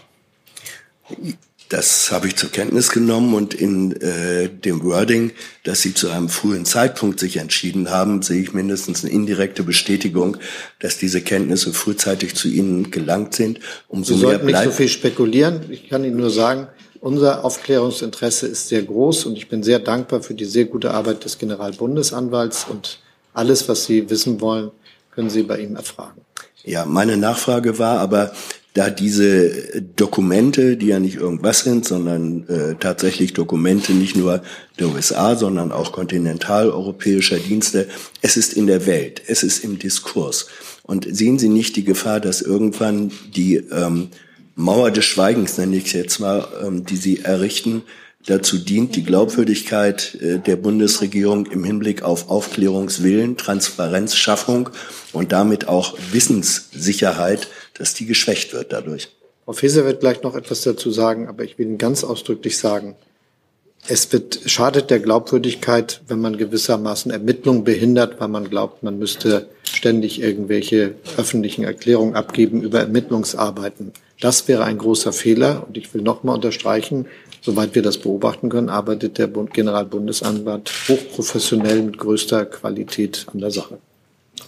Das 1.68 2.12
habe 2.12 2.28
ich 2.28 2.36
zur 2.36 2.50
Kenntnis 2.50 2.90
genommen 2.90 3.34
und 3.34 3.52
in 3.52 3.92
äh, 4.00 4.48
dem 4.48 4.84
Wording, 4.84 5.32
dass 5.64 5.82
Sie 5.82 5.94
zu 5.94 6.08
einem 6.08 6.28
frühen 6.28 6.64
Zeitpunkt 6.64 7.18
sich 7.18 7.38
entschieden 7.38 7.90
haben, 7.90 8.22
sehe 8.22 8.40
ich 8.40 8.52
mindestens 8.52 9.02
eine 9.02 9.12
indirekte 9.12 9.64
Bestätigung, 9.64 10.36
dass 10.78 10.96
diese 10.98 11.22
Kenntnisse 11.22 11.72
frühzeitig 11.72 12.36
zu 12.36 12.46
Ihnen 12.48 12.92
gelangt 12.92 13.34
sind. 13.34 13.58
Umso 13.88 14.14
Sie 14.14 14.20
mehr 14.20 14.30
sollten 14.30 14.46
nicht 14.46 14.62
so 14.62 14.70
viel 14.70 14.88
spekulieren. 14.88 15.62
Ich 15.70 15.88
kann 15.88 16.04
Ihnen 16.04 16.16
nur 16.16 16.30
sagen, 16.30 16.68
unser 17.00 17.44
Aufklärungsinteresse 17.44 18.46
ist 18.46 18.68
sehr 18.68 18.82
groß 18.82 19.26
und 19.26 19.36
ich 19.36 19.48
bin 19.48 19.62
sehr 19.62 19.80
dankbar 19.80 20.22
für 20.22 20.34
die 20.34 20.44
sehr 20.44 20.66
gute 20.66 20.92
Arbeit 20.92 21.24
des 21.24 21.38
Generalbundesanwalts 21.38 22.66
und 22.70 23.00
alles, 23.34 23.68
was 23.68 23.86
Sie 23.86 24.08
wissen 24.08 24.40
wollen, 24.40 24.70
können 25.10 25.30
Sie 25.30 25.42
bei 25.42 25.58
ihm 25.58 25.76
erfragen. 25.76 26.20
Ja, 26.64 26.84
meine 26.84 27.16
Nachfrage 27.16 27.78
war 27.78 27.98
aber, 28.00 28.32
da 28.76 28.90
diese 28.90 29.82
Dokumente, 29.96 30.76
die 30.76 30.88
ja 30.88 31.00
nicht 31.00 31.16
irgendwas 31.16 31.60
sind, 31.60 31.86
sondern 31.86 32.46
äh, 32.48 32.74
tatsächlich 32.78 33.32
Dokumente 33.32 33.94
nicht 33.94 34.16
nur 34.16 34.42
der 34.78 34.88
USA, 34.88 35.34
sondern 35.34 35.72
auch 35.72 35.92
kontinentaleuropäischer 35.92 37.38
Dienste, 37.38 37.88
es 38.20 38.36
ist 38.36 38.52
in 38.52 38.66
der 38.66 38.84
Welt, 38.84 39.22
es 39.28 39.42
ist 39.42 39.64
im 39.64 39.78
Diskurs. 39.78 40.48
Und 40.82 41.06
sehen 41.10 41.38
Sie 41.38 41.48
nicht 41.48 41.76
die 41.76 41.84
Gefahr, 41.84 42.20
dass 42.20 42.42
irgendwann 42.42 43.12
die 43.34 43.56
ähm, 43.56 44.08
Mauer 44.56 44.90
des 44.90 45.06
Schweigens, 45.06 45.56
nenne 45.56 45.76
ich 45.76 45.86
es 45.86 45.92
jetzt 45.92 46.18
mal, 46.20 46.46
ähm, 46.62 46.84
die 46.84 46.96
Sie 46.96 47.20
errichten, 47.20 47.82
dazu 48.26 48.58
dient, 48.58 48.94
die 48.94 49.04
Glaubwürdigkeit 49.04 50.16
äh, 50.20 50.38
der 50.38 50.56
Bundesregierung 50.56 51.46
im 51.46 51.64
Hinblick 51.64 52.02
auf 52.02 52.28
Aufklärungswillen, 52.28 53.38
Transparenzschaffung 53.38 54.68
und 55.12 55.32
damit 55.32 55.66
auch 55.66 55.96
Wissenssicherheit, 56.12 57.48
dass 57.78 57.94
die 57.94 58.06
geschwächt 58.06 58.52
wird 58.52 58.72
dadurch. 58.72 59.08
Frau 59.44 59.52
Faeser 59.52 59.84
wird 59.84 60.00
gleich 60.00 60.22
noch 60.22 60.34
etwas 60.34 60.62
dazu 60.62 60.90
sagen, 60.90 61.28
aber 61.28 61.44
ich 61.44 61.58
will 61.58 61.66
Ihnen 61.66 61.78
ganz 61.78 62.02
ausdrücklich 62.04 62.58
sagen, 62.58 62.96
es 63.88 64.12
wird, 64.12 64.40
schadet 64.46 64.90
der 64.90 64.98
Glaubwürdigkeit, 64.98 66.00
wenn 66.08 66.20
man 66.20 66.36
gewissermaßen 66.36 67.12
Ermittlungen 67.12 67.62
behindert, 67.62 68.20
weil 68.20 68.28
man 68.28 68.50
glaubt, 68.50 68.82
man 68.82 68.98
müsste 68.98 69.48
ständig 69.62 70.20
irgendwelche 70.20 70.96
öffentlichen 71.16 71.62
Erklärungen 71.64 72.16
abgeben 72.16 72.62
über 72.62 72.80
Ermittlungsarbeiten. 72.80 73.92
Das 74.20 74.48
wäre 74.48 74.64
ein 74.64 74.78
großer 74.78 75.12
Fehler. 75.12 75.64
Und 75.68 75.76
ich 75.76 75.92
will 75.94 76.02
nochmal 76.02 76.34
unterstreichen, 76.34 77.06
soweit 77.42 77.76
wir 77.76 77.82
das 77.82 77.98
beobachten 77.98 78.48
können, 78.48 78.70
arbeitet 78.70 79.18
der 79.18 79.28
Bund 79.28 79.54
Generalbundesanwalt 79.54 80.72
hochprofessionell 80.88 81.82
mit 81.82 81.98
größter 81.98 82.46
Qualität 82.46 83.26
an 83.32 83.40
der 83.40 83.52
Sache. 83.52 83.78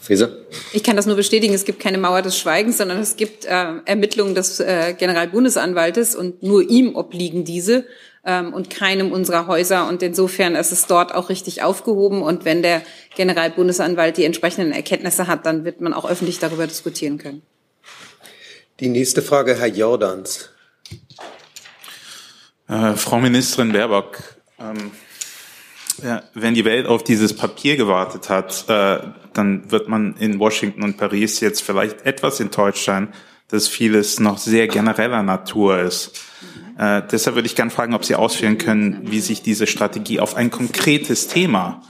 Feser? 0.00 0.30
Ich 0.72 0.82
kann 0.82 0.96
das 0.96 1.06
nur 1.06 1.16
bestätigen. 1.16 1.54
Es 1.54 1.64
gibt 1.64 1.80
keine 1.80 1.98
Mauer 1.98 2.22
des 2.22 2.38
Schweigens, 2.38 2.78
sondern 2.78 2.98
es 2.98 3.16
gibt 3.16 3.44
äh, 3.44 3.74
Ermittlungen 3.84 4.34
des 4.34 4.60
äh, 4.60 4.94
Generalbundesanwaltes 4.96 6.14
und 6.14 6.42
nur 6.42 6.62
ihm 6.62 6.94
obliegen 6.94 7.44
diese 7.44 7.84
ähm, 8.24 8.52
und 8.52 8.70
keinem 8.70 9.12
unserer 9.12 9.46
Häuser. 9.46 9.88
Und 9.88 10.02
insofern 10.02 10.54
ist 10.54 10.72
es 10.72 10.86
dort 10.86 11.14
auch 11.14 11.28
richtig 11.28 11.62
aufgehoben. 11.62 12.22
Und 12.22 12.44
wenn 12.44 12.62
der 12.62 12.82
Generalbundesanwalt 13.16 14.16
die 14.16 14.24
entsprechenden 14.24 14.72
Erkenntnisse 14.72 15.26
hat, 15.26 15.46
dann 15.46 15.64
wird 15.64 15.80
man 15.80 15.94
auch 15.94 16.08
öffentlich 16.08 16.38
darüber 16.38 16.66
diskutieren 16.66 17.18
können. 17.18 17.42
Die 18.80 18.88
nächste 18.88 19.22
Frage, 19.22 19.56
Herr 19.56 19.66
Jordans. 19.66 20.50
Äh, 22.68 22.94
Frau 22.94 23.18
Ministerin 23.18 23.72
Baerbock, 23.72 24.18
ähm, 24.60 24.92
ja, 26.02 26.22
wenn 26.34 26.54
die 26.54 26.64
Welt 26.64 26.86
auf 26.86 27.02
dieses 27.04 27.34
Papier 27.34 27.76
gewartet 27.76 28.28
hat, 28.28 28.64
äh, 28.68 28.98
dann 29.32 29.70
wird 29.70 29.88
man 29.88 30.16
in 30.16 30.38
Washington 30.38 30.82
und 30.82 30.96
Paris 30.96 31.40
jetzt 31.40 31.62
vielleicht 31.62 32.04
etwas 32.06 32.40
enttäuscht 32.40 32.84
sein, 32.84 33.08
dass 33.48 33.68
vieles 33.68 34.20
noch 34.20 34.38
sehr 34.38 34.68
genereller 34.68 35.22
Natur 35.22 35.80
ist. 35.80 36.20
Äh, 36.78 37.02
deshalb 37.10 37.36
würde 37.36 37.46
ich 37.46 37.56
gerne 37.56 37.70
fragen, 37.70 37.94
ob 37.94 38.04
Sie 38.04 38.14
ausführen 38.14 38.58
können, 38.58 39.10
wie 39.10 39.20
sich 39.20 39.42
diese 39.42 39.66
Strategie 39.66 40.20
auf 40.20 40.36
ein 40.36 40.50
konkretes 40.50 41.26
Thema 41.26 41.82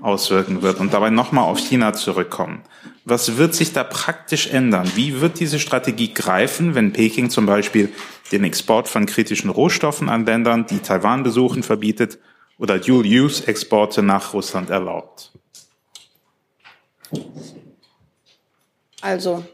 auswirken 0.00 0.62
wird 0.62 0.80
und 0.80 0.92
dabei 0.92 1.10
nochmal 1.10 1.44
auf 1.44 1.58
China 1.58 1.92
zurückkommen. 1.92 2.62
Was 3.04 3.36
wird 3.36 3.54
sich 3.54 3.72
da 3.72 3.84
praktisch 3.84 4.46
ändern? 4.46 4.90
Wie 4.94 5.20
wird 5.20 5.40
diese 5.40 5.58
Strategie 5.58 6.12
greifen, 6.14 6.74
wenn 6.74 6.92
Peking 6.92 7.28
zum 7.28 7.44
Beispiel 7.44 7.90
den 8.32 8.44
Export 8.44 8.88
von 8.88 9.04
kritischen 9.04 9.50
Rohstoffen 9.50 10.08
an 10.08 10.24
Ländern, 10.24 10.66
die 10.66 10.78
Taiwan 10.78 11.22
besuchen, 11.22 11.62
verbietet 11.62 12.18
oder 12.58 12.78
Dual-Use-Exporte 12.78 14.02
nach 14.02 14.32
Russland 14.32 14.70
erlaubt? 14.70 15.32
Also, 19.00 19.44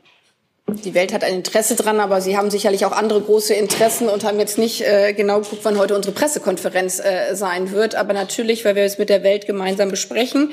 die 0.75 0.95
Welt 0.95 1.13
hat 1.13 1.25
ein 1.25 1.35
Interesse 1.35 1.75
dran, 1.75 2.01
aber 2.01 2.21
Sie 2.21 2.37
haben 2.37 2.51
sicherlich 2.51 2.85
auch 2.85 2.93
andere 2.93 3.21
große 3.21 3.55
Interessen 3.55 4.09
und 4.09 4.25
haben 4.25 4.39
jetzt 4.39 4.59
nicht 4.59 4.81
äh, 4.83 5.13
genau 5.13 5.41
geguckt, 5.41 5.61
wann 5.65 5.79
heute 5.79 5.95
unsere 5.95 6.15
Pressekonferenz 6.15 6.99
äh, 6.99 7.35
sein 7.35 7.73
wird. 7.73 7.95
Aber 7.95 8.13
natürlich, 8.13 8.65
weil 8.65 8.77
wir 8.77 8.85
es 8.85 8.99
mit 8.99 9.09
der 9.09 9.23
Welt 9.23 9.47
gemeinsam 9.47 9.91
besprechen, 9.91 10.51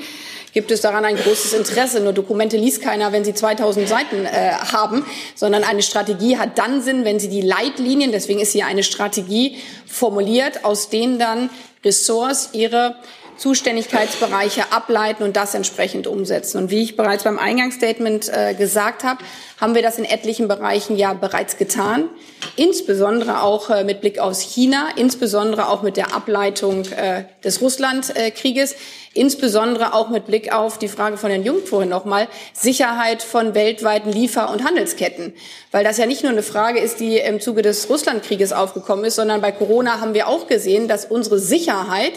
gibt 0.52 0.70
es 0.70 0.80
daran 0.80 1.04
ein 1.04 1.16
großes 1.16 1.52
Interesse. 1.54 2.00
Nur 2.00 2.12
Dokumente 2.12 2.56
liest 2.56 2.82
keiner, 2.82 3.12
wenn 3.12 3.24
sie 3.24 3.34
2000 3.34 3.88
Seiten 3.88 4.24
äh, 4.24 4.52
haben, 4.72 5.04
sondern 5.34 5.64
eine 5.64 5.82
Strategie 5.82 6.38
hat 6.38 6.58
dann 6.58 6.82
Sinn, 6.82 7.04
wenn 7.04 7.20
sie 7.20 7.28
die 7.28 7.42
Leitlinien, 7.42 8.12
deswegen 8.12 8.40
ist 8.40 8.52
hier 8.52 8.66
eine 8.66 8.82
Strategie 8.82 9.58
formuliert, 9.86 10.64
aus 10.64 10.90
denen 10.90 11.18
dann 11.18 11.50
Ressorts 11.84 12.50
ihre 12.52 12.96
Zuständigkeitsbereiche 13.38 14.72
ableiten 14.72 15.22
und 15.22 15.36
das 15.36 15.54
entsprechend 15.54 16.06
umsetzen. 16.06 16.58
Und 16.58 16.70
wie 16.70 16.82
ich 16.82 16.96
bereits 16.96 17.24
beim 17.24 17.38
Eingangsstatement 17.38 18.28
äh, 18.28 18.54
gesagt 18.54 19.04
habe, 19.04 19.24
haben 19.60 19.74
wir 19.74 19.82
das 19.82 19.98
in 19.98 20.04
etlichen 20.04 20.48
Bereichen 20.48 20.96
ja 20.96 21.14
bereits 21.14 21.56
getan, 21.56 22.08
insbesondere 22.56 23.42
auch 23.42 23.70
äh, 23.70 23.84
mit 23.84 24.00
Blick 24.00 24.18
aus 24.18 24.40
China, 24.40 24.88
insbesondere 24.96 25.68
auch 25.68 25.82
mit 25.82 25.96
der 25.96 26.14
Ableitung 26.14 26.84
äh, 26.86 27.24
des 27.44 27.60
Russlandkrieges, 27.60 28.74
insbesondere 29.14 29.94
auch 29.94 30.10
mit 30.10 30.26
Blick 30.26 30.52
auf 30.52 30.78
die 30.78 30.88
Frage 30.88 31.16
von 31.16 31.30
Herrn 31.30 31.44
Jung 31.44 31.64
vorhin 31.64 31.88
nochmal, 31.88 32.28
Sicherheit 32.52 33.22
von 33.22 33.54
weltweiten 33.54 34.12
Liefer- 34.12 34.50
und 34.50 34.64
Handelsketten. 34.64 35.32
Weil 35.70 35.84
das 35.84 35.98
ja 35.98 36.06
nicht 36.06 36.22
nur 36.22 36.32
eine 36.32 36.42
Frage 36.42 36.78
ist, 36.78 37.00
die 37.00 37.18
im 37.18 37.40
Zuge 37.40 37.62
des 37.62 37.88
Russlandkrieges 37.88 38.52
aufgekommen 38.52 39.04
ist, 39.04 39.16
sondern 39.16 39.40
bei 39.40 39.52
Corona 39.52 40.00
haben 40.00 40.14
wir 40.14 40.28
auch 40.28 40.46
gesehen, 40.46 40.88
dass 40.88 41.04
unsere 41.04 41.38
Sicherheit, 41.38 42.12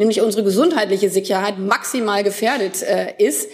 nämlich 0.00 0.22
unsere 0.22 0.42
gesundheitliche 0.42 1.10
Sicherheit, 1.10 1.58
maximal 1.58 2.24
gefährdet 2.24 2.82
äh, 2.82 3.12
ist 3.18 3.50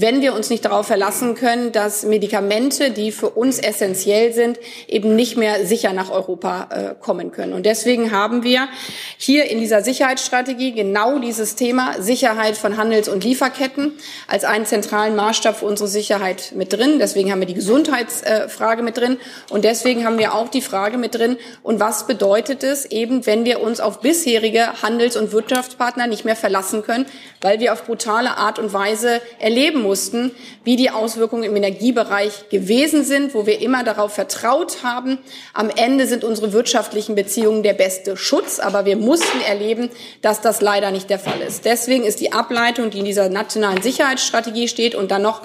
wenn 0.00 0.22
wir 0.22 0.32
uns 0.32 0.48
nicht 0.48 0.64
darauf 0.64 0.86
verlassen 0.86 1.34
können, 1.34 1.72
dass 1.72 2.04
Medikamente, 2.04 2.92
die 2.92 3.10
für 3.10 3.30
uns 3.30 3.58
essentiell 3.58 4.32
sind, 4.32 4.56
eben 4.86 5.16
nicht 5.16 5.36
mehr 5.36 5.66
sicher 5.66 5.92
nach 5.92 6.08
Europa 6.12 6.68
äh, 6.70 6.94
kommen 7.04 7.32
können. 7.32 7.52
Und 7.52 7.66
deswegen 7.66 8.12
haben 8.12 8.44
wir 8.44 8.68
hier 9.16 9.50
in 9.50 9.58
dieser 9.58 9.82
Sicherheitsstrategie 9.82 10.70
genau 10.70 11.18
dieses 11.18 11.56
Thema 11.56 12.00
Sicherheit 12.00 12.56
von 12.56 12.76
Handels- 12.76 13.08
und 13.08 13.24
Lieferketten 13.24 13.90
als 14.28 14.44
einen 14.44 14.66
zentralen 14.66 15.16
Maßstab 15.16 15.56
für 15.58 15.66
unsere 15.66 15.88
Sicherheit 15.88 16.52
mit 16.54 16.72
drin. 16.72 17.00
Deswegen 17.00 17.32
haben 17.32 17.40
wir 17.40 17.48
die 17.48 17.54
Gesundheitsfrage 17.54 18.84
mit 18.84 18.98
drin. 18.98 19.16
Und 19.50 19.64
deswegen 19.64 20.04
haben 20.04 20.18
wir 20.18 20.32
auch 20.32 20.48
die 20.48 20.62
Frage 20.62 20.96
mit 20.96 21.16
drin, 21.16 21.38
und 21.64 21.80
was 21.80 22.06
bedeutet 22.06 22.62
es 22.62 22.84
eben, 22.84 23.26
wenn 23.26 23.44
wir 23.44 23.60
uns 23.60 23.80
auf 23.80 23.98
bisherige 23.98 24.80
Handels- 24.80 25.16
und 25.16 25.32
Wirtschaftspartner 25.32 26.06
nicht 26.06 26.24
mehr 26.24 26.36
verlassen 26.36 26.84
können, 26.84 27.06
weil 27.40 27.58
wir 27.58 27.72
auf 27.72 27.84
brutale 27.84 28.36
Art 28.36 28.60
und 28.60 28.72
Weise 28.72 29.20
erleben 29.40 29.87
mussten, 29.88 30.30
wie 30.64 30.76
die 30.76 30.90
Auswirkungen 30.90 31.44
im 31.44 31.56
Energiebereich 31.56 32.50
gewesen 32.50 33.04
sind, 33.04 33.34
wo 33.34 33.46
wir 33.46 33.60
immer 33.60 33.84
darauf 33.84 34.12
vertraut 34.12 34.82
haben. 34.82 35.18
Am 35.54 35.70
Ende 35.70 36.06
sind 36.06 36.24
unsere 36.24 36.52
wirtschaftlichen 36.52 37.14
Beziehungen 37.14 37.62
der 37.62 37.72
beste 37.72 38.16
Schutz, 38.16 38.58
aber 38.58 38.84
wir 38.84 38.96
mussten 38.96 39.40
erleben, 39.40 39.88
dass 40.20 40.40
das 40.40 40.60
leider 40.60 40.90
nicht 40.90 41.08
der 41.08 41.18
Fall 41.18 41.40
ist. 41.40 41.64
Deswegen 41.64 42.04
ist 42.04 42.20
die 42.20 42.32
Ableitung, 42.32 42.90
die 42.90 42.98
in 42.98 43.04
dieser 43.06 43.28
nationalen 43.28 43.82
Sicherheitsstrategie 43.82 44.68
steht 44.68 44.94
und 44.94 45.10
dann 45.10 45.22
noch 45.22 45.40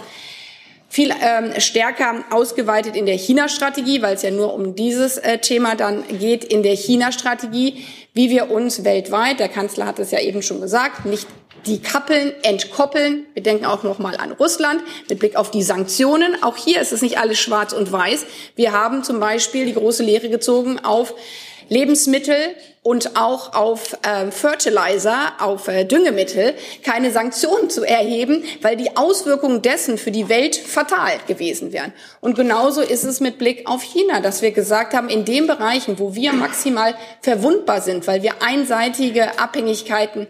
viel 0.93 1.09
ähm, 1.09 1.59
stärker 1.59 2.23
ausgeweitet 2.29 2.95
in 2.95 3.07
der 3.07 3.17
China-Strategie, 3.17 4.03
weil 4.03 4.13
es 4.13 4.21
ja 4.21 4.29
nur 4.29 4.53
um 4.53 4.75
dieses 4.75 5.17
äh, 5.17 5.39
Thema 5.39 5.75
dann 5.75 6.03
geht, 6.19 6.43
in 6.43 6.61
der 6.61 6.75
China-Strategie, 6.75 7.83
wie 8.13 8.29
wir 8.29 8.51
uns 8.51 8.83
weltweit, 8.83 9.39
der 9.39 9.49
Kanzler 9.49 9.87
hat 9.87 9.97
es 9.97 10.11
ja 10.11 10.19
eben 10.19 10.43
schon 10.43 10.61
gesagt, 10.61 11.07
nicht 11.07 11.27
die 11.65 11.81
Kappeln 11.81 12.33
entkoppeln. 12.43 13.25
Wir 13.33 13.43
denken 13.43 13.65
auch 13.65 13.83
noch 13.83 13.99
mal 13.99 14.17
an 14.17 14.31
Russland 14.31 14.81
mit 15.09 15.19
Blick 15.19 15.35
auf 15.35 15.51
die 15.51 15.63
Sanktionen. 15.63 16.41
Auch 16.43 16.57
hier 16.57 16.81
ist 16.81 16.91
es 16.91 17.01
nicht 17.01 17.17
alles 17.17 17.39
schwarz 17.39 17.73
und 17.73 17.91
weiß. 17.91 18.25
Wir 18.55 18.71
haben 18.71 19.03
zum 19.03 19.19
Beispiel 19.19 19.65
die 19.65 19.73
große 19.73 20.03
Lehre 20.03 20.29
gezogen 20.29 20.79
auf 20.79 21.13
Lebensmittel 21.69 22.35
und 22.81 23.15
auch 23.15 23.53
auf 23.53 23.97
äh, 24.03 24.29
Fertilizer, 24.29 25.33
auf 25.39 25.69
äh, 25.69 25.85
Düngemittel 25.85 26.53
keine 26.83 27.11
Sanktionen 27.11 27.69
zu 27.69 27.83
erheben, 27.83 28.43
weil 28.61 28.75
die 28.75 28.97
Auswirkungen 28.97 29.61
dessen 29.61 29.97
für 29.97 30.11
die 30.11 30.27
Welt 30.27 30.55
fatal 30.57 31.13
gewesen 31.25 31.71
wären. 31.71 31.93
Und 32.19 32.35
genauso 32.35 32.81
ist 32.81 33.05
es 33.05 33.21
mit 33.21 33.37
Blick 33.37 33.69
auf 33.69 33.81
China, 33.81 34.19
dass 34.19 34.41
wir 34.41 34.51
gesagt 34.51 34.93
haben, 34.93 35.09
in 35.09 35.23
den 35.23 35.47
Bereichen, 35.47 35.97
wo 35.97 36.13
wir 36.13 36.33
maximal 36.33 36.93
verwundbar 37.21 37.81
sind, 37.81 38.05
weil 38.05 38.21
wir 38.21 38.41
einseitige 38.41 39.39
Abhängigkeiten 39.39 40.27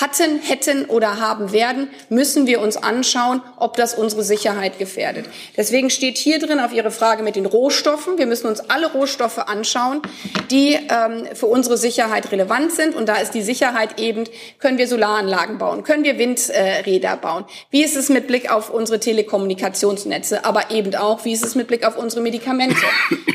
hatten, 0.00 0.40
hätten 0.40 0.84
oder 0.84 1.20
haben 1.20 1.52
werden, 1.52 1.88
müssen 2.10 2.46
wir 2.46 2.60
uns 2.60 2.76
anschauen, 2.76 3.40
ob 3.56 3.76
das 3.76 3.94
unsere 3.94 4.22
Sicherheit 4.22 4.78
gefährdet. 4.78 5.26
Deswegen 5.56 5.88
steht 5.88 6.18
hier 6.18 6.38
drin 6.38 6.60
auf 6.60 6.72
Ihre 6.72 6.90
Frage 6.90 7.22
mit 7.22 7.34
den 7.34 7.46
Rohstoffen. 7.46 8.18
Wir 8.18 8.26
müssen 8.26 8.46
uns 8.46 8.60
alle 8.60 8.92
Rohstoffe 8.92 9.38
anschauen, 9.38 10.02
die 10.50 10.74
ähm, 10.74 11.26
für 11.32 11.46
unsere 11.46 11.78
Sicherheit 11.78 12.30
relevant 12.30 12.72
sind. 12.72 12.94
Und 12.94 13.08
da 13.08 13.16
ist 13.16 13.32
die 13.32 13.40
Sicherheit 13.40 13.98
eben, 13.98 14.24
können 14.58 14.76
wir 14.76 14.86
Solaranlagen 14.86 15.56
bauen, 15.56 15.82
können 15.82 16.04
wir 16.04 16.18
Windräder 16.18 17.16
bauen. 17.16 17.46
Wie 17.70 17.82
ist 17.82 17.96
es 17.96 18.10
mit 18.10 18.26
Blick 18.26 18.52
auf 18.52 18.68
unsere 18.70 19.00
Telekommunikationsnetze, 19.00 20.44
aber 20.44 20.70
eben 20.70 20.94
auch, 20.94 21.24
wie 21.24 21.32
ist 21.32 21.44
es 21.44 21.54
mit 21.54 21.68
Blick 21.68 21.86
auf 21.86 21.96
unsere 21.96 22.20
Medikamente? 22.20 22.76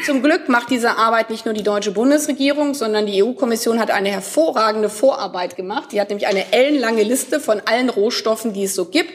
Zum 0.05 0.21
Glück 0.21 0.47
macht 0.47 0.69
diese 0.69 0.97
Arbeit 0.97 1.31
nicht 1.31 1.45
nur 1.45 1.55
die 1.55 1.63
deutsche 1.63 1.91
Bundesregierung, 1.91 2.75
sondern 2.75 3.07
die 3.07 3.23
EU-Kommission 3.23 3.79
hat 3.79 3.89
eine 3.89 4.09
hervorragende 4.09 4.89
Vorarbeit 4.89 5.55
gemacht. 5.55 5.91
Die 5.91 5.99
hat 5.99 6.09
nämlich 6.09 6.27
eine 6.27 6.50
ellenlange 6.51 7.03
Liste 7.03 7.39
von 7.39 7.61
allen 7.61 7.89
Rohstoffen, 7.89 8.53
die 8.53 8.63
es 8.63 8.75
so 8.75 8.85
gibt. 8.85 9.13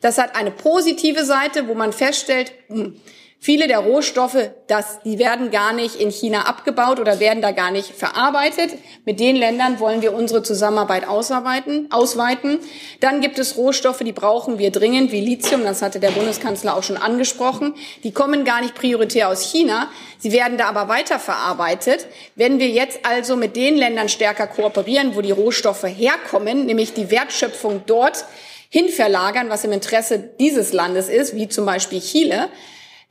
Das 0.00 0.18
hat 0.18 0.36
eine 0.36 0.50
positive 0.50 1.24
Seite, 1.24 1.66
wo 1.68 1.74
man 1.74 1.92
feststellt, 1.92 2.52
hm, 2.68 3.00
viele 3.44 3.68
der 3.68 3.80
Rohstoffe, 3.80 4.52
das, 4.68 5.00
die 5.04 5.18
werden 5.18 5.50
gar 5.50 5.74
nicht 5.74 5.96
in 5.96 6.10
China 6.10 6.46
abgebaut 6.46 6.98
oder 6.98 7.20
werden 7.20 7.42
da 7.42 7.50
gar 7.50 7.70
nicht 7.70 7.90
verarbeitet. 7.90 8.70
Mit 9.04 9.20
den 9.20 9.36
Ländern 9.36 9.80
wollen 9.80 10.00
wir 10.00 10.14
unsere 10.14 10.42
Zusammenarbeit 10.42 11.06
ausarbeiten, 11.06 11.88
ausweiten. 11.92 12.58
Dann 13.00 13.20
gibt 13.20 13.38
es 13.38 13.58
Rohstoffe, 13.58 13.98
die 13.98 14.12
brauchen 14.12 14.58
wir 14.58 14.70
dringend, 14.70 15.12
wie 15.12 15.20
Lithium, 15.20 15.62
das 15.62 15.82
hatte 15.82 16.00
der 16.00 16.12
Bundeskanzler 16.12 16.74
auch 16.74 16.82
schon 16.82 16.96
angesprochen. 16.96 17.74
Die 18.02 18.12
kommen 18.12 18.46
gar 18.46 18.62
nicht 18.62 18.74
prioritär 18.74 19.28
aus 19.28 19.42
China, 19.42 19.90
sie 20.18 20.32
werden 20.32 20.56
da 20.56 20.64
aber 20.64 20.88
weiterverarbeitet. 20.88 22.06
Wenn 22.36 22.58
wir 22.58 22.68
jetzt 22.68 23.00
also 23.02 23.36
mit 23.36 23.56
den 23.56 23.76
Ländern 23.76 24.08
stärker 24.08 24.46
kooperieren, 24.46 25.16
wo 25.16 25.20
die 25.20 25.32
Rohstoffe 25.32 25.84
herkommen, 25.84 26.64
nämlich 26.64 26.94
die 26.94 27.10
Wertschöpfung 27.10 27.82
dort 27.84 28.24
hinverlagern, 28.70 29.50
was 29.50 29.64
im 29.64 29.72
Interesse 29.72 30.18
dieses 30.40 30.72
Landes 30.72 31.10
ist, 31.10 31.36
wie 31.36 31.48
zum 31.48 31.66
Beispiel 31.66 32.00
Chile, 32.00 32.48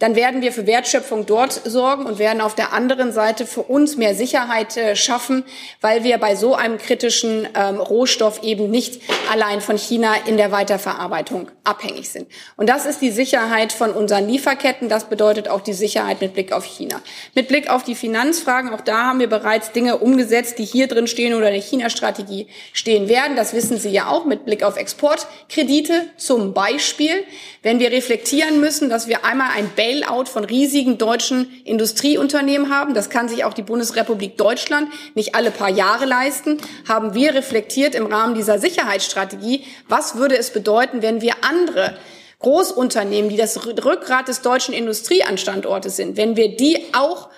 dann 0.03 0.17
werden 0.17 0.41
wir 0.41 0.51
für 0.51 0.67
Wertschöpfung 0.67 1.25
dort 1.25 1.53
sorgen 1.63 2.05
und 2.05 2.19
werden 2.19 2.41
auf 2.41 2.55
der 2.55 2.73
anderen 2.73 3.13
Seite 3.13 3.45
für 3.45 3.61
uns 3.61 3.95
mehr 3.95 4.15
Sicherheit 4.15 4.75
äh, 4.75 4.97
schaffen, 4.97 5.45
weil 5.79 6.03
wir 6.03 6.17
bei 6.17 6.35
so 6.35 6.55
einem 6.55 6.77
kritischen 6.77 7.47
ähm, 7.55 7.79
Rohstoff 7.79 8.43
eben 8.43 8.69
nicht 8.69 9.01
allein 9.31 9.61
von 9.61 9.77
China 9.77 10.13
in 10.25 10.35
der 10.35 10.51
Weiterverarbeitung 10.51 11.49
abhängig 11.63 12.09
sind. 12.09 12.27
Und 12.57 12.67
das 12.67 12.85
ist 12.85 13.01
die 13.01 13.11
Sicherheit 13.11 13.71
von 13.71 13.91
unseren 13.91 14.27
Lieferketten. 14.27 14.89
Das 14.89 15.05
bedeutet 15.05 15.47
auch 15.47 15.61
die 15.61 15.71
Sicherheit 15.71 16.19
mit 16.19 16.33
Blick 16.33 16.51
auf 16.51 16.65
China. 16.65 17.01
Mit 17.33 17.47
Blick 17.47 17.69
auf 17.69 17.85
die 17.85 17.95
Finanzfragen, 17.95 18.73
auch 18.73 18.81
da 18.81 19.05
haben 19.05 19.19
wir 19.21 19.29
bereits 19.29 19.71
Dinge 19.71 19.99
umgesetzt, 19.99 20.59
die 20.59 20.65
hier 20.65 20.87
drin 20.87 21.07
stehen 21.07 21.33
oder 21.33 21.47
in 21.47 21.53
der 21.53 21.61
China-Strategie 21.61 22.47
stehen 22.73 23.07
werden. 23.07 23.37
Das 23.37 23.53
wissen 23.53 23.77
Sie 23.77 23.91
ja 23.91 24.09
auch 24.09 24.25
mit 24.25 24.43
Blick 24.43 24.63
auf 24.63 24.75
Exportkredite 24.75 26.09
zum 26.17 26.53
Beispiel. 26.53 27.23
Wenn 27.61 27.79
wir 27.79 27.93
reflektieren 27.93 28.59
müssen, 28.59 28.89
dass 28.89 29.07
wir 29.07 29.23
einmal 29.23 29.51
ein 29.55 29.69
Bailout 29.93 30.25
von 30.25 30.43
riesigen 30.43 30.97
deutschen 30.97 31.51
Industrieunternehmen 31.65 32.73
haben, 32.73 32.93
das 32.93 33.09
kann 33.09 33.29
sich 33.29 33.45
auch 33.45 33.53
die 33.53 33.61
Bundesrepublik 33.61 34.37
Deutschland 34.37 34.89
nicht 35.13 35.35
alle 35.35 35.51
paar 35.51 35.69
Jahre 35.69 36.05
leisten, 36.05 36.57
haben 36.87 37.13
wir 37.13 37.35
reflektiert 37.35 37.93
im 37.93 38.07
Rahmen 38.07 38.33
dieser 38.33 38.57
Sicherheitsstrategie, 38.59 39.63
was 39.87 40.15
würde 40.15 40.37
es 40.37 40.51
bedeuten, 40.51 41.01
wenn 41.01 41.21
wir 41.21 41.35
andere 41.41 41.95
Großunternehmen, 42.39 43.29
die 43.29 43.37
das 43.37 43.65
Rückgrat 43.65 44.27
des 44.27 44.41
deutschen 44.41 44.73
Industrieanstandortes 44.73 45.95
sind, 45.95 46.17
wenn 46.17 46.35
wir 46.35 46.55
die 46.57 46.77
auch 46.93 47.29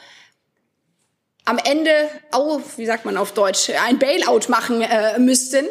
am 1.45 1.59
Ende, 1.63 1.91
auf, 2.31 2.77
wie 2.77 2.85
sagt 2.85 3.05
man 3.05 3.17
auf 3.17 3.31
Deutsch, 3.31 3.69
ein 3.87 3.99
Bailout 3.99 4.49
machen 4.49 4.81
äh, 4.81 5.19
müssten, 5.19 5.65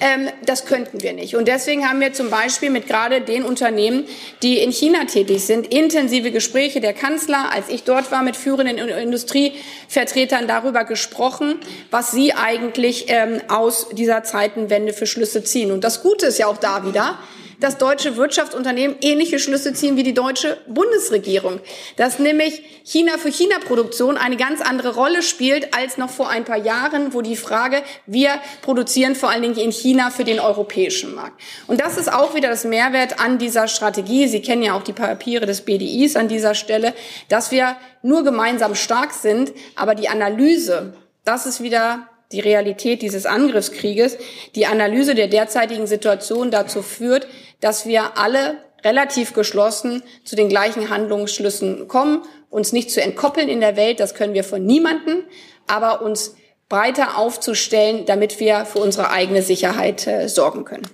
ähm, 0.00 0.28
das 0.46 0.64
könnten 0.64 1.02
wir 1.02 1.12
nicht. 1.12 1.34
Und 1.34 1.48
deswegen 1.48 1.88
haben 1.88 2.00
wir 2.00 2.12
zum 2.12 2.30
Beispiel 2.30 2.70
mit 2.70 2.86
gerade 2.86 3.20
den 3.20 3.44
Unternehmen, 3.44 4.06
die 4.42 4.58
in 4.58 4.70
China 4.70 5.04
tätig 5.04 5.44
sind, 5.44 5.66
intensive 5.66 6.30
Gespräche. 6.30 6.80
Der 6.80 6.92
Kanzler, 6.92 7.50
als 7.52 7.68
ich 7.68 7.82
dort 7.82 8.10
war, 8.12 8.22
mit 8.22 8.36
führenden 8.36 8.78
Industrievertretern 8.78 10.46
darüber 10.46 10.84
gesprochen, 10.84 11.56
was 11.90 12.12
sie 12.12 12.32
eigentlich 12.32 13.06
ähm, 13.08 13.40
aus 13.48 13.88
dieser 13.90 14.22
Zeitenwende 14.22 14.92
für 14.92 15.06
Schlüsse 15.06 15.42
ziehen. 15.42 15.72
Und 15.72 15.82
das 15.82 16.02
Gute 16.02 16.26
ist 16.26 16.38
ja 16.38 16.46
auch 16.46 16.58
da 16.58 16.86
wieder, 16.86 17.18
dass 17.60 17.78
deutsche 17.78 18.16
Wirtschaftsunternehmen 18.16 18.96
ähnliche 19.00 19.38
Schlüsse 19.38 19.72
ziehen 19.72 19.96
wie 19.96 20.02
die 20.02 20.14
deutsche 20.14 20.58
Bundesregierung. 20.68 21.60
Dass 21.96 22.18
nämlich 22.18 22.62
China 22.84 23.18
für 23.18 23.30
China-Produktion 23.30 24.16
eine 24.16 24.36
ganz 24.36 24.60
andere 24.60 24.94
Rolle 24.94 25.22
spielt 25.22 25.74
als 25.74 25.98
noch 25.98 26.10
vor 26.10 26.28
ein 26.28 26.44
paar 26.44 26.58
Jahren, 26.58 27.14
wo 27.14 27.22
die 27.22 27.36
Frage, 27.36 27.82
wir 28.06 28.30
produzieren 28.62 29.14
vor 29.14 29.30
allen 29.30 29.42
Dingen 29.42 29.56
in 29.56 29.72
China 29.72 30.10
für 30.10 30.24
den 30.24 30.40
europäischen 30.40 31.14
Markt. 31.14 31.40
Und 31.66 31.80
das 31.80 31.98
ist 31.98 32.12
auch 32.12 32.34
wieder 32.34 32.48
das 32.48 32.64
Mehrwert 32.64 33.20
an 33.20 33.38
dieser 33.38 33.68
Strategie. 33.68 34.28
Sie 34.28 34.42
kennen 34.42 34.62
ja 34.62 34.74
auch 34.74 34.82
die 34.82 34.92
Papiere 34.92 35.46
des 35.46 35.62
BDIs 35.62 36.16
an 36.16 36.28
dieser 36.28 36.54
Stelle, 36.54 36.94
dass 37.28 37.50
wir 37.50 37.76
nur 38.02 38.22
gemeinsam 38.24 38.74
stark 38.74 39.12
sind, 39.12 39.52
aber 39.74 39.94
die 39.94 40.08
Analyse, 40.08 40.94
das 41.24 41.46
ist 41.46 41.62
wieder 41.62 42.08
die 42.32 42.40
Realität 42.40 43.00
dieses 43.00 43.24
Angriffskrieges, 43.24 44.18
die 44.54 44.66
Analyse 44.66 45.14
der 45.14 45.28
derzeitigen 45.28 45.86
Situation 45.86 46.50
dazu 46.50 46.82
führt, 46.82 47.26
dass 47.60 47.86
wir 47.86 48.16
alle 48.18 48.58
relativ 48.84 49.32
geschlossen 49.34 50.02
zu 50.24 50.36
den 50.36 50.48
gleichen 50.48 50.90
Handlungsschlüssen 50.90 51.88
kommen, 51.88 52.22
uns 52.50 52.72
nicht 52.72 52.90
zu 52.90 53.02
entkoppeln 53.02 53.48
in 53.48 53.60
der 53.60 53.76
Welt, 53.76 54.00
das 54.00 54.14
können 54.14 54.34
wir 54.34 54.44
von 54.44 54.64
niemanden, 54.64 55.24
aber 55.66 56.02
uns 56.02 56.34
breiter 56.68 57.18
aufzustellen, 57.18 58.04
damit 58.06 58.40
wir 58.40 58.66
für 58.66 58.78
unsere 58.78 59.10
eigene 59.10 59.42
Sicherheit 59.42 60.06
äh, 60.06 60.28
sorgen 60.28 60.64
können. 60.64 60.86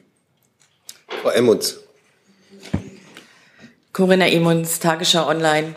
Frau 1.23 1.31
Emmons. 1.31 1.79
Corinna 3.93 4.27
Emmons, 4.27 4.81
Tagesschau 4.81 5.29
Online. 5.29 5.75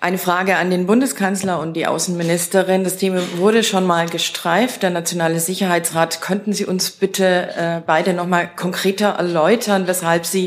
Eine 0.00 0.18
Frage 0.18 0.56
an 0.56 0.70
den 0.70 0.86
Bundeskanzler 0.86 1.58
und 1.58 1.72
die 1.74 1.88
Außenministerin. 1.88 2.84
Das 2.84 2.98
Thema 2.98 3.20
wurde 3.36 3.64
schon 3.64 3.84
mal 3.84 4.08
gestreift, 4.08 4.84
der 4.84 4.90
Nationale 4.90 5.40
Sicherheitsrat. 5.40 6.20
Könnten 6.20 6.52
Sie 6.52 6.64
uns 6.66 6.92
bitte 6.92 7.48
äh, 7.56 7.80
beide 7.84 8.12
noch 8.12 8.28
mal 8.28 8.48
konkreter 8.48 9.08
erläutern, 9.08 9.88
weshalb 9.88 10.24
Sie 10.24 10.46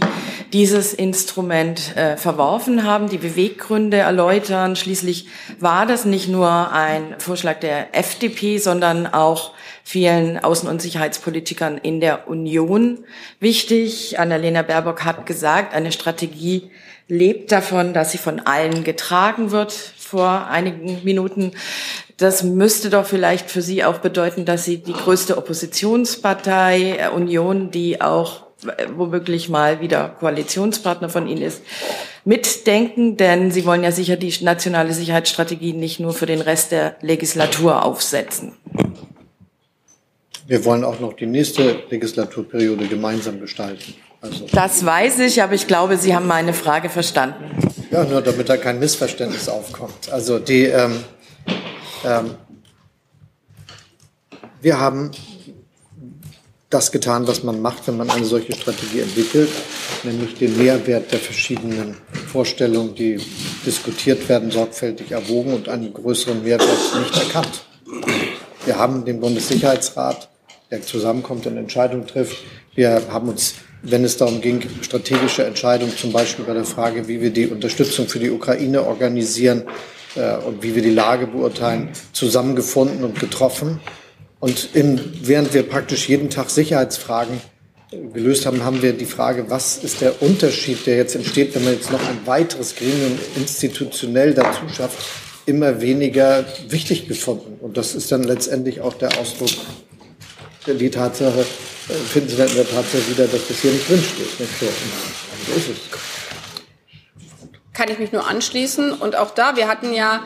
dieses 0.54 0.94
Instrument 0.94 1.96
äh, 1.96 2.18
verworfen 2.18 2.84
haben, 2.84 3.10
die 3.10 3.18
Beweggründe 3.18 3.98
erläutern? 3.98 4.76
Schließlich 4.76 5.28
war 5.60 5.86
das 5.86 6.06
nicht 6.06 6.28
nur 6.28 6.72
ein 6.72 7.16
Vorschlag 7.20 7.60
der 7.60 7.96
FDP, 7.98 8.58
sondern 8.58 9.08
auch 9.08 9.54
vielen 9.84 10.38
Außen- 10.38 10.68
und 10.68 10.82
Sicherheitspolitikern 10.82 11.78
in 11.78 12.00
der 12.00 12.28
Union 12.28 13.00
wichtig. 13.40 14.20
Annalena 14.20 14.62
Baerbock 14.62 15.04
hat 15.06 15.26
gesagt, 15.26 15.74
eine 15.74 15.92
Strategie 15.92 16.72
lebt 17.08 17.52
davon, 17.52 17.94
dass 17.94 18.12
sie 18.12 18.18
von 18.18 18.40
allen 18.42 18.84
getragen 18.84 19.52
wird 19.52 19.74
vor 20.12 20.48
einigen 20.48 21.04
Minuten. 21.04 21.52
Das 22.18 22.44
müsste 22.44 22.90
doch 22.90 23.06
vielleicht 23.06 23.50
für 23.50 23.62
Sie 23.64 23.84
auch 23.84 23.98
bedeuten, 23.98 24.46
dass 24.46 24.66
Sie 24.66 24.78
die 24.78 24.94
größte 24.94 25.38
Oppositionspartei 25.38 26.98
äh, 27.00 27.10
Union, 27.10 27.72
die 27.72 28.00
auch 28.00 28.51
womöglich 28.96 29.50
mal 29.50 29.82
wieder 29.82 30.10
Koalitionspartner 30.20 31.10
von 31.10 31.28
Ihnen 31.28 31.42
ist, 31.42 31.62
mitdenken, 32.26 33.18
denn 33.18 33.52
Sie 33.52 33.66
wollen 33.66 33.84
ja 33.84 33.92
sicher 33.92 34.16
die 34.16 34.34
nationale 34.44 34.94
Sicherheitsstrategie 34.94 35.74
nicht 35.74 36.00
nur 36.00 36.14
für 36.14 36.26
den 36.26 36.42
Rest 36.42 36.72
der 36.72 36.96
Legislatur 37.02 37.84
aufsetzen. 37.84 38.54
Wir 40.48 40.66
wollen 40.66 40.84
auch 40.84 41.00
noch 41.00 41.14
die 41.14 41.26
nächste 41.26 41.84
Legislaturperiode 41.90 42.88
gemeinsam 42.88 43.40
gestalten. 43.40 43.96
Also, 44.22 44.46
Das 44.52 44.86
weiß 44.86 45.20
ich, 45.20 45.42
aber 45.42 45.54
ich 45.54 45.66
glaube, 45.66 45.98
Sie 45.98 46.16
haben 46.16 46.28
meine 46.28 46.54
Frage 46.54 46.90
verstanden. 46.90 47.46
ja, 47.90 48.04
nur 48.04 48.22
damit 48.22 48.50
da 48.50 48.58
kein 48.58 48.78
Missverständnis 48.80 49.50
aufkommt. 49.50 50.12
Also 50.12 50.38
die, 50.40 50.66
ähm, 50.66 51.04
ähm, 52.06 52.36
wir 54.62 54.80
haben 54.80 55.12
das 56.72 56.92
getan, 56.92 57.28
was 57.28 57.44
man 57.44 57.62
macht, 57.62 57.88
wenn 57.88 57.98
man 57.98 58.10
eine 58.10 58.26
solche 58.26 58.54
Strategie 58.54 59.02
entwickelt, 59.02 59.50
nämlich 60.04 60.36
den 60.36 60.58
Mehrwert 60.58 61.12
der 61.12 61.20
verschiedenen 61.20 61.98
Vorstellungen, 62.32 62.96
die 62.96 63.20
diskutiert 63.66 64.28
werden, 64.30 64.50
sorgfältig 64.52 65.12
erwogen 65.12 65.54
und 65.54 65.70
einen 65.70 65.94
größeren 65.94 66.44
Mehrwert 66.44 66.70
nicht 66.98 67.18
erkannt. 67.18 67.66
Wir 68.66 68.78
haben 68.78 69.04
den 69.04 69.20
Bundessicherheitsrat, 69.20 70.30
der 70.72 70.82
zusammenkommt 70.82 71.46
und 71.46 71.58
Entscheidungen 71.58 72.08
trifft. 72.08 72.38
Wir 72.74 73.02
haben 73.12 73.28
uns, 73.28 73.56
wenn 73.82 74.06
es 74.06 74.16
darum 74.16 74.40
ging, 74.40 74.62
strategische 74.82 75.44
Entscheidungen, 75.44 75.96
zum 75.98 76.14
Beispiel 76.14 76.46
bei 76.46 76.54
der 76.54 76.64
Frage, 76.64 77.08
wie 77.10 77.20
wir 77.20 77.32
die 77.32 77.48
Unterstützung 77.48 78.08
für 78.08 78.20
die 78.20 78.32
Ukraine 78.32 78.84
organisieren 78.84 79.64
äh, 80.16 80.38
und 80.38 80.64
wie 80.64 80.74
wir 80.74 80.82
die 80.82 80.94
Lage 80.94 81.28
beurteilen, 81.28 81.90
zusammengefunden 82.14 83.04
und 83.04 83.20
getroffen. 83.20 83.82
Und 84.42 84.70
in, 84.74 85.00
während 85.22 85.54
wir 85.54 85.64
praktisch 85.64 86.10
jeden 86.10 86.30
Tag 86.30 86.50
Sicherheitsfragen 86.50 87.40
gelöst 88.14 88.46
haben, 88.46 88.64
haben 88.64 88.82
wir 88.82 88.94
die 88.94 89.06
Frage, 89.06 89.50
was 89.50 89.78
ist 89.78 90.02
der 90.02 90.22
Unterschied, 90.22 90.86
der 90.88 90.98
jetzt 90.98 91.16
entsteht, 91.16 91.54
wenn 91.56 91.64
man 91.64 91.74
jetzt 91.74 91.92
noch 91.92 92.02
ein 92.10 92.26
weiteres 92.26 92.76
Gremium 92.76 93.20
institutionell 93.36 94.34
dazu 94.34 94.68
schafft, 94.76 94.98
immer 95.46 95.80
weniger 95.80 96.44
wichtig 96.70 97.08
gefunden. 97.08 97.60
Und 97.62 97.78
das 97.78 97.94
ist 97.94 98.12
dann 98.12 98.24
letztendlich 98.24 98.82
auch 98.82 98.94
der 98.96 99.18
Ausdruck, 99.20 99.52
die 100.66 100.90
Tatsache, 100.90 101.42
äh, 101.42 101.94
finden 101.94 102.30
Sie 102.30 102.38
dann 102.38 102.48
in 102.48 102.56
der 102.56 102.70
Tatsache 102.70 103.08
wieder, 103.10 103.28
dass 103.28 103.48
das 103.48 103.60
hier 103.60 103.72
nicht 103.72 103.88
drinsteht. 103.88 104.40
Nicht 104.40 104.60
so. 104.60 104.66
so 104.66 105.58
ist 105.58 105.70
es. 105.70 105.78
kann 107.74 107.90
ich 107.90 108.00
mich 108.00 108.12
nur 108.12 108.28
anschließen. 108.28 108.92
Und 108.94 109.16
auch 109.16 109.32
da, 109.32 109.56
wir 109.56 109.68
hatten 109.68 109.94
ja, 109.94 110.24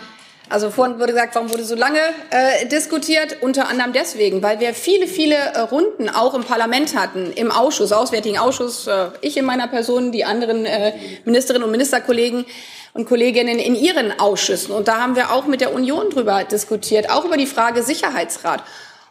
also 0.50 0.70
vorhin 0.70 1.00
wurde 1.00 1.14
gesagt, 1.14 1.34
warum 1.36 1.50
wurde 1.52 1.64
so 1.64 1.76
lange 1.76 2.00
äh, 2.30 2.68
diskutiert? 2.68 3.38
Unter 3.42 3.68
anderem 3.68 3.94
deswegen, 3.94 4.44
weil 4.44 4.60
wir 4.60 4.74
viele, 4.74 5.08
viele 5.08 5.36
äh, 5.36 5.60
Runden 5.60 6.10
auch 6.10 6.34
im 6.36 6.44
Parlament 6.44 6.96
hatten, 6.96 7.32
im 7.34 7.52
Ausschuss, 7.52 7.92
Auswärtigen 7.92 8.38
Ausschuss, 8.38 8.86
äh, 8.86 9.08
ich 9.22 9.38
in 9.38 9.46
meiner 9.46 9.68
Person, 9.68 10.12
die 10.12 10.24
anderen 10.24 10.66
äh, 10.66 10.94
Ministerinnen 11.26 11.64
und 11.64 11.72
Ministerkollegen 11.72 12.46
und 12.94 13.08
Kolleginnen 13.08 13.58
in 13.58 13.76
ihren 13.76 14.20
Ausschüssen. 14.20 14.74
Und 14.74 14.88
da 14.88 15.02
haben 15.02 15.16
wir 15.16 15.32
auch 15.32 15.48
mit 15.48 15.62
der 15.62 15.74
Union 15.74 16.12
drüber 16.12 16.44
diskutiert, 16.44 17.10
auch 17.10 17.26
über 17.26 17.38
die 17.38 17.48
Frage 17.48 17.82
Sicherheitsrat. 17.82 18.64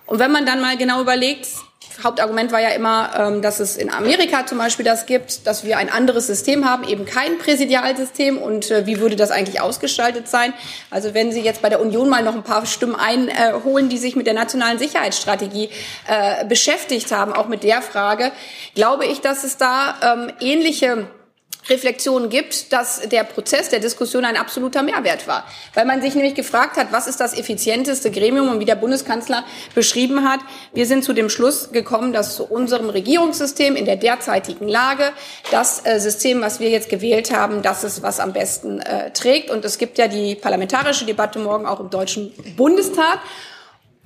Und 0.06 0.20
wenn 0.20 0.30
man 0.30 0.46
dann 0.46 0.60
mal 0.60 0.76
genau 0.76 1.00
überlegt, 1.00 1.48
Hauptargument 2.02 2.50
war 2.50 2.60
ja 2.60 2.70
immer, 2.70 3.10
ähm, 3.16 3.42
dass 3.42 3.60
es 3.60 3.76
in 3.76 3.90
Amerika 3.90 4.46
zum 4.46 4.58
Beispiel 4.58 4.84
das 4.84 5.06
gibt, 5.06 5.46
dass 5.46 5.64
wir 5.64 5.78
ein 5.78 5.90
anderes 5.90 6.26
System 6.26 6.68
haben, 6.68 6.84
eben 6.84 7.04
kein 7.04 7.38
Präsidialsystem. 7.38 8.38
Und 8.38 8.70
äh, 8.70 8.86
wie 8.86 8.98
würde 8.98 9.16
das 9.16 9.30
eigentlich 9.30 9.60
ausgestaltet 9.60 10.28
sein? 10.28 10.52
Also 10.90 11.14
wenn 11.14 11.30
Sie 11.32 11.40
jetzt 11.40 11.62
bei 11.62 11.68
der 11.68 11.80
Union 11.80 12.08
mal 12.08 12.22
noch 12.22 12.34
ein 12.34 12.42
paar 12.42 12.66
Stimmen 12.66 12.96
einholen, 12.96 13.88
die 13.88 13.98
sich 13.98 14.16
mit 14.16 14.26
der 14.26 14.34
nationalen 14.34 14.78
Sicherheitsstrategie 14.78 15.70
äh, 16.08 16.44
beschäftigt 16.46 17.12
haben, 17.12 17.32
auch 17.32 17.48
mit 17.48 17.62
der 17.62 17.82
Frage, 17.82 18.32
glaube 18.74 19.06
ich, 19.06 19.20
dass 19.20 19.44
es 19.44 19.56
da 19.56 19.94
ähm, 20.02 20.32
ähnliche 20.40 21.06
Reflexionen 21.68 22.28
gibt, 22.28 22.72
dass 22.72 23.00
der 23.08 23.24
Prozess 23.24 23.70
der 23.70 23.80
Diskussion 23.80 24.24
ein 24.24 24.36
absoluter 24.36 24.82
Mehrwert 24.82 25.26
war. 25.26 25.46
Weil 25.74 25.86
man 25.86 26.02
sich 26.02 26.14
nämlich 26.14 26.34
gefragt 26.34 26.76
hat, 26.76 26.92
was 26.92 27.06
ist 27.06 27.20
das 27.20 27.36
effizienteste 27.36 28.10
Gremium 28.10 28.48
und 28.48 28.60
wie 28.60 28.64
der 28.64 28.74
Bundeskanzler 28.74 29.44
beschrieben 29.74 30.28
hat. 30.28 30.40
Wir 30.72 30.86
sind 30.86 31.04
zu 31.04 31.12
dem 31.12 31.28
Schluss 31.28 31.72
gekommen, 31.72 32.12
dass 32.12 32.36
zu 32.36 32.44
unserem 32.44 32.90
Regierungssystem 32.90 33.76
in 33.76 33.84
der 33.84 33.96
derzeitigen 33.96 34.68
Lage 34.68 35.12
das 35.50 35.84
äh, 35.84 35.98
System, 36.00 36.40
was 36.40 36.60
wir 36.60 36.70
jetzt 36.70 36.88
gewählt 36.88 37.34
haben, 37.34 37.62
das 37.62 37.84
ist, 37.84 38.02
was 38.02 38.20
am 38.20 38.32
besten 38.32 38.80
äh, 38.80 39.10
trägt. 39.12 39.50
Und 39.50 39.64
es 39.64 39.78
gibt 39.78 39.98
ja 39.98 40.08
die 40.08 40.34
parlamentarische 40.34 41.06
Debatte 41.06 41.38
morgen 41.38 41.66
auch 41.66 41.80
im 41.80 41.90
Deutschen 41.90 42.32
Bundestag. 42.56 43.20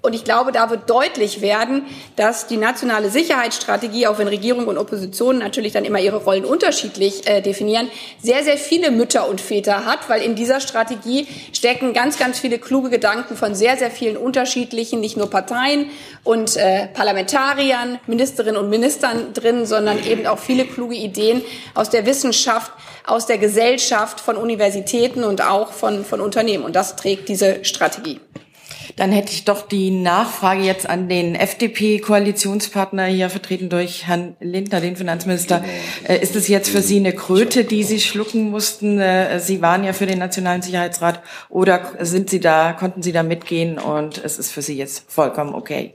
Und 0.00 0.14
ich 0.14 0.22
glaube, 0.22 0.52
da 0.52 0.70
wird 0.70 0.88
deutlich 0.88 1.40
werden, 1.40 1.84
dass 2.14 2.46
die 2.46 2.56
nationale 2.56 3.10
Sicherheitsstrategie, 3.10 4.06
auch 4.06 4.18
wenn 4.18 4.28
Regierung 4.28 4.68
und 4.68 4.78
Opposition 4.78 5.38
natürlich 5.38 5.72
dann 5.72 5.84
immer 5.84 5.98
ihre 5.98 6.18
Rollen 6.18 6.44
unterschiedlich 6.44 7.26
äh, 7.26 7.40
definieren, 7.40 7.90
sehr, 8.22 8.44
sehr 8.44 8.58
viele 8.58 8.92
Mütter 8.92 9.28
und 9.28 9.40
Väter 9.40 9.86
hat, 9.86 10.08
weil 10.08 10.22
in 10.22 10.36
dieser 10.36 10.60
Strategie 10.60 11.26
stecken 11.52 11.94
ganz, 11.94 12.16
ganz 12.16 12.38
viele 12.38 12.60
kluge 12.60 12.90
Gedanken 12.90 13.36
von 13.36 13.56
sehr, 13.56 13.76
sehr 13.76 13.90
vielen 13.90 14.16
unterschiedlichen, 14.16 15.00
nicht 15.00 15.16
nur 15.16 15.30
Parteien 15.30 15.90
und 16.22 16.56
äh, 16.56 16.86
Parlamentariern, 16.94 17.98
Ministerinnen 18.06 18.56
und 18.56 18.70
Ministern 18.70 19.32
drin, 19.32 19.66
sondern 19.66 20.04
eben 20.04 20.28
auch 20.28 20.38
viele 20.38 20.64
kluge 20.64 20.94
Ideen 20.94 21.42
aus 21.74 21.90
der 21.90 22.06
Wissenschaft, 22.06 22.70
aus 23.04 23.26
der 23.26 23.38
Gesellschaft, 23.38 24.20
von 24.20 24.36
Universitäten 24.36 25.24
und 25.24 25.42
auch 25.42 25.72
von, 25.72 26.04
von 26.04 26.20
Unternehmen. 26.20 26.62
Und 26.62 26.76
das 26.76 26.94
trägt 26.94 27.28
diese 27.28 27.64
Strategie. 27.64 28.20
Dann 28.98 29.12
hätte 29.12 29.32
ich 29.32 29.44
doch 29.44 29.66
die 29.66 29.92
Nachfrage 29.92 30.62
jetzt 30.62 30.88
an 30.90 31.08
den 31.08 31.36
FDP-Koalitionspartner 31.36 33.04
hier 33.04 33.30
vertreten 33.30 33.68
durch 33.68 34.08
Herrn 34.08 34.36
Lindner, 34.40 34.80
den 34.80 34.96
Finanzminister. 34.96 35.64
Äh, 36.02 36.18
Ist 36.20 36.34
es 36.34 36.48
jetzt 36.48 36.68
für 36.68 36.82
Sie 36.82 36.96
eine 36.96 37.12
Kröte, 37.12 37.62
die 37.64 37.84
Sie 37.84 38.00
schlucken 38.00 38.50
mussten? 38.50 38.98
Äh, 38.98 39.38
Sie 39.38 39.62
waren 39.62 39.84
ja 39.84 39.92
für 39.92 40.06
den 40.06 40.18
Nationalen 40.18 40.62
Sicherheitsrat 40.62 41.22
oder 41.48 41.92
sind 42.00 42.28
Sie 42.28 42.40
da, 42.40 42.72
konnten 42.72 43.02
Sie 43.02 43.12
da 43.12 43.22
mitgehen 43.22 43.78
und 43.78 44.18
es 44.22 44.36
ist 44.36 44.50
für 44.50 44.62
Sie 44.62 44.76
jetzt 44.76 45.04
vollkommen 45.08 45.54
okay? 45.54 45.94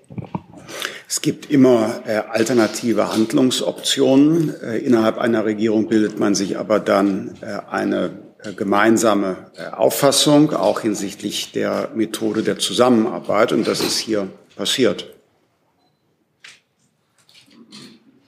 Es 1.09 1.21
gibt 1.21 1.51
immer 1.51 2.01
äh, 2.07 2.21
alternative 2.29 3.11
Handlungsoptionen. 3.11 4.55
Äh, 4.63 4.77
innerhalb 4.77 5.17
einer 5.17 5.43
Regierung 5.43 5.87
bildet 5.87 6.19
man 6.19 6.35
sich 6.35 6.57
aber 6.57 6.79
dann 6.79 7.37
äh, 7.41 7.69
eine 7.69 8.11
gemeinsame 8.51 9.51
äh, 9.57 9.73
Auffassung, 9.73 10.53
auch 10.53 10.81
hinsichtlich 10.81 11.51
der 11.51 11.89
Methode 11.95 12.43
der 12.43 12.59
Zusammenarbeit. 12.59 13.51
Und 13.51 13.67
das 13.67 13.81
ist 13.81 13.97
hier 13.97 14.27
passiert. 14.55 15.09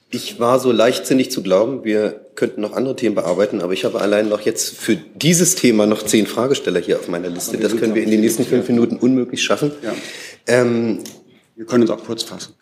Ich 0.09 0.39
war 0.39 0.59
so 0.59 0.71
leichtsinnig 0.71 1.29
zu 1.29 1.43
glauben, 1.43 1.83
wir 1.83 2.21
könnten 2.35 2.61
noch 2.61 2.73
andere 2.73 2.95
Themen 2.95 3.15
bearbeiten, 3.15 3.61
aber 3.61 3.73
ich 3.73 3.83
habe 3.83 3.99
allein 3.99 4.29
noch 4.29 4.41
jetzt 4.41 4.77
für 4.77 4.95
dieses 4.95 5.55
Thema 5.55 5.85
noch 5.85 6.03
zehn 6.03 6.25
Fragesteller 6.25 6.79
hier 6.79 6.99
auf 6.99 7.09
meiner 7.09 7.29
Liste. 7.29 7.57
Das 7.57 7.75
können 7.75 7.95
wir 7.95 8.03
in 8.03 8.11
den 8.11 8.21
nächsten 8.21 8.45
fünf 8.45 8.67
Minuten 8.69 8.95
unmöglich 8.97 9.43
schaffen. 9.43 9.71
Ja. 9.81 9.93
Ähm, 10.47 10.99
wir 11.55 11.65
können 11.65 11.83
uns 11.83 11.91
auch 11.91 12.03
kurz 12.03 12.23
fassen. 12.23 12.53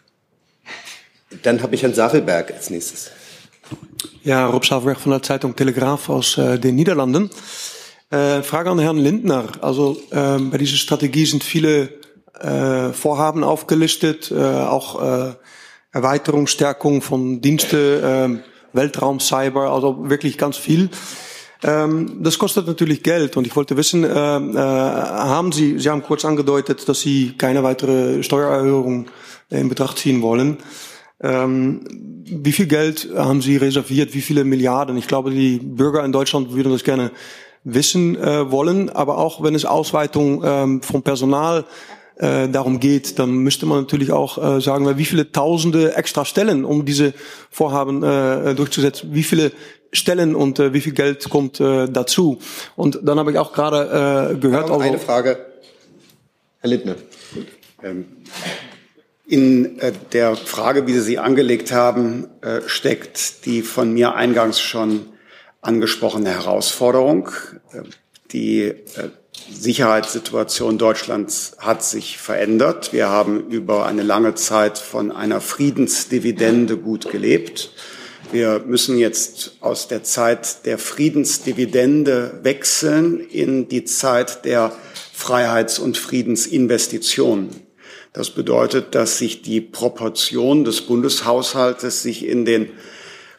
Dann 1.43 1.61
habe 1.61 1.75
ich 1.75 1.83
Herrn 1.83 1.93
Safelberg 1.93 2.51
als 2.51 2.69
nächstes. 2.69 3.11
Ja, 4.23 4.47
Rob 4.47 4.65
Schaafberg 4.65 4.99
von 4.99 5.11
der 5.11 5.21
Zeitung 5.21 5.55
Telegraaf 5.55 6.09
aus 6.09 6.37
äh, 6.37 6.57
den 6.57 6.75
Niederlanden. 6.75 7.29
Äh, 8.09 8.41
Frage 8.41 8.69
an 8.69 8.79
Herrn 8.79 8.97
Lindner. 8.97 9.47
Also 9.61 9.97
ähm, 10.11 10.51
bei 10.51 10.57
dieser 10.57 10.77
Strategie 10.77 11.25
sind 11.25 11.43
viele 11.43 11.89
äh, 12.39 12.93
Vorhaben 12.93 13.43
aufgelistet, 13.43 14.31
äh, 14.31 14.37
auch 14.37 15.01
äh, 15.01 15.33
Erweiterung, 15.91 16.47
Stärkung 16.47 17.01
von 17.01 17.41
Dienste, 17.41 18.39
äh, 18.41 18.77
Weltraum, 18.77 19.19
Cyber, 19.19 19.71
also 19.71 20.09
wirklich 20.09 20.37
ganz 20.37 20.57
viel. 20.57 20.89
Ähm, 21.63 22.23
das 22.23 22.39
kostet 22.39 22.67
natürlich 22.67 23.03
Geld 23.03 23.37
und 23.37 23.47
ich 23.47 23.55
wollte 23.55 23.77
wissen, 23.77 24.03
äh, 24.03 24.09
äh, 24.09 24.57
haben 24.57 25.51
Sie, 25.51 25.79
Sie 25.79 25.89
haben 25.89 26.03
kurz 26.03 26.25
angedeutet, 26.25 26.87
dass 26.89 26.99
Sie 26.99 27.35
keine 27.37 27.63
weitere 27.63 28.21
Steuererhöhung 28.23 29.07
in 29.49 29.69
Betracht 29.69 29.97
ziehen 29.97 30.21
wollen. 30.21 30.57
Ähm, 31.23 31.81
wie 32.25 32.51
viel 32.51 32.67
Geld 32.67 33.09
haben 33.15 33.41
Sie 33.41 33.57
reserviert? 33.57 34.13
Wie 34.13 34.21
viele 34.21 34.43
Milliarden? 34.43 34.97
Ich 34.97 35.07
glaube, 35.07 35.31
die 35.31 35.57
Bürger 35.57 36.03
in 36.03 36.11
Deutschland 36.11 36.53
würden 36.53 36.71
das 36.71 36.83
gerne 36.83 37.11
wissen 37.63 38.17
äh, 38.17 38.51
wollen, 38.51 38.89
aber 38.89 39.17
auch 39.17 39.41
wenn 39.41 39.55
es 39.55 39.65
Ausweitung 39.65 40.43
ähm, 40.45 40.81
vom 40.81 41.01
Personal 41.01 41.65
äh, 42.17 42.47
darum 42.49 42.79
geht, 42.79 43.17
dann 43.19 43.31
müsste 43.37 43.65
man 43.65 43.79
natürlich 43.79 44.11
auch 44.11 44.37
äh, 44.37 44.61
sagen, 44.61 44.97
wie 44.97 45.05
viele 45.05 45.31
Tausende 45.31 45.95
extra 45.95 46.25
Stellen, 46.25 46.65
um 46.65 46.85
diese 46.85 47.13
Vorhaben 47.49 48.03
äh, 48.03 48.53
durchzusetzen, 48.53 49.13
wie 49.13 49.23
viele 49.23 49.51
Stellen 49.91 50.35
und 50.35 50.59
äh, 50.59 50.73
wie 50.73 50.81
viel 50.81 50.93
Geld 50.93 51.29
kommt 51.29 51.59
äh, 51.59 51.87
dazu. 51.87 52.39
Und 52.75 52.99
dann 53.03 53.17
habe 53.17 53.31
ich 53.31 53.37
auch 53.37 53.53
gerade 53.53 54.33
äh, 54.33 54.35
gehört. 54.35 54.69
Also, 54.69 54.79
eine 54.79 54.99
Frage, 54.99 55.37
Herr 56.59 56.69
Littner. 56.69 56.95
Ähm, 57.81 58.05
in 59.33 59.79
äh, 59.79 59.91
der 60.11 60.35
Frage, 60.35 60.85
wie 60.85 60.93
Sie 60.93 61.01
sie 61.01 61.17
angelegt 61.17 61.71
haben, 61.71 62.27
äh, 62.41 62.61
steckt 62.67 63.47
die 63.47 63.63
von 63.63 63.91
mir 63.91 64.13
eingangs 64.13 64.61
schon 64.61 65.07
angesprochene 65.59 66.29
Herausforderung. 66.29 67.29
Äh, 67.71 67.81
die 68.31 68.75
Sicherheitssituation 69.51 70.77
Deutschlands 70.77 71.55
hat 71.57 71.83
sich 71.83 72.19
verändert. 72.19 72.93
Wir 72.93 73.09
haben 73.09 73.49
über 73.49 73.87
eine 73.87 74.03
lange 74.03 74.35
Zeit 74.35 74.77
von 74.77 75.11
einer 75.11 75.41
Friedensdividende 75.41 76.77
gut 76.77 77.09
gelebt. 77.11 77.71
Wir 78.31 78.59
müssen 78.59 78.99
jetzt 78.99 79.57
aus 79.61 79.87
der 79.87 80.03
Zeit 80.03 80.67
der 80.67 80.77
Friedensdividende 80.77 82.39
wechseln 82.43 83.19
in 83.19 83.67
die 83.67 83.83
Zeit 83.83 84.45
der 84.45 84.71
Freiheits- 85.11 85.79
und 85.79 85.97
Friedensinvestitionen. 85.97 87.62
Das 88.13 88.29
bedeutet, 88.29 88.93
dass 88.93 89.17
sich 89.17 89.41
die 89.41 89.59
Proportion 89.59 90.63
des 90.63 90.81
Bundeshaushaltes 90.81 92.03
sich 92.03 92.27
in 92.27 92.45
den 92.45 92.69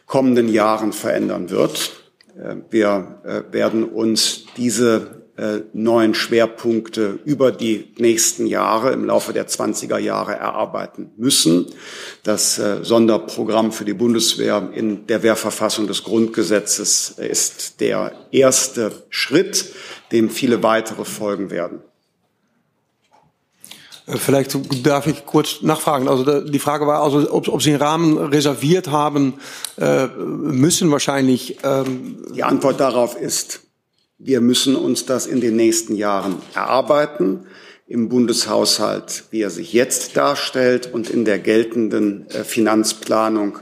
kommenden 0.05 0.49
Jahren 0.49 0.91
verändern 0.91 1.49
wird. 1.49 1.93
Äh, 2.37 2.57
wir 2.69 3.21
äh, 3.23 3.53
werden 3.53 3.85
uns 3.85 4.45
diese 4.57 5.23
äh, 5.37 5.61
neuen 5.73 6.13
Schwerpunkte 6.13 7.19
über 7.25 7.51
die 7.51 7.93
nächsten 7.97 8.47
Jahre 8.47 8.91
im 8.91 9.05
Laufe 9.05 9.33
der 9.33 9.47
20er 9.47 9.97
Jahre 9.97 10.33
erarbeiten 10.33 11.11
müssen. 11.17 11.67
Das 12.23 12.59
Sonderprogramm 12.81 13.71
für 13.71 13.83
die 13.83 13.93
Bundeswehr 13.93 14.69
in 14.73 15.07
der 15.07 15.23
Wehrverfassung 15.23 15.87
des 15.87 16.03
Grundgesetzes 16.03 17.15
ist 17.17 17.81
der 17.81 18.13
erste 18.31 18.91
Schritt, 19.09 19.73
dem 20.13 20.29
viele 20.29 20.63
weitere 20.63 21.03
folgen 21.03 21.51
werden. 21.51 21.81
Äh, 24.07 24.17
vielleicht 24.17 24.57
darf 24.85 25.07
ich 25.07 25.25
kurz 25.25 25.61
nachfragen. 25.61 26.07
Also 26.07 26.41
die 26.41 26.59
Frage 26.59 26.87
war, 26.87 27.01
also 27.01 27.31
ob, 27.31 27.47
ob 27.47 27.61
Sie 27.61 27.71
einen 27.71 27.81
Rahmen 27.81 28.17
reserviert 28.17 28.89
haben, 28.89 29.35
äh, 29.77 30.07
müssen 30.07 30.91
wahrscheinlich. 30.91 31.57
Ähm 31.63 32.25
die 32.33 32.43
Antwort 32.43 32.79
darauf 32.79 33.19
ist, 33.19 33.61
wir 34.17 34.41
müssen 34.41 34.75
uns 34.75 35.05
das 35.05 35.27
in 35.27 35.41
den 35.41 35.55
nächsten 35.55 35.95
Jahren 35.95 36.37
erarbeiten. 36.53 37.47
Im 37.87 38.09
Bundeshaushalt, 38.09 39.25
wie 39.29 39.41
er 39.41 39.51
sich 39.51 39.71
jetzt 39.71 40.17
darstellt, 40.17 40.91
und 40.91 41.09
in 41.09 41.23
der 41.23 41.37
geltenden 41.37 42.27
äh, 42.31 42.43
Finanzplanung 42.43 43.59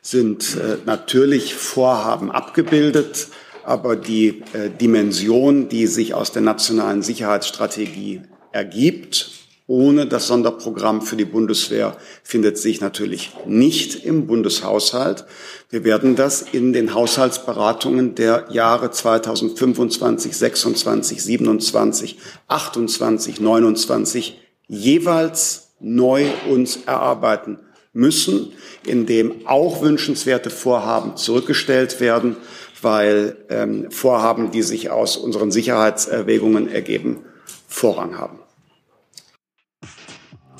sind 0.00 0.56
äh, 0.56 0.76
natürlich 0.84 1.54
Vorhaben 1.54 2.30
abgebildet, 2.30 3.28
aber 3.64 3.96
die 3.96 4.42
äh, 4.52 4.70
Dimension, 4.70 5.68
die 5.68 5.88
sich 5.88 6.14
aus 6.14 6.30
der 6.30 6.42
nationalen 6.42 7.02
Sicherheitsstrategie 7.02 8.20
ergibt 8.52 9.43
ohne 9.66 10.06
das 10.06 10.26
Sonderprogramm 10.26 11.00
für 11.00 11.16
die 11.16 11.24
Bundeswehr 11.24 11.96
findet 12.22 12.58
sich 12.58 12.80
natürlich 12.80 13.32
nicht 13.46 14.04
im 14.04 14.26
Bundeshaushalt. 14.26 15.24
Wir 15.70 15.84
werden 15.84 16.16
das 16.16 16.42
in 16.42 16.74
den 16.74 16.94
Haushaltsberatungen 16.94 18.14
der 18.14 18.46
Jahre 18.50 18.90
2025, 18.90 20.36
26, 20.36 21.22
27, 21.22 22.18
28, 22.48 23.40
29 23.40 24.40
jeweils 24.68 25.72
neu 25.80 26.26
uns 26.50 26.80
erarbeiten 26.84 27.58
müssen, 27.94 28.52
indem 28.84 29.46
auch 29.46 29.80
wünschenswerte 29.80 30.50
Vorhaben 30.50 31.16
zurückgestellt 31.16 32.00
werden, 32.00 32.36
weil 32.82 33.36
ähm, 33.48 33.90
Vorhaben, 33.90 34.50
die 34.50 34.62
sich 34.62 34.90
aus 34.90 35.16
unseren 35.16 35.50
Sicherheitserwägungen 35.50 36.68
ergeben, 36.68 37.24
Vorrang 37.66 38.18
haben. 38.18 38.43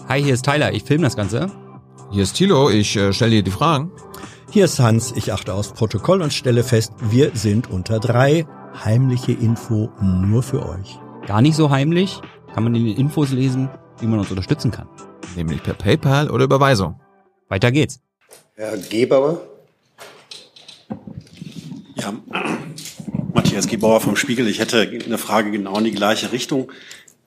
Hi, 0.07 0.23
hier 0.23 0.35
ist 0.35 0.45
Tyler, 0.45 0.71
ich 0.75 0.85
filme 0.85 1.05
das 1.05 1.17
Ganze. 1.17 1.51
Hier 2.13 2.23
ist 2.23 2.35
Thilo, 2.35 2.69
ich 2.69 2.95
äh, 2.95 3.15
stelle 3.15 3.31
dir 3.31 3.43
die 3.43 3.51
Fragen. 3.51 3.91
Hier 4.51 4.67
ist 4.67 4.79
Hans, 4.79 5.15
ich 5.17 5.33
achte 5.33 5.55
aufs 5.55 5.73
Protokoll 5.73 6.21
und 6.21 6.31
stelle 6.31 6.63
fest, 6.63 6.93
wir 7.01 7.31
sind 7.33 7.71
unter 7.71 8.01
drei. 8.01 8.47
Heimliche 8.85 9.33
Info 9.33 9.91
nur 10.03 10.43
für 10.43 10.69
euch. 10.69 10.99
Gar 11.27 11.41
nicht 11.41 11.57
so 11.57 11.71
heimlich, 11.71 12.21
kann 12.53 12.65
man 12.65 12.75
in 12.75 12.85
den 12.85 12.97
Infos 12.99 13.31
lesen, 13.31 13.71
wie 13.99 14.07
man 14.07 14.19
uns 14.19 14.29
unterstützen 14.29 14.71
kann. 14.71 14.89
Nämlich 15.37 15.63
per 15.63 15.73
PayPal 15.73 16.31
oder 16.31 16.45
Überweisung. 16.45 17.01
Weiter 17.49 17.73
geht's. 17.73 18.01
Herr 18.57 18.77
Gebauer. 18.77 19.41
Ja, 21.97 22.13
Matthias 23.33 23.67
Gebauer 23.67 24.03
vom 24.03 24.17
Spiegel. 24.17 24.49
Ich 24.49 24.59
hätte 24.59 24.81
eine 24.83 25.19
Frage 25.19 25.51
genau 25.51 25.79
in 25.79 25.85
die 25.85 25.93
gleiche 25.93 26.31
Richtung. 26.31 26.71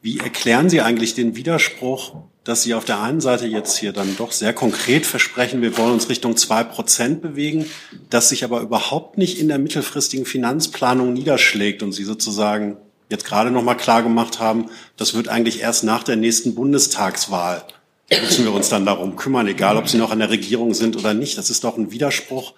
Wie 0.04 0.20
erklären 0.20 0.70
Sie 0.70 0.82
eigentlich 0.82 1.16
den 1.16 1.36
Widerspruch 1.36 2.16
dass 2.48 2.64
Sie 2.64 2.74
auf 2.74 2.86
der 2.86 3.02
einen 3.02 3.20
Seite 3.20 3.46
jetzt 3.46 3.78
hier 3.78 3.92
dann 3.92 4.16
doch 4.18 4.32
sehr 4.32 4.54
konkret 4.54 5.06
versprechen, 5.06 5.62
wir 5.62 5.78
wollen 5.78 5.92
uns 5.92 6.08
Richtung 6.08 6.38
zwei 6.38 6.64
Prozent 6.64 7.22
bewegen, 7.22 7.66
das 8.10 8.30
sich 8.30 8.44
aber 8.44 8.62
überhaupt 8.62 9.18
nicht 9.18 9.40
in 9.40 9.50
der 9.50 9.60
mittelfristigen 9.60 10.26
Finanzplanung 10.26 11.12
niederschlägt 11.12 11.84
und 11.84 11.92
Sie 11.92 12.06
sozusagen 12.06 12.78
jetzt 13.10 13.26
gerade 13.26 13.52
noch 13.52 13.64
mal 13.64 13.76
klar 13.76 14.02
gemacht 14.02 14.40
haben, 14.40 14.68
das 14.96 15.14
wird 15.14 15.28
eigentlich 15.28 15.62
erst 15.62 15.84
nach 15.84 16.04
der 16.04 16.16
nächsten 16.16 16.56
Bundestagswahl 16.56 17.64
müssen 18.10 18.46
wir 18.46 18.54
uns 18.54 18.70
dann 18.70 18.86
darum 18.86 19.18
kümmern, 19.18 19.48
egal 19.48 19.76
ob 19.76 19.90
Sie 19.90 19.98
noch 19.98 20.12
an 20.12 20.20
der 20.20 20.30
Regierung 20.30 20.74
sind 20.74 20.96
oder 20.96 21.14
nicht. 21.14 21.38
Das 21.38 21.50
ist 21.50 21.66
doch 21.66 21.78
ein 21.78 21.92
Widerspruch, 21.92 22.54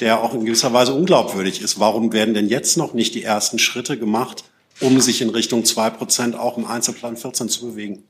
der 0.00 0.22
auch 0.22 0.34
in 0.34 0.44
gewisser 0.44 0.72
Weise 0.72 0.92
unglaubwürdig 0.92 1.62
ist. 1.62 1.78
Warum 1.78 2.12
werden 2.12 2.34
denn 2.34 2.48
jetzt 2.48 2.76
noch 2.76 2.94
nicht 2.94 3.14
die 3.14 3.22
ersten 3.22 3.60
Schritte 3.60 3.96
gemacht, 3.96 4.42
um 4.80 5.00
sich 5.00 5.22
in 5.22 5.30
Richtung 5.30 5.64
zwei 5.64 5.90
Prozent 5.90 6.36
auch 6.36 6.58
im 6.58 6.64
Einzelplan 6.64 7.16
14 7.16 7.48
zu 7.48 7.66
bewegen? 7.66 8.02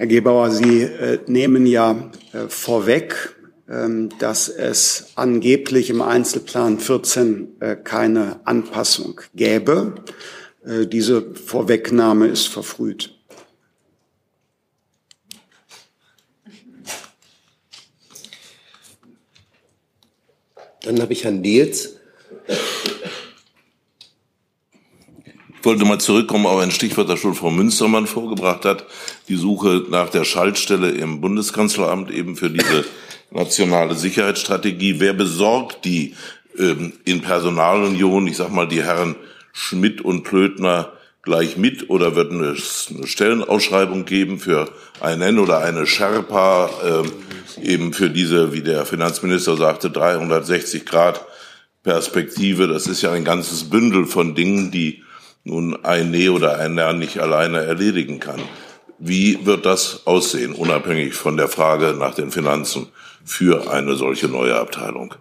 Herr 0.00 0.06
Gebauer, 0.06 0.50
Sie 0.50 0.80
äh, 0.80 1.18
nehmen 1.26 1.66
ja 1.66 2.10
äh, 2.32 2.48
vorweg, 2.48 3.36
ähm, 3.68 4.08
dass 4.18 4.48
es 4.48 5.08
angeblich 5.14 5.90
im 5.90 6.00
Einzelplan 6.00 6.78
14 6.78 7.60
äh, 7.60 7.76
keine 7.76 8.40
Anpassung 8.44 9.20
gäbe. 9.34 9.96
Äh, 10.64 10.86
diese 10.86 11.34
Vorwegnahme 11.34 12.28
ist 12.28 12.48
verfrüht. 12.48 13.14
Dann 20.80 21.02
habe 21.02 21.12
ich 21.12 21.24
Herrn 21.24 21.42
Nils. 21.42 21.96
Ich 25.60 25.66
wollte 25.66 25.84
mal 25.84 25.98
zurückkommen 25.98 26.46
auf 26.46 26.58
ein 26.58 26.70
Stichwort, 26.70 27.10
das 27.10 27.20
schon 27.20 27.34
Frau 27.34 27.50
Münstermann 27.50 28.06
vorgebracht 28.06 28.64
hat. 28.64 28.86
Die 29.28 29.36
Suche 29.36 29.84
nach 29.90 30.08
der 30.08 30.24
Schaltstelle 30.24 30.88
im 30.88 31.20
Bundeskanzleramt 31.20 32.10
eben 32.10 32.34
für 32.34 32.48
diese 32.48 32.86
nationale 33.30 33.94
Sicherheitsstrategie. 33.94 35.00
Wer 35.00 35.12
besorgt 35.12 35.84
die 35.84 36.14
ähm, 36.58 36.94
in 37.04 37.20
Personalunion? 37.20 38.26
Ich 38.26 38.38
sag 38.38 38.50
mal, 38.50 38.68
die 38.68 38.82
Herren 38.82 39.16
Schmidt 39.52 40.00
und 40.00 40.22
Plötner 40.22 40.94
gleich 41.20 41.58
mit 41.58 41.90
oder 41.90 42.16
wird 42.16 42.32
eine, 42.32 42.56
eine 42.56 43.06
Stellenausschreibung 43.06 44.06
geben 44.06 44.38
für 44.38 44.70
einen 45.02 45.38
oder 45.38 45.58
eine 45.58 45.86
Sherpa 45.86 46.70
äh, 46.82 47.68
eben 47.68 47.92
für 47.92 48.08
diese, 48.08 48.54
wie 48.54 48.62
der 48.62 48.86
Finanzminister 48.86 49.58
sagte, 49.58 49.90
360 49.90 50.86
Grad 50.86 51.22
Perspektive. 51.82 52.66
Das 52.66 52.86
ist 52.86 53.02
ja 53.02 53.12
ein 53.12 53.24
ganzes 53.24 53.68
Bündel 53.68 54.06
von 54.06 54.34
Dingen, 54.34 54.70
die 54.70 55.02
nun 55.44 55.84
ein 55.84 56.10
Nee 56.10 56.28
oder 56.28 56.58
ein 56.58 56.76
Ja 56.76 56.92
nicht 56.92 57.18
alleine 57.18 57.58
erledigen 57.58 58.20
kann. 58.20 58.40
Wie 58.98 59.46
wird 59.46 59.64
das 59.64 60.06
aussehen, 60.06 60.52
unabhängig 60.52 61.14
von 61.14 61.36
der 61.36 61.48
Frage 61.48 61.94
nach 61.98 62.14
den 62.14 62.30
Finanzen 62.30 62.88
für 63.24 63.70
eine 63.70 63.96
solche 63.96 64.28
neue 64.28 64.56
Abteilung? 64.56 65.14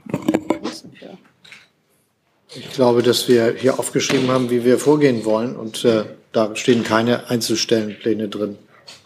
Ich 2.53 2.71
glaube, 2.71 3.03
dass 3.03 3.27
wir 3.27 3.55
hier 3.57 3.79
aufgeschrieben 3.79 4.29
haben, 4.29 4.49
wie 4.49 4.65
wir 4.65 4.79
vorgehen 4.79 5.23
wollen. 5.23 5.55
Und 5.55 5.85
äh, 5.85 6.03
da 6.31 6.55
stehen 6.55 6.83
keine 6.83 7.29
Einzelstellenpläne 7.29 8.27
drin. 8.27 8.57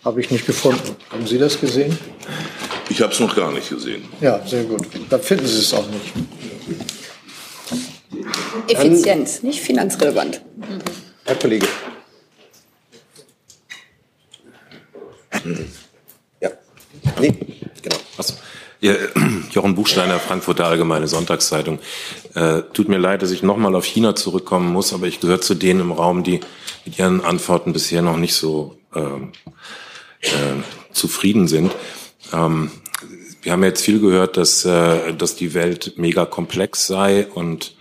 Habe 0.03 0.21
ich 0.21 0.31
nicht 0.31 0.45
gefunden. 0.45 0.95
Haben 1.11 1.27
Sie 1.27 1.37
das 1.37 1.59
gesehen? 1.59 1.97
Ich 2.89 3.01
habe 3.01 3.13
es 3.13 3.19
noch 3.19 3.35
gar 3.35 3.51
nicht 3.51 3.69
gesehen. 3.69 4.03
Ja, 4.21 4.45
sehr 4.45 4.63
gut. 4.63 4.87
Da 5.09 5.19
finden 5.19 5.45
Sie 5.45 5.59
es 5.59 5.73
auch 5.73 5.87
nicht. 5.87 6.13
effizient, 8.67 9.43
nicht 9.43 9.61
finanzrelevant. 9.61 10.41
Herr 11.25 11.35
Kollege. 11.35 11.67
Ja. 16.41 16.49
Nee, 17.19 17.33
genau. 17.81 17.97
Achso. 18.17 18.33
Ja, 18.81 18.95
Jochen 19.51 19.75
Buchsteiner, 19.75 20.19
Frankfurter 20.19 20.65
Allgemeine 20.65 21.07
Sonntagszeitung. 21.07 21.79
Äh, 22.35 22.63
tut 22.73 22.89
mir 22.89 22.97
leid, 22.97 23.21
dass 23.21 23.31
ich 23.31 23.41
nochmal 23.41 23.75
auf 23.75 23.85
China 23.85 24.15
zurückkommen 24.15 24.71
muss, 24.71 24.93
aber 24.93 25.07
ich 25.07 25.21
gehöre 25.21 25.39
zu 25.39 25.55
denen 25.55 25.79
im 25.79 25.91
Raum, 25.93 26.23
die 26.23 26.41
mit 26.83 26.99
ihren 26.99 27.23
Antworten 27.23 27.71
bisher 27.71 28.01
noch 28.01 28.17
nicht 28.17 28.35
so 28.35 28.77
ähm, 28.93 29.31
äh, 30.19 30.29
zufrieden 30.91 31.47
sind. 31.47 31.71
Ähm, 32.33 32.71
wir 33.41 33.53
haben 33.53 33.63
jetzt 33.63 33.83
viel 33.83 34.01
gehört, 34.01 34.35
dass, 34.35 34.65
äh, 34.65 35.13
dass 35.13 35.35
die 35.35 35.53
Welt 35.53 35.93
mega 35.95 36.25
komplex 36.25 36.87
sei 36.87 37.27
und 37.27 37.75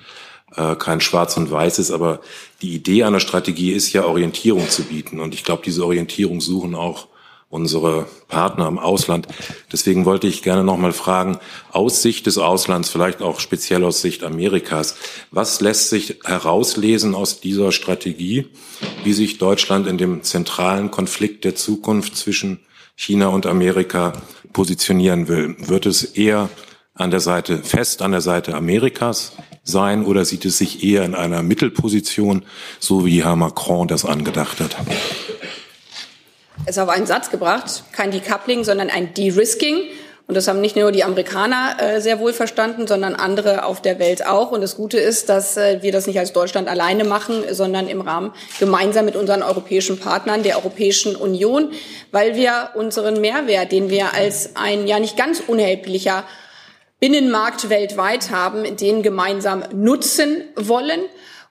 äh, 0.56 0.76
kein 0.76 1.00
Schwarz 1.00 1.36
und 1.36 1.50
Weiß 1.50 1.78
ist, 1.78 1.90
aber 1.90 2.20
die 2.62 2.74
Idee 2.74 3.04
einer 3.04 3.20
Strategie 3.20 3.72
ist 3.72 3.92
ja 3.92 4.04
Orientierung 4.04 4.68
zu 4.68 4.84
bieten. 4.84 5.20
Und 5.20 5.34
ich 5.34 5.44
glaube, 5.44 5.62
diese 5.64 5.84
Orientierung 5.84 6.40
suchen 6.40 6.74
auch 6.74 7.08
unsere 7.52 8.06
Partner 8.28 8.66
im 8.66 8.78
Ausland. 8.78 9.26
Deswegen 9.70 10.06
wollte 10.06 10.26
ich 10.26 10.42
gerne 10.42 10.64
noch 10.64 10.78
mal 10.78 10.94
fragen, 10.94 11.38
aus 11.70 12.00
Sicht 12.00 12.24
des 12.24 12.38
Auslands, 12.38 12.88
vielleicht 12.88 13.20
auch 13.20 13.40
speziell 13.40 13.84
aus 13.84 14.00
Sicht 14.00 14.24
Amerikas, 14.24 14.96
was 15.30 15.60
lässt 15.60 15.90
sich 15.90 16.20
herauslesen 16.24 17.14
aus 17.14 17.40
dieser 17.40 17.70
Strategie, 17.70 18.46
wie 19.04 19.12
sich 19.12 19.36
Deutschland 19.36 19.86
in 19.86 19.98
dem 19.98 20.22
zentralen 20.22 20.90
Konflikt 20.90 21.44
der 21.44 21.54
Zukunft 21.54 22.16
zwischen 22.16 22.60
China 22.96 23.26
und 23.26 23.44
Amerika 23.44 24.14
positionieren 24.54 25.28
will? 25.28 25.54
Wird 25.58 25.84
es 25.84 26.04
eher 26.04 26.48
an 26.94 27.10
der 27.10 27.20
Seite, 27.20 27.58
fest 27.58 28.00
an 28.00 28.12
der 28.12 28.22
Seite 28.22 28.54
Amerikas 28.54 29.32
sein 29.64 30.04
oder 30.04 30.24
sieht 30.24 30.44
es 30.44 30.58
sich 30.58 30.82
eher 30.84 31.04
in 31.04 31.14
einer 31.14 31.42
Mittelposition, 31.42 32.44
so 32.78 33.06
wie 33.06 33.22
Herr 33.22 33.36
Macron 33.36 33.88
das 33.88 34.04
angedacht 34.04 34.60
hat? 34.60 34.76
Es 36.66 36.78
auf 36.78 36.88
einen 36.88 37.06
Satz 37.06 37.30
gebracht, 37.30 37.84
kein 37.92 38.10
Decoupling, 38.10 38.64
sondern 38.64 38.90
ein 38.90 39.14
De-Risking. 39.14 39.82
Und 40.28 40.36
das 40.36 40.46
haben 40.46 40.60
nicht 40.60 40.76
nur 40.76 40.92
die 40.92 41.02
Amerikaner 41.02 41.76
äh, 41.78 42.00
sehr 42.00 42.20
wohl 42.20 42.32
verstanden, 42.32 42.86
sondern 42.86 43.14
andere 43.14 43.64
auf 43.64 43.82
der 43.82 43.98
Welt 43.98 44.24
auch. 44.24 44.52
Und 44.52 44.60
das 44.60 44.76
Gute 44.76 44.98
ist, 44.98 45.28
dass 45.28 45.56
äh, 45.56 45.82
wir 45.82 45.90
das 45.90 46.06
nicht 46.06 46.18
als 46.18 46.32
Deutschland 46.32 46.68
alleine 46.68 47.04
machen, 47.04 47.42
sondern 47.50 47.88
im 47.88 48.00
Rahmen 48.00 48.32
gemeinsam 48.60 49.04
mit 49.04 49.16
unseren 49.16 49.42
europäischen 49.42 49.98
Partnern 49.98 50.44
der 50.44 50.56
Europäischen 50.56 51.16
Union, 51.16 51.72
weil 52.12 52.36
wir 52.36 52.70
unseren 52.74 53.20
Mehrwert, 53.20 53.72
den 53.72 53.90
wir 53.90 54.14
als 54.14 54.54
ein 54.54 54.86
ja 54.86 55.00
nicht 55.00 55.16
ganz 55.16 55.42
unerheblicher 55.46 56.24
Binnenmarkt 57.02 57.68
weltweit 57.68 58.30
haben, 58.30 58.76
den 58.76 59.02
gemeinsam 59.02 59.64
nutzen 59.72 60.44
wollen. 60.54 61.00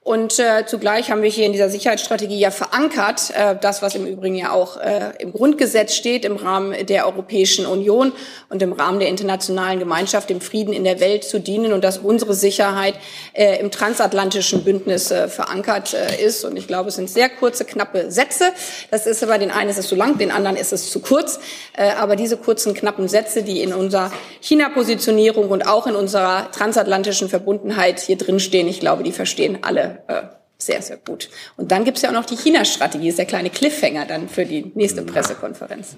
Und 0.04 0.40
äh, 0.40 0.66
zugleich 0.66 1.12
haben 1.12 1.22
wir 1.22 1.30
hier 1.30 1.46
in 1.46 1.52
dieser 1.52 1.68
Sicherheitsstrategie 1.68 2.36
ja 2.36 2.50
verankert, 2.50 3.30
äh, 3.36 3.54
das, 3.60 3.82
was 3.82 3.94
im 3.94 4.04
Übrigen 4.04 4.34
ja 4.34 4.50
auch 4.50 4.76
äh, 4.76 5.12
im 5.20 5.32
Grundgesetz 5.32 5.94
steht, 5.94 6.24
im 6.24 6.34
Rahmen 6.34 6.86
der 6.86 7.06
Europäischen 7.06 7.66
Union 7.66 8.10
und 8.48 8.60
im 8.62 8.72
Rahmen 8.72 8.98
der 8.98 9.08
internationalen 9.08 9.78
Gemeinschaft, 9.78 10.28
dem 10.28 10.40
Frieden 10.40 10.72
in 10.72 10.82
der 10.82 10.98
Welt 10.98 11.22
zu 11.22 11.38
dienen 11.38 11.72
und 11.72 11.84
dass 11.84 11.98
unsere 11.98 12.34
Sicherheit 12.34 12.96
äh, 13.32 13.60
im 13.60 13.70
transatlantischen 13.70 14.64
Bündnis 14.64 15.12
äh, 15.12 15.28
verankert 15.28 15.94
äh, 15.94 16.20
ist. 16.20 16.44
Und 16.44 16.56
ich 16.56 16.66
glaube, 16.66 16.88
es 16.88 16.96
sind 16.96 17.08
sehr 17.08 17.28
kurze, 17.28 17.64
knappe 17.64 18.10
Sätze. 18.10 18.46
Das 18.90 19.06
ist 19.06 19.22
aber 19.22 19.38
den 19.38 19.52
einen 19.52 19.70
ist 19.70 19.78
es 19.78 19.86
zu 19.86 19.94
lang, 19.94 20.18
den 20.18 20.32
anderen 20.32 20.56
ist 20.56 20.72
es 20.72 20.90
zu 20.90 20.98
kurz. 20.98 21.38
Äh, 21.76 21.92
aber 21.92 22.16
diese 22.16 22.36
kurzen, 22.36 22.74
knappen 22.74 23.06
Sätze, 23.06 23.44
die 23.44 23.62
in 23.62 23.72
unserer 23.72 24.10
China-Positionierung 24.40 25.48
und 25.48 25.68
auch 25.68 25.86
in 25.86 25.94
unserer 25.94 26.50
transatlantischen 26.50 27.28
Verbundenheit 27.28 28.00
hier 28.00 28.18
drinstehen, 28.18 28.66
ich 28.66 28.80
glaube, 28.80 29.04
die 29.04 29.12
verstehen 29.12 29.58
alle 29.62 29.91
äh, 30.06 30.22
sehr, 30.58 30.82
sehr 30.82 30.96
gut. 30.96 31.28
Und 31.56 31.72
dann 31.72 31.84
gibt 31.84 31.96
es 31.96 32.02
ja 32.02 32.10
auch 32.10 32.14
noch 32.14 32.24
die 32.24 32.36
China-Strategie, 32.36 33.08
ist 33.08 33.18
der 33.18 33.26
kleine 33.26 33.50
Cliffhanger 33.50 34.06
dann 34.06 34.28
für 34.28 34.44
die 34.44 34.70
nächste 34.74 35.02
Pressekonferenz. 35.02 35.96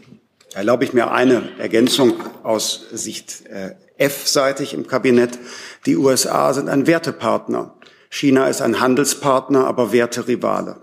Erlaube 0.54 0.84
ich 0.84 0.92
mir 0.92 1.10
eine 1.10 1.50
Ergänzung 1.58 2.14
aus 2.42 2.86
Sicht 2.92 3.46
äh, 3.46 3.74
F-seitig 3.98 4.72
im 4.74 4.86
Kabinett. 4.86 5.38
Die 5.86 5.96
USA 5.96 6.52
sind 6.52 6.68
ein 6.68 6.86
Wertepartner. 6.86 7.74
China 8.08 8.46
ist 8.48 8.62
ein 8.62 8.80
Handelspartner, 8.80 9.66
aber 9.66 9.92
Werterivale. 9.92 10.76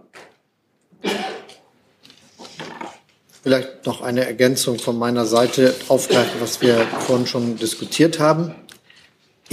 Vielleicht 3.44 3.88
noch 3.88 4.02
eine 4.02 4.26
Ergänzung 4.26 4.78
von 4.78 5.00
meiner 5.00 5.26
Seite 5.26 5.74
aufgreifen, 5.88 6.40
was 6.42 6.62
wir 6.62 6.86
vorhin 7.00 7.26
schon 7.26 7.56
diskutiert 7.56 8.20
haben. 8.20 8.54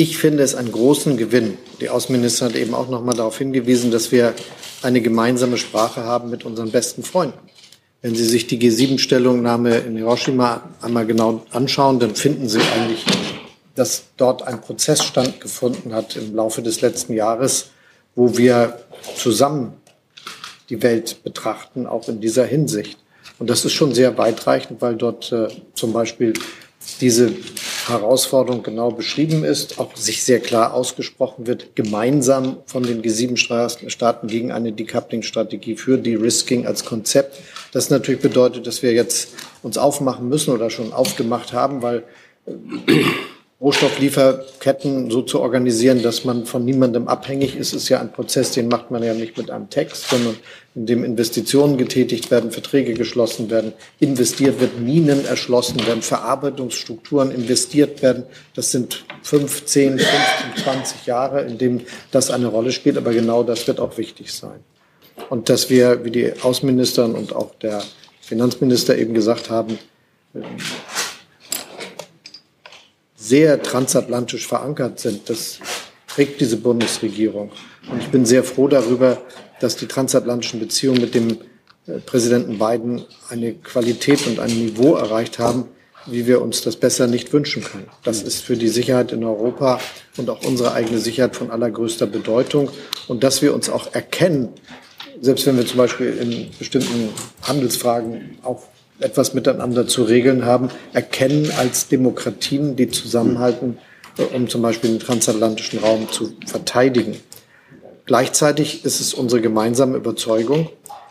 Ich 0.01 0.17
finde 0.17 0.45
es 0.45 0.55
einen 0.55 0.71
großen 0.71 1.17
Gewinn. 1.17 1.59
Die 1.81 1.89
Außenministerin 1.89 2.55
hat 2.55 2.61
eben 2.61 2.73
auch 2.73 2.89
noch 2.89 3.03
mal 3.03 3.15
darauf 3.15 3.37
hingewiesen, 3.37 3.91
dass 3.91 4.13
wir 4.13 4.33
eine 4.81 5.01
gemeinsame 5.01 5.59
Sprache 5.59 6.05
haben 6.05 6.31
mit 6.31 6.45
unseren 6.45 6.71
besten 6.71 7.03
Freunden. 7.03 7.37
Wenn 8.01 8.15
Sie 8.15 8.25
sich 8.25 8.47
die 8.47 8.61
G7-Stellungnahme 8.61 9.79
in 9.79 9.97
Hiroshima 9.97 10.63
einmal 10.81 11.05
genau 11.05 11.45
anschauen, 11.51 11.99
dann 11.99 12.15
finden 12.15 12.49
Sie 12.49 12.61
eigentlich, 12.61 13.05
dass 13.75 14.05
dort 14.17 14.45
ein 14.45 14.61
Prozess 14.61 15.03
stattgefunden 15.03 15.93
hat 15.93 16.15
im 16.15 16.33
Laufe 16.33 16.63
des 16.63 16.81
letzten 16.81 17.15
Jahres, 17.15 17.71
wo 18.15 18.39
wir 18.39 18.79
zusammen 19.17 19.73
die 20.71 20.81
Welt 20.81 21.25
betrachten, 21.25 21.89
auch 21.89 22.09
in 22.09 22.21
dieser 22.21 22.45
Hinsicht. 22.45 23.01
Und 23.41 23.51
das 23.51 23.65
ist 23.65 23.73
schon 23.73 23.93
sehr 23.97 24.17
weitreichend, 24.17 24.81
weil 24.81 24.95
dort 24.95 25.33
äh, 25.33 25.49
zum 25.75 25.93
Beispiel 25.93 26.35
diese 27.01 27.33
Herausforderung 27.87 28.63
genau 28.63 28.91
beschrieben 28.91 29.45
ist, 29.45 29.79
auch 29.79 29.97
sich 29.97 30.25
sehr 30.25 30.41
klar 30.41 30.75
ausgesprochen 30.75 31.47
wird, 31.47 31.77
gemeinsam 31.77 32.59
von 32.67 32.83
den 32.83 33.03
G7-Staaten 33.03 34.27
gegen 34.27 34.53
eine 34.53 34.73
Decoupling-Strategie 34.73 35.77
für 35.77 35.99
De-Risking 35.99 36.67
als 36.67 36.85
Konzept. 36.85 37.39
Das 37.73 37.91
natürlich 37.91 38.21
bedeutet, 38.21 38.67
dass 38.67 38.83
wir 38.83 38.93
jetzt 38.93 39.31
uns 39.63 39.79
aufmachen 39.79 40.29
müssen 40.29 40.53
oder 40.53 40.71
schon 40.71 40.93
aufgemacht 40.93 41.53
haben, 41.53 41.83
weil 41.83 42.05
Rohstofflieferketten 43.61 45.11
so 45.11 45.23
zu 45.23 45.41
organisieren, 45.41 46.01
dass 46.01 46.25
man 46.25 46.47
von 46.47 46.65
niemandem 46.65 47.09
abhängig 47.09 47.57
ist, 47.57 47.73
ist 47.73 47.89
ja 47.89 48.01
ein 48.01 48.13
Prozess, 48.13 48.53
den 48.53 48.69
macht 48.69 48.93
man 48.93 49.03
ja 49.03 49.15
nicht 49.15 49.37
mit 49.37 49.51
einem 49.51 49.69
Text, 49.69 50.09
sondern 50.09 50.37
in 50.77 50.87
dem 50.87 51.03
Investitionen 51.03 51.77
getätigt 51.77 52.31
werden, 52.31 52.53
Verträge 52.53 52.95
geschlossen 52.95 53.51
werden, 53.51 53.73
investiert 53.99 54.61
wird, 54.61 54.79
Minen 54.81 55.25
erschlossen 55.25 55.85
werden, 55.89 56.03
Verarbeitungsstrukturen 56.03 57.33
investiert 57.33 58.01
werden. 58.01 58.23
Das 58.55 58.71
sind 58.71 59.05
fünf, 59.25 59.65
zehn, 59.65 59.99
15, 59.99 60.63
20 60.63 61.07
Jahre, 61.07 61.43
in 61.43 61.59
dem 61.59 61.81
das 62.13 62.31
eine 62.31 62.47
Rolle 62.47 62.71
spielt. 62.71 62.97
Aber 62.97 63.13
genau 63.13 63.43
das 63.43 63.67
wird 63.67 63.81
auch 63.81 63.99
wichtig 63.99 64.33
sein. 64.33 64.61
Und 65.31 65.49
dass 65.49 65.69
wir, 65.69 66.05
wie 66.05 66.13
die 66.13 66.33
Außenministerin 66.41 67.15
und 67.15 67.35
auch 67.35 67.57
der 67.57 67.83
Finanzminister 68.21 68.97
eben 68.97 69.15
gesagt 69.15 69.51
haben, 69.51 69.81
sehr 73.29 73.63
transatlantisch 73.63 74.47
verankert 74.47 74.99
sind. 74.99 75.29
Das 75.29 75.59
trägt 76.07 76.41
diese 76.41 76.57
Bundesregierung. 76.57 77.53
Und 77.91 78.01
ich 78.01 78.09
bin 78.09 78.25
sehr 78.25 78.43
froh 78.43 78.69
darüber, 78.69 79.19
dass 79.61 79.77
die 79.77 79.87
transatlantischen 79.87 80.61
Beziehungen 80.61 81.01
mit 81.01 81.15
dem 81.15 81.39
äh, 81.87 81.99
Präsidenten 82.05 82.59
Biden 82.59 83.05
eine 83.29 83.55
Qualität 83.55 84.27
und 84.27 84.41
ein 84.41 84.51
Niveau 84.51 84.95
erreicht 84.95 85.39
haben, 85.39 85.67
wie 86.07 86.27
wir 86.27 86.41
uns 86.41 86.63
das 86.63 86.77
besser 86.77 87.07
nicht 87.07 87.33
wünschen 87.33 87.63
können. 87.63 87.89
Das 88.03 88.23
ist 88.23 88.41
für 88.41 88.57
die 88.57 88.69
Sicherheit 88.69 89.13
in 89.13 89.25
Europa 89.25 89.79
und 90.17 90.31
auch 90.31 90.43
unsere 90.45 90.73
eigene 90.73 90.99
Sicherheit 90.99 91.37
von 91.37 91.51
allergrößter 91.51 92.07
Bedeutung. 92.07 92.71
Und 93.09 93.25
dass 93.25 93.43
wir 93.43 93.55
uns 93.55 93.69
auch 93.69 93.95
erkennen, 93.95 94.49
selbst 95.21 95.47
wenn 95.47 95.57
wir 95.57 95.67
zum 95.67 95.79
Beispiel 95.79 96.17
in 96.19 96.51
bestimmten 96.59 97.11
Handelsfragen 97.43 98.39
auch 98.43 98.63
etwas 99.01 99.35
miteinander 99.35 99.87
zu 99.87 100.03
regeln 100.03 100.45
haben, 100.45 100.71
erkennen 100.93 101.51
als 101.57 101.89
Demokratien, 101.89 102.77
die 102.77 102.89
zusammenhalten, 102.89 103.79
äh, 104.17 104.23
um 104.23 104.49
zum 104.49 104.63
Beispiel 104.63 104.91
den 104.91 105.01
transatlantischen 105.01 105.79
Raum 105.81 106.11
zu 106.11 106.33
verteidigen. 106.47 107.17
Gleichzeitig 108.07 108.85
ist 108.85 109.01
es 109.01 109.15
unsere 109.15 109.41
gemeinsame 109.41 109.97
Überzeugung, 109.97 110.71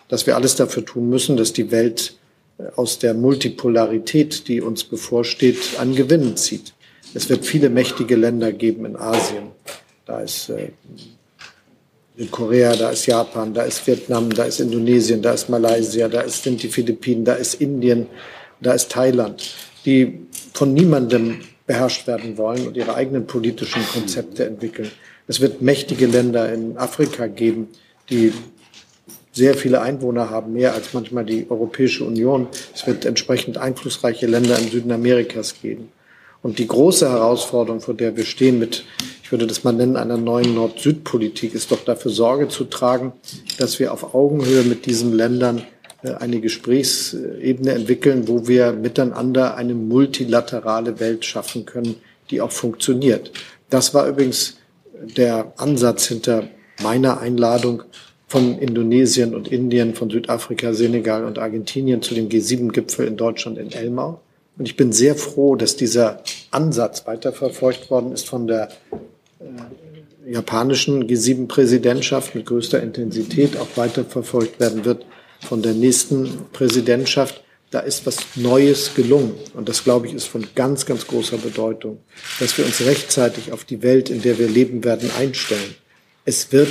dass 0.10 0.26
wir 0.26 0.36
alles 0.36 0.56
dafür 0.56 0.84
tun 0.86 1.10
müssen, 1.10 1.38
dass 1.38 1.54
die 1.54 1.72
Welt 1.72 2.18
äh, 2.58 2.64
aus 2.76 3.00
der 3.00 3.14
Multipolarität, 3.14 4.48
die 4.48 4.62
uns 4.62 4.84
bevorsteht, 4.84 5.80
einen 5.80 5.96
Gewinn 5.96 6.36
zieht. 6.38 6.74
Es 7.14 7.30
wird 7.30 7.46
viele 7.46 7.70
mächtige 7.70 8.16
Länder 8.16 8.52
geben 8.52 8.86
in 8.86 8.96
Asien. 8.96 9.52
Da 10.06 10.20
ist 10.20 10.52
äh, 12.18 12.26
Korea, 12.26 12.76
da 12.76 12.90
ist 12.90 13.06
Japan, 13.06 13.54
da 13.54 13.64
ist 13.64 13.86
Vietnam, 13.86 14.30
da 14.30 14.44
ist 14.44 14.60
Indonesien, 14.60 15.22
da 15.22 15.34
ist 15.34 15.50
Malaysia, 15.50 16.08
da 16.08 16.28
sind 16.28 16.62
die 16.64 16.70
Philippinen, 16.70 17.26
da 17.26 17.34
ist 17.34 17.56
Indien, 17.56 18.08
da 18.62 18.74
ist 18.74 18.92
Thailand, 18.92 19.56
die 19.86 20.20
von 20.54 20.74
niemandem 20.74 21.40
beherrscht 21.66 22.08
werden 22.08 22.38
wollen 22.38 22.68
und 22.68 22.78
ihre 22.78 22.96
eigenen 22.96 23.28
politischen 23.28 23.86
Konzepte 23.94 24.46
entwickeln. 24.46 24.90
Es 25.28 25.42
wird 25.42 25.62
mächtige 25.62 26.08
Länder 26.08 26.52
in 26.52 26.78
Afrika 26.78 27.28
geben, 27.28 27.68
die 28.10 28.34
sehr 29.34 29.54
viele 29.54 29.82
Einwohner 29.82 30.30
haben, 30.30 30.54
mehr 30.54 30.74
als 30.74 30.94
manchmal 30.94 31.26
die 31.26 31.46
Europäische 31.50 32.04
Union. 32.06 32.48
Es 32.74 32.88
wird 32.88 33.06
entsprechend 33.06 33.58
einflussreiche 33.58 34.26
Länder 34.26 34.58
in 34.58 34.70
Süden 34.70 34.92
Amerikas 34.92 35.62
geben. 35.62 35.92
Und 36.42 36.60
die 36.60 36.68
große 36.68 37.10
Herausforderung, 37.10 37.82
vor 37.82 37.94
der 37.94 38.16
wir 38.16 38.26
stehen 38.26 38.60
mit, 38.60 38.84
ich 39.24 39.32
würde 39.32 39.48
das 39.48 39.64
mal 39.64 39.74
nennen, 39.74 39.98
einer 39.98 40.18
neuen 40.18 40.56
Nord-Süd-Politik, 40.56 41.54
ist 41.54 41.72
doch 41.72 41.84
dafür 41.84 42.12
Sorge 42.12 42.48
zu 42.48 42.64
tragen, 42.64 43.12
dass 43.58 43.80
wir 43.80 43.92
auf 43.92 44.14
Augenhöhe 44.14 44.64
mit 44.64 44.86
diesen 44.86 45.14
Ländern 45.14 45.64
äh, 46.04 46.14
eine 46.14 46.40
Gesprächsebene 46.40 47.74
entwickeln, 47.74 48.28
wo 48.28 48.48
wir 48.48 48.72
miteinander 48.72 49.56
eine 49.56 49.74
multilaterale 49.74 51.00
Welt 51.00 51.26
schaffen 51.26 51.66
können, 51.66 51.96
die 52.30 52.42
auch 52.42 52.52
funktioniert. 52.52 53.32
Das 53.70 53.94
war 53.94 54.08
übrigens 54.08 54.58
der 55.02 55.54
Ansatz 55.58 56.08
hinter 56.08 56.48
meiner 56.82 57.20
Einladung 57.20 57.84
von 58.28 58.60
Indonesien 58.60 59.34
und 59.34 59.48
Indien, 59.48 59.96
von 59.96 60.10
Südafrika, 60.10 60.74
Senegal 60.74 61.26
und 61.26 61.40
Argentinien 61.40 62.02
zu 62.02 62.14
dem 62.14 62.30
G7-Gipfel 62.30 63.08
in 63.08 63.18
Deutschland 63.18 63.58
in 63.58 63.72
Elmau. 63.72 64.22
Und 64.58 64.68
ich 64.68 64.76
bin 64.76 64.92
sehr 64.92 65.16
froh, 65.16 65.56
dass 65.56 65.76
dieser 65.76 66.24
Ansatz 66.52 67.06
weiterverfolgt 67.06 67.90
worden 67.90 68.12
ist 68.12 68.28
von 68.28 68.48
der 68.48 68.70
äh, 69.40 70.32
japanischen 70.32 71.08
G7-Präsidentschaft 71.08 72.36
mit 72.36 72.46
größter 72.46 72.82
Intensität, 72.82 73.58
auch 73.58 73.68
weiterverfolgt 73.76 74.60
werden 74.60 74.84
wird 74.84 75.06
von 75.42 75.62
der 75.62 75.74
nächsten 75.74 76.46
Präsidentschaft. 76.54 77.44
Da 77.70 77.82
ist 77.82 78.06
was 78.06 78.18
Neues 78.36 78.96
gelungen. 78.96 79.36
Und 79.54 79.68
das, 79.70 79.84
glaube 79.84 80.08
ich, 80.08 80.14
ist 80.14 80.26
von 80.26 80.48
ganz, 80.56 80.86
ganz 80.86 81.06
großer 81.06 81.38
Bedeutung, 81.38 82.00
dass 82.40 82.58
wir 82.58 82.66
uns 82.66 82.82
rechtzeitig 82.82 83.52
auf 83.52 83.66
die 83.66 83.84
Welt, 83.84 84.10
in 84.10 84.22
der 84.22 84.40
wir 84.40 84.48
leben 84.48 84.84
werden, 84.84 85.12
einstellen. 85.18 85.76
Es 86.24 86.52
wird 86.52 86.70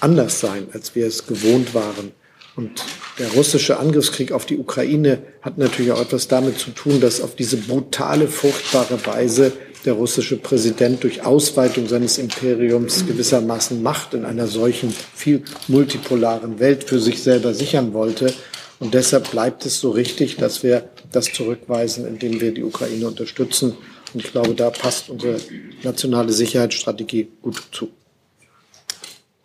anders 0.00 0.40
sein, 0.40 0.68
als 0.72 0.94
wir 0.94 1.06
es 1.06 1.26
gewohnt 1.26 1.74
waren. 1.74 2.12
Und 2.56 2.82
der 3.18 3.32
russische 3.32 3.78
Angriffskrieg 3.78 4.32
auf 4.32 4.46
die 4.46 4.58
Ukraine 4.58 5.22
hat 5.42 5.58
natürlich 5.58 5.92
auch 5.92 6.00
etwas 6.00 6.26
damit 6.26 6.58
zu 6.58 6.70
tun, 6.70 7.00
dass 7.00 7.20
auf 7.20 7.36
diese 7.36 7.58
brutale, 7.58 8.28
furchtbare 8.28 9.04
Weise 9.06 9.52
der 9.84 9.92
russische 9.92 10.36
Präsident 10.38 11.04
durch 11.04 11.24
Ausweitung 11.24 11.86
seines 11.86 12.18
Imperiums 12.18 13.06
gewissermaßen 13.06 13.82
Macht 13.82 14.14
in 14.14 14.24
einer 14.24 14.46
solchen 14.46 14.92
viel 15.14 15.42
multipolaren 15.68 16.58
Welt 16.58 16.84
für 16.84 16.98
sich 16.98 17.22
selber 17.22 17.54
sichern 17.54 17.92
wollte. 17.92 18.32
Und 18.80 18.94
deshalb 18.94 19.30
bleibt 19.30 19.64
es 19.64 19.78
so 19.78 19.90
richtig, 19.90 20.36
dass 20.36 20.62
wir 20.62 20.88
das 21.12 21.26
zurückweisen, 21.26 22.06
indem 22.06 22.40
wir 22.40 22.52
die 22.52 22.64
Ukraine 22.64 23.06
unterstützen. 23.06 23.76
Und 24.12 24.24
ich 24.24 24.32
glaube, 24.32 24.54
da 24.54 24.70
passt 24.70 25.08
unsere 25.08 25.38
nationale 25.82 26.32
Sicherheitsstrategie 26.32 27.28
gut 27.42 27.62
zu. 27.70 27.90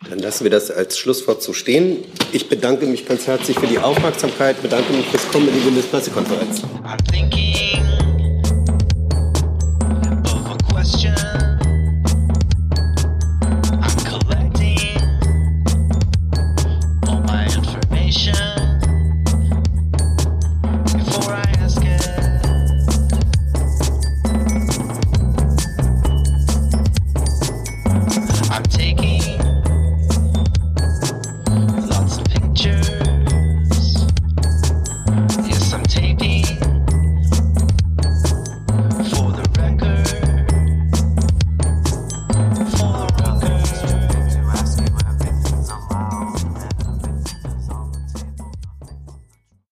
Dann 0.08 0.18
lassen 0.18 0.44
wir 0.44 0.50
das 0.50 0.70
als 0.70 0.98
Schlusswort 0.98 1.42
so 1.42 1.52
stehen. 1.52 2.04
Ich 2.32 2.48
bedanke 2.48 2.86
mich 2.86 3.06
ganz 3.06 3.26
herzlich 3.26 3.58
für 3.58 3.66
die 3.66 3.78
Aufmerksamkeit, 3.78 4.60
bedanke 4.60 4.92
mich 4.92 5.06
fürs 5.06 5.28
Kommen 5.28 5.48
in 5.48 5.54
die 5.54 5.60
Bundespressekonferenz. 5.60 6.62